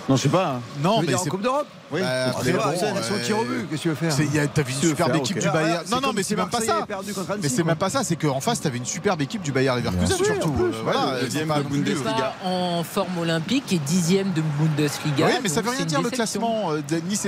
[0.07, 0.47] Non, je sais pas.
[0.55, 0.61] hein.
[0.81, 1.67] Non, mais en c'est Coupe d'Europe?
[1.91, 2.01] Oui.
[2.01, 3.67] Après, après, bon, bon, c'est au euh, tir au but.
[3.69, 4.15] Qu'est-ce que tu veux faire
[4.53, 5.81] T'avais une superbe faire, équipe du Ah, Bayern.
[5.85, 6.85] c'est Non, non, comme mais c'est même pas ça.
[7.41, 8.03] Mais c'est même pas ça.
[8.03, 10.53] C'est qu'en face, t'avais une superbe équipe du Bayern Leverkusen surtout.
[10.83, 12.33] Voilà, deuxième de non Bundesliga.
[12.43, 15.25] en forme olympique et dixième de Bundesliga.
[15.27, 16.71] Oui, mais ça veut rien dire le classement.
[16.71, 17.25] euh, Nice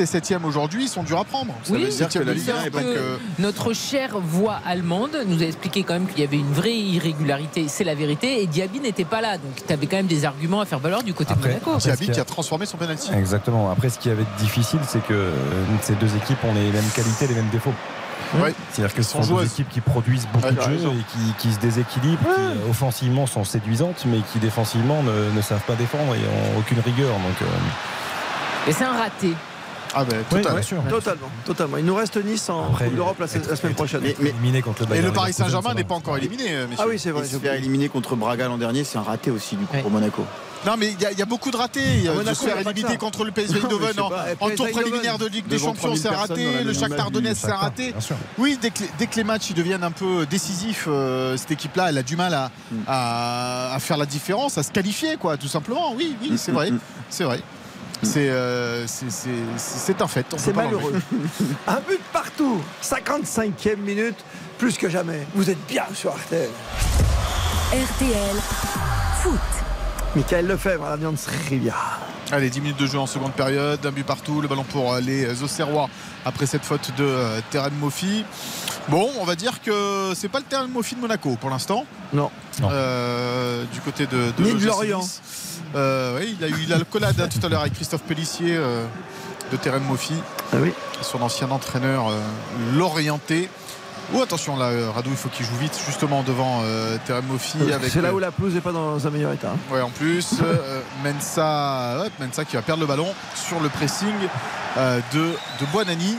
[0.00, 1.54] est, 7 aujourd'hui, ils sont durs à prendre.
[1.64, 2.82] Ça Oui, veut dire que la Ligue 1 sauf est donc.
[2.82, 6.74] que notre chère voix allemande nous a expliqué quand même qu'il y avait une vraie
[6.74, 10.24] irrégularité, c'est la vérité, et Diaby n'était pas là, donc tu avais quand même des
[10.24, 11.76] arguments à faire valoir du côté de Monaco.
[11.78, 13.10] Diaby qui a transformé son penalty.
[13.12, 13.70] Exactement.
[13.70, 15.32] Après, ce qui avait de difficile, c'est que euh,
[15.82, 17.74] ces deux équipes ont les mêmes qualités, les mêmes défauts.
[18.42, 18.52] Ouais.
[18.72, 21.52] C'est-à-dire que ce Sont deux équipes qui produisent beaucoup Ouais, de jeux et qui, qui
[21.54, 26.18] se déséquilibrent, qui offensivement sont séduisantes, mais qui défensivement ne, ne savent pas défendre et
[26.18, 27.12] ont aucune rigueur.
[27.12, 29.34] Donc, euh, Et c'est un raté.
[29.94, 30.82] Ah ben, oui, bien sûr.
[30.88, 31.76] Totalement, totalement.
[31.78, 34.00] Il nous reste Nice en Après, Coupe d'Europe la, être- la semaine être- prochaine.
[34.02, 36.84] Mais, mais- éliminé contre le Et le Paris Saint-Germain n'est pas encore éliminé, euh, messieurs.
[36.84, 37.24] Ah oui, c'est vrai.
[37.24, 40.24] et se éliminer contre Braga l'an dernier, c'est un raté aussi du coup pour Monaco.
[40.66, 41.82] Non, mais il y, a- il y a beaucoup de ratés.
[41.84, 44.08] Il y a À de Monaco, se faire il éliminer contre le PSV Eindhoven en,
[44.08, 44.24] pas.
[44.40, 46.64] En PSV tour préliminaire de Ligue des Champions, 3000 c'est raté.
[46.64, 47.94] Le Shakhtar Donetsk, c'est raté.
[48.38, 51.90] Oui, dès que, dès que les matchs ils deviennent un peu décisifs, euh, cette équipe-là,
[51.90, 52.76] elle a du mal à, Mm.
[52.88, 55.92] à, à faire la différence, à se qualifier, quoi, tout simplement.
[55.94, 56.70] Oui, oui, c'est Mm, vrai.
[56.70, 56.78] mm,
[57.10, 57.40] C'est vrai.
[58.04, 60.26] C'est euh, c'est- c'est- c'est un fait.
[60.36, 60.94] C'est malheureux.
[61.66, 62.60] un but partout.
[62.82, 64.16] 55e minute,
[64.58, 65.26] plus que jamais.
[65.34, 66.48] Vous êtes bien sur RTL.
[67.72, 68.36] RTL
[69.22, 69.40] Foot.
[70.14, 71.16] Michael Lefebvre à la viande.
[72.30, 75.00] Allez, 10 minutes de jeu en seconde période, un but partout, le ballon pour euh,
[75.00, 75.88] les Auxerrois
[76.24, 77.40] après cette faute de euh,
[77.80, 78.24] Mofi.
[78.88, 81.84] Bon, on va dire que c'est pas le Terem Mofi de Monaco pour l'instant.
[82.12, 82.30] Non.
[82.60, 82.68] Non.
[82.70, 85.00] Euh, du côté de, de Ni de l'OGC Lorient.
[85.00, 85.20] Nice.
[85.74, 88.02] Euh, oui, il a eu il a le collade hein, tout à l'heure avec Christophe
[88.02, 88.84] Pellissier euh,
[89.50, 90.14] de Terem Mofi,
[90.52, 90.72] Ah oui.
[91.02, 92.20] son ancien entraîneur euh,
[92.76, 93.48] l'orienté.
[94.14, 97.24] Oh attention là, Radou, il faut qu'il joue vite justement devant euh, Terem
[97.88, 99.52] C'est là où la pelouse n'est pas dans un meilleur état.
[99.52, 99.74] hein.
[99.74, 104.12] Ouais, en plus, euh, Mensa, ouais, Mensa qui va perdre le ballon sur le pressing
[104.76, 106.16] euh, de, de Buonani.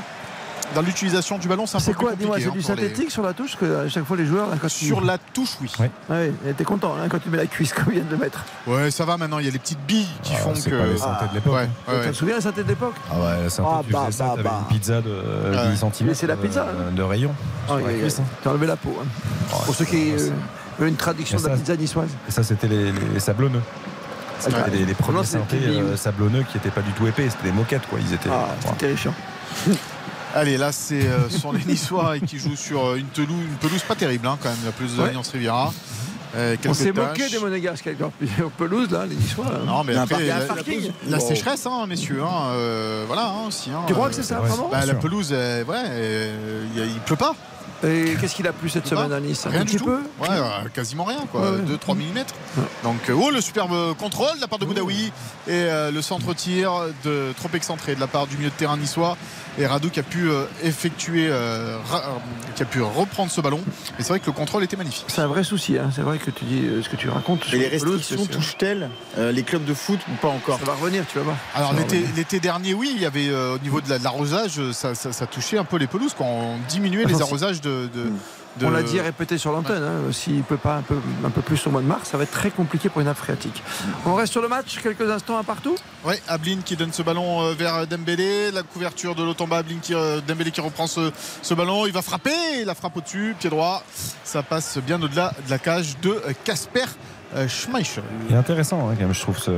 [0.73, 2.63] Dans l'utilisation du ballon, c'est un peu C'est plus quoi Dis-moi, c'est hein, du les-
[2.63, 5.17] synthétique sur la touche que à chaque fois les joueurs là, quand ils- Sur la
[5.17, 5.71] touche, oui.
[5.79, 5.91] Ouais.
[6.09, 6.13] Ah
[6.45, 8.43] oui, t'es content hein, quand tu mets la cuisse comme ils viennent de mettre.
[8.67, 9.39] Ouais, ça va maintenant.
[9.39, 10.75] Il y a les petites billes qui Ah, font c'est que.
[10.75, 11.53] pas les synthés de l'époque.
[11.53, 11.91] Ouais, hein.
[11.93, 14.35] ouais, Tu te souviens la synthé de l'époque Ah ouais, c'est un Ah, bah, ça,
[14.43, 15.71] bah, une pizza de euh, Ouais.
[15.71, 16.91] 10 cm Mais c'est la pizza, hein.
[16.93, 17.33] de rayon
[17.69, 18.13] Ah oui, la oui, oui.
[18.19, 18.23] hein.
[18.43, 18.97] T'as enlevé la peau.
[19.01, 19.05] hein.
[19.65, 20.29] Pour ceux qui euh,
[20.79, 22.09] veulent une traduction de la pizza niçoise.
[22.27, 23.61] Et ça, c'était les, sablonneux.
[24.39, 27.45] C'était les, les premiers c'est synthés euh, sablonneux qui n'étaient pas du tout épais, c'était
[27.45, 27.99] des moquettes quoi.
[28.01, 28.29] Ils étaient.
[28.29, 28.55] Ah, voilà.
[28.61, 29.13] c'est terrifiant.
[30.35, 33.81] Allez, là, c'est euh, sont les Niçois qui jouent sur euh, une pelouse, une pelouse
[33.83, 35.05] pas terrible, hein, quand même, la pelouse de Ouais.
[35.07, 35.73] l'Alliance Riviera.
[36.35, 38.11] Euh, On s'est moqué des Monégasques avec leur
[38.57, 39.45] pelouse là, les Niçois.
[39.45, 39.59] là.
[39.65, 40.27] Non, mais Il y a un après, parking.
[40.27, 40.91] la, Il y a un parking.
[41.07, 42.21] la sécheresse, hein, messieurs.
[42.21, 43.69] hein, euh, voilà, hein, aussi.
[43.71, 44.99] hein, Tu crois que c'est ça vraiment bah, La sûr.
[44.99, 46.31] pelouse, euh, ouais,
[46.75, 47.33] il pleut pas.
[47.83, 48.89] Et qu'est-ce qu'il a plu cette pas.
[48.89, 49.85] semaine à Nice Un Rien du petit tout.
[49.85, 51.41] peu Ouais, euh, quasiment rien, quoi.
[51.41, 51.75] Ouais, ouais.
[51.77, 52.23] 2-3 mm.
[52.83, 55.11] Donc, euh, oh, le superbe contrôle de la part de Boudaoui
[55.47, 56.71] et euh, le centre-tir
[57.03, 59.17] de trop excentré de la part du milieu de terrain niçois.
[59.57, 63.39] Et Radou qui a pu euh, effectuer, euh, ra- euh, qui a pu reprendre ce
[63.39, 63.61] ballon.
[63.97, 65.05] Et c'est vrai que le contrôle était magnifique.
[65.07, 65.89] C'est un vrai souci, hein.
[65.95, 67.45] c'est vrai que tu dis euh, ce que tu racontes.
[67.53, 71.05] Et les restrictions touchent-elles euh, les clubs de foot ou pas encore Ça va revenir,
[71.07, 71.37] tu vas voir.
[71.53, 74.93] Alors l'été, dernier, oui, il y avait euh, au niveau de la- de l'arrosage, ça,
[74.93, 77.87] ça- ça touchait un peu les pelouses quand on diminuait les Attends, arrosages de.
[77.93, 78.11] de-
[78.57, 80.95] de- On l'a dit et répété sur l'antenne, hein, s'il ne peut pas un peu,
[81.25, 83.17] un peu plus au mois de mars, ça va être très compliqué pour une nappe
[83.17, 83.61] phréatique.
[84.05, 85.75] On reste sur le match, quelques instants à partout.
[86.05, 89.93] Ouais, Ablin qui donne ce ballon euh, vers Dembélé, la couverture de Lotamba, Ablin qui,
[89.93, 91.11] euh, Dembélé qui reprend ce,
[91.41, 93.83] ce ballon, il va frapper, la frappe au-dessus, pied droit,
[94.23, 96.85] ça passe bien au-delà de la cage de euh, Casper euh,
[97.47, 98.03] Schmeichel.
[98.29, 99.51] Il est intéressant hein, quand même, je trouve ce,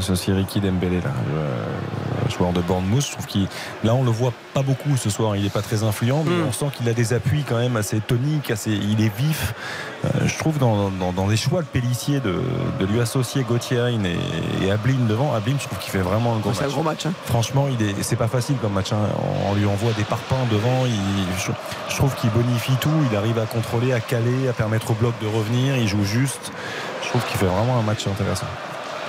[0.00, 1.10] ce Siriki Dembélé là.
[1.28, 3.04] Je, joueur de Bournemouth.
[3.04, 3.48] Je trouve qu'il,
[3.82, 5.34] là, on le voit pas beaucoup ce soir.
[5.34, 6.46] Il est pas très influent, mais Mm.
[6.48, 9.52] on sent qu'il a des appuis quand même assez toniques, assez, il est vif.
[10.04, 12.40] Euh, je trouve dans, dans- dans les choix de Pellissier de,
[12.78, 13.82] de lui associer Gauthier
[14.60, 15.34] et, et Ablin devant.
[15.34, 16.72] Ablin, je trouve qu'il fait vraiment un gros C'est un match.
[16.74, 17.06] gros match.
[17.06, 17.12] hein.
[17.26, 18.92] Franchement, il est, c'est pas facile comme match.
[18.92, 19.08] hein.
[19.48, 20.86] On, on lui envoie des parpaings devant.
[20.86, 20.92] Il,
[21.44, 21.50] je,
[21.88, 22.90] je trouve qu'il bonifie tout.
[23.10, 25.76] Il arrive à contrôler, à caler, à permettre au bloc de revenir.
[25.76, 26.52] Il joue juste.
[27.12, 28.46] Je trouve qu'il fait vraiment un match intéressant.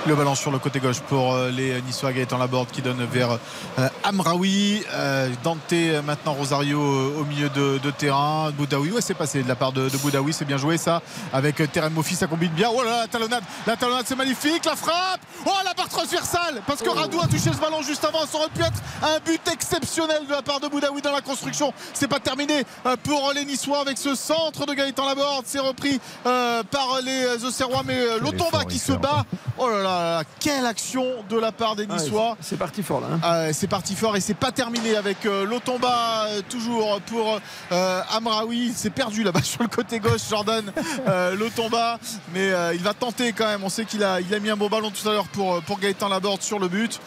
[0.04, 3.38] Le ballon sur le côté gauche pour euh, les Niçois Gaëtan Laborde qui donne vers
[3.78, 4.82] euh, Amraoui.
[4.90, 5.72] Euh, Dante
[6.04, 8.50] maintenant Rosario au milieu de, de terrain.
[8.50, 11.02] Boudaoui, ouais c'est passé de la part de, de Boudaoui, c'est bien joué ça.
[11.32, 12.68] Avec Terem Mofi, ça combine bien.
[12.74, 15.20] Oh là là, la talonnade, la talonnade c'est magnifique, la frappe.
[15.46, 18.26] Oh la barre transversale parce que Radou a touché ce ballon juste avant.
[18.26, 21.72] Ça aurait pu être un but exceptionnel de la part de Boudaoui dans la construction.
[21.94, 22.64] C'est pas terminé
[23.04, 25.44] pour les Niçois avec ce centre de Gaëtan Laborde.
[25.46, 29.24] C'est repris par les Auxerrois, mais Lotomba qui se bat.
[29.58, 32.36] Oh là là, là, quelle action de la part des Ah, Niçois.
[32.40, 33.06] c'est parti fort là.
[33.12, 33.20] hein.
[33.22, 37.38] Ah, c'est parti fort et c'est pas terminé avec euh, Lotomba euh, toujours pour
[37.72, 38.66] euh, Amraoui.
[38.68, 40.64] Il s'est perdu là-bas sur le côté gauche, Jordan
[41.08, 41.98] euh, Lotomba.
[42.34, 43.62] Mais il va tenter quand même.
[43.64, 45.78] On sait qu'il a, il a mis un beau ballon tout à l'heure pour, pour
[45.78, 47.00] Gaëtan Laborde sur le but.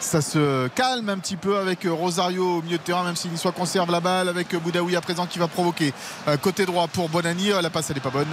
[0.00, 3.28] Ça se calme un petit peu avec euh, Rosario au milieu de terrain, même si
[3.36, 5.92] soit conserve la balle avec euh, Boudaoui à présent qui va provoquer
[6.26, 7.50] euh, côté droit pour Bonani.
[7.62, 8.26] La passe elle n'est pas bonne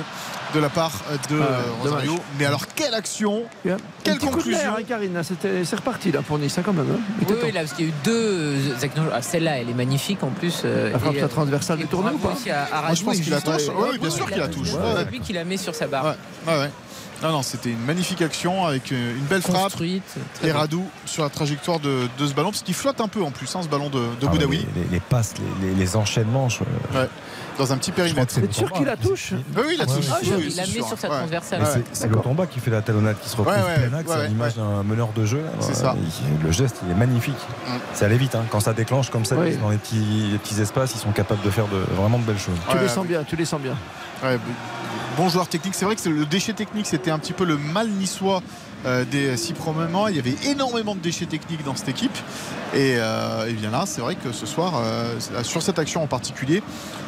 [0.56, 0.94] de la part
[1.30, 2.12] de Ah, euh, Rosario.
[2.12, 2.26] dommage.
[2.40, 3.44] Mais alors quelle action
[4.02, 6.88] Quelle conclusion hein, Karine, c'est reparti là pour Nice hein, quand même.
[6.90, 7.00] hein.
[7.28, 8.56] Oui, oui, là, parce qu'il y a eu deux.
[9.14, 10.64] ah, Celle-là, elle est magnifique en plus.
[10.64, 13.64] La frappe la euh, transversale du tournoi ou pas Moi, je pense qu'il la touche.
[13.76, 14.70] Oui, bien sûr il qu'il la touche.
[14.72, 15.06] C'est Ouais, ouais.
[15.12, 16.06] lui qui la met sur sa barre.
[16.06, 16.72] Ouais, ouais, ouais.
[17.24, 19.56] Non, non, c'était une magnifique action avec euh, une belle frappe.
[19.64, 20.04] Construite.
[20.36, 20.52] très Et.
[20.52, 23.54] Radou sur la trajectoire de, de ce ballon, parce qu'il flotte un peu en plus,
[23.56, 24.66] hein, ce ballon de, de Ah, Boudaoui.
[24.76, 26.48] les, les- les passes, les, les- les enchaînements.
[26.50, 26.60] je-
[26.96, 27.10] Ouais,
[27.58, 28.32] dans un petit périmètre.
[28.34, 30.06] c'est Vous êtes sûr qu'il la touche Oui, oui, il la touche.
[30.12, 30.88] Ah, Oui, il c'est la met sûr.
[30.88, 31.18] sur sa Ouais.
[31.18, 31.62] transversale.
[31.62, 31.84] Ouais.
[31.92, 34.16] c'est- le combat qui fait la talonnade qui se retrouve Ouais, ouais, plein axe ouais,
[34.16, 35.42] à l'image d'un meneur de jeu.
[35.60, 35.96] C'est ça.
[35.98, 37.36] il- Le geste, il est magnifique.
[37.68, 37.72] Mm.
[37.94, 38.36] Ça allait vite.
[38.36, 38.44] hein.
[38.50, 41.50] Quand ça déclenche comme ça, dans les petits, les petits espaces, ils sont capables de
[41.50, 42.56] faire de, vraiment de belles choses.
[42.70, 43.76] Tu Ouais, les sens bien, tu les sens bien.
[44.24, 44.38] Ouais,
[45.18, 45.76] bon joueur technique.
[45.76, 48.42] C'est vrai que le déchet technique, c'était un petit peu le mal niçois
[49.12, 50.10] des six premiers mois.
[50.12, 52.16] Il y avait énormément de déchets techniques dans cette équipe.
[52.74, 56.08] Et, euh, et bien là, c'est vrai que ce soir, euh, sur cette action en
[56.08, 56.62] particulier,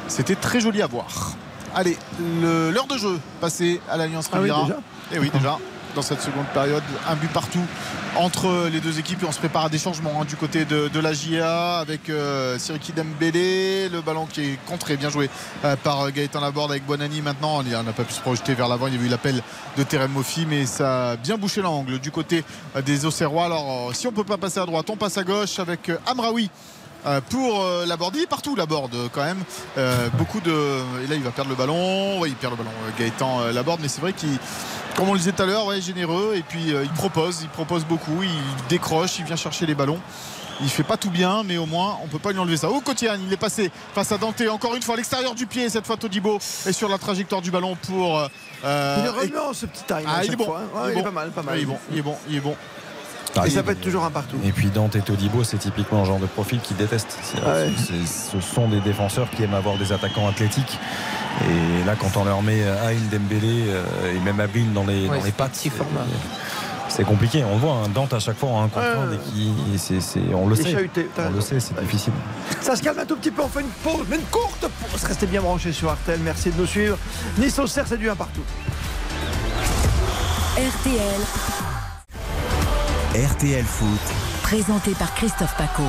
[0.08, 1.34] c'était très joli à voir.
[1.76, 1.98] Allez,
[2.41, 4.64] le- l'heure de jeu passée à l'Alliance Ah oui, Riviera.
[4.64, 4.78] déjà
[5.14, 5.58] et oui, déjà.
[6.00, 7.66] Dans cette seconde période, un but partout
[8.16, 10.98] entre les deux équipes et on se prépare à des changements hein, du côté de,
[10.98, 15.30] la GIA avec euh, Siriki Dembélé, le ballon qui est contré, bien joué
[15.66, 17.60] euh, par Gaëtan Laborde avec Bonani maintenant.
[17.60, 19.44] On n'a pas pu se projeter vers l'avant, il y a eu l'appel
[19.76, 22.46] de Terem Mofi, mais ça a bien bouché l'angle du côté
[22.78, 23.48] euh, des Auxerrois.
[23.48, 26.50] Alors, si on peut pas passer à droite, on passe à gauche avec Amraoui.
[27.06, 29.44] Euh, pour euh, Laborde, il est partout Laborde euh, quand même.
[29.78, 30.52] Euh, beaucoup de.
[31.04, 32.20] Et là il va perdre le ballon.
[32.20, 34.38] Oui, il perd le ballon, Gaëtan Laborde, mais c'est vrai qu'il
[34.96, 36.34] comme on le disait tout à l'heure, ouais, généreux.
[36.36, 40.00] Et puis euh, il propose, il propose beaucoup, il décroche, il vient chercher les ballons.
[40.62, 42.68] Il fait pas tout bien, mais au moins on peut pas lui enlever ça.
[42.70, 45.70] Oh Cotiane, il est passé face à Dante, encore une fois à l'extérieur du pied.
[45.70, 48.20] Cette fois Todibo est sur la trajectoire du ballon pour.
[48.20, 48.28] euh,
[49.00, 50.04] Il est et- ce petit time.
[50.06, 50.44] Ah, à il est bon.
[50.46, 50.78] fois, hein.
[50.78, 51.04] Ouais, il, est il est bon.
[51.04, 51.56] pas mal, pas mal.
[51.56, 52.56] Ouais, il est bon, il est bon, il est bon.
[53.38, 54.38] Ah, Et ça peut être toujours un partout.
[54.43, 57.18] Et puis Dante et Todibo, c'est typiquement le genre de profil qu'ils détestent.
[57.45, 57.72] Ouais.
[57.77, 60.77] c'est- ce sont des défenseurs qui aiment avoir des attaquants athlétiques.
[61.41, 63.84] Et là, quand on leur met Aïn, Dembélé euh,
[64.15, 65.51] et même Ablin dans les, Ouais, dans les pattes,
[66.89, 67.43] c'est compliqué.
[67.49, 69.07] On le voit, hein, Dante à chaque fois en un contre un,
[70.01, 70.76] c'est- on le sait.
[71.19, 72.14] On le sait, c'est difficile.
[72.61, 75.03] Ça se calme un tout petit peu, on fait une pause, mais une courte pause.
[75.03, 76.97] Restez bien branchés sur Artel, merci de nous suivre.
[77.38, 78.41] Nice au cerf, c'est du 1 partout.
[80.57, 81.22] RTL,
[83.15, 83.99] RTL Foot,
[84.44, 85.81] présenté par Christophe Paco.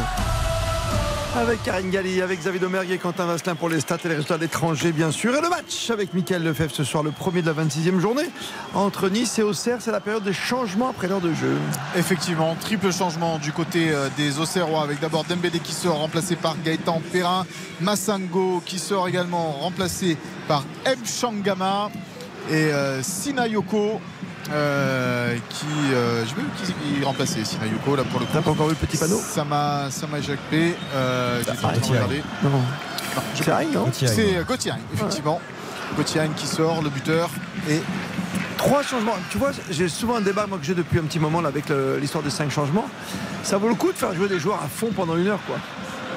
[1.36, 4.38] Avec Karine Galli, avec Xavier Domergue et Quentin Vasselin pour les stats et les résultats
[4.38, 5.36] d'étrangers, bien sûr.
[5.36, 8.30] Et le match avec Mickaël Lefebvre ce soir, le premier de la 26e journée.
[8.72, 11.58] Entre Nice et Auxerre, c'est la période des changements après l'heure de jeu.
[11.94, 16.56] Effectivement, triple changement du côté euh, des Auxerrois avec d'abord Dembélé qui sort remplacé par
[16.64, 17.44] Gaëtan Perrin,
[17.82, 20.16] Massango qui sort également remplacé
[20.48, 21.90] par Mchangama
[22.48, 24.00] et euh, Sinayoko
[24.52, 26.66] euh, qui euh, je même qui
[27.44, 28.32] Sinayoko là pour le coup.
[28.32, 30.74] T'as pas encore vu le petit panneau Ça m'a ça m'a échappé.
[30.94, 31.42] Euh.
[32.42, 32.50] Non.
[32.50, 32.50] Non,
[33.36, 33.42] je-
[34.08, 35.40] C'est non euh, Gauthier, effectivement.
[35.96, 37.28] Gauthier qui sort, le buteur
[37.68, 37.80] et
[38.56, 39.14] Trois changements.
[39.30, 41.70] Tu vois, j'ai souvent un débat, moi, que j'ai depuis un petit moment là, avec
[41.98, 42.84] l'histoire des cinq changements.
[43.42, 45.56] Ça vaut le coup de faire jouer des joueurs à fond pendant une heure, quoi.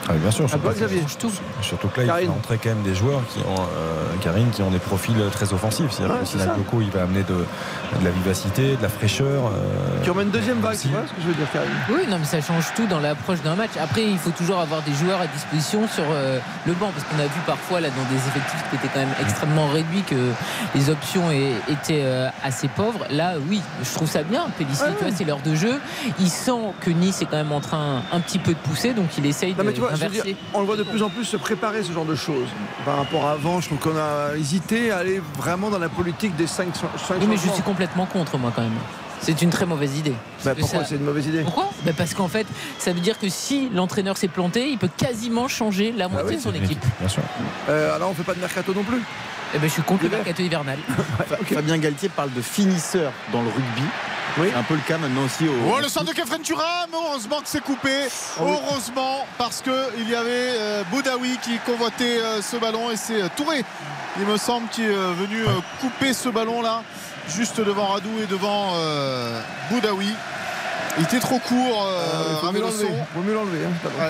[0.09, 1.03] Ah, bien sûr, toi, surtout- Xavier.
[1.61, 4.61] Surtout que là, il fait entrer quand même des joueurs qui ont, euh, Karine, qui
[4.61, 5.91] ont des profils très offensifs.
[5.91, 9.45] C'est-à-dire Ouais, que il va amener de, de la vivacité, de la fraîcheur.
[9.47, 11.69] euh, Qui remet une deuxième vague, tu vois ce que je veux dire, Karine?
[11.89, 13.71] Oui, non, mais ça change tout dans l'approche d'un match.
[13.81, 17.19] Après, il faut toujours avoir des joueurs à disposition sur euh, le banc, parce qu'on
[17.19, 20.31] a vu parfois là dans des effectifs qui étaient quand même extrêmement réduits que
[20.75, 23.05] les options étaient euh, assez pauvres.
[23.09, 24.47] Là, oui, je trouve ça bien.
[24.57, 25.79] Pellissier, tu vois, c'est l'heure de jeu.
[26.19, 26.51] Il sent
[26.81, 29.55] que Nice est quand même en train un petit peu de pousser, donc il essaye
[29.57, 30.27] Non, mais tu vois, je veux d'inverser.
[30.33, 32.47] dire, on le voit de plus en plus se préparer ce genre de choses.
[32.85, 36.35] Par rapport à avant, je trouve qu'on a hésité à aller vraiment dans la politique
[36.35, 36.67] des 5
[37.19, 38.71] Oui, mais je suis complètement contre, moi, quand même.
[39.21, 40.13] C'est une très mauvaise idée.
[40.43, 41.43] Bah, pourquoi ça- c'est une mauvaise idée?
[41.43, 41.69] Pourquoi?
[41.85, 42.45] Bah, Parce qu'en fait,
[42.77, 46.35] ça veut dire que si l'entraîneur s'est planté, il peut quasiment changer la moitié oui,
[46.35, 46.83] de son équipe.
[46.99, 47.23] Bien sûr.
[47.69, 49.01] Euh, alors on fait pas de mercato non plus?
[49.55, 50.77] Eh ben, je suis contre le mercato hivernal.
[51.53, 53.83] Fabien Galtier parle de finisseur dans le rugby.
[54.35, 55.51] C'est un peu le cas maintenant aussi au.
[55.71, 58.07] Oh, le centre de Kefren Turam, heureusement que c'est coupé.
[58.39, 63.27] Heureusement, parce qu'il y avait euh, Boudaoui qui convoitait euh, ce ballon et c'est euh,
[63.37, 63.63] Touré,
[64.19, 65.43] il me semble, qui est venu
[65.81, 66.81] couper ce ballon-là,
[67.29, 68.73] juste devant Radou et devant
[69.69, 70.09] Boudaoui.
[70.99, 72.83] Il était trop court, euh, Il faut Ramé mieux Losson.
[72.83, 73.03] l'enlever.
[73.15, 73.59] Faut mieux l'enlever.
[73.65, 74.09] hein,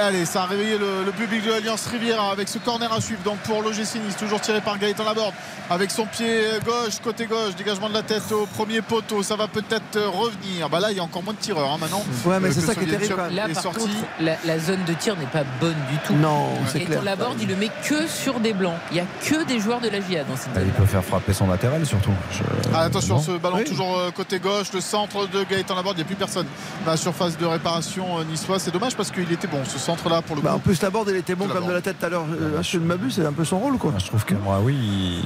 [0.00, 3.20] Allez, ça a réveillé le, le public de l'Alliance Riviera avec ce corner à suivre.
[3.24, 5.32] Donc pour l'OGC Nice, toujours tiré par Gaëtan Laborde
[5.70, 9.22] avec son pied gauche, côté gauche, dégagement de la tête au premier poteau.
[9.22, 10.68] Ça va peut-être revenir.
[10.68, 12.02] Bah là, il y a encore moins de tireurs hein, maintenant.
[12.24, 13.20] Ouais, mais Euh, c'est ça qui est terrible.
[13.32, 13.80] Là, est par sorti.
[13.80, 16.14] contre, la, la zone de tir n'est pas bonne du tout.
[16.14, 17.02] Non, c'est clair.
[17.02, 18.76] Laborde, il le met que sur des blancs.
[18.90, 20.68] Il n'y a que des joueurs de la GIA dans cette bah, zone.
[20.68, 22.12] il peut faire frapper son latéral surtout.
[22.32, 22.42] Je-
[22.74, 23.22] Ah, attention, non.
[23.22, 23.64] ce ballon Oui.
[23.64, 25.96] toujours euh, côté gauche, le centre de Gaëtan Laborde.
[25.96, 26.46] Il n'y a plus personne
[26.84, 28.62] dans la surface de réparation euh, niçoise.
[28.62, 31.08] C'est dommage parce qu'il était bon ce centre-là pour le Bah, en plus, la board,
[31.08, 32.24] il était bon comme de la tête tout à l'heure.
[32.40, 33.92] Euh, Je ne m'abuse, c'est un peu son rôle, quoi.
[33.98, 34.76] Je trouve que moi, oui,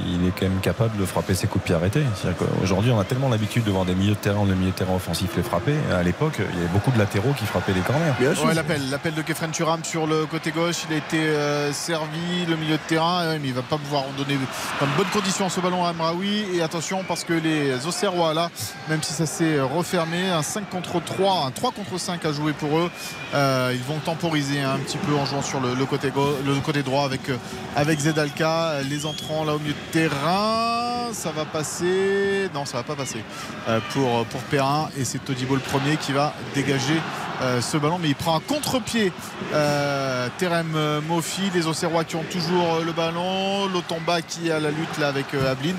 [0.07, 2.05] il, est quand même capable de frapper ses coups de pied arrêtés.
[2.15, 4.77] C'est-à-dire qu'aujourd'hui, on a tellement l'habitude de voir des milieux de terrain, le milieu de
[4.77, 5.75] terrain offensif les frapper.
[5.93, 8.13] À l'époque, il y avait beaucoup de latéraux qui frappaient les corners.
[8.21, 12.47] Ouais, l'appel, l'appel de Kefren Turam sur le côté gauche, il a été euh, servi,
[12.49, 14.39] le milieu de terrain, mais il va pas pouvoir en donner
[14.81, 16.45] dans de bonnes conditions ce ballon à Amraoui.
[16.55, 18.51] Et attention parce que les Auxerrois là,
[18.89, 22.53] même si ça s'est refermé, un 5 contre 3, un 3 contre 5 à jouer
[22.53, 22.91] pour eux,
[23.35, 26.11] euh, ils vont temporiser un petit peu en jouant sur le, côté,
[26.45, 27.37] le côté droit avec, euh,
[27.77, 32.83] avec Zedalka, les entrants là au milieu de terrain, ça va passer, non ça va
[32.83, 33.23] pas passer
[33.69, 34.89] euh, pour, pour Perrin.
[34.97, 37.01] Et c'est Todibo le premier qui va dégager
[37.43, 37.99] euh, ce ballon.
[38.01, 39.12] Mais il prend un contre-pied
[39.53, 40.77] euh, Terem
[41.09, 41.51] Mofi.
[41.55, 43.69] Les Auxerrois qui ont toujours le ballon.
[43.69, 45.74] Lotomba qui à la lutte là avec Ablin.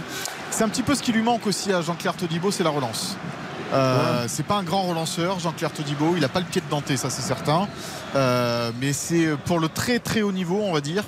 [0.51, 3.17] C'est un petit peu ce qui lui manque aussi à Jean-Claire Todibo c'est la relance
[3.73, 6.13] euh, c'est pas un grand relanceur Jean-Claire Todibo.
[6.15, 7.67] Il n'a pas le pied de Dante ça c'est certain.
[8.15, 11.03] Euh, mais c'est pour le très très haut niveau on va dire.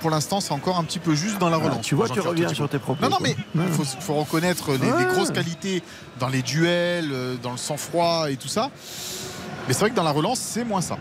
[0.00, 2.20] Pour l'instant c'est encore un petit peu juste dans la relance Ah, tu vois, tu
[2.20, 2.54] reviens Todibo.
[2.54, 3.02] sur tes propos.
[3.02, 5.82] non non mais il faut, faut reconnaître les, grosses qualités
[6.18, 8.70] dans les duels euh, dans le sang-froid et tout ça.
[9.66, 10.98] Mais c'est vrai que dans la relance c'est moins ça.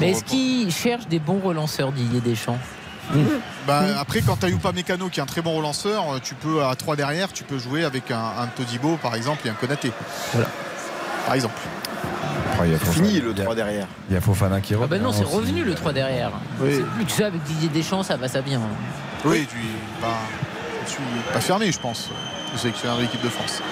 [0.00, 2.58] Mais est-ce qu'il cherche des bons relanceurs, Didier Deschamps?
[3.66, 6.34] Bah, après, quand tu as Youpa Mécano qui est un très bon relanceur, euh, tu
[6.34, 9.54] peux à 3 derrière, tu peux jouer avec un, un Todibo par exemple et un
[9.54, 9.92] Konaté.
[10.32, 10.48] Voilà.
[11.26, 11.54] Par exemple.
[12.52, 13.86] Après, il y a C'est Fofana- fini le il y a- 3 derrière.
[14.10, 14.90] Il y a Fofana qui Ah revient.
[14.90, 16.30] ben non, c'est revenu le 3 derrière.
[16.60, 16.70] Oui.
[16.76, 18.60] C'est plus que ça avec Didier Deschamps, ça va, ça vient.
[19.24, 19.56] Oui, tu
[20.00, 20.08] pas,
[20.86, 21.00] je suis
[21.32, 22.10] pas fermé, je pense,
[22.56, 23.62] sélectionneur de l'équipe de France.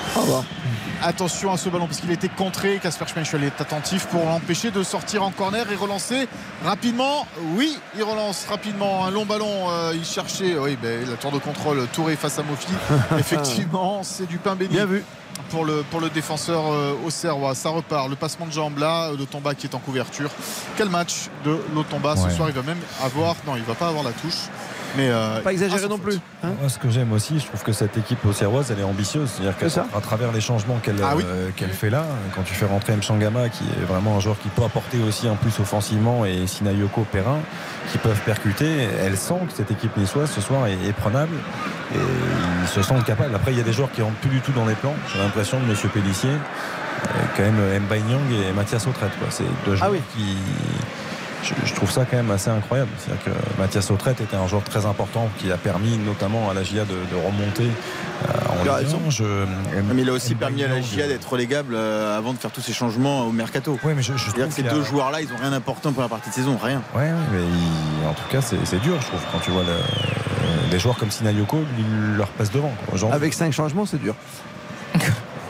[1.03, 2.79] Attention à ce ballon parce qu'il était contré.
[2.83, 6.29] Casper Schmeichel est attentif pour l'empêcher de sortir en corner et relancer
[6.65, 7.27] rapidement.
[7.57, 9.69] Oui, il relance rapidement un long ballon.
[9.71, 12.69] euh, il cherchait, oui, ben, la tour de contrôle Touré face à Mofi.
[13.19, 14.75] Effectivement, c'est du pain béni.
[14.75, 15.05] Bien vu.
[15.51, 18.09] Pour le, pour le défenseur euh, Auxerrois, ça repart.
[18.09, 20.31] Le passement de jambe là, le Tomba qui est en couverture.
[20.77, 24.05] Quel match de Lotomba ce soir Il va même avoir, non, il va pas avoir
[24.05, 24.49] la touche,
[24.97, 26.17] mais euh, Pas exagéré ah, non plus.
[26.43, 26.53] hein.
[26.61, 29.29] Moi, ce que j'aime aussi, je trouve que cette équipe auxerroise, elle est ambitieuse.
[29.31, 31.25] C'est-à-dire qu'à travers les changements qu'elle Ah oui.
[31.27, 32.05] euh, qu'elle fait là,
[32.35, 35.37] quand tu fais rentrer Mchangama, qui est vraiment un joueur qui peut apporter aussi en
[35.37, 37.39] plus offensivement, et Sinayoko Perrin,
[37.93, 41.35] qui peuvent percuter, elle sent que cette équipe niçoise ce soir est, est prenable.
[41.95, 41.99] Et
[42.63, 43.35] ils se sentent capables.
[43.35, 44.95] Après, il y a des joueurs qui rentrent plus du tout dans les plans.
[45.13, 45.77] J'ai l'impression de M.
[45.93, 49.13] Pellissier, euh, quand même Mbaye Nyang et Mathias Autrette.
[49.19, 49.29] quoi.
[49.31, 50.01] C'est deux joueurs Ah oui.
[50.17, 50.37] qui.
[51.45, 52.91] Je, je trouve ça quand même assez incroyable.
[52.99, 56.63] C'est-à-dire que Mathias Autrette était un joueur très important qui a permis notamment à la
[56.63, 59.01] GIA de, de remonter euh, en Ligue raison.
[59.07, 59.11] 1.
[59.11, 59.25] Je-
[59.95, 62.63] Mais il a aussi permis à la GIA d'être relégable euh, avant de faire tous
[62.63, 63.79] ces changements au mercato.
[63.85, 65.89] Oui, mais je, je C'est-à-dire trouve que ces a- deux joueurs-là, ils ont rien apporté
[65.89, 66.83] en première partie de saison, rien.
[66.95, 69.69] Ouais, ouais, mais il- en tout cas, c'est dur, je trouve, quand tu vois le-
[69.69, 72.73] euh, des joueurs comme Sinayoko, il leur passe devant.
[72.91, 73.13] quoi.
[73.13, 74.15] Avec 5 changements, c'est dur.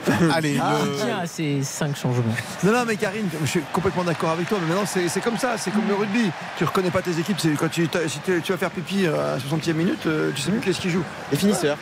[0.34, 2.34] Allez, Ah, le- tiens à ces 5 changements.
[2.62, 4.58] Non, non, mais Karine, je suis complètement d'accord avec toi.
[4.60, 6.30] Mais maintenant, c'est comme ça, c'est comme le rugby.
[6.58, 7.38] Tu reconnais pas tes équipes.
[7.40, 10.50] c'est Quand tu, si tu vas faire pipi à la 60e minute, euh, tu sais
[10.50, 11.02] plus qu'est-ce qui joue.
[11.30, 11.76] Les finisseurs.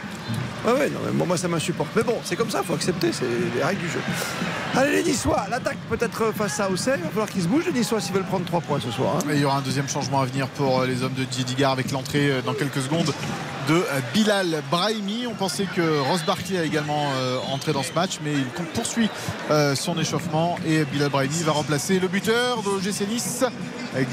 [0.64, 1.90] Ouais, ouais, non, mais bon, moi ça m'insupporte.
[1.96, 3.24] Mais bon, c'est comme ça, faut accepter, c'est
[3.56, 4.00] les règles du jeu.
[4.76, 6.94] Allez, les Niçois, l'attaque peut-être face à Auxerre.
[6.98, 9.16] Il va falloir qu'ils se bougent, les Niçois, s'ils veulent prendre 3 points ce soir.
[9.18, 9.24] hein.
[9.30, 11.44] Et il y aura un deuxième changement à venir pour euh, les hommes de Didier
[11.44, 13.12] Digard avec l'entrée euh, dans quelques secondes
[13.68, 13.84] de
[14.14, 15.26] Bilal Brahimi.
[15.26, 18.44] On pensait que Ross Barkley a également euh, entré dans ce match, mais il
[18.74, 19.08] poursuit
[19.50, 23.44] euh, son échauffement et Bilal Brahimi va remplacer le buteur de l'OGC Nice,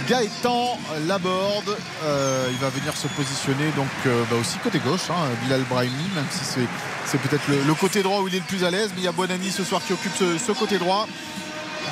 [0.07, 0.77] Gaëtan
[1.07, 1.77] Laborde.
[2.03, 6.27] Euh, il va venir se positionner donc bah, aussi côté gauche, hein, Bilal Brahimi, même
[6.31, 9.05] si c'est, peut-être le, côté droit où il est le plus à l'aise, mais il
[9.05, 11.07] y a Bonani ce soir qui occupe ce côté droit.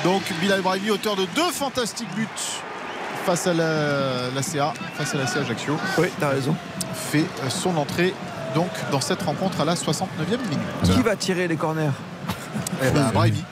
[0.04, 2.26] Donc Bilal Brahimi, auteur de deux fantastiques buts
[3.28, 5.76] face à la, la CA, face à la CA Ajaccio.
[5.98, 6.56] Oui, t'as raison.
[6.94, 8.14] Fait euh, son entrée
[8.54, 10.94] donc dans cette rencontre à la 69e minute.
[10.94, 11.90] Qui va tirer les corners
[12.82, 13.44] Eh ben, Brahimi.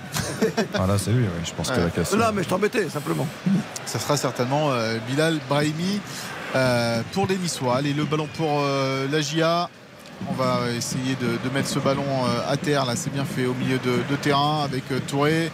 [0.75, 2.15] Ah, là, c'est lui, oui, je pense que la casse.
[2.15, 3.27] Non, mais je t'embêtais, simplement.
[3.85, 6.01] Ça sera certainement euh, Bilal Brahimi
[6.55, 7.77] euh, pour les Niçois.
[7.77, 9.69] Allez, le ballon pour euh, la GIA.
[10.31, 12.87] On va essayer de, de mettre ce ballon euh, à terre.
[12.87, 15.51] Là, c'est bien fait au milieu de, de terrain avec euh, Touré.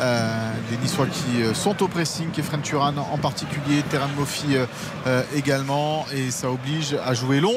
[0.00, 4.66] Euh, les Niçois qui euh, sont au pressing, Kefren Turan en particulier, Terran Mofi euh,
[5.06, 7.56] euh, également, et ça oblige à jouer long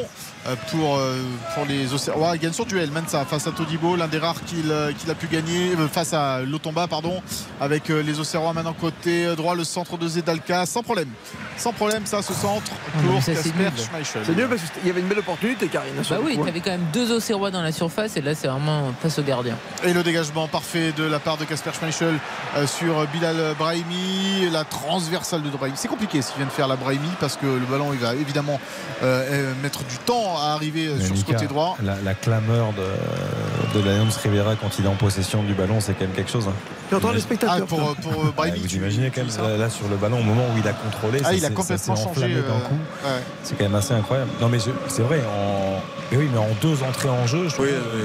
[0.71, 1.17] pour, euh,
[1.53, 2.35] pour les Auxerrois.
[2.35, 5.15] Il gagne son duel, Mensa face à Todibo, l'un des rares qu'il euh, qu'il a
[5.15, 7.21] pu gagner euh, face à Lotomba, pardon,
[7.59, 11.09] avec euh, les Auxerrois maintenant côté euh, droit, le centre de Zedalka, sans problème.
[11.57, 12.71] Sans problème, ça, ce centre
[13.05, 13.71] pour c'est Kasper nul.
[13.75, 14.21] Schmeichel.
[14.25, 15.93] C'est mieux parce qu'il y avait une belle opportunité, Karine.
[16.09, 16.45] Bah oui, coup, hein.
[16.45, 19.55] t'avais quand même deux Auxerrois dans la surface et là c'est vraiment face au gardien.
[19.83, 22.15] Et le dégagement parfait de la part de Kasper Schmeichel
[22.55, 25.77] euh, sur Bilal Brahimi, la transversale de Brahimi.
[25.77, 28.15] C'est compliqué ce qu'il vient de faire la Brahimi parce que le ballon il va
[28.15, 28.59] évidemment
[29.03, 31.77] euh, euh, mettre du temps à arriver euh, Mais sur ce côté droit.
[31.83, 35.93] La, la clameur de, de l'Alliance Rivera quand il est en possession du ballon, c'est
[35.93, 36.47] quand même quelque chose.
[36.47, 36.53] hein.
[36.89, 39.57] Tu entends les spectateurs Ah, pour, toi pour euh, vous tu- imaginez quand même là,
[39.57, 41.95] là, sur le ballon au moment où il a contrôlé, Ah, ça il a complètement
[41.95, 42.75] ça changé, euh, coup.
[43.05, 43.09] ouais.
[43.43, 44.29] C'est quand même assez incroyable.
[44.41, 45.79] Non mais c'est vrai, en...
[46.11, 47.55] mais oui, mais en deux entrées en jeu, je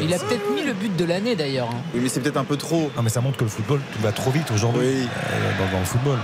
[0.00, 1.68] Il a peut-être mis le but de l'année d'ailleurs.
[1.72, 1.76] hein.
[1.94, 2.90] Oui, mais c'est peut-être un peu trop.
[2.96, 5.80] Non mais ça montre que le football, tout va trop vite aujourd'hui euh, dans, dans
[5.80, 6.18] le football.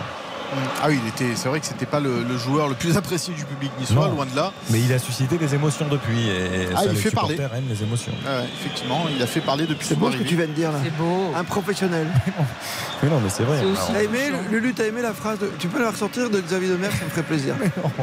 [0.82, 1.34] Ah oui, il était.
[1.36, 4.26] C'est vrai que c'était pas le, le joueur le plus apprécié du public niçois, loin
[4.26, 4.52] de là.
[4.70, 7.36] Mais il a suscité des émotions depuis et Ah, ça, il les fait parler.
[7.36, 8.12] aiment les émotions.
[8.24, 10.72] Ouais, effectivement, il a fait parler depuis C'est beau ce que tu viens de dire
[10.72, 10.78] là.
[10.84, 11.32] C'est beau.
[11.36, 12.06] Un professionnel.
[13.02, 13.58] Mais non, mais c'est vrai.
[13.60, 15.50] C'est aussi- Alors, T'as aimé, Lulu, t'as aimé la phrase de...
[15.58, 17.54] Tu peux la ressortir de Xavier Demer, ça me ferait plaisir.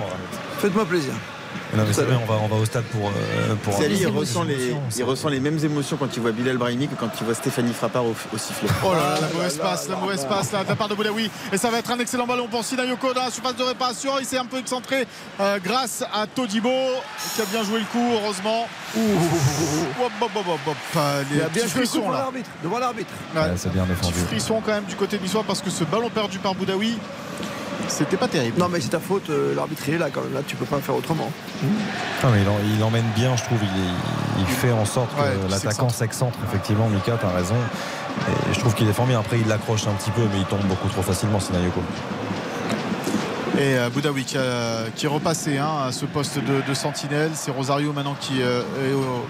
[0.59, 1.13] Faites-moi plaisir.
[1.75, 3.07] Non, mais c'est vrai, on va, on va au stade pour.
[3.09, 5.05] euh, pour C'est Ali, il des ressent, les, émotions, il ça.
[5.05, 8.05] ressent les mêmes émotions quand il voit Bilal Brahimi que quand il voit Stéphanie Frappard
[8.05, 8.69] au, au sifflet.
[8.83, 11.29] Oh là là, la mauvaise passe, la mauvaise passe là, de la part de Boudaoui.
[11.53, 14.13] Et ça va être un excellent ballon pour Sinayoko dans la surface de réparation.
[14.19, 15.05] Il s'est un peu excentré
[15.39, 16.69] euh, grâce à Todibo
[17.35, 18.67] qui a bien joué le coup, heureusement.
[18.97, 19.01] Euh,
[21.31, 22.17] Il a bien petits joué le coup frissons devant là.
[22.19, 22.49] l'arbitre.
[22.63, 23.11] Devant l'arbitre.
[23.35, 23.41] Ouais.
[23.41, 24.13] Ouais, c'est bien défendu.
[24.27, 26.97] frisson quand même du côté niçois parce que ce ballon perdu par Boudaoui,
[27.89, 28.57] c'était pas terrible.
[28.59, 30.33] Non, mais c'est ta faute, euh, l'arbitre il est là quand même.
[30.33, 31.31] Là, tu peux pas faire autrement.
[32.23, 33.59] Non, mais il, en- il emmène bien, je trouve.
[33.61, 36.37] Il, il fait en sorte que Ouais, l'attaquant s'excentre.
[36.47, 37.55] Effectivement, Mika, t'as raison.
[38.27, 39.19] Et je trouve qu'il défend bien.
[39.19, 41.81] Après, il l'accroche un petit peu, mais il tombe beaucoup trop facilement, Sinayoko.
[43.57, 47.31] Et euh, Boudaoui qui, est repassé hein, à ce poste de, de sentinelle.
[47.33, 49.25] C'est Rosario maintenant qui euh, est au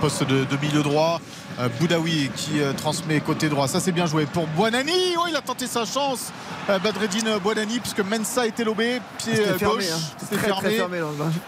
[0.00, 1.20] poste de, de milieu droit.
[1.60, 3.68] Euh, Boudaoui qui euh, transmet côté droit.
[3.68, 5.14] Ça c'est bien joué pour Buonani.
[5.16, 6.32] Oh, il a tenté sa chance.
[6.68, 9.00] Euh, Badreddine Buonani puisque Mensa était lobé.
[9.18, 9.84] Pied C'était fermé, gauche.
[9.94, 9.98] hein.
[10.18, 10.98] C'était Très, très fermé.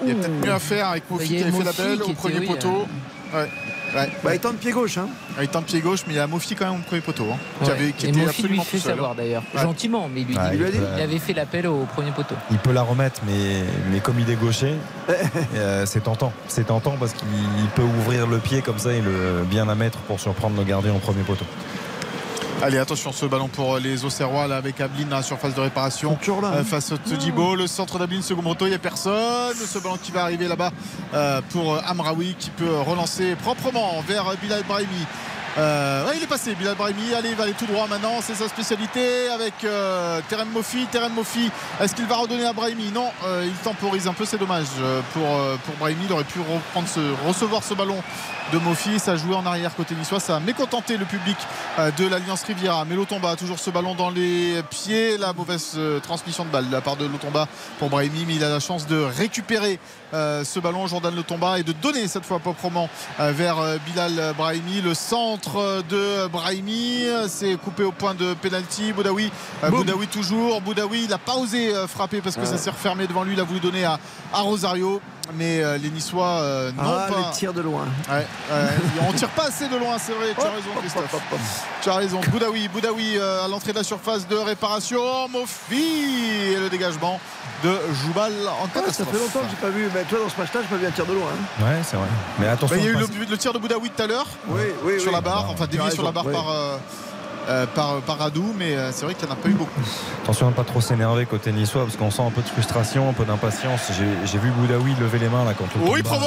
[0.02, 2.00] Il y a peut-être mieux à faire avec Mofi qui a avait fait la belle
[2.00, 2.86] qui au premier poteau.
[3.34, 3.50] Ouais.
[3.96, 4.10] Ouais.
[4.22, 4.98] Bah, il tente pied gauche.
[4.98, 5.08] Hein.
[5.38, 7.26] Ah, Il tente pied gauche, mais il y a Mofi quand même au premier poteau.
[7.32, 7.76] hein, qui, Ouais.
[7.76, 9.62] avait, qui et était Mofi lui absolument fait savoir d'ailleurs, Ouais.
[9.62, 10.50] gentiment, mais il lui Ouais, dit.
[10.54, 12.34] il lui a dit Il avait fait l'appel au premier poteau.
[12.50, 14.74] Il peut la remettre, mais, mais comme il est gaucher,
[15.56, 16.32] euh, c'est tentant.
[16.48, 17.26] C'est tentant parce qu'il
[17.74, 20.92] peut ouvrir le pied comme ça et le bien la mettre pour surprendre le gardien
[20.94, 21.44] au premier poteau.
[22.62, 26.18] Allez, attention ce ballon pour les Auxerrois là, avec Ablin à la surface de réparation.
[26.26, 26.48] Là.
[26.48, 26.64] Euh, hein.
[26.64, 29.54] face au Todibo, le centre d'Ablin, second poteau, il n'y a personne.
[29.54, 30.72] Ce ballon qui va arriver là-bas
[31.12, 35.06] euh, pour euh, Amraoui qui peut relancer proprement vers Bilal Brahimi.
[35.58, 37.14] Euh, il est passé, Bilal Brahimi.
[37.14, 38.20] Allez, il va aller tout droit maintenant.
[38.20, 40.86] C'est sa spécialité avec euh, Terem Mofi.
[40.86, 42.90] Terem Mofi, est-ce qu'il va redonner à Brahimi?
[42.92, 44.24] Non, euh, il temporise un peu.
[44.24, 45.22] C'est dommage euh, pour,
[45.64, 46.04] pour Brahimi.
[46.06, 48.02] Il aurait pu reprendre ce, recevoir ce ballon
[48.52, 48.98] de Mofi.
[48.98, 50.20] Ça a joué en arrière côté niçois.
[50.20, 51.36] Ça a mécontenté le public
[51.98, 52.84] de l'Alliance Riviera.
[52.84, 55.18] Mais Lotomba a toujours ce ballon dans les pieds.
[55.18, 58.24] La mauvaise transmission de balle de la part de Lotomba pour Brahimi.
[58.26, 59.80] Mais il a la chance de récupérer
[60.14, 62.88] euh, ce ballon, Jordan Lotomba, et de donner cette fois proprement
[63.20, 64.80] euh, vers euh, Bilal Brahimi.
[64.82, 68.92] Le centre de Brahimi, euh, c'est coupé au point de pénalty.
[68.92, 69.30] Boudaoui,
[69.64, 69.70] euh.
[69.70, 70.60] Boudaoui toujours.
[70.60, 73.34] Boudaoui, il n'a pas osé euh, frapper parce que ça s'est refermé devant lui.
[73.34, 73.98] Il a voulu donner à,
[74.32, 75.00] à Rosario.
[75.34, 77.18] mais euh, les Niçois euh, non Ah, pas.
[77.18, 77.84] les tirs de loin.
[78.08, 78.16] Ouais,
[78.50, 80.34] ouais, on tire pas assez de loin, c'est vrai.
[80.38, 81.16] Tu as raison, Christophe.
[81.82, 82.20] Tu as raison.
[82.30, 85.28] Boudaoui, Boudaoui euh, à l'entrée de la surface de réparation.
[85.28, 87.20] Mofi et le dégagement
[87.64, 87.70] de
[88.02, 89.88] Joubal en Ouais, ça fait longtemps que j'ai pas vu.
[89.94, 91.26] Mais toi, dans ce match-là, j'ai pas vu un tir de loin.
[91.32, 91.64] hein.
[91.64, 92.06] Ouais, c'est vrai.
[92.38, 92.76] Mais attention.
[92.76, 94.60] Bah, il y a eu passe- le, le tir de Boudaoui tout à l'heure Oui,
[94.84, 95.14] oui, sur oui.
[95.14, 96.32] la barre, enfin dévié sur la barre oui.
[96.32, 96.76] par, euh,
[97.48, 99.80] euh, par, par Radou, mais euh, c'est vrai qu'il n'y en a pas eu beaucoup.
[100.22, 103.08] Attention à ne pas trop s'énerver côté niçois parce qu'on sent un peu de frustration,
[103.08, 103.90] un peu d'impatience.
[104.24, 106.18] J'ai- vu Boudaoui lever les mains là quand le Oui, combat-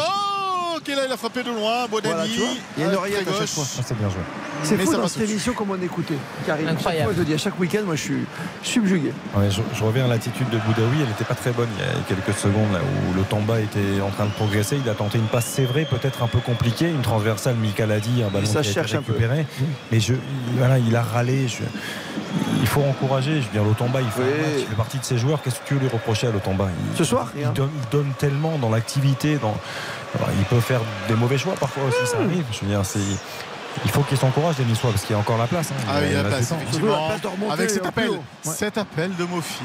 [0.96, 1.88] là, il a frappé de loin.
[1.90, 2.14] Bonani.
[2.14, 2.46] Voilà, il y a
[2.78, 3.50] une avec oreillette à chaque gauche.
[3.50, 3.64] fois.
[3.80, 4.20] Ah, c'est bien joué.
[4.64, 6.16] C'est fou dans cette émission comment on écoutait.
[6.46, 7.06] Karim, Incroyable.
[7.06, 8.26] fois, je le dis, à chaque week-end, moi, je suis
[8.64, 9.14] subjugué.
[9.36, 11.88] Ouais, je, je reviens à l'attitude de Boudaoui, elle n'était pas très bonne il y
[11.88, 14.78] a quelques secondes là où le Tamba était en train de progresser.
[14.84, 18.00] Il a tenté une passe, c'est vrai, peut-être un peu compliquée, une transversale, Mika l'a
[18.00, 19.14] dit, un ballon ça qui a été cherche un peu.
[19.14, 19.46] récupéré.
[19.92, 21.48] Mais je, il- voilà, il a râlé.
[21.48, 21.64] je-
[22.62, 23.42] il faut encourager.
[23.42, 24.28] Je veux dire, l'Otamba, il fait, Oui.
[24.30, 25.42] match, il fait partie de ses joueurs.
[25.42, 28.12] Qu'est-ce que tu veux lui reprocher à l'Otamba Il- Ce soir, il donne, il donne
[28.20, 29.38] tellement dans l'activité.
[29.38, 29.56] Dans...
[30.16, 32.46] Alors, il peut faire des mauvais choix parfois aussi, ça arrive.
[32.52, 33.00] Je veux dire, c'est.
[33.86, 35.70] Il faut qu'il s'encourage les Niçois parce qu'il y a encore la place.
[35.72, 35.84] hein.
[35.88, 36.72] Ah oui, il y a la place, effectivement.
[36.72, 38.10] Surtout la place de remonter Avec cet appel.
[38.10, 38.20] Ouais.
[38.44, 39.62] cet appel de Mofi,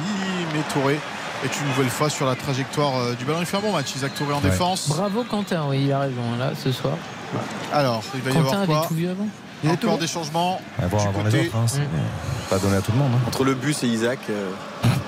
[0.53, 1.01] mais Touré
[1.45, 3.39] est une nouvelle fois sur la trajectoire euh, du ballon.
[3.41, 4.51] Il fait un bon match, Isaac Touré en Ouais.
[4.51, 4.89] défense.
[4.91, 6.95] Bravo Quentin, oui, il a raison là ce soir.
[7.73, 9.27] Alors, il va y Quentin avoir avait tout vu avant.
[9.65, 10.61] Il Encore des changements.
[10.81, 11.57] À voir du avant côté- les autres.
[11.57, 12.49] hein, c'est Mm.
[12.51, 13.13] pas donné à tout le monde.
[13.15, 13.21] hein.
[13.27, 14.19] Entre le bus et Isaac.
[14.31, 14.51] euh.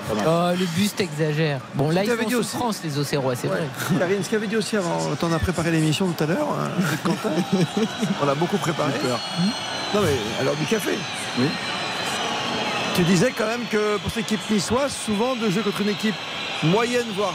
[0.09, 1.59] Oh, le buste exagère.
[1.75, 2.49] Bon, là, ils sont dit en aussi.
[2.49, 3.63] souffrance, les Océrois, c'est vrai.
[3.99, 6.69] Karine, ce qu'avait dit aussi avant, on a préparé l'émission tout à l'heure, hein,
[7.03, 7.29] Quentin,
[8.21, 8.93] on l'a beaucoup préparé.
[9.93, 10.91] Non mais alors du café.
[11.37, 11.45] Oui.
[12.95, 16.15] Tu disais quand même que pour cette équipe niçoise, souvent de jouer contre une équipe
[16.63, 17.33] moyenne, voire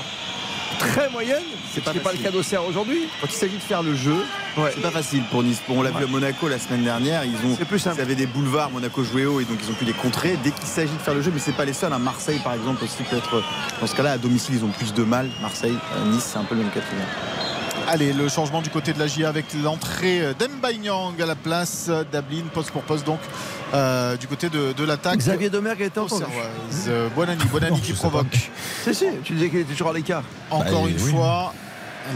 [0.78, 1.42] très moyenne,
[1.72, 3.08] C'est pas pas, le cas d'Auxerre aujourd'hui.
[3.20, 4.16] Quand il s'agit de faire le jeu,
[4.56, 5.60] c'est pas facile pour Nice.
[5.68, 7.24] On l'a vu à Monaco la semaine dernière.
[7.24, 7.96] Ils ont, C'est plus simple.
[7.98, 8.70] ils avaient des boulevards.
[8.70, 10.36] Monaco jouait haut et donc ils ont pu les contrer.
[10.42, 11.92] Dès qu'il s'agit de faire le jeu, mais c'est pas les seuls.
[11.92, 11.98] hein.
[11.98, 13.42] Marseille, par exemple, aussi peut être.
[13.80, 15.28] Dans ce cas-là, à domicile, ils ont plus de mal.
[15.40, 17.41] Marseille, euh, Nice, c'est un peu le même cas de.
[17.94, 22.44] Allez, le changement du côté de la GIA avec l'entrée d'Embaïnyang à la place d'Ablin,
[22.50, 23.18] poste pour poste donc
[23.74, 25.18] euh, du côté de, de l'attaque.
[25.18, 26.22] Xavier Domergue a été entendu.
[26.24, 26.86] Auxerroise.
[26.88, 28.50] Euh, Bonani, Bonani Non, qui provoque.
[28.82, 30.22] Si, si, tu disais qu'il était toujours à l'écart.
[30.50, 31.10] Encore Bah, une oui.
[31.10, 31.52] fois,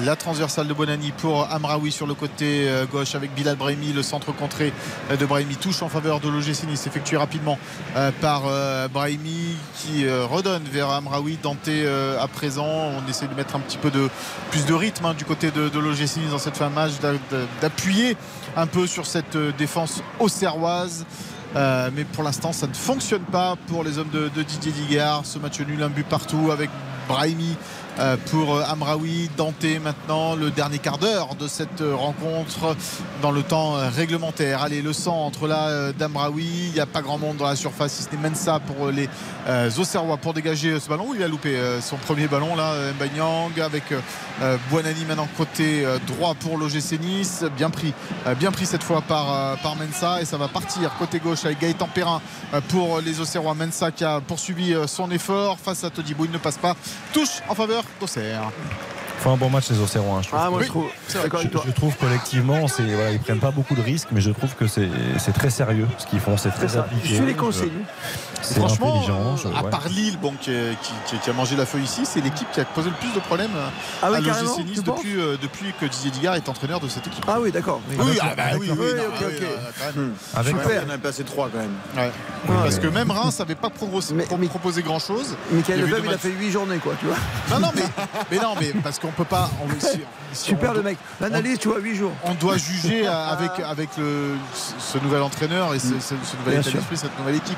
[0.05, 3.93] la transversale de Bonani pour Amraoui sur le côté euh, gauche avec Bilal Brahimi.
[3.93, 4.73] Le centre contré
[5.19, 7.59] de Brahimi touche en faveur de l'OGC Nice, effectué rapidement
[7.97, 11.39] euh, par euh, Brahimi qui redonne vers Amraoui.
[11.43, 14.09] Dante euh, à présent, on essaie de mettre un petit peu de
[14.51, 17.47] plus de rythme hein, du côté de, de dans cette fin de match, d'a- d'a-
[17.63, 18.17] d'appuyer
[18.57, 21.07] un peu sur cette défense auxerroise.
[21.55, 25.25] Mais pour l'instant, ça ne fonctionne pas pour les hommes de, de Didier Digard.
[25.25, 26.69] Ce match nul, un but partout avec
[27.09, 27.57] Brahimi
[28.31, 29.31] pour euh, Amraoui.
[29.37, 32.77] Dante maintenant, le dernier quart d'heure de cette euh, rencontre
[33.23, 34.63] dans le temps euh, réglementaire.
[34.63, 36.67] Allez, le centre là euh, d'Amraoui.
[36.69, 38.93] Il n'y a pas grand monde dans la surface, si ce n'est Mensa pour euh,
[38.93, 39.09] les
[39.49, 41.13] euh, Auxerrois pour dégager euh, ce ballon.
[41.15, 44.01] Il a loupé euh, son premier ballon là, euh, Mbanyang avec euh,
[44.43, 47.45] euh, Buonani maintenant côté euh, droit pour l'OGC Nice.
[47.57, 47.95] Bien pris,
[48.27, 51.45] euh, bien pris cette fois par, euh, par Mensa et ça va partir côté gauche
[51.45, 52.21] avec Gaëtan Perrin
[52.53, 53.55] euh, pour les Auxerrois.
[53.55, 56.25] Mensa qui a poursuivi euh, son effort face à Todibo.
[56.27, 56.77] Il ne passe pas.
[57.13, 58.51] Touche en faveur d'Auxerre.
[59.21, 60.19] Font un bon match les Océrois.
[60.19, 60.41] hein, je trouve.
[60.43, 60.87] Ah, moi Oui, je trouve.
[61.67, 64.67] Je, trouve collectivement, c'est voilà, ils prennent pas beaucoup de risques, mais je trouve que
[64.67, 64.89] c'est
[65.19, 66.81] c'est très sérieux ce qu'ils font, c'est très ça.
[66.81, 67.09] appliqué.
[67.09, 67.71] Je suis les consignes.
[68.43, 70.51] C'est Franchement, je- euh, à part Lille, bon, qui,
[70.83, 73.13] qui- qui- qui a mangé la feuille ici, c'est l'équipe qui a posé le plus
[73.13, 73.67] de problèmes euh,
[74.03, 77.07] Ah oui, à l'OGC Nice depuis, euh, depuis que Didier Digard est entraîneur de cette
[77.09, 77.25] équipe.
[77.27, 77.81] Ah oui, d'accord.
[77.89, 78.19] Oui.
[78.21, 79.43] Ah bah oui, oui, non, ok, ok.
[79.43, 80.13] euh, quand même.
[80.35, 80.85] Avec Super.
[80.87, 81.75] En a passé trois quand même.
[81.97, 82.13] Ouais.
[82.49, 85.35] Ouais, Parce que même Reims n'avait pas pro- Mais- pro- mais- proposé grand chose.
[85.51, 87.17] Michael Lefebvre, il a fait 8 journées, quoi, tu vois.
[87.51, 87.83] Non, non, mais,
[88.31, 89.51] mais non, mais parce qu'on peut pas.
[89.65, 90.01] on- si- si
[90.47, 90.99] Super on le mec.
[91.21, 92.13] L'analyse, tu vois, 8 jours.
[92.25, 94.35] On doit juger avec, avec le,
[94.79, 97.57] ce nouvel entraîneur et ce, ce- ce nouvel Bien état d'esprit, cette nouvelle équipe.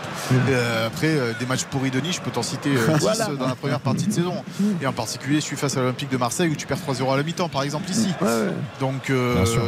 [0.50, 3.26] Euh, après, euh, des matchs pourris de niche, je peux t'en citer euh, 10 Voilà.
[3.38, 4.34] dans la première partie de saison.
[4.80, 7.16] Et en particulier, je suis face à l'Olympique de Marseille où tu perds 3-0 à
[7.16, 8.08] la mi-temps, par exemple, ici.
[8.20, 8.52] Ouais, ouais.
[8.80, 9.62] Donc, euh, Bien sûr.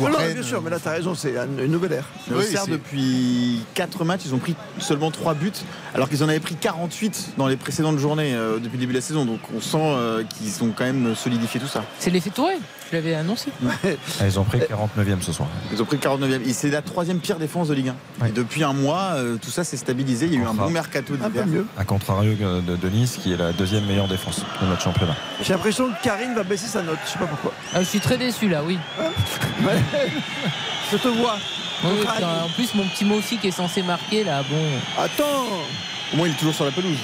[0.00, 2.04] ou à Non, Rennes, bien sûr, mais là, t'as raison, c'est une nouvelle ère.
[2.30, 5.50] Mais Oui, depuis 4 matchs, ils ont pris seulement 3 buts,
[5.94, 8.98] alors qu'ils en avaient pris 48 dans les précédentes journées euh, depuis le début de
[8.98, 9.24] la saison.
[9.24, 11.84] Donc on sent euh, qu'ils ont quand même solidifié tout ça.
[11.98, 12.54] C'est l'effet Touré,
[12.90, 13.50] je l'avais annoncé.
[13.64, 15.48] Ah, ils ont pris 49e ce soir.
[15.72, 16.42] Ils ont pris 49e.
[16.48, 18.22] Et c'est la troisième pire défense de Ligue 1.
[18.22, 18.28] Ouais.
[18.30, 20.26] Et depuis un mois, euh, tout ça s'est stabilisé.
[20.26, 21.46] Il y a eu un bon mercato Un peu d'hiver.
[21.46, 21.66] mieux.
[21.78, 25.14] À contrario de, de Nice, qui est la deuxième meilleure défense de notre championnat.
[25.42, 26.98] J'ai l'impression que Karine va baisser sa note.
[27.06, 27.52] Je sais pas pourquoi.
[27.74, 28.78] Ah, je suis très déçu là, oui.
[30.90, 31.36] Je te vois.
[31.84, 35.46] Oui, oui, en plus, mon petit Mofi qui est censé marquer là, bon, Attends
[36.12, 36.96] Au moins, il est toujours sur la pelouse.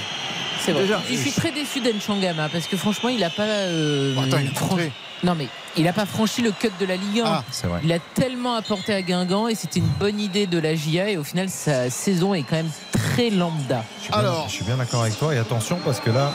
[0.64, 0.82] C'est vrai.
[0.82, 1.00] Déjà.
[1.08, 3.42] Je suis très déçu d'Enchangama parce que franchement, il a pas.
[3.42, 4.92] euh, Bon, attends, il a fran- contré.
[5.24, 7.24] Non, mais il a pas franchi le cut de la Ligue 1.
[7.26, 7.80] Ah, C'est vrai.
[7.82, 11.16] Il a tellement apporté à Guingamp et c'était une bonne idée de la GIA et
[11.16, 13.82] au final sa saison est quand même très lambda.
[13.98, 14.44] Je suis bien- Alors.
[14.48, 15.34] je suis bien d'accord avec toi.
[15.34, 16.32] Et attention, parce que là,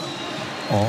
[0.71, 0.85] en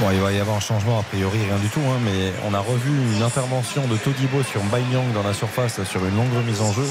[0.00, 1.80] Bon, il va y avoir un changement, a priori, rien du tout.
[1.80, 6.04] hein, mais on a revu une intervention de Todibo sur Baiyang dans la surface sur
[6.04, 6.86] une longue remise en jeu.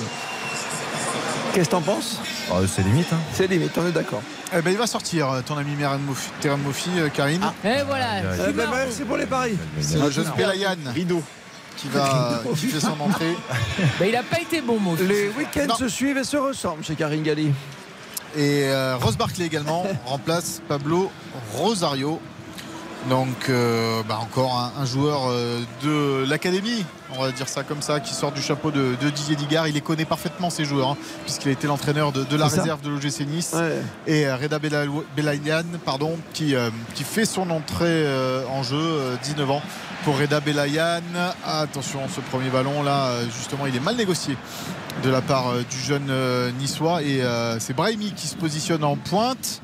[1.54, 2.20] Qu'est-ce que t'en penses?
[2.52, 3.08] Ah, C'est limite.
[3.14, 3.20] hein.
[3.34, 4.22] C'est limite, on est d'accord.
[4.54, 7.44] Eh ben, il va sortir, euh, ton ami Terem Mofi, Terem Mofi, euh, Karine.
[7.66, 8.20] Et voilà.
[8.48, 9.58] Eh ben, c'est pour les paris.
[9.82, 11.22] C'est le jeune Belayan Rideau.
[11.76, 13.36] qui, va, qui fait son entrée.
[14.00, 14.96] Bah, il a pas été bon, mot.
[14.96, 17.52] Les week-ends se suivent et se ressemblent chez Karine Galli.
[18.36, 21.12] Et euh, Rose Barclay également remplace Pablo
[21.54, 22.22] Rosario.
[23.10, 26.84] Donc euh, bah, encore un, un joueur euh, de l'académie,
[27.18, 29.68] on va dire ça comme ça, qui sort du chapeau de, de Didier Digard.
[29.68, 32.82] Il les connaît parfaitement ces joueurs, hein, puisqu'il a été l'entraîneur de, de la réserve
[32.82, 33.54] de l'OGC Nice.
[33.56, 33.82] Ouais.
[34.08, 34.84] Et euh, Reda Bela-
[35.16, 36.54] Belayan, pardon, qui,
[36.96, 38.06] qui fait son entrée
[38.52, 39.62] en jeu, euh, 19 ans
[40.04, 41.02] pour Reda Belayan.
[41.46, 44.38] Attention, ce premier ballon là, justement, il est mal négocié
[45.04, 46.12] de la part du jeune
[46.60, 47.04] niçois.
[47.04, 47.22] Et
[47.60, 49.62] c'est Brahimi qui se positionne en pointe.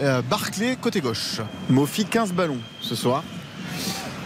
[0.00, 1.40] Euh, Barclay côté gauche.
[1.68, 3.22] Mofi 15 ballons ce soir.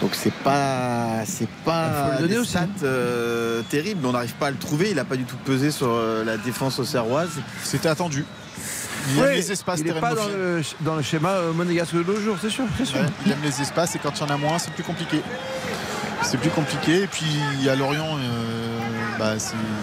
[0.01, 4.05] Donc c'est pas c'est pas des stats euh, terribles.
[4.07, 4.91] On n'arrive pas à le trouver.
[4.91, 7.31] Il n'a pas du tout pesé sur euh, la défense auxerroise.
[7.63, 8.25] C'était attendu.
[9.15, 9.81] Il aime les espaces.
[9.81, 12.65] il n'est pas dans le, dans le schéma euh, monégasque de nos jours, c'est sûr.
[12.77, 13.01] C'est sûr.
[13.01, 15.21] Ouais, il aime les espaces et quand il y en a moins, c'est plus compliqué.
[16.23, 17.03] C'est plus compliqué.
[17.03, 17.27] Et puis
[17.69, 18.79] à Lorient, euh,
[19.19, 19.35] bah,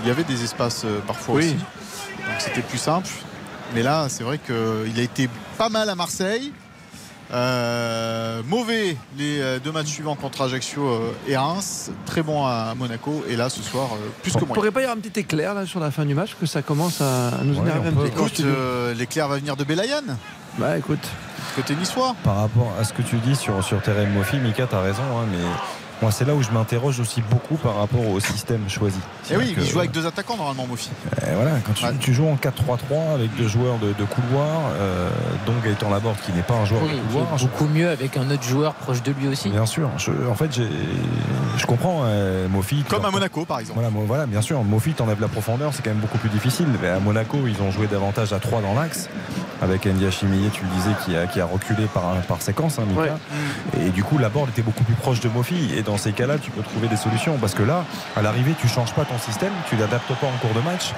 [0.04, 1.46] il y avait des espaces euh, parfois Oui.
[1.46, 1.54] aussi.
[1.56, 3.10] Donc c'était plus simple.
[3.76, 6.52] Mais là, c'est vrai qu'il a été pas mal à Marseille.
[7.32, 11.90] Euh, mauvais les euh, deux matchs suivants contre Ajaccio euh, et Reims.
[12.06, 13.24] Très bon à Monaco.
[13.28, 13.90] Et là, ce soir,
[14.22, 14.54] plus que On moins.
[14.56, 16.62] pourrait pas y avoir un petit éclair là sur la fin du match que ça
[16.62, 18.04] commence à nous Ouais, énerver un peut.
[18.04, 18.20] petit peu.
[18.20, 20.04] Écoute, euh, l'éclair va venir de Belayan,
[20.60, 21.08] Bah écoute,
[21.56, 22.16] côté niçois.
[22.24, 25.02] Par rapport à ce que tu dis sur, sur Terem Mofi, Mika, tu as raison.
[25.02, 25.38] hein, mais
[26.04, 28.98] moi, c'est là où je m'interroge aussi beaucoup par rapport au système choisi.
[29.32, 30.90] Et oui, C'est-à-dire il joue avec deux attaquants normalement, Mofi.
[31.22, 31.92] Eh, voilà, quand tu, Ouais.
[32.00, 35.10] tu joues en 4-3-3 avec deux joueurs de, de couloir, euh,
[35.46, 37.38] donc Gaëtan Laborde qui n'est pas un joueur Oui, de couloir.
[37.38, 39.48] je- beaucoup mieux avec un autre joueur proche de lui aussi.
[39.50, 40.50] Bien sûr, je- en fait,
[41.58, 42.84] je comprends euh, Mofi.
[42.90, 43.80] Comme à Monaco, par exemple.
[44.06, 46.68] Voilà, bien sûr, Mofi t'enlève la profondeur, c'est quand même beaucoup plus difficile.
[46.82, 49.10] Mais à Monaco, ils ont joué davantage à 3 dans l'axe,
[49.62, 52.84] avec Ndiaye Millet, tu le disais, qui a, qui a reculé par, par séquence, hein,
[52.88, 53.02] Mika.
[53.02, 53.86] Ouais.
[53.86, 55.74] Et du coup, la board était beaucoup plus proche de Mofi.
[55.76, 57.38] Et dans ces cas-là, tu peux trouver des solutions.
[57.38, 60.56] Parce que là, à l'arrivée, tu changes pas ton système, tu l'adaptes pas en cours
[60.60, 60.92] de match.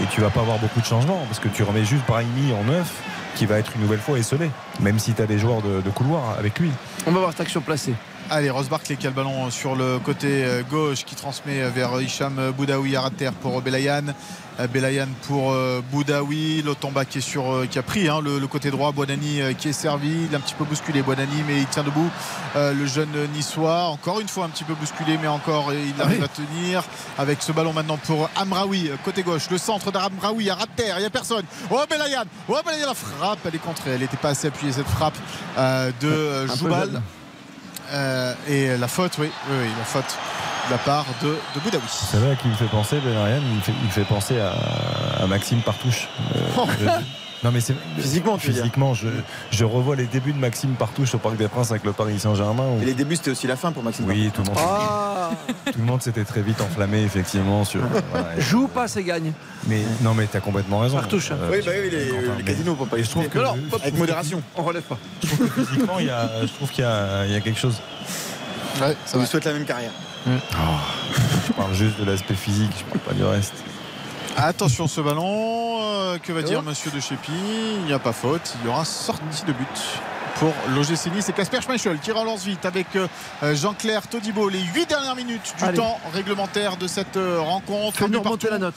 [0.00, 1.20] Et tu vas pas avoir beaucoup de changements.
[1.26, 3.02] Parce que tu remets juste Brahimi en neuf,
[3.34, 4.48] qui va être une nouvelle fois esselé.
[4.78, 6.70] Même si tu as des joueurs de, de couloir avec lui.
[7.08, 7.94] on va voir cette action placée.
[8.28, 12.00] Allez, Rose Barclay qui a le ballon sur le côté euh, gauche qui transmet vers
[12.00, 14.06] Hicham Boudaoui à terre pour Belayan.
[14.58, 16.62] Euh, Belayan pour euh, Boudaoui.
[16.62, 18.90] Lotomba qui, est sur, euh, qui a pris hein, le, le côté droit.
[18.90, 20.26] Boanani euh, qui est servi.
[20.28, 22.10] Il a un petit peu bousculé Boanani, mais il tient debout.
[22.56, 26.02] Euh, le jeune niçois, encore une fois un petit peu bousculé, mais encore euh, il
[26.02, 26.82] arrive à tenir.
[27.18, 29.48] Avec ce ballon maintenant pour Amraoui, euh, côté gauche.
[29.50, 30.96] Le centre d'Amraoui à terre.
[30.98, 31.44] Il n'y a personne.
[31.70, 33.90] Oh Belayan Oh Belayan, la frappe, elle est contrée.
[33.92, 35.16] Elle n'était pas assez appuyée cette frappe
[35.58, 37.00] euh, de euh, Joubal.
[37.92, 40.16] Euh, et la faute, oui, oui, oui, la faute
[40.66, 41.82] de la part de, de Boudaoui.
[41.88, 44.40] C'est là qui me fait penser, Ben Ryan, il me fait, il me fait penser
[44.40, 44.52] à,
[45.22, 46.08] à Maxime Partouche.
[46.34, 46.40] Euh,
[47.46, 49.06] non mais c'est Physiquement, tu physiquement, je,
[49.52, 52.64] je revois les débuts de Maxime Partouche au Parc des Princes avec le Paris Saint-Germain.
[52.76, 54.04] où- Et les débuts, c'était aussi la fin pour Maxime.
[54.08, 55.30] Oui, tout le monde, Ah
[55.66, 57.82] tout le monde s'était très vite enflammé effectivement sur.
[58.10, 58.38] voilà.
[58.40, 59.32] Joue pas, c'est gagne.
[59.68, 60.96] Mais non, mais t'as complètement raison.
[60.96, 61.36] Partouche, hein.
[61.48, 63.78] Oui, bah oui, les, Quentin, les mais casinos pour pas je trouve que- Non, non,
[63.80, 64.42] avec modération.
[64.56, 64.98] On relève pas.
[65.22, 67.40] je trouve que physiquement, il y a, je trouve qu'il y a, il y a
[67.40, 67.80] quelque chose.
[68.80, 69.92] Ouais, Ça vous souhaite la même carrière.
[70.26, 73.54] Je parle juste de l'aspect physique, je parle pas du reste.
[74.36, 76.68] Attention ce ballon, euh, que va dire Oh.
[76.68, 77.32] Monsieur de Chépi
[77.78, 79.66] Il n'y a pas faute, il y aura sortie de but
[80.38, 81.24] pour l'OGC Nice.
[81.26, 83.08] C'est Casper Schmeichel qui relance vite avec euh,
[83.54, 84.50] Jean-Claire Todibo.
[84.50, 85.78] Les 8 dernières minutes du Allez.
[85.78, 87.96] temps réglementaire de cette euh, rencontre.
[87.96, 88.74] Fais-nous remonter la note.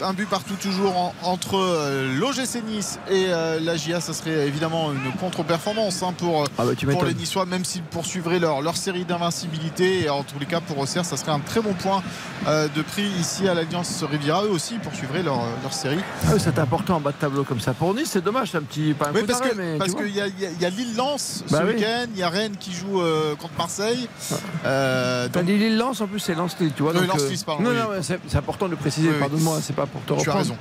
[0.00, 4.00] Un but partout toujours en- entre euh, l'OGC Nice et euh, la GIA.
[4.00, 8.38] Ça serait évidemment une contre-performance hein, pour, Ah bah, pour les Niçois, même s'ils poursuivraient
[8.38, 10.02] leur, leur série d'invincibilité.
[10.04, 12.02] Et en tous les cas, pour Auxerre, ça serait un très bon point
[12.46, 14.44] euh, de prix ici à l'Alliance Riviera.
[14.44, 16.00] Eux aussi, poursuivraient leur, leur série.
[16.26, 17.72] Ah oui, c'est important en bas de tableau comme ça.
[17.74, 18.94] Pour Nice, c'est dommage, c'est un petit.
[18.94, 20.70] Pas un Oui, coup parce d'arrêt, que parce qu'il y a, y a- y a
[20.70, 21.74] Lille-Lens Bah ce oui.
[21.74, 24.08] week-end, il y a Rennes qui joue euh, contre Marseille.
[24.64, 27.08] Euh, T'as donc- dit Lille Lens en plus c'est Lens Lille tu vois Oui, donc,
[27.18, 30.22] Lens euh, pardon, non non c'est important de le préciser pardonne-moi c'est pas pour te
[30.22, 30.56] tu as raison.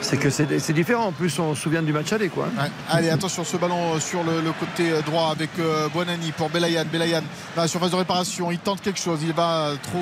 [0.00, 2.70] c'est que c'est différent en plus on se souvient du match aller quoi Ouais.
[2.88, 6.48] Allez, attention, ce ballon euh, sur le, le côté euh, droit avec euh, Buonani pour
[6.48, 6.84] Belayan.
[6.90, 7.22] Belayan
[7.54, 9.20] dans la surface de réparation, il tente quelque chose.
[9.22, 9.98] Il va trop.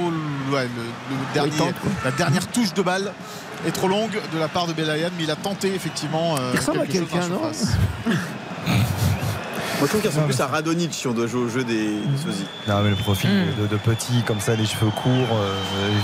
[0.52, 1.90] ouais, le, le dernier, tente, quoi.
[2.04, 3.12] la dernière touche de balle
[3.66, 6.36] est trop longue de la part de Belayan, mais il a tenté effectivement.
[6.38, 8.14] euh, Il ressemble à quelque chose dans quelqu'un, non.
[9.78, 11.86] Moi, je trouve qu'il ressemble plus à Radonic si on doit jouer au jeu des,
[11.90, 12.44] des sosies.
[12.66, 13.62] Non, mais le profil Hmm.
[13.62, 15.52] de, de petit, comme ça, les cheveux courts, euh,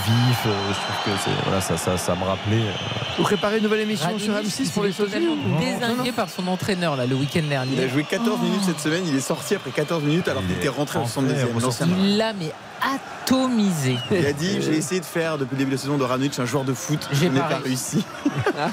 [0.06, 2.60] vifs, euh, je trouve que voilà, ça, ça, ça me rappelait.
[2.60, 2.72] euh,
[3.18, 5.14] Vous préparez une nouvelle émission Radonjic, sur M6 pour les sosies
[5.60, 7.72] désingué par son entraîneur là, le week-end dernier.
[7.76, 10.46] Il a joué 14 minutes cette semaine, il est sorti après 14 minutes alors Il
[10.48, 11.54] qu'il est était rentré au rentré, 72e.
[11.54, 11.80] ressorti.
[11.80, 11.86] l'ancien.
[11.98, 13.96] Il l'a mais atomisé.
[14.12, 16.38] Il a dit J'ai essayé de faire depuis le début de la saison de Radonic
[16.38, 17.08] un joueur de foot.
[17.12, 17.96] Je J'ai n'ai pas réussi.
[17.96, 18.04] réussi.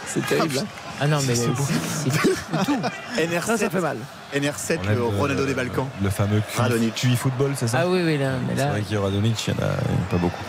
[0.06, 0.62] C'est terrible.
[1.04, 2.78] Ah non mais C'est tout.
[3.18, 3.98] NR7, Ça, ça fait mal.
[4.36, 5.88] NR7 on aime le le- Ronaldo des Balkans.
[6.02, 6.94] Le fameux QI, Radonic.
[6.96, 7.80] QI football, c'est ça?
[7.82, 8.70] Ah oui oui là mais C'est là.
[8.70, 9.70] vrai qu'il y a Radonic, il n'y en a
[10.12, 10.44] pas beaucoup.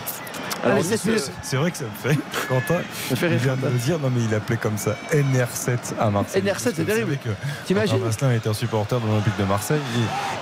[0.64, 2.18] Alors, euh, C'est vrai que ça me fait.
[2.48, 5.78] Quentin, Ça fait il vient de le dire, non mais il appelait comme ça NR7
[5.98, 6.42] à Marseille.
[6.42, 7.18] NR7, c'est terrible.
[7.66, 9.80] T'imagines Vasselin était un supporter de l'Olympique de Marseille.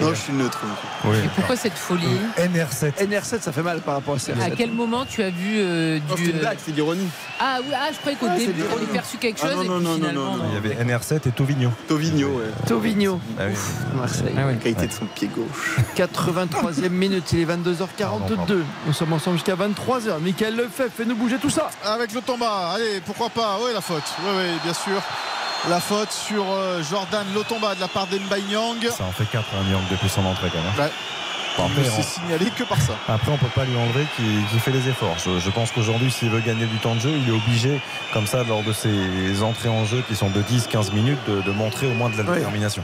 [0.00, 0.60] et- Non, je suis neutre.
[1.04, 1.16] oui.
[1.24, 2.92] Et pourquoi cette folie NR7.
[3.06, 4.40] NR7, ça fait mal par rapport à CR7.
[4.42, 7.08] À quel moment tu as vu euh, du c'est une blague, c'est l'ironie.
[7.40, 8.86] Ah oui ah je croyais qu'au Ah, c'est début avait relous.
[8.86, 10.84] perçu quelque Ah, chose non, et non, puis non, non, finalement non, Il y avait
[10.84, 11.70] NR7 et Tovigno.
[11.88, 12.44] Tovigno, ouais.
[12.66, 13.54] Tovigno, Ah oui.
[13.94, 14.34] Marseille.
[14.36, 14.44] Ah.
[14.46, 15.76] La qualité de son pied gauche.
[15.96, 18.58] 83e minute, il est 22h42.
[18.86, 20.09] Nous sommes ensemble jusqu'à 23h.
[20.18, 21.70] Michael Lefebvre, fais-nous bouger tout ça.
[21.84, 24.02] Avec le Tomba, allez, pourquoi pas Oui, la faute.
[24.22, 25.00] Oui, oui, bien sûr.
[25.68, 28.80] La faute sur euh, Jordan Lotomba de la part d'Enbanyang.
[28.90, 30.86] Ça en fait 4 un Nyang depuis son entrée quand même.
[30.86, 30.92] Ouais.
[31.58, 32.94] Bon, Il après, ne on- signalé que par ça.
[33.08, 35.16] Après, on peut pas lui enlever qu'il qu'il fait les efforts.
[35.22, 37.78] Je, je pense qu'aujourd'hui, s'il veut gagner du temps de jeu, il est obligé,
[38.14, 41.50] comme ça, lors de ses entrées en jeu qui sont de 10-15 minutes, de, de
[41.50, 42.36] montrer au moins de la Ouais.
[42.38, 42.82] détermination.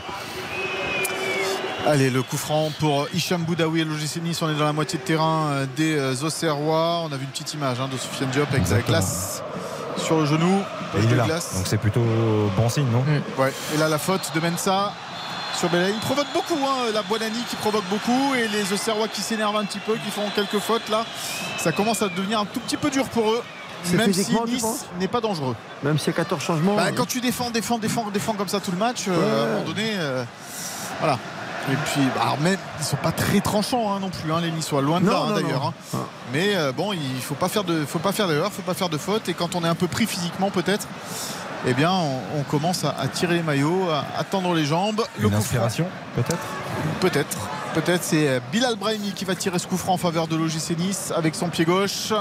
[1.87, 4.43] Allez, le coup franc pour Hicham Boudaoui et l'OGC Nice.
[4.43, 7.03] On est dans la moitié de terrain euh, des euh, Auxerrois.
[7.05, 8.99] On a vu une petite image hein, de Sofiane Diop avec sa Exactement.
[8.99, 9.43] glace
[9.97, 10.63] sur le genou.
[10.97, 11.25] Et il de est là.
[11.27, 11.55] glace.
[11.55, 12.05] Donc c'est plutôt
[12.57, 13.05] bon signe, non
[13.39, 13.53] Ouais.
[13.75, 14.93] Et là, la faute de Mensa
[15.57, 15.93] sur Belaï.
[15.95, 19.65] Il provoque beaucoup, hein, la Boanani qui provoque beaucoup et les Auxerrois qui s'énervent un
[19.65, 21.07] petit peu, qui font quelques fautes là.
[21.57, 23.43] Ça commence à devenir un tout petit peu dur pour eux.
[23.93, 25.55] Même si Nice n'est pas dangereux.
[25.85, 26.75] Même s'il y a 14 changements.
[26.75, 29.45] Bah, euh, quand tu défends, défends, défends, défends comme ça tout le match, euh, à
[29.45, 30.25] un moment donné, euh,
[30.99, 31.19] voilà.
[31.69, 34.83] Et puis, bah, même, ils sont pas très tranchants hein, non plus, hein, les Niçois,
[34.83, 35.67] loin de Non, là hein, d'ailleurs.
[35.67, 35.75] hein.
[35.95, 35.99] Ah.
[36.33, 38.89] Mais euh, bon, il faut pas faire de, faut pas faire d'erreur, faut pas faire
[38.89, 39.29] de faute.
[39.29, 40.87] Et quand on est un peu pris physiquement, peut-être,
[41.67, 45.03] eh bien, on, on commence à, à tirer les maillots, à, à tendre les jambes.
[45.19, 46.39] Le Une inspiration, peut-être?
[47.01, 47.39] Peut-être,
[47.75, 50.77] peut-être, c'est euh, Bilal Brahimi qui va tirer ce coup franc en faveur de l'OGC
[50.79, 52.13] Nice avec son pied gauche.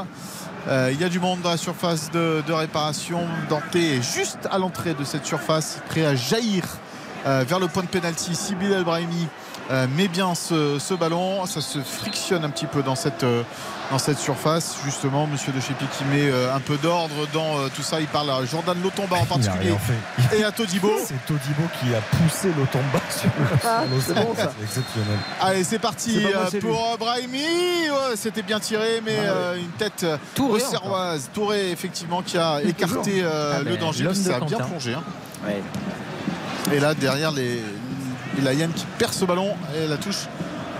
[0.67, 3.22] Euh, il y a du monde dans la surface de, de réparation.
[3.49, 6.64] Dante est juste à l'entrée de cette surface, prêt à jaillir
[7.26, 8.36] vers le point de pénalty.
[8.36, 9.28] Si Bilal Brahimi
[9.72, 13.42] euh, met bien ce, ce ballon, ça se frictionne un petit peu dans cette, euh,
[13.92, 14.76] dans cette surface.
[14.86, 18.00] Justement, Monsieur De Chépi qui met euh, un peu d'ordre dans euh, tout ça.
[18.00, 19.74] Il parle à Jordan Lotomba en particulier
[20.38, 20.92] et à Todibo.
[21.06, 23.30] C'est Todibo qui a poussé l'Otomba sur,
[23.64, 24.24] Ah, c'est l'Océan.
[24.28, 24.52] bon, ça.
[24.58, 25.18] C'est exceptionnel.
[25.42, 27.40] Allez, c'est parti moi, euh, pour euh, Brahimi.
[27.90, 29.28] Ouais, C'était bien tiré, mais Ah ouais.
[29.30, 31.30] euh, une tête euh, Touré auxerroise.
[31.34, 34.14] Touré, effectivement, qui a écarté euh, Ah le danger.
[34.14, 34.94] Ça a bien plongé.
[34.94, 35.04] hein.
[36.74, 37.61] Et là, derrière, les,
[38.42, 40.26] les Lions qui perd ce ballon et la touche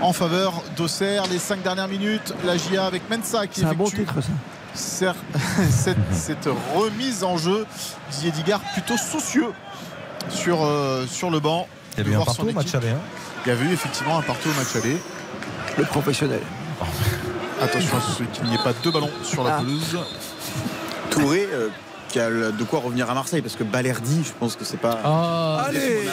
[0.00, 1.24] en faveur d'Auxerre.
[1.30, 4.14] Les cinq dernières minutes, la GIA avec Mensa qui C'est un bon effectue titre,
[4.74, 5.14] ça.
[5.70, 7.66] cette, cette remise en jeu.
[8.12, 9.52] Didier Digard plutôt soucieux
[10.28, 11.66] sur, euh, sur le banc.
[11.96, 12.90] Il y de a eu un partout au match aller.
[12.90, 12.98] hein.
[13.44, 14.96] Il y avait eu effectivement un partout au match aller.
[15.78, 16.40] Le professionnel.
[17.62, 19.60] Attention à ce qu'il n'y ait pas deux ballons sur la Ah.
[19.60, 19.98] pelouse.
[21.10, 21.68] Touré euh,
[22.16, 24.78] qui a le- de quoi revenir à Marseille parce que Balerdi, je pense que c'est
[24.78, 24.98] pas.
[25.04, 26.08] Oh, Allez.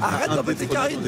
[0.00, 1.00] Arrête d'embêter Karine.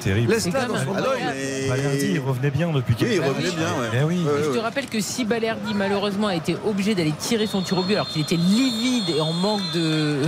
[0.00, 0.32] terrible.
[0.32, 1.00] Laisse-la dans son Ah
[1.34, 3.98] mais- Balerdi, il revenait bien depuis Oui, il quelques revenait bien, ouais.
[4.00, 4.22] Eh oui.
[4.24, 4.60] Ouais, Je te ouais.
[4.60, 8.08] rappelle que si Balerdi malheureusement a été obligé d'aller tirer son tir au but alors
[8.08, 10.20] qu'il était livide et en manque de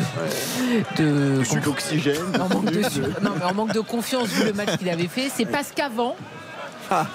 [0.99, 2.17] de Sucre d'oxygène.
[2.41, 2.81] en manque de
[3.23, 6.17] non mais en manque de confiance vu le match qu'il avait fait, c'est parce qu'avant
[6.91, 7.07] Ah.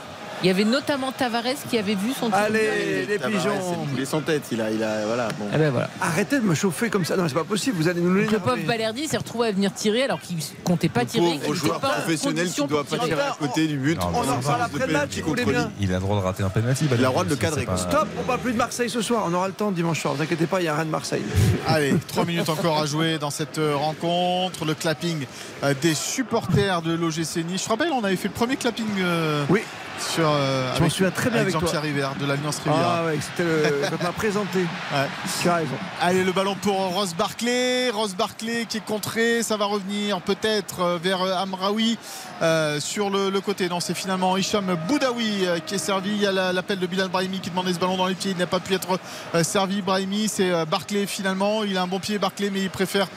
[0.43, 2.33] Il y avait notamment Tavares qui avait vu son au.
[2.33, 3.87] Allez, les Tavares, pigeons.
[3.95, 5.29] Il est sans tête, il a, il a, voilà.
[5.39, 5.45] Bon.
[5.53, 5.89] Ah ben voilà.
[6.01, 7.15] Arrêtez de me chauffer comme ça.
[7.15, 7.77] Non, c'est pas possible.
[7.77, 8.51] Vous allez nous Donc le l'énerver.
[8.51, 11.79] pauvre Balerdi s'est retrouvé à venir tirer alors qu'il comptait pas Le tirer, n'était joueur
[11.79, 13.21] pas professionnel qui ne doit pas tirer.
[13.21, 13.97] à côté du but.
[13.99, 15.71] Non, On en reparle après le match, voulez contre bien.
[15.79, 16.85] Il a le droit de rater un penalty.
[16.85, 19.23] Il a le droit de le cadrer, Stop, on parle plus de Marseille ce soir.
[19.27, 20.13] On aura le temps dimanche soir.
[20.13, 21.23] Ne vous inquiétez pas, il y a rien de Marseille.
[21.67, 24.65] Allez, trois minutes encore à jouer dans cette euh, rencontre.
[24.65, 25.25] Le clapping
[25.63, 27.61] euh, des supporters de l'OGC Nice.
[27.61, 29.61] Je te rappelle, on avait fait le premier clapping euh, Oui.
[29.99, 31.61] Sur, euh, Je avec, souviens très bien avec toi.
[31.61, 32.99] Jean-Pierre River de l'Alliance Riviera.
[32.99, 33.81] Ah ouais, c'était le...
[33.89, 34.59] quand on m'a présenté.
[34.59, 35.07] Ouais.
[35.41, 35.75] Tu as raison.
[36.01, 37.89] Allez, le ballon pour Ross Barclay.
[37.89, 39.43] Ross Barclay qui est contré.
[39.43, 41.97] Ça va revenir peut-être euh, vers euh, Amraoui
[42.41, 43.69] euh, sur le, le côté.
[43.69, 46.11] Non, c'est finalement Hicham Boudaoui qui est servi.
[46.11, 48.31] Il y a la- l'appel de Bilal Brahimi qui demandait ce ballon dans les pieds.
[48.31, 48.99] Il n'a pas pu être
[49.43, 49.81] servi.
[49.81, 51.63] Brahimi, c'est Barclay finalement.
[51.63, 53.07] Il a un bon pied, Barclay, mais il préfère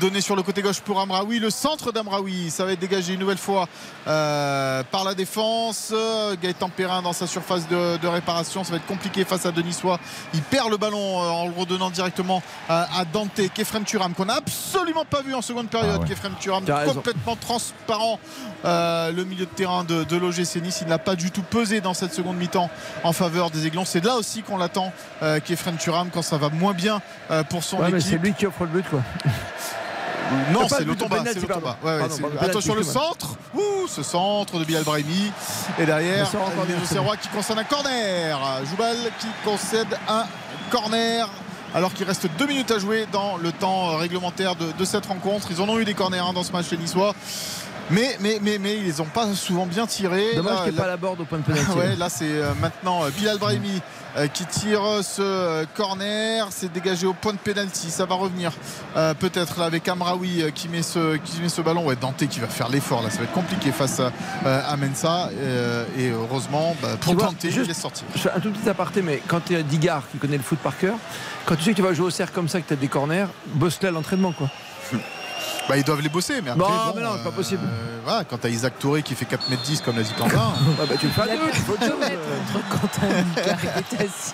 [0.00, 1.38] donner sur le côté gauche pour Amraoui.
[1.38, 3.68] Le centre d'Amraoui, ça va être dégagé une nouvelle fois
[4.06, 5.92] euh, par la défense.
[6.40, 8.64] Gaëtan Perrin dans sa surface de, de réparation.
[8.64, 9.98] Ça va être compliqué face à Denissois.
[10.32, 13.40] Il perd le ballon euh, en le redonnant directement à, à Dante.
[13.54, 15.96] Kefrem Turam qu'on n'a absolument pas vu en seconde période.
[15.96, 16.08] Ah ouais.
[16.08, 18.18] Kefrem Turam complètement transparent.
[18.64, 20.78] euh, le milieu de terrain de, de l'OGC Nice.
[20.82, 22.70] Il n'a pas du tout pesé dans cette seconde mi-temps
[23.02, 23.84] en faveur des Aiglons.
[23.84, 27.62] C'est là aussi qu'on l'attend, euh, Kefrem Turam, quand ça va moins bien euh, pour
[27.62, 28.00] son Ouais, équipe.
[28.02, 29.00] c'est lui qui offre le but, quoi.
[30.52, 31.76] Non, C'est pas c'est Lotomba.
[32.40, 33.36] Attention le centre.
[33.54, 35.32] Ouh, ce centre de Bilal Brahimi.
[35.78, 36.28] Et derrière,
[36.82, 38.38] Auxerrois qui concède un corner.
[38.70, 40.24] Joubal qui concède un
[40.70, 41.28] corner.
[41.74, 45.06] Alors qu'il reste deux minutes à jouer dans le temps euh, réglementaire de, de cette
[45.06, 45.48] rencontre.
[45.50, 47.14] Ils en ont eu des corners hein, dans ce match les Niçois.
[47.90, 50.34] Mais, mais, mais, mais ils les ont pas souvent bien tiré.
[50.36, 51.70] Dommage qu'il n'y ait pas la borde au point de pénalty.
[51.76, 53.80] ouais, là c'est euh, maintenant euh, Bilal Brahimi euh,
[54.32, 56.46] qui tire ce euh, corner.
[56.50, 57.90] C'est dégagé au point de pénalty.
[57.90, 58.52] Ça va revenir
[58.96, 61.86] euh, peut-être là avec Amraoui euh, qui met ce qui met ce ballon.
[61.86, 63.10] Ouais, Dante qui va faire l'effort là.
[63.10, 64.12] Ça va être compliqué face à,
[64.46, 65.30] euh, à Mensa.
[65.34, 68.04] Euh, et heureusement bah, pour Dante, il est sorti.
[68.34, 70.96] Un tout petit aparté, mais quand tu es Digard qui connaît le foot par cœur,
[71.46, 72.88] quand tu sais que tu vas jouer au cercle comme ça, que tu as des
[72.88, 74.48] corners, bosse-le à l'entraînement, quoi.
[75.68, 77.62] Bah, ils doivent les bosser, mais après, Non, bon, mais non, c'est pas possible.
[77.64, 80.36] euh, voilà, quand t'as Isaac Touré qui fait 4m10 comme l'a dit Quentin.
[80.80, 81.90] Ah bah, tu le fais à deux, tu autre chose.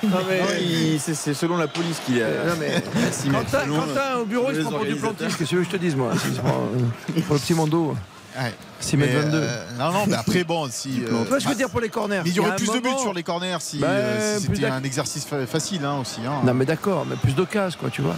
[0.02, 2.26] Non, mais- Non, il- c'est c'est selon la police qu'il a.
[2.26, 2.90] Non, mais mètres
[3.32, 5.24] Quentin, selon, Quentin, au bureau, il se prend pour du plantiste.
[5.28, 7.40] Qu'est-ce que tu veux que je te dise, moi Il se prend, euh, Pour le
[7.40, 7.94] petit Mondo.
[8.36, 8.54] Ouais.
[8.80, 9.36] 6 mètres Mais, 22.
[9.38, 11.02] euh, non, non, mais après, bon, si.
[11.04, 12.20] euh, Tu vois, je veux dire pour les corners?
[12.24, 14.66] Mais il y aurait plus de buts sur les corners si, Bah, euh, si c'était
[14.66, 16.20] un exercice fa- facile hein, aussi.
[16.26, 16.40] hein.
[16.44, 18.14] Non, mais d'accord, mais plus d'occasion, quoi, tu vois.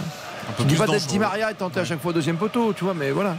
[0.49, 1.07] Un peu Je dis plus pas d'être.
[1.07, 3.35] Di Maria et tenter à chaque fois au deuxième poteau, tu vois, mais voilà.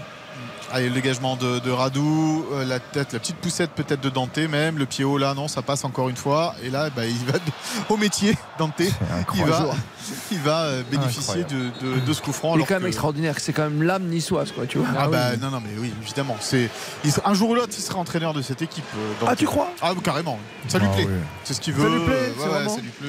[0.73, 4.39] Allez, le dégagement de, de Radou, euh, la tête, la petite poussette peut-être de Dante
[4.39, 6.55] même, le pied haut là, non, ça passe encore une fois.
[6.65, 7.39] Et là, bah, il va de-
[7.91, 8.81] au métier, Dante.
[8.81, 9.67] Il va,
[10.33, 12.57] il va euh, bénéficier de, de- de ce coup franc.
[12.57, 14.89] Il est quand même que- extraordinaire, c'est quand même l'âme niçoise, quoi, tu vois.
[14.99, 16.37] Ah, bah non, non, mais oui, évidemment.
[16.41, 16.69] C'est,
[17.25, 18.85] un jour ou l'autre, il sera entraîneur de cette équipe.
[18.97, 19.29] euh, Dante.
[19.33, 19.71] Ah, tu crois?
[19.81, 20.41] Ah, carrément.
[20.67, 21.07] Ça lui Ah, plaît.
[21.07, 21.15] oui.
[21.45, 21.99] C'est ce qu'il Ça veut.
[21.99, 23.09] lui plaît, c'est ouais, ouais, vraiment- ça lui plaît.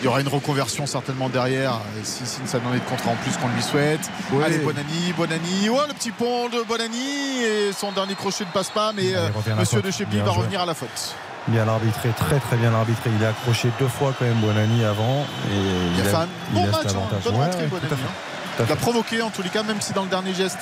[0.00, 3.10] Il y aura une reconversion certainement derrière euh, si, si ça n'en est de contrat
[3.10, 4.08] en plus qu'on lui souhaite.
[4.32, 4.44] Ouais.
[4.44, 5.68] Allez, Bonani, Bonani.
[5.70, 7.42] Oh, le petit pont de Bonani.
[7.42, 9.28] Et son dernier crochet ne passe pas, mais euh,
[9.58, 11.14] Monsieur de va revenir à la faute.
[11.48, 13.10] Bien arbitré, très très bien arbitré.
[13.18, 15.26] Il a accroché deux fois quand même Bonani avant.
[15.50, 17.22] Et Il a fait un il bon match, hein, avantage.
[17.24, 17.92] bonne Ouais, rentrée, ouais, Bonani.
[17.92, 18.64] hein.
[18.66, 20.58] Il a provoqué en tous les cas, même si dans le dernier geste,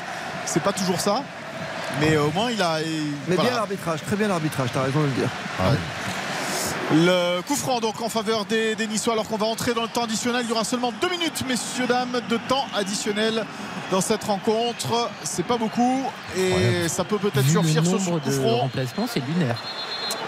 [0.47, 1.23] c'est pas toujours ça.
[2.01, 2.81] Mais au moins, il a.
[2.81, 3.51] il- Mais voilà.
[3.51, 5.29] bien l'arbitrage, très bien l'arbitrage, t'as raison de le dire.
[6.93, 9.89] Le coup franc donc en faveur des, des Niçois alors qu'on va entrer dans le
[9.89, 10.43] temps additionnel.
[10.45, 13.45] Il y aura seulement deux minutes, messieurs, dames, de temps additionnel
[13.91, 15.11] dans cette rencontre.
[15.25, 16.05] C'est pas beaucoup
[16.37, 18.57] et ça peut peut-être Vu surfir le sur ce nombre coup de franc.
[18.59, 19.61] remplacements, c'est lunaire.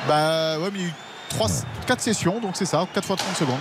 [0.08, 0.94] Bah ouais, mais il y a eu
[1.30, 1.48] 3,
[1.86, 3.56] 4 sessions, donc c'est ça, 4 fois 30 secondes.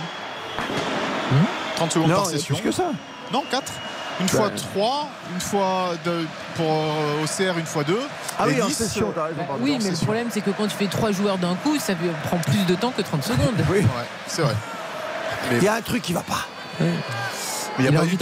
[1.76, 2.54] 30 secondes Non, par session.
[2.56, 2.90] plus que ça.
[3.32, 3.72] Non, 4.
[4.20, 7.96] Une fois 3, une fois de, pour euh, OCR, une fois 2.
[8.38, 9.36] Ah oui, en session, raison.
[9.36, 9.62] Bah pardon.
[9.62, 12.38] oui, mais le problème, c'est que quand tu fais trois joueurs d'un coup, ça prend
[12.38, 13.54] plus de temps que 30 secondes.
[13.70, 13.78] Oui.
[13.78, 13.86] Ouais,
[14.26, 14.54] c'est vrai.
[15.52, 16.46] Il y a un truc qui va pas.
[16.80, 16.86] Mais
[17.78, 18.16] il n'y a a pas eu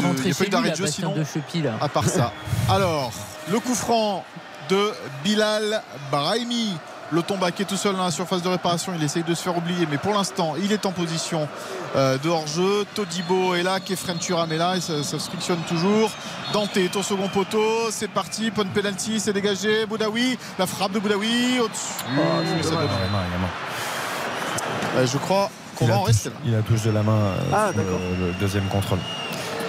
[0.48, 1.14] d'arrêt lui, de jeu sinon.
[1.14, 1.78] de Chepi, là.
[1.80, 2.32] à part ça.
[2.68, 3.12] Alors,
[3.50, 4.22] le coup franc
[4.68, 4.92] de
[5.24, 6.76] Bilal Brahimi.
[7.12, 9.42] Le tomba qui est tout seul dans la surface de réparation, il essaye de se
[9.42, 11.46] faire oublier, mais pour l'instant, il est en position
[11.94, 12.84] euh, de hors-jeu.
[12.94, 16.10] Todibo est là, Kefren Turam est là, et ça, ça se frictionne toujours.
[16.52, 19.86] Dante est au second poteau, c'est parti, point de penalty, c'est dégagé.
[19.86, 22.04] Boudaoui, la frappe de Boudaoui au-dessus.
[22.18, 22.20] Oh,
[22.62, 25.02] Ça donne- Il y a main, il y a main.
[25.02, 26.34] Euh, je crois qu'on va en touche- rester là.
[26.44, 28.98] Il a touche de la main euh, Ah, le, le deuxième contrôle.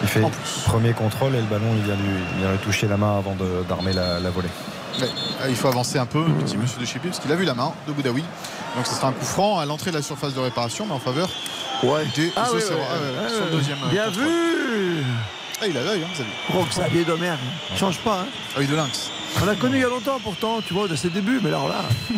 [0.01, 0.21] Il fait
[0.65, 2.03] premier contrôle et le ballon il vient lui,
[2.35, 3.35] il vient lui toucher la main avant
[3.67, 4.49] d'armer la, la volée.
[5.01, 5.05] Euh,
[5.49, 7.71] il faut avancer un peu, petit monsieur de Chépi, parce qu'il a vu la main
[7.87, 8.23] de Boudaoui.
[8.75, 10.99] Donc ce sera un coup franc à l'entrée de la surface de réparation, mais en
[10.99, 11.29] faveur
[12.15, 13.77] des Ah oui, ouais, Ah, ouais, ouais, sur le deuxième.
[13.85, 14.23] euh, Bien contrôle.
[14.25, 15.03] vu
[15.61, 16.21] Ah, il a l'œil, hein, vous
[16.55, 16.69] avez vu.
[16.69, 17.33] Xavier Domer,
[17.75, 18.21] change pas.
[18.21, 18.25] Hein.
[18.55, 19.11] Ah oui, de lynx.
[19.41, 21.67] On l'a connu il y a longtemps pourtant, tu vois, de ses débuts, mais alors
[21.69, 21.83] là.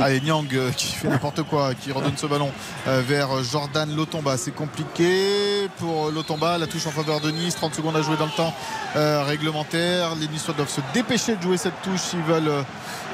[0.00, 2.50] Allez, Nyang euh, qui fait n'importe quoi, qui redonne ce ballon
[2.88, 4.36] euh, vers Jordan Lotomba.
[4.36, 6.58] C'est compliqué pour Lotomba.
[6.58, 7.54] La touche en faveur de Nice.
[7.56, 8.52] 30 secondes à jouer dans le temps
[8.96, 10.14] euh, réglementaire.
[10.16, 12.64] Les Niçois doivent se dépêcher de jouer cette touche s'ils veulent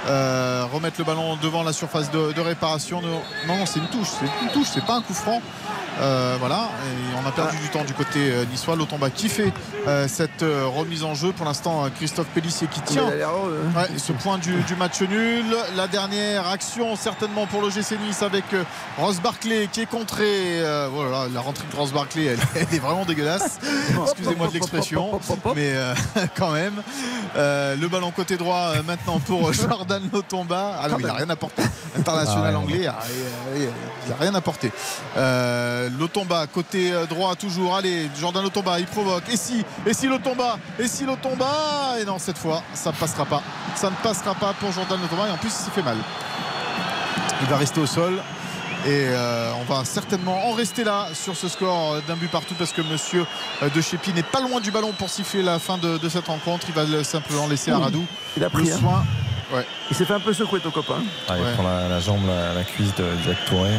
[0.08, 3.00] euh, remettre le ballon devant la surface de, de réparation.
[3.02, 4.08] Non, non, c'est une touche.
[4.08, 5.40] C'est une touche, c'est pas un coup franc.
[6.00, 8.74] Euh, voilà, et on a perdu du temps du côté euh, niçois.
[8.74, 9.52] Lotomba qui fait
[10.08, 11.32] cette euh, remise en jeu.
[11.32, 13.76] Pour l'instant, euh, Christophe Pellissier qui tient hein.
[13.76, 15.44] Ouais, ce point du, du match nul.
[15.76, 18.44] La dernière action, certainement pour le GC Nice avec
[18.98, 20.62] Ross Barclay qui est contré.
[20.92, 23.58] Voilà, la rentrée de Ross Barclay, elle, elle est vraiment dégueulasse.
[24.04, 25.20] Excusez-moi de l'expression,
[25.56, 25.74] mais
[26.36, 26.82] quand même.
[27.36, 29.52] Le ballon côté droit maintenant pour
[29.90, 30.78] Jordan Lotomba.
[30.82, 31.62] Ah non, il n'a rien apporté.
[31.98, 32.88] International Ah ouais, anglais,
[33.56, 34.72] il n'a rien apporté.
[35.16, 37.74] Euh, Lotomba côté euh, droit toujours.
[37.76, 39.24] Allez, Jordan Lotomba, il provoque.
[39.32, 41.96] Et si, et si Lotomba, et si Lotomba?
[42.00, 43.42] Et non, cette fois, ça ne passera pas.
[43.74, 45.28] Ça ne passera pas pour Jordan Lotomba.
[45.28, 45.96] Et en plus, il s'est fait mal.
[47.42, 48.14] Il va rester au sol.
[48.86, 52.72] Et euh, on va certainement en rester là sur ce score d'un but partout parce
[52.72, 53.26] que monsieur
[53.62, 56.28] euh, De Chépi n'est pas loin du ballon pour siffler la fin de, de cette
[56.28, 56.64] rencontre.
[56.70, 58.06] Il va le- simplement laisser à Radou
[58.38, 59.04] Il a pris, le hein.
[59.52, 59.64] Ouais.
[59.90, 61.02] Il s'est fait un peu secouer ton copain.
[61.28, 61.52] Ah, il Ouais.
[61.54, 63.70] prend la, la jambe, la, la cuisse de Jacques Touré.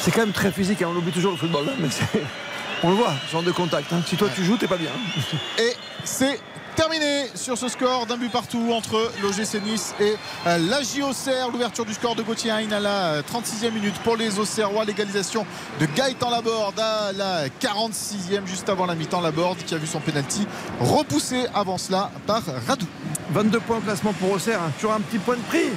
[0.00, 2.22] C'est quand même très physique, hein, on oublie toujours le football, hein, mais c'est-
[2.82, 3.92] on le voit, ce genre de contact.
[3.92, 4.00] hein.
[4.06, 4.90] Si toi tu joues, t'es pas bien.
[5.58, 5.72] Et
[6.04, 6.40] c'est
[6.76, 10.14] terminé sur ce score d'un but partout entre l'OGC Nice et
[10.46, 11.50] euh, la Auxerre.
[11.50, 14.84] L'ouverture du score de Gauthier Hein à la euh, 36e minute pour les Auxerrois.
[14.84, 15.46] L'égalisation
[15.80, 19.22] de Gaëtan Laborde à la 46e, juste avant la mi-temps.
[19.22, 20.46] Laborde qui a vu son penalty
[20.80, 22.86] repoussé avant cela par Radou.
[23.30, 24.70] 22 points au classement pour Auxerre, hein.
[24.78, 25.70] toujours un petit point de prix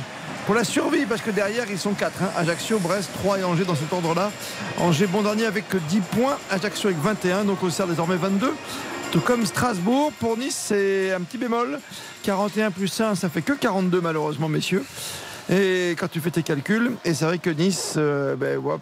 [0.46, 3.76] pour la survie parce que derrière ils sont 4 Ajaccio, Brest, 3 et Angers dans
[3.76, 4.32] cet ordre là
[4.80, 8.54] Angers bon dernier avec 10 points Ajaccio avec 21 donc Auxerre désormais 22
[9.12, 11.80] tout comme Strasbourg pour Nice c'est un petit bémol
[12.24, 14.84] 41 plus 1 ça fait que 42 malheureusement messieurs
[15.52, 18.76] et quand tu fais tes calculs, et c'est vrai que Nice, euh, ben, ouais,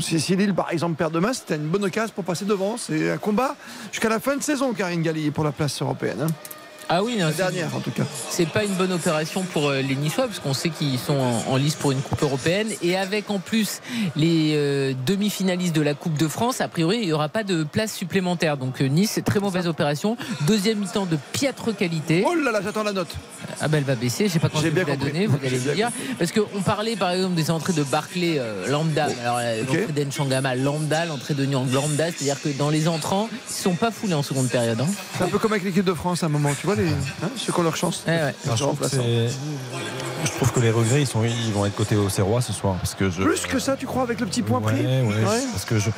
[0.00, 2.76] si Lille par exemple perd demain, c'était une bonne occasion pour passer devant.
[2.76, 3.54] C'est un combat
[3.92, 6.22] jusqu'à la fin de saison, Karine Galli, pour la place européenne.
[6.22, 6.59] hein.
[6.92, 8.02] Ah oui, non, la c'est- dernière en tout cas.
[8.30, 11.52] C'est pas une bonne opération pour euh, les Niçois parce qu'on sait qu'ils sont en,
[11.52, 13.80] en lice pour une coupe européenne et avec en plus
[14.16, 17.62] les euh, demi-finalistes de la Coupe de France, a priori il n'y aura pas de
[17.62, 18.56] place supplémentaire.
[18.56, 20.16] Donc euh, Nice, c'est très mauvaise opération.
[20.48, 22.24] Deuxième mi-temps de piètre qualité.
[22.26, 23.14] Oh là là, j'attends la note.
[23.60, 25.38] Ah ben elle va baisser, je sais pas quand vais bien vous la donner, vous
[25.44, 25.90] allez me dire.
[26.18, 29.06] Parce qu'on parlait par exemple des entrées de Barclay euh, lambda.
[29.22, 29.68] Alors euh, ok.
[29.86, 33.90] l'entrée d'Enchangama lambda, l'entrée de Nyang lambda, c'est-à-dire que dans les entrants, ils sont pas
[33.92, 34.80] foulés en seconde période.
[34.80, 34.86] hein.
[35.16, 37.30] C'est un peu comme avec l'équipe de France à un moment, tu vois, les, hein,
[37.36, 38.02] ceux qui ont leur chance.
[38.06, 38.34] Ouais, ouais.
[38.44, 39.28] Enfin, je, trouve que c'est-
[40.24, 42.76] je trouve que les regrets, ils, sont, ils vont être côté au Serrois ce soir.
[42.76, 43.22] Parce que je...
[43.22, 45.42] Plus que ça, tu crois, avec le petit point Ouais, pris ouais, Ouais.
[45.52, 45.90] Parce que je,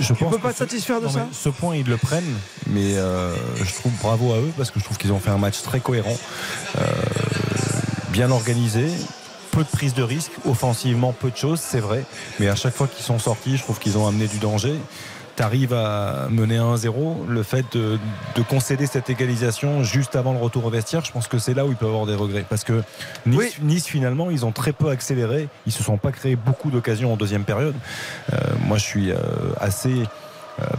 [0.00, 2.34] je Tu pense peux pas te satisfaire de Non, ça Ce point, ils le prennent,
[2.66, 5.38] mais euh, je trouve bravo à eux parce que je trouve qu'ils ont fait un
[5.38, 6.16] match très cohérent,
[6.78, 6.82] euh,
[8.10, 8.86] bien organisé.
[9.50, 12.04] Peu de prise de risque, offensivement peu de choses, c'est vrai,
[12.40, 14.74] mais à chaque fois qu'ils sont sortis, je trouve qu'ils ont amené du danger.
[15.36, 17.98] Tu arrives à mener 1-0, le fait de,
[18.36, 21.66] de concéder cette égalisation juste avant le retour au vestiaire, je pense que c'est là
[21.66, 22.44] où il peut avoir des regrets.
[22.48, 22.82] Parce que
[23.26, 27.12] Nice, Nice, finalement, ils ont très peu accéléré, ils se sont pas créés beaucoup d'occasions
[27.12, 27.74] en deuxième période.
[28.32, 29.16] Euh, moi, je suis euh,
[29.60, 30.04] assez,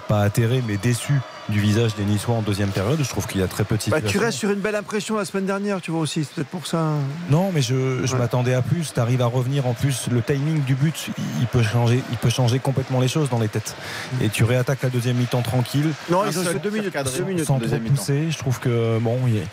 [0.07, 1.13] pas atterré, mais déçu
[1.49, 2.97] du visage des Niçois en deuxième période.
[3.03, 5.15] Je trouve qu'il y a très peu de Bah, tu restes sur une belle impression
[5.17, 6.23] la semaine dernière, tu vois aussi.
[6.23, 6.93] C'est peut-être pour ça.
[7.29, 8.91] Non, mais je, je m'attendais à plus.
[8.93, 10.07] Tu arrives à revenir en plus.
[10.09, 13.47] Le timing du but, il peut changer, il peut changer complètement les choses dans les
[13.49, 13.75] têtes.
[14.21, 15.91] Et tu réattaques la deuxième mi-temps tranquille.
[16.09, 16.93] Non, ils ont deux minutes.
[17.17, 17.45] Deux minutes.
[17.45, 17.95] sans trop deuxième mi-temps.
[17.95, 18.31] pousser.
[18.31, 19.43] Je trouve que bon, il y a-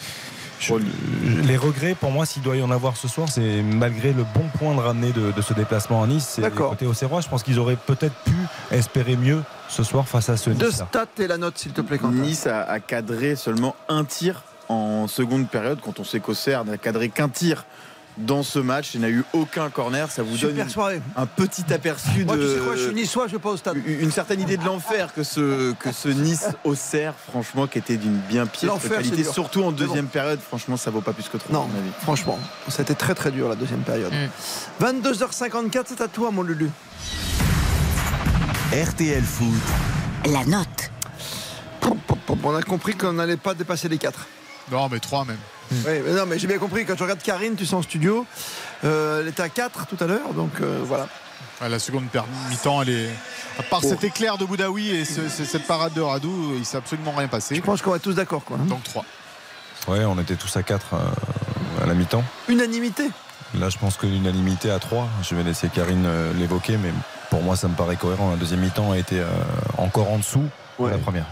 [0.62, 4.24] je- les regrets, pour moi, s'il doit y en avoir ce soir, c'est malgré le
[4.34, 6.70] bon point de ramener de, de ce déplacement à Nice, c'est D'accord.
[6.70, 7.20] côté au Serrois.
[7.20, 8.32] Je pense qu'ils auraient peut-être pu
[8.70, 10.82] espérer mieux ce soir face à ce Deux Nice.
[10.88, 12.14] stats et la note, s'il te plaît, Quentin.
[12.16, 16.78] Nice a, a cadré seulement un tir en seconde période quand on sait qu'Auxerre n'a
[16.78, 17.64] cadré qu'un tir
[18.18, 18.94] dans ce match.
[18.94, 20.10] Il n'y a eu aucun corner.
[20.10, 21.02] Ça vous Super donne soirée.
[21.16, 23.56] un petit aperçu Moi, de tu sais quoi, je suis niçois, je vais pas au
[23.56, 23.76] stade.
[23.86, 28.16] une certaine idée de l'enfer que ce, que ce Nice Auxerre, franchement, qui était d'une
[28.18, 30.40] bien piètre L'enfer, c'est qualité, surtout en deuxième période.
[30.40, 31.52] Franchement, ça vaut pas plus que trop.
[31.52, 31.90] Non, à mon avis.
[32.02, 34.12] franchement, ça a été très très dur la deuxième période.
[34.80, 36.70] 22h54, c'est à toi, mon Lulu.
[38.72, 39.46] RTL Foot.
[40.32, 40.90] La note.
[42.44, 44.26] On a compris qu'on n'allait pas dépasser les 4.
[44.70, 45.36] Non, mais 3 même.
[45.86, 46.84] Oui, mais non, mais j'ai bien compris.
[46.84, 48.26] Quand tu regardes Karine, tu sens en studio.
[48.84, 51.08] Euh, elle était à 4 tout à l'heure, donc euh, voilà.
[51.60, 52.04] Ouais, la seconde
[52.50, 53.08] mi-temps, elle est.
[53.58, 53.88] À part Oh.
[53.88, 57.28] cet éclair de Boudaoui et ce- ce- cette parade de Radou, il s'est absolument rien
[57.28, 57.54] passé.
[57.54, 58.56] Je pense qu'on va être tous d'accord, quoi.
[58.58, 59.04] Donc 3.
[59.88, 60.94] Ouais, on était tous à 4
[61.82, 62.24] à la mi-temps.
[62.48, 63.10] Unanimité.
[63.58, 65.08] Là, je pense que l'unanimité à 3.
[65.22, 66.90] Je vais laisser Karine euh, l'évoquer, mais
[67.30, 68.30] pour moi, ça me paraît cohérent.
[68.30, 69.26] La deuxième mi-temps a été euh,
[69.76, 70.48] encore en dessous
[70.80, 71.26] de la première.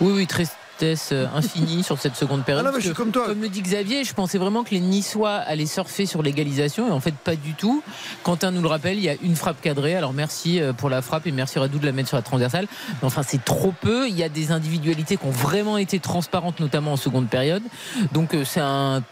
[0.00, 0.26] Oui, oui,
[0.78, 2.64] tristesse euh, infinie sur cette seconde période.
[2.64, 3.26] Ah non, mais parce je suis que, comme toi.
[3.26, 6.90] Comme le dit Xavier, je pensais vraiment que les Niçois allaient surfer sur l'égalisation et
[6.92, 7.82] en fait pas du tout.
[8.22, 9.94] Quentin nous le rappelle, il y a une frappe cadrée.
[9.96, 12.66] Alors merci euh, pour la frappe et merci Radou de la mettre sur la transversale.
[12.90, 14.08] Mais enfin, c'est trop peu.
[14.08, 17.62] Il y a des individualités qui ont vraiment été transparentes, notamment en seconde période.
[18.12, 19.02] Donc euh, c'est un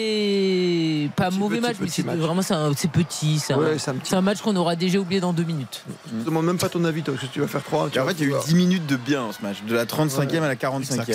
[0.00, 3.38] très pas mauvais petit, match, mais c'est vraiment c'est un- c'est petit.
[3.38, 5.42] C'est Ouais, un, c'est un petit- c'est un match qu'on aura déjà oublié dans deux
[5.42, 5.82] minutes.
[6.18, 7.88] Je demande même pas ton avis, toi, parce que tu vas faire 3.
[7.94, 9.74] Et en fait, il y a eu 10 minutes de bien dans ce match, de
[9.74, 11.09] la 35e à la 45e.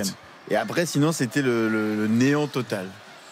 [0.50, 2.88] Et après, sinon, c'était le néant total.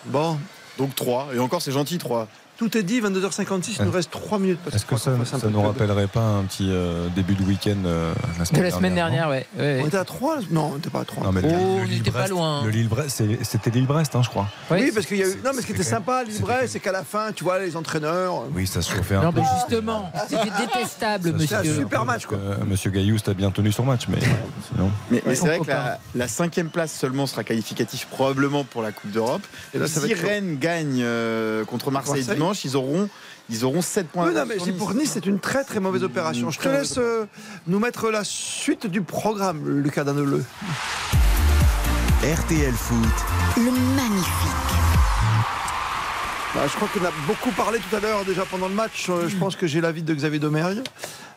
[0.06, 0.38] Bon,
[0.78, 1.30] Donc 3.
[1.36, 2.28] Et encore, c'est gentil 3.
[2.58, 4.60] Tout est dit, 22h56, il nous reste 3 minutes.
[4.64, 7.76] parce Est-ce que ça peu nous de- rappellerait pas un petit euh, début de week-end
[7.86, 9.46] euh, la De semaine la semaine dernière, ouais.
[9.58, 9.88] ouais, On ouais.
[9.88, 11.24] était à 3 Non, on n'était pas à 3.
[11.24, 12.64] Non, mais le- Oh, le on Lille n'était pas Brest- loin.
[12.64, 14.48] Le Lille-Brest, c'était Lille-Brest, hein, je crois.
[14.72, 15.36] Oui, parce qu'il y a eu.
[15.44, 17.60] Non, mais ce qui était c'était sympa à Lille-Brest, c'est qu'à la fin, tu vois,
[17.60, 18.44] les entraîneurs.
[18.56, 19.42] Oui, ça se chauffait un Non, peu.
[19.42, 21.58] mais justement, c'était détestable, Ça se C'est un monsieur.
[21.58, 22.38] chauffait un super match, quoi.
[22.38, 24.20] euh, Monsieur Gaillou, a bien tenu son match, mais
[24.72, 24.92] sinon.
[25.12, 29.12] Mais, c'est vrai que la, la cinquième place seulement sera qualificatif probablement pour la Coupe
[29.12, 29.42] d'Europe.
[29.86, 30.14] Si.
[30.14, 32.24] Rennes gagne euh, contre Marseille.
[32.44, 33.10] Dimanche, ils auront
[33.50, 34.28] Ils auront 7 points.
[34.28, 36.50] Oui, non, mais pour Nice, c'est une très très mauvaise opération.
[36.50, 37.26] Je te laisse euh,
[37.68, 40.44] nous mettre la suite du programme, Lucas Daneleu.
[42.24, 42.98] RTL Foot,
[43.58, 44.72] Le magnifique.
[46.56, 49.08] Bah, je crois qu'on a beaucoup parlé tout à l'heure déjà pendant le match.
[49.10, 50.82] Euh, Je pense que j'ai l'avis de Xavier Domergue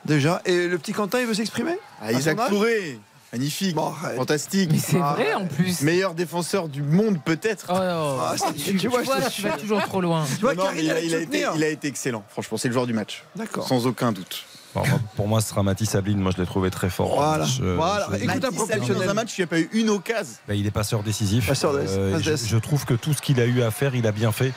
[0.04, 0.42] déjà.
[0.44, 1.76] Et le petit Quentin, il veut s'exprimer?
[2.02, 3.00] Ah, Isaac Touré,
[3.32, 3.76] magnifique,
[4.16, 4.70] fantastique.
[4.72, 5.82] Mais c'est vrai en plus.
[5.82, 7.66] Meilleur défenseur du monde peut-être.
[7.70, 10.24] Oh, Ah, c'est- tu, tu vois, tu vas toujours trop loin.
[10.36, 11.52] Tu vois, Non, Karine, mais il, a, il été, soutenir.
[11.56, 12.24] il a été excellent.
[12.30, 13.24] Franchement, c'est le joueur du match.
[13.36, 13.66] D'accord.
[13.66, 14.44] Sans aucun doute.
[14.74, 14.82] Bon,
[15.16, 16.18] pour moi, ce sera Mathis Sabline.
[16.20, 17.14] Moi, je l'ai trouvé très fort.
[17.16, 17.46] Voilà.
[17.46, 18.08] Je- Voilà.
[18.10, 18.94] je- Écoute Mathis Sabine.
[18.94, 20.34] Dans un match, il n'y a pas eu une occasion.
[20.46, 21.46] Bah, il est passeur décisif.
[21.46, 24.06] Passeur de- Euh, passe je, trouve que tout ce qu'il a eu à faire, il
[24.06, 24.52] a bien fait.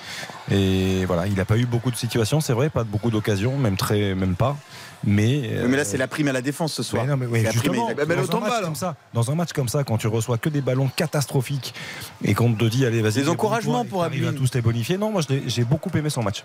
[0.51, 3.77] Et voilà, il n'a pas eu beaucoup de situations, c'est vrai, pas beaucoup d'occasions, même
[3.77, 4.57] très, même pas.
[5.03, 7.05] Mais, Oui, mais là, c'est la prime à la défense ce soir.
[7.05, 9.69] Non, mais oui, C'est la prime dans, un match comme ça, dans un match comme
[9.69, 11.73] ça, quand tu reçois que des ballons catastrophiques
[12.23, 14.97] et qu'on te dit allez vas-y Des encouragements pour t'arrives à tous les bonifier.
[14.97, 16.43] Non, moi j'ai beaucoup aimé son match.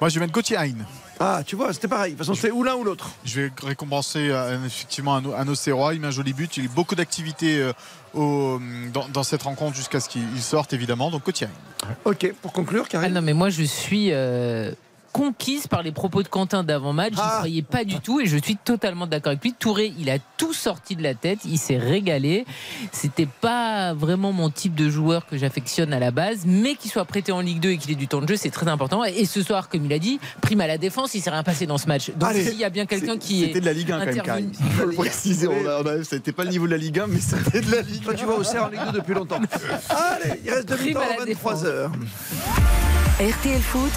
[0.00, 0.72] Moi, je vais mettre Gauthier Hein.
[1.20, 2.12] Ah, tu vois, c'était pareil.
[2.12, 3.10] De toute façon, c'était ou l'un ou l'autre.
[3.24, 5.94] Je vais récompenser euh, effectivement un, un Auxerrois.
[5.94, 6.56] Il met un joli but.
[6.56, 8.58] Il a eu beaucoup d'activité euh,
[8.92, 11.10] dans, dans cette rencontre jusqu'à ce qu'il il sorte, évidemment.
[11.10, 11.48] Donc, Gauthier
[11.84, 11.94] Hein.
[12.04, 13.12] Ok, pour conclure, Ah Karine.
[13.14, 14.72] non, mais moi je suis euh,
[15.14, 17.12] conquise par les propos de Quentin d'avant-match.
[17.14, 17.34] J'y Ah.
[17.38, 19.52] croyais pas du tout et je suis totalement d'accord avec lui.
[19.52, 22.44] Touré, il a tout sorti de la tête, il s'est régalé.
[22.90, 27.04] C'était pas vraiment mon type de joueur que j'affectionne à la base, mais qu'il soit
[27.04, 29.04] prêté en Ligue 2 et qu'il ait du temps de jeu, c'est très important.
[29.04, 31.64] Et ce soir, comme il a dit, prime à la défense, il s'est rien passé
[31.66, 32.10] dans ce match.
[32.16, 32.44] Donc Allez.
[32.44, 34.50] s'il y a bien quelqu'un qui est C'était de la Ligue 1 quand même.
[34.58, 35.46] Il faut le préciser.
[35.46, 37.70] On a, on a- c'était pas le niveau de la Ligue 1, mais c'était de
[37.70, 38.04] la Ligue 1.
[38.04, 39.38] Toi, tu vas au Serre en Ligue 2 depuis longtemps.
[39.90, 41.90] Allez, il reste deux Prime minutes à la à 23h.
[43.20, 43.92] RTL Foot,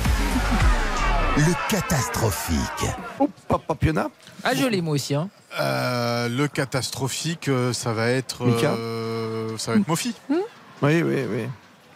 [1.37, 2.85] le catastrophique.
[3.19, 4.09] Oh, Papa Piona.
[4.43, 5.13] Ah, je l'ai moi aussi.
[5.15, 5.29] Hein.
[5.59, 8.45] Euh, le catastrophique, euh, ça va être.
[8.45, 10.15] Mika euh, ça va être Mofi.
[10.29, 11.43] Oui, oui, oui.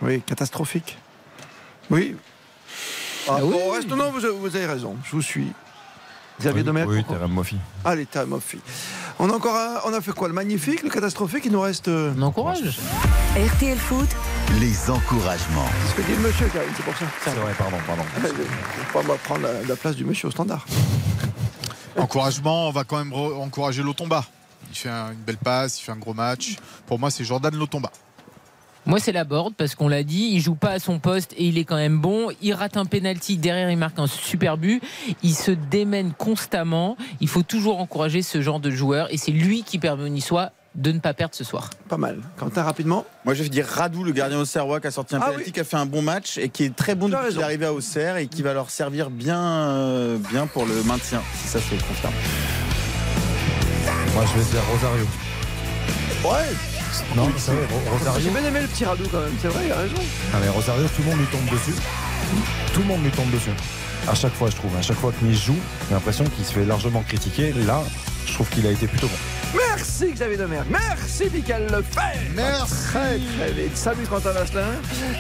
[0.02, 0.98] Oui, catastrophique.
[1.90, 2.16] Oui.
[3.28, 3.52] Ah, Ah oui.
[3.52, 4.96] bon, reste- non, vous, vous avez raison.
[5.06, 5.52] Je vous suis.
[6.40, 7.58] Xavier oui, Domergue, oui, Moffi.
[7.86, 8.60] Allez, t'as Moffi.
[9.24, 11.88] On a encore un- on a fait quoi Le magnifique, le catastrophique, il nous reste.
[11.90, 12.80] euh, On encourage.
[13.38, 14.10] RTL Foot,
[14.60, 15.70] Les encouragements.
[15.86, 17.06] C'est ce que dit le monsieur, Karine, c'est pour ça.
[17.24, 18.04] C'est vrai, pardon, pardon.
[18.18, 18.34] Je vais
[18.92, 20.66] pas moi prendre la, la place du monsieur au standard.
[21.98, 24.26] Encouragement, on va quand même encourager Lotomba.
[24.72, 26.56] Il fait un- une belle passe, il fait un gros match.
[26.88, 27.92] Pour moi, c'est Jordan Lotomba.
[28.86, 31.46] Moi, c'est la board parce qu'on l'a dit, il joue pas à son poste et
[31.46, 32.30] il est quand même bon.
[32.42, 34.82] Il rate un penalty, derrière il marque un super but.
[35.24, 36.98] Il se démène constamment.
[37.20, 40.50] Il faut toujours encourager ce genre de joueur et c'est lui qui permet aux Niçois
[40.74, 41.70] de ne pas perdre ce soir.
[41.90, 42.20] Pas mal.
[42.38, 43.06] Quentin, rapidement.
[43.26, 45.52] Moi, je vais dire Radou, le gardien Auxerrois, qui a sorti un Ah penalty, oui.
[45.52, 47.66] qui a fait un bon match et qui est très bon depuis qu'il est arrivé
[47.66, 51.60] à Auxerre et qui va leur servir bien, euh, bien pour le maintien, si ça
[51.60, 52.14] se confirme.
[54.16, 55.06] Moi je vais dire Rosario.
[56.24, 56.71] Ouais.
[57.16, 57.68] Non, c'est vrai,
[58.22, 59.96] J'ai bien aimé le petit Radou quand même, c'est vrai, il a raison.
[60.34, 61.76] Ah, mais Rosario, tout le monde lui tombe dessus.
[62.74, 63.52] Tout le monde lui tombe dessus.
[64.08, 64.76] À chaque fois, je trouve.
[64.76, 65.58] À chaque fois que Nice joue,
[65.88, 67.54] j'ai l'impression qu'il se fait largement critiquer.
[67.66, 67.82] Là,
[68.26, 69.14] je trouve qu'il a été plutôt bon.
[69.54, 70.68] Merci Xavier Domergue.
[70.70, 72.34] Merci Michael Lefebvre.
[72.36, 72.74] Merci.
[72.92, 73.76] Très très vite.
[73.78, 74.72] Salut Quentin Vasselin.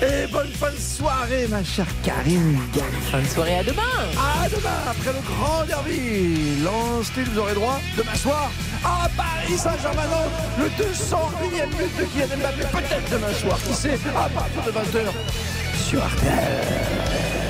[0.02, 2.88] Et bonne fin de soirée, ma chère Karine Galli.
[3.12, 3.82] Bonne soirée, à demain
[4.18, 6.62] À demain, après le grand derby.
[6.64, 8.52] Lance-t-il, vous aurez droit demain soir
[8.84, 10.02] à Paris Saint-Germain,
[10.58, 15.12] le 201e but de Kylian Mbappé, peut-être demain soir, qui sait, à partir de 20h
[15.88, 17.41] sur RTL.